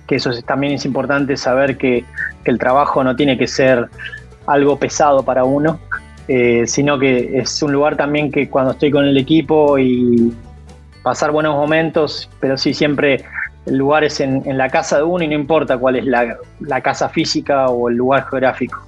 que 0.07 0.15
eso 0.15 0.29
es- 0.29 0.45
también 0.45 0.71
es 0.73 0.85
importante 0.85 1.35
saber 1.35 1.77
que, 1.77 2.05
que 2.43 2.51
el 2.51 2.57
trabajo 2.57 3.03
no 3.03 3.15
tiene 3.17 3.37
que 3.37 3.47
ser 3.47 3.87
algo 4.45 4.77
pesado 4.77 5.23
para 5.23 5.43
uno, 5.43 5.79
eh, 6.27 6.63
sino 6.67 6.99
que 6.99 7.39
es 7.39 7.61
un 7.63 7.71
lugar 7.71 7.95
también 7.95 8.31
que 8.31 8.49
cuando 8.49 8.71
estoy 8.71 8.91
con 8.91 9.05
el 9.05 9.17
equipo 9.17 9.77
y 9.77 10.33
pasar 11.03 11.31
buenos 11.31 11.55
momentos, 11.55 12.29
pero 12.39 12.57
sí 12.57 12.73
siempre 12.73 13.23
el 13.65 13.77
lugar 13.77 14.03
es 14.03 14.19
en, 14.19 14.41
en 14.45 14.57
la 14.57 14.69
casa 14.69 14.97
de 14.97 15.03
uno 15.03 15.23
y 15.23 15.27
no 15.27 15.35
importa 15.35 15.77
cuál 15.77 15.97
es 15.97 16.05
la, 16.05 16.37
la 16.59 16.81
casa 16.81 17.09
física 17.09 17.67
o 17.67 17.89
el 17.89 17.95
lugar 17.95 18.25
geográfico. 18.29 18.85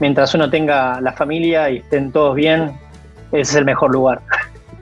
Mientras 0.00 0.34
uno 0.34 0.50
tenga 0.50 1.00
la 1.00 1.12
familia 1.12 1.70
y 1.70 1.78
estén 1.78 2.10
todos 2.10 2.34
bien, 2.34 2.72
ese 3.30 3.40
es 3.40 3.54
el 3.54 3.64
mejor 3.64 3.92
lugar. 3.92 4.20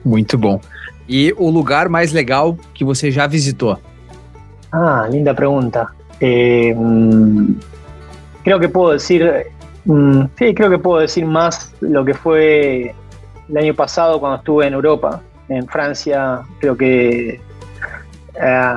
Muito 0.03 0.37
bom. 0.37 0.59
E 1.07 1.33
o 1.37 1.49
lugar 1.49 1.89
mais 1.89 2.11
legal 2.11 2.57
que 2.73 2.83
você 2.83 3.11
já 3.11 3.27
visitou? 3.27 3.77
Ah, 4.71 5.07
linda 5.09 5.33
pregunta. 5.33 5.87
Eh, 6.19 6.73
mm, 6.73 7.55
creo 8.43 8.59
que 8.59 8.69
puedo 8.69 8.93
decir, 8.93 9.47
mm, 9.85 10.23
sí, 10.37 10.53
creo 10.53 10.69
que 10.69 10.77
puedo 10.77 10.99
decir 10.99 11.25
más 11.25 11.73
lo 11.81 12.03
que 12.05 12.13
fue 12.13 12.93
el 13.49 13.57
año 13.57 13.73
pasado 13.73 14.19
cuando 14.19 14.37
estuve 14.37 14.67
en 14.67 14.73
Europa, 14.73 15.21
en 15.49 15.67
Francia. 15.67 16.41
Creo 16.59 16.75
que 16.77 17.39
eh, 18.41 18.73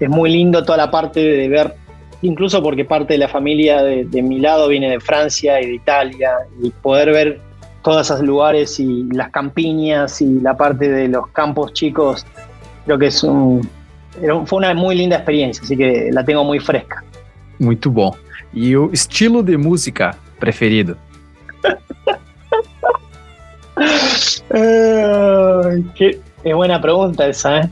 es 0.00 0.08
muy 0.08 0.30
lindo 0.30 0.64
toda 0.64 0.78
la 0.78 0.90
parte 0.90 1.20
de 1.20 1.48
ver, 1.48 1.74
incluso 2.22 2.62
porque 2.62 2.84
parte 2.84 3.14
de 3.14 3.18
la 3.18 3.28
familia 3.28 3.82
de, 3.82 4.22
mi 4.22 4.38
lado 4.38 4.68
viene 4.68 4.90
de 4.90 5.00
Francia 5.00 5.60
y 5.60 5.66
de 5.66 5.74
Italia, 5.74 6.32
y 6.60 6.70
poder 6.70 7.12
ver 7.12 7.40
todos 7.82 8.10
esos 8.10 8.22
lugares 8.22 8.78
y 8.78 9.04
las 9.12 9.30
campiñas 9.30 10.20
y 10.20 10.40
la 10.40 10.56
parte 10.56 10.88
de 10.88 11.08
los 11.08 11.28
campos 11.28 11.72
chicos, 11.72 12.24
creo 12.84 12.98
que 12.98 13.06
es 13.06 13.22
un, 13.24 13.68
fue 14.46 14.58
una 14.58 14.74
muy 14.74 14.94
linda 14.94 15.16
experiencia, 15.16 15.62
así 15.64 15.76
que 15.76 16.10
la 16.12 16.24
tengo 16.24 16.44
muy 16.44 16.58
fresca. 16.58 17.02
Muito 17.58 17.90
bom. 17.90 18.12
E 18.54 18.76
o 18.76 18.92
estilo 18.92 19.42
de 19.42 19.56
música 19.56 20.16
preferido? 20.38 20.96
Eh, 24.54 25.82
qué, 25.94 26.20
es 26.44 26.54
buena 26.54 26.80
pregunta 26.80 27.26
esa, 27.26 27.60
¿eh? 27.60 27.70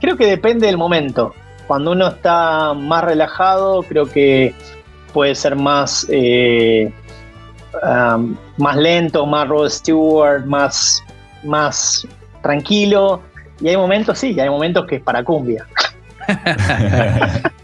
Creo 0.00 0.16
que 0.16 0.26
depende 0.26 0.66
del 0.66 0.76
momento. 0.76 1.34
Cuando 1.66 1.92
uno 1.92 2.08
está 2.08 2.72
más 2.72 3.02
relajado, 3.02 3.82
creo 3.82 4.06
que 4.06 4.54
puede 5.12 5.34
ser 5.34 5.56
más, 5.56 6.06
eh, 6.08 6.92
um, 7.82 8.36
más 8.56 8.76
lento, 8.76 9.26
más 9.26 9.48
Rod 9.48 9.68
Stewart, 9.68 10.46
más, 10.46 11.02
más 11.42 12.06
tranquilo. 12.42 13.20
Y 13.60 13.68
hay 13.68 13.76
momentos, 13.76 14.18
sí, 14.18 14.38
hay 14.38 14.48
momentos 14.48 14.86
que 14.86 14.96
es 14.96 15.02
para 15.02 15.24
cumbia. 15.24 15.66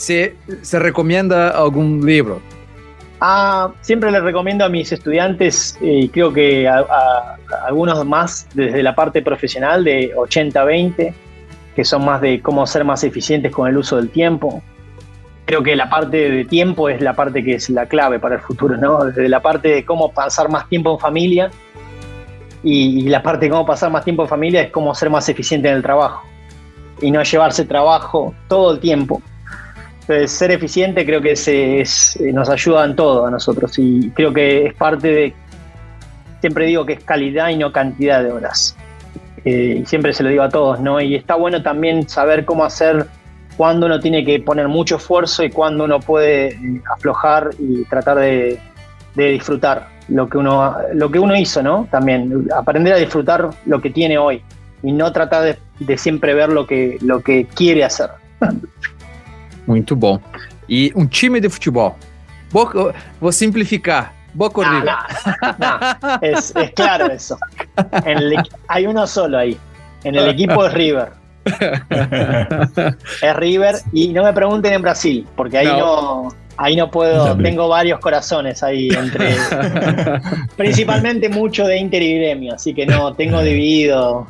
¿Se, 0.00 0.34
¿Se 0.62 0.78
recomienda 0.78 1.50
algún 1.50 2.04
libro? 2.06 2.40
Ah, 3.20 3.70
siempre 3.82 4.10
les 4.10 4.22
recomiendo 4.22 4.64
a 4.64 4.70
mis 4.70 4.90
estudiantes, 4.92 5.76
y 5.78 6.08
creo 6.08 6.32
que 6.32 6.66
a, 6.66 6.78
a, 6.78 7.36
algunos 7.66 8.06
más 8.06 8.48
desde 8.54 8.82
la 8.82 8.94
parte 8.94 9.20
profesional 9.20 9.84
de 9.84 10.14
80-20, 10.16 11.12
que 11.76 11.84
son 11.84 12.06
más 12.06 12.22
de 12.22 12.40
cómo 12.40 12.66
ser 12.66 12.82
más 12.82 13.04
eficientes 13.04 13.52
con 13.52 13.68
el 13.68 13.76
uso 13.76 13.96
del 13.96 14.08
tiempo. 14.08 14.62
Creo 15.44 15.62
que 15.62 15.76
la 15.76 15.90
parte 15.90 16.30
de 16.30 16.44
tiempo 16.46 16.88
es 16.88 17.02
la 17.02 17.12
parte 17.12 17.44
que 17.44 17.56
es 17.56 17.68
la 17.68 17.84
clave 17.84 18.18
para 18.18 18.36
el 18.36 18.40
futuro, 18.40 18.78
¿no? 18.78 19.04
Desde 19.04 19.28
la 19.28 19.42
parte 19.42 19.68
de 19.68 19.84
cómo 19.84 20.12
pasar 20.12 20.48
más 20.48 20.66
tiempo 20.70 20.94
en 20.94 20.98
familia 20.98 21.50
y, 22.62 23.00
y 23.00 23.08
la 23.10 23.22
parte 23.22 23.44
de 23.44 23.50
cómo 23.50 23.66
pasar 23.66 23.90
más 23.90 24.02
tiempo 24.02 24.22
en 24.22 24.30
familia 24.30 24.62
es 24.62 24.70
cómo 24.70 24.94
ser 24.94 25.10
más 25.10 25.28
eficiente 25.28 25.68
en 25.68 25.74
el 25.74 25.82
trabajo 25.82 26.26
y 27.02 27.10
no 27.10 27.22
llevarse 27.22 27.66
trabajo 27.66 28.34
todo 28.48 28.72
el 28.72 28.80
tiempo 28.80 29.20
entonces, 30.10 30.36
ser 30.36 30.50
eficiente 30.50 31.06
creo 31.06 31.20
que 31.20 31.36
se, 31.36 31.80
es, 31.80 32.18
nos 32.32 32.50
ayuda 32.50 32.84
en 32.84 32.96
todo 32.96 33.26
a 33.26 33.30
nosotros 33.30 33.78
y 33.78 34.10
creo 34.10 34.32
que 34.32 34.66
es 34.66 34.74
parte 34.74 35.06
de, 35.06 35.34
siempre 36.40 36.66
digo 36.66 36.84
que 36.84 36.94
es 36.94 37.04
calidad 37.04 37.50
y 37.50 37.56
no 37.56 37.70
cantidad 37.70 38.20
de 38.20 38.32
horas. 38.32 38.76
Eh, 39.44 39.78
y 39.80 39.86
siempre 39.86 40.12
se 40.12 40.24
lo 40.24 40.28
digo 40.28 40.42
a 40.42 40.48
todos, 40.48 40.80
¿no? 40.80 41.00
Y 41.00 41.14
está 41.14 41.36
bueno 41.36 41.62
también 41.62 42.08
saber 42.08 42.44
cómo 42.44 42.64
hacer 42.64 43.06
cuando 43.56 43.86
uno 43.86 44.00
tiene 44.00 44.24
que 44.24 44.40
poner 44.40 44.66
mucho 44.66 44.96
esfuerzo 44.96 45.44
y 45.44 45.50
cuando 45.50 45.84
uno 45.84 46.00
puede 46.00 46.48
eh, 46.48 46.82
aflojar 46.92 47.50
y 47.60 47.84
tratar 47.84 48.18
de, 48.18 48.58
de 49.14 49.30
disfrutar 49.30 49.86
lo 50.08 50.28
que 50.28 50.38
uno 50.38 50.74
lo 50.92 51.08
que 51.08 51.20
uno 51.20 51.36
hizo, 51.36 51.62
¿no? 51.62 51.86
También 51.88 52.48
aprender 52.56 52.94
a 52.94 52.96
disfrutar 52.96 53.48
lo 53.64 53.80
que 53.80 53.90
tiene 53.90 54.18
hoy 54.18 54.42
y 54.82 54.90
no 54.90 55.12
tratar 55.12 55.44
de, 55.44 55.58
de 55.78 55.96
siempre 55.96 56.34
ver 56.34 56.48
lo 56.48 56.66
que 56.66 56.98
lo 57.00 57.20
que 57.20 57.46
quiere 57.46 57.84
hacer. 57.84 58.10
Muito 59.66 59.94
bom. 59.96 60.18
E 60.68 60.92
um 60.94 61.06
time 61.06 61.40
de 61.40 61.48
futebol. 61.48 61.96
Boa, 62.52 62.94
vou 63.20 63.30
simplificar. 63.32 64.14
Boca 64.32 64.62
no, 64.62 64.80
no. 64.84 66.18
Es, 66.22 66.52
es 66.54 66.70
claro 66.70 67.06
eso. 67.10 67.36
En 68.04 68.18
el 68.18 68.32
equi- 68.32 68.50
hay 68.68 68.86
uno 68.86 69.06
solo 69.06 69.38
ahí. 69.38 69.56
En 70.04 70.14
el 70.14 70.28
equipo 70.28 70.64
es 70.66 70.72
River. 70.72 71.08
Es 73.22 73.36
River. 73.36 73.76
Y 73.92 74.08
no 74.08 74.22
me 74.24 74.32
pregunten 74.32 74.72
en 74.72 74.82
Brasil, 74.82 75.26
porque 75.36 75.58
ahí 75.58 75.66
No. 75.66 75.78
no, 75.78 76.28
ahí 76.56 76.76
no 76.76 76.90
puedo. 76.90 77.36
Tengo 77.38 77.68
varios 77.68 77.98
corazones 78.00 78.62
ahí 78.62 78.88
entre. 78.90 79.34
principalmente 80.56 81.28
mucho 81.28 81.66
de 81.66 81.78
Inter 81.78 82.02
y 82.02 82.18
Gremio, 82.18 82.54
así 82.54 82.72
que 82.74 82.86
no, 82.86 83.14
tengo 83.14 83.42
dividido. 83.42 84.26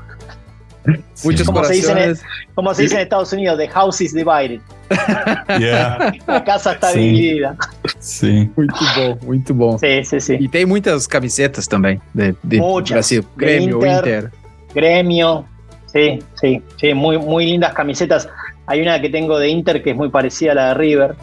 Muitos 1.24 1.46
Como 1.46 1.62
se 1.64 1.74
dice 1.74 1.92
en. 1.92 2.16
Como 2.54 2.74
se 2.74 2.82
dice 2.82 2.94
en 2.96 3.00
Estados 3.02 3.32
Unidos, 3.32 3.58
the 3.58 3.68
house 3.68 4.00
is 4.00 4.12
divided. 4.14 4.60
Yeah, 5.60 6.12
La 6.26 6.42
casa 6.42 6.72
está 6.72 6.92
Sí. 6.92 6.98
dividida. 7.00 7.56
sim. 8.00 8.50
Muito 8.56 8.74
bom, 8.96 9.18
muito 9.26 9.54
bom. 9.54 9.78
Sí, 9.78 10.04
sí, 10.04 10.20
sí. 10.20 10.34
E 10.40 10.48
tem 10.48 10.66
muitas 10.66 11.06
camisetas 11.06 11.66
também 11.68 12.00
de, 12.14 12.34
de 12.42 12.58
Muitas. 12.58 12.92
Brasil. 12.92 13.24
Grêmio, 13.36 13.76
Inter. 13.76 13.98
Inter. 13.98 14.30
Gremio, 14.74 15.44
sí, 15.86 16.18
sí, 16.40 16.62
sí, 16.80 16.94
muy, 16.94 17.18
muy 17.18 17.44
lindas 17.46 17.72
camisetas. 17.74 18.28
Hay 18.66 18.80
una 18.80 19.00
que 19.00 19.10
tengo 19.10 19.38
de 19.38 19.48
Inter 19.48 19.82
que 19.82 19.90
es 19.90 19.96
muy 19.96 20.08
parecida 20.08 20.52
a 20.52 20.54
la 20.54 20.68
de 20.68 20.74
River. 20.74 21.14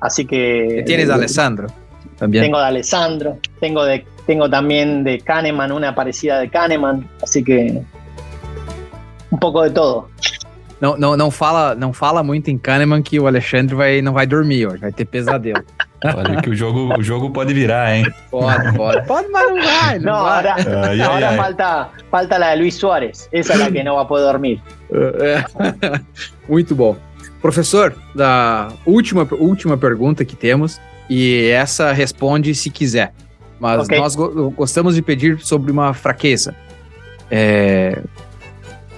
Así 0.00 0.24
que. 0.26 0.82
Tienes 0.86 1.08
de 1.08 1.14
Alessandro 1.14 1.68
também. 2.18 2.42
Tengo 2.42 2.58
de 2.58 2.66
Alessandro, 2.66 3.38
tengo, 3.60 3.84
de, 3.84 4.04
tengo 4.26 4.48
también 4.50 5.02
de 5.04 5.20
Kahneman, 5.20 5.72
una 5.72 5.94
parecida 5.94 6.38
de 6.40 6.48
Kahneman. 6.48 7.08
Así 7.22 7.42
que. 7.42 7.82
Un 9.30 9.38
poco 9.38 9.62
de 9.66 9.70
todo. 9.74 10.08
Não, 10.80 10.96
não, 10.96 11.16
não, 11.16 11.30
fala, 11.30 11.74
não 11.74 11.92
fala 11.92 12.22
muito 12.22 12.50
em 12.50 12.56
Kahneman 12.56 13.02
que 13.02 13.18
o 13.18 13.26
Alexandre 13.26 13.74
vai, 13.74 14.00
não 14.00 14.12
vai 14.12 14.26
dormir 14.28 14.66
hoje, 14.66 14.78
vai 14.78 14.92
ter 14.92 15.04
pesadelo. 15.06 15.64
Olha 16.04 16.40
que 16.40 16.50
o 16.50 16.54
jogo, 16.54 16.96
o 16.96 17.02
jogo 17.02 17.30
pode 17.30 17.52
virar, 17.52 17.96
hein? 17.96 18.06
Pode, 18.30 18.72
pode. 18.76 19.04
Pode, 19.04 19.28
mas 19.30 19.48
não 19.50 19.56
vai. 19.60 19.98
Não 19.98 20.12
vai. 20.22 20.32
ahora, 20.36 20.54
Ay, 20.54 20.64
ay, 20.92 21.02
ahora 21.02 21.30
ay. 21.30 21.36
Falta, 21.36 21.88
falta 22.08 22.38
la 22.38 22.50
de 22.54 22.60
Luis 22.62 22.76
Suárez. 22.76 23.28
Esa 23.32 23.54
es 23.54 23.58
la 23.58 23.70
que 23.72 23.82
no 23.82 23.96
va 23.96 24.02
a 24.02 24.04
poder 24.06 24.24
dormir. 24.30 24.62
É. 24.92 25.44
Muito 26.48 26.76
bom. 26.76 26.96
Professor, 27.42 27.92
da 28.14 28.68
última, 28.86 29.26
última 29.32 29.76
pergunta 29.76 30.24
que 30.24 30.36
temos, 30.36 30.80
e 31.10 31.48
essa 31.50 31.90
responde 31.92 32.54
se 32.54 32.70
quiser. 32.70 33.12
Mas 33.58 33.80
Ok. 33.82 33.98
nós 33.98 34.14
go- 34.14 34.50
gostamos 34.50 34.94
de 34.94 35.02
pedir 35.02 35.40
sobre 35.40 35.72
uma 35.72 35.92
fraqueza. 35.92 36.54
É, 37.28 38.00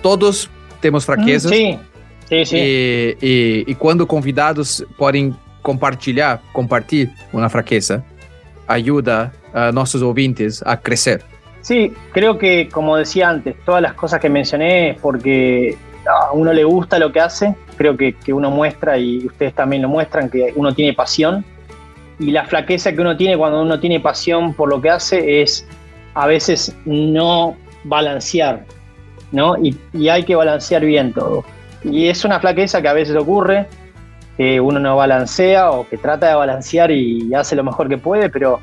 todos 0.02 0.50
temos 0.80 1.04
fraquezas. 1.04 1.50
Sí, 1.50 1.78
sí, 2.28 2.44
sí. 2.44 2.56
E, 2.56 3.16
e, 3.20 3.64
e 3.66 3.74
quando 3.74 4.06
convidados 4.06 4.84
podem 4.96 5.34
compartilhar, 5.62 6.40
compartilhar 6.52 7.14
uma 7.32 7.48
fraqueza, 7.48 8.04
ajuda 8.66 9.32
a 9.52 9.72
nossos 9.72 10.02
ouvintes 10.02 10.62
a 10.64 10.76
crescer. 10.76 11.22
Sí, 11.62 11.92
creo 12.12 12.38
que, 12.38 12.68
como 12.68 12.96
decía 12.96 13.28
antes, 13.28 13.54
todas 13.64 13.82
las 13.82 13.92
cosas 13.94 14.20
que 14.20 14.30
mencioné 14.30 14.90
es 14.90 15.00
porque 15.00 15.76
a 16.06 16.32
uno 16.32 16.52
le 16.52 16.64
gusta 16.64 16.98
lo 16.98 17.12
que 17.12 17.20
hace, 17.20 17.54
creo 17.76 17.96
que, 17.96 18.14
que 18.14 18.32
uno 18.32 18.50
muestra 18.50 18.96
y 18.96 19.26
ustedes 19.26 19.54
también 19.54 19.82
lo 19.82 19.88
muestran, 19.88 20.30
que 20.30 20.52
uno 20.56 20.74
tiene 20.74 20.94
pasión. 20.94 21.44
Y 22.18 22.30
la 22.30 22.44
flaqueza 22.44 22.92
que 22.92 23.00
uno 23.00 23.16
tiene 23.16 23.36
cuando 23.36 23.62
uno 23.62 23.80
tiene 23.80 24.00
pasión 24.00 24.54
por 24.54 24.68
lo 24.68 24.80
que 24.80 24.90
hace 24.90 25.42
es 25.42 25.66
a 26.14 26.26
veces 26.26 26.74
no 26.84 27.56
balancear, 27.84 28.64
¿no? 29.32 29.56
Y, 29.56 30.08
hay 30.08 30.24
que 30.24 30.34
balancear 30.34 30.84
bien 30.84 31.12
todo. 31.12 31.44
Y 31.82 32.08
es 32.08 32.24
una 32.24 32.40
flaqueza 32.40 32.82
que 32.82 32.88
a 32.88 32.92
veces 32.92 33.16
ocurre, 33.16 33.66
que 34.36 34.60
uno 34.60 34.78
no 34.78 34.96
balancea 34.96 35.70
o 35.70 35.88
que 35.88 35.96
trata 35.96 36.28
de 36.28 36.34
balancear 36.34 36.90
y 36.90 37.32
hace 37.34 37.56
lo 37.56 37.64
mejor 37.64 37.88
que 37.88 37.98
puede, 37.98 38.28
pero 38.28 38.60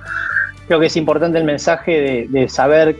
creo 0.68 0.80
que 0.80 0.88
es 0.88 0.98
importante 0.98 1.38
el 1.38 1.44
mensaje 1.44 1.92
de, 2.00 2.28
de 2.30 2.50
saber 2.50 2.98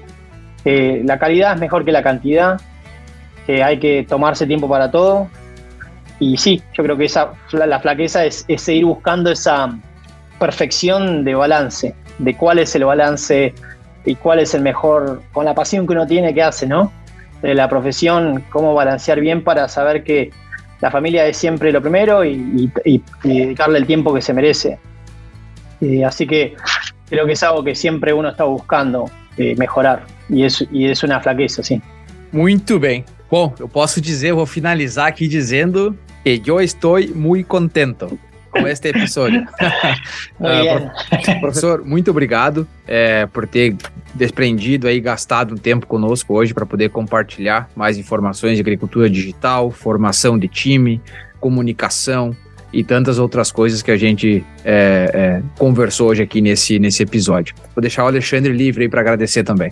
que 0.64 1.02
la 1.06 1.20
calidad 1.20 1.54
es 1.54 1.60
mejor 1.60 1.86
que 1.86 1.92
la 1.92 2.04
cantidad, 2.04 2.60
que 3.46 3.64
hay 3.64 3.80
que 3.80 4.06
tomarse 4.08 4.46
tiempo 4.46 4.68
para 4.68 4.92
todo. 4.92 5.28
Y 6.20 6.38
sí, 6.38 6.62
yo 6.74 6.84
creo 6.84 6.98
que 6.98 7.06
esa, 7.06 7.32
la 7.52 7.80
flaqueza 7.80 8.26
es, 8.26 8.44
es 8.48 8.62
seguir 8.62 8.86
buscando 8.86 9.32
esa 9.32 9.78
perfección 10.40 11.24
de 11.24 11.36
balance, 11.36 11.96
de 12.18 12.36
cuál 12.36 12.60
es 12.60 12.76
el 12.76 12.86
balance 12.86 13.54
y 14.06 14.16
cuál 14.16 14.40
es 14.40 14.54
el 14.54 14.62
mejor, 14.62 15.22
con 15.32 15.46
la 15.46 15.54
pasión 15.54 15.86
que 15.86 15.94
uno 15.94 16.08
tiene, 16.08 16.34
que 16.34 16.42
hace, 16.42 16.66
¿no? 16.66 16.92
La 17.42 17.70
profesión, 17.70 18.44
cómo 18.50 18.74
balancear 18.74 19.20
bien 19.20 19.44
para 19.44 19.68
saber 19.68 20.04
que 20.04 20.32
la 20.82 20.92
familia 20.92 21.26
es 21.28 21.38
siempre 21.38 21.72
lo 21.72 21.82
primero 21.82 22.24
y, 22.26 22.72
y- 22.86 23.02
dedicarle 23.24 23.80
el 23.80 23.86
tiempo 23.86 24.14
que 24.14 24.22
se 24.22 24.34
merece. 24.34 24.78
Eh, 25.82 26.04
así 26.04 26.26
que 26.26 26.56
creo 27.10 27.26
que 27.26 27.34
es 27.34 27.44
algo 27.44 27.64
que 27.64 27.76
siempre 27.76 28.14
uno 28.14 28.30
está 28.30 28.44
buscando 28.44 29.06
eh, 29.38 29.56
mejorar 29.58 30.04
y 30.30 30.44
es, 30.44 30.66
y 30.72 30.86
es 30.86 31.04
una 31.04 31.20
flaqueza, 31.20 31.62
sí. 31.64 31.82
Muito 32.32 32.80
bem. 32.80 33.06
Bom, 33.30 33.54
eu 33.60 33.68
posso 33.68 34.00
dizer, 34.02 34.34
vou 34.34 34.46
finalizar 34.46 35.08
aqui 35.08 35.28
dizendo 35.28 35.96
que 36.24 36.42
eu 36.46 36.60
estou 36.62 36.98
muito 37.16 37.48
contento 37.48 38.18
com 38.52 38.68
este 38.68 38.90
episódio. 38.90 39.46
Bien. 40.40 41.40
Professor, 41.40 41.84
muito 41.84 42.12
obrigado 42.12 42.68
é, 42.88 43.26
por 43.28 43.48
ter 43.48 43.76
desprendido 44.14 44.88
aí, 44.88 45.00
gastado 45.00 45.54
um 45.54 45.58
tempo 45.58 45.86
conosco 45.86 46.34
hoje 46.34 46.54
para 46.54 46.66
poder 46.66 46.90
compartilhar 46.90 47.70
mais 47.76 47.98
informações 47.98 48.56
de 48.56 48.62
agricultura 48.62 49.10
digital, 49.10 49.72
formação 49.72 50.38
de 50.38 50.48
time, 50.48 51.02
comunicação 51.40 52.36
e 52.74 52.84
tantas 52.84 53.20
outras 53.20 53.52
coisas 53.52 53.82
que 53.82 53.92
a 53.92 53.98
gente 53.98 54.44
é, 54.66 55.12
é, 55.14 55.42
conversou 55.58 56.10
hoje 56.10 56.24
aqui 56.24 56.42
nesse, 56.42 56.80
nesse 56.80 57.04
episódio. 57.04 57.56
Vou 57.76 57.82
deixar 57.82 58.04
o 58.04 58.08
Alexandre 58.08 58.52
livre 58.52 58.84
aí 58.84 58.90
para 58.90 59.02
agradecer 59.02 59.44
também. 59.44 59.72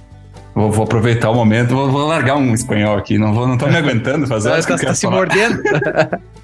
Vou, 0.53 0.71
vou 0.71 0.85
aproveitar 0.85 1.29
o 1.29 1.35
momento, 1.35 1.75
vou, 1.75 1.91
vou 1.91 2.07
largar 2.07 2.37
um 2.37 2.53
espanhol 2.53 2.97
aqui, 2.97 3.17
não, 3.17 3.33
vou, 3.33 3.45
não 3.45 3.57
tô 3.57 3.67
me 3.67 3.75
aguentando 3.75 4.25
fazer 4.25 4.51
eu 4.51 4.57
está 4.57 4.77
quero 4.77 4.95
se 4.95 5.07
mordendo? 5.07 5.61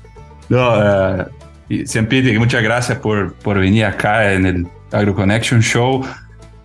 No, 0.51 0.57
eh, 0.57 1.27
y 1.71 1.87
Sempite, 1.87 2.37
muchas 2.37 2.61
gracias 2.61 2.97
por, 2.97 3.33
por 3.35 3.57
venir 3.57 3.85
acá 3.85 4.33
en 4.33 4.45
el 4.45 4.67
AgroConnection 4.91 5.61
Show. 5.61 6.05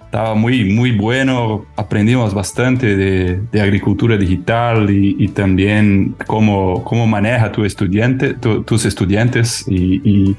estaba 0.05 0.35
muy, 0.35 0.65
muy 0.65 0.91
bueno, 0.91 1.65
aprendimos 1.77 2.35
bastante 2.35 2.97
de, 2.97 3.41
de 3.53 3.61
agricultura 3.61 4.17
digital 4.17 4.91
y, 4.91 5.15
y, 5.17 5.29
también 5.29 6.17
cómo, 6.27 6.83
cómo 6.83 7.07
maneja 7.07 7.53
tu 7.53 7.65
estudiante, 7.65 8.35
tu, 8.35 8.65
tus 8.65 8.85
estudiantes. 8.85 9.65
Y, 9.69 10.01
y 10.03 10.37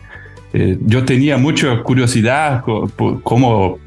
eh, 0.52 0.78
yo 0.82 1.06
tenía 1.06 1.38
mucha 1.38 1.82
curiosidad 1.84 2.66
por 2.66 3.24
cómo, 3.24 3.80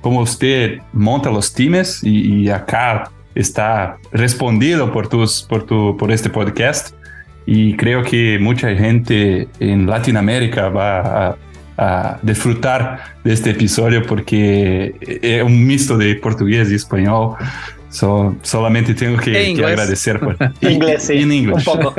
cómo 0.00 0.20
usted 0.20 0.80
monta 0.92 1.30
los 1.30 1.52
teams 1.54 2.02
y, 2.02 2.42
y, 2.42 2.50
acá 2.50 3.08
está 3.36 3.98
respondido 4.10 4.92
por, 4.92 5.06
tus, 5.06 5.44
por, 5.44 5.64
tu, 5.64 5.96
por 5.96 6.10
este 6.10 6.28
podcast 6.28 6.92
y 7.46 7.76
creo 7.76 8.02
que 8.02 8.38
mucha 8.40 8.74
gente 8.74 9.48
en 9.60 9.86
Latinoamérica 9.86 10.68
va 10.68 11.28
a 11.28 11.36
a 11.76 12.18
disfrutar 12.22 13.00
de 13.24 13.32
este 13.32 13.50
episodio 13.50 14.02
porque 14.06 14.94
es 15.00 15.42
un 15.42 15.66
mixto 15.66 15.96
de 15.96 16.14
portugués 16.16 16.70
y 16.70 16.76
español. 16.76 17.36
So, 17.88 18.34
solamente 18.42 18.94
tengo 18.94 19.18
que, 19.18 19.54
que 19.54 19.64
agradecer 19.64 20.18
por 20.18 20.36
inglés, 20.60 21.04
sí, 21.04 21.22
en 21.22 21.32
inglés. 21.32 21.66
Un 21.66 21.80
poco. 21.80 21.94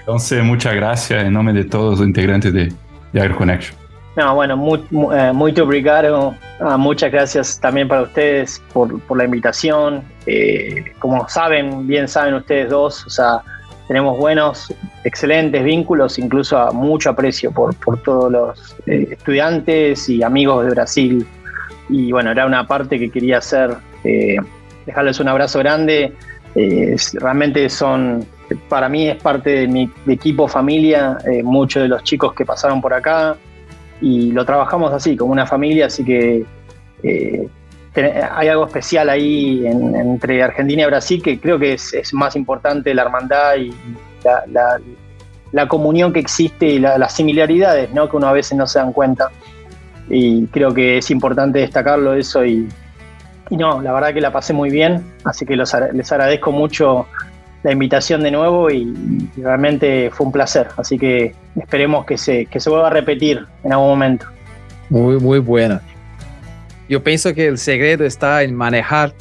Entonces, 0.00 0.44
muchas 0.44 0.74
gracias 0.74 1.24
en 1.24 1.32
nombre 1.32 1.52
de 1.54 1.64
todos 1.64 1.98
los 1.98 2.06
integrantes 2.06 2.52
de, 2.52 2.72
de 3.12 3.20
AgroConnection. 3.20 3.76
No, 4.16 4.34
bueno, 4.34 4.56
muy, 4.56 4.84
muy, 4.90 5.16
eh, 5.16 5.32
muy 5.32 5.58
obrigado. 5.58 6.34
Ah, 6.60 6.76
muchas 6.76 7.10
gracias 7.10 7.58
también 7.60 7.88
para 7.88 8.02
ustedes 8.02 8.62
por, 8.72 9.00
por 9.02 9.18
la 9.18 9.24
invitación. 9.24 10.02
Eh, 10.26 10.84
como 10.98 11.28
saben, 11.28 11.86
bien 11.86 12.06
saben 12.06 12.34
ustedes 12.34 12.70
dos, 12.70 13.06
o 13.06 13.10
sea, 13.10 13.40
tenemos 13.90 14.16
buenos, 14.18 14.72
excelentes 15.02 15.64
vínculos, 15.64 16.16
incluso 16.20 16.56
a 16.56 16.70
mucho 16.70 17.10
aprecio 17.10 17.50
por, 17.50 17.74
por 17.74 18.00
todos 18.00 18.30
los 18.30 18.76
eh, 18.86 19.08
estudiantes 19.10 20.08
y 20.08 20.22
amigos 20.22 20.64
de 20.64 20.70
Brasil. 20.70 21.26
Y 21.88 22.12
bueno, 22.12 22.30
era 22.30 22.46
una 22.46 22.68
parte 22.68 23.00
que 23.00 23.10
quería 23.10 23.38
hacer, 23.38 23.76
eh, 24.04 24.36
dejarles 24.86 25.18
un 25.18 25.26
abrazo 25.26 25.58
grande. 25.58 26.12
Eh, 26.54 26.96
realmente 27.14 27.68
son, 27.68 28.24
para 28.68 28.88
mí 28.88 29.08
es 29.08 29.20
parte 29.20 29.50
de 29.50 29.66
mi 29.66 29.90
equipo, 30.06 30.46
familia, 30.46 31.18
muchos 31.42 31.82
de 31.82 31.88
los 31.88 32.04
chicos 32.04 32.32
que 32.32 32.44
pasaron 32.44 32.80
por 32.80 32.94
acá 32.94 33.36
y 34.00 34.30
lo 34.30 34.44
trabajamos 34.44 34.92
así, 34.92 35.16
como 35.16 35.32
una 35.32 35.48
familia, 35.48 35.86
así 35.86 36.04
que 36.04 36.44
hay 37.94 38.48
algo 38.48 38.66
especial 38.66 39.08
ahí 39.08 39.66
en, 39.66 39.96
entre 39.96 40.42
Argentina 40.42 40.82
y 40.82 40.86
Brasil 40.86 41.22
que 41.22 41.40
creo 41.40 41.58
que 41.58 41.72
es, 41.72 42.14
más 42.14 42.36
importante 42.36 42.94
la 42.94 43.02
hermandad 43.02 43.56
y 43.56 43.72
la, 44.22 44.44
la, 44.46 44.80
la 45.52 45.68
comunión 45.68 46.12
que 46.12 46.20
existe 46.20 46.66
y 46.66 46.78
la, 46.78 46.98
las 46.98 47.14
similaridades 47.14 47.92
¿no? 47.92 48.08
que 48.08 48.16
uno 48.16 48.28
a 48.28 48.32
veces 48.32 48.56
no 48.56 48.66
se 48.66 48.78
dan 48.78 48.92
cuenta. 48.92 49.30
Y 50.08 50.46
creo 50.46 50.72
que 50.74 50.98
es 50.98 51.10
importante 51.10 51.60
destacarlo 51.60 52.14
eso 52.14 52.44
y, 52.44 52.68
y 53.48 53.56
no, 53.56 53.80
la 53.82 53.92
verdad 53.92 54.12
que 54.14 54.20
la 54.20 54.32
pasé 54.32 54.52
muy 54.52 54.70
bien, 54.70 55.04
así 55.24 55.44
que 55.46 55.56
los, 55.56 55.74
les 55.92 56.10
agradezco 56.12 56.52
mucho 56.52 57.06
la 57.62 57.72
invitación 57.72 58.22
de 58.22 58.30
nuevo 58.30 58.70
y, 58.70 59.28
y, 59.36 59.42
realmente 59.42 60.10
fue 60.10 60.26
un 60.26 60.32
placer, 60.32 60.68
así 60.76 60.98
que 60.98 61.34
esperemos 61.56 62.06
que 62.06 62.16
se, 62.16 62.46
que 62.46 62.58
se 62.58 62.70
vuelva 62.70 62.86
a 62.86 62.90
repetir 62.90 63.44
en 63.62 63.72
algún 63.72 63.88
momento. 63.88 64.26
Muy, 64.88 65.18
muy 65.20 65.38
buena. 65.38 65.80
Yo 66.90 67.04
pienso 67.04 67.32
que 67.34 67.46
el 67.46 67.56
secreto 67.56 68.04
está 68.04 68.42
en 68.42 68.52
manejar 68.52 69.14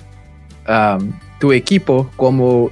um, 0.68 1.14
tu 1.40 1.54
equipo 1.54 2.10
como 2.16 2.72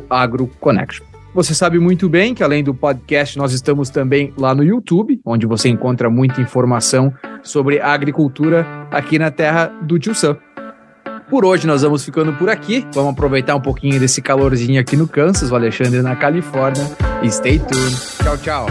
AgroConnection. 0.09 1.05
Você 1.33 1.53
sabe 1.53 1.77
muito 1.77 2.09
bem 2.09 2.33
que 2.33 2.43
além 2.43 2.63
do 2.63 2.73
podcast, 2.73 3.37
nós 3.37 3.53
estamos 3.53 3.89
também 3.89 4.33
lá 4.35 4.55
no 4.55 4.63
YouTube, 4.63 5.21
onde 5.23 5.45
você 5.45 5.69
encontra 5.69 6.09
muita 6.09 6.41
informação 6.41 7.13
sobre 7.43 7.79
a 7.79 7.93
agricultura 7.93 8.65
aqui 8.89 9.19
na 9.19 9.29
terra 9.29 9.67
do 9.83 9.99
Tio 9.99 10.15
Sam. 10.15 10.37
Por 11.29 11.45
hoje 11.45 11.67
nós 11.67 11.83
vamos 11.83 12.03
ficando 12.03 12.33
por 12.33 12.49
aqui. 12.49 12.85
Vamos 12.93 13.11
aproveitar 13.11 13.55
um 13.55 13.61
pouquinho 13.61 13.99
desse 13.99 14.21
calorzinho 14.21 14.81
aqui 14.81 14.97
no 14.97 15.07
Kansas, 15.07 15.51
o 15.51 15.55
Alexandre 15.55 16.01
na 16.01 16.15
Califórnia. 16.15 16.89
Stay 17.29 17.59
tuned. 17.59 17.97
Tchau, 18.23 18.37
tchau. 18.37 18.67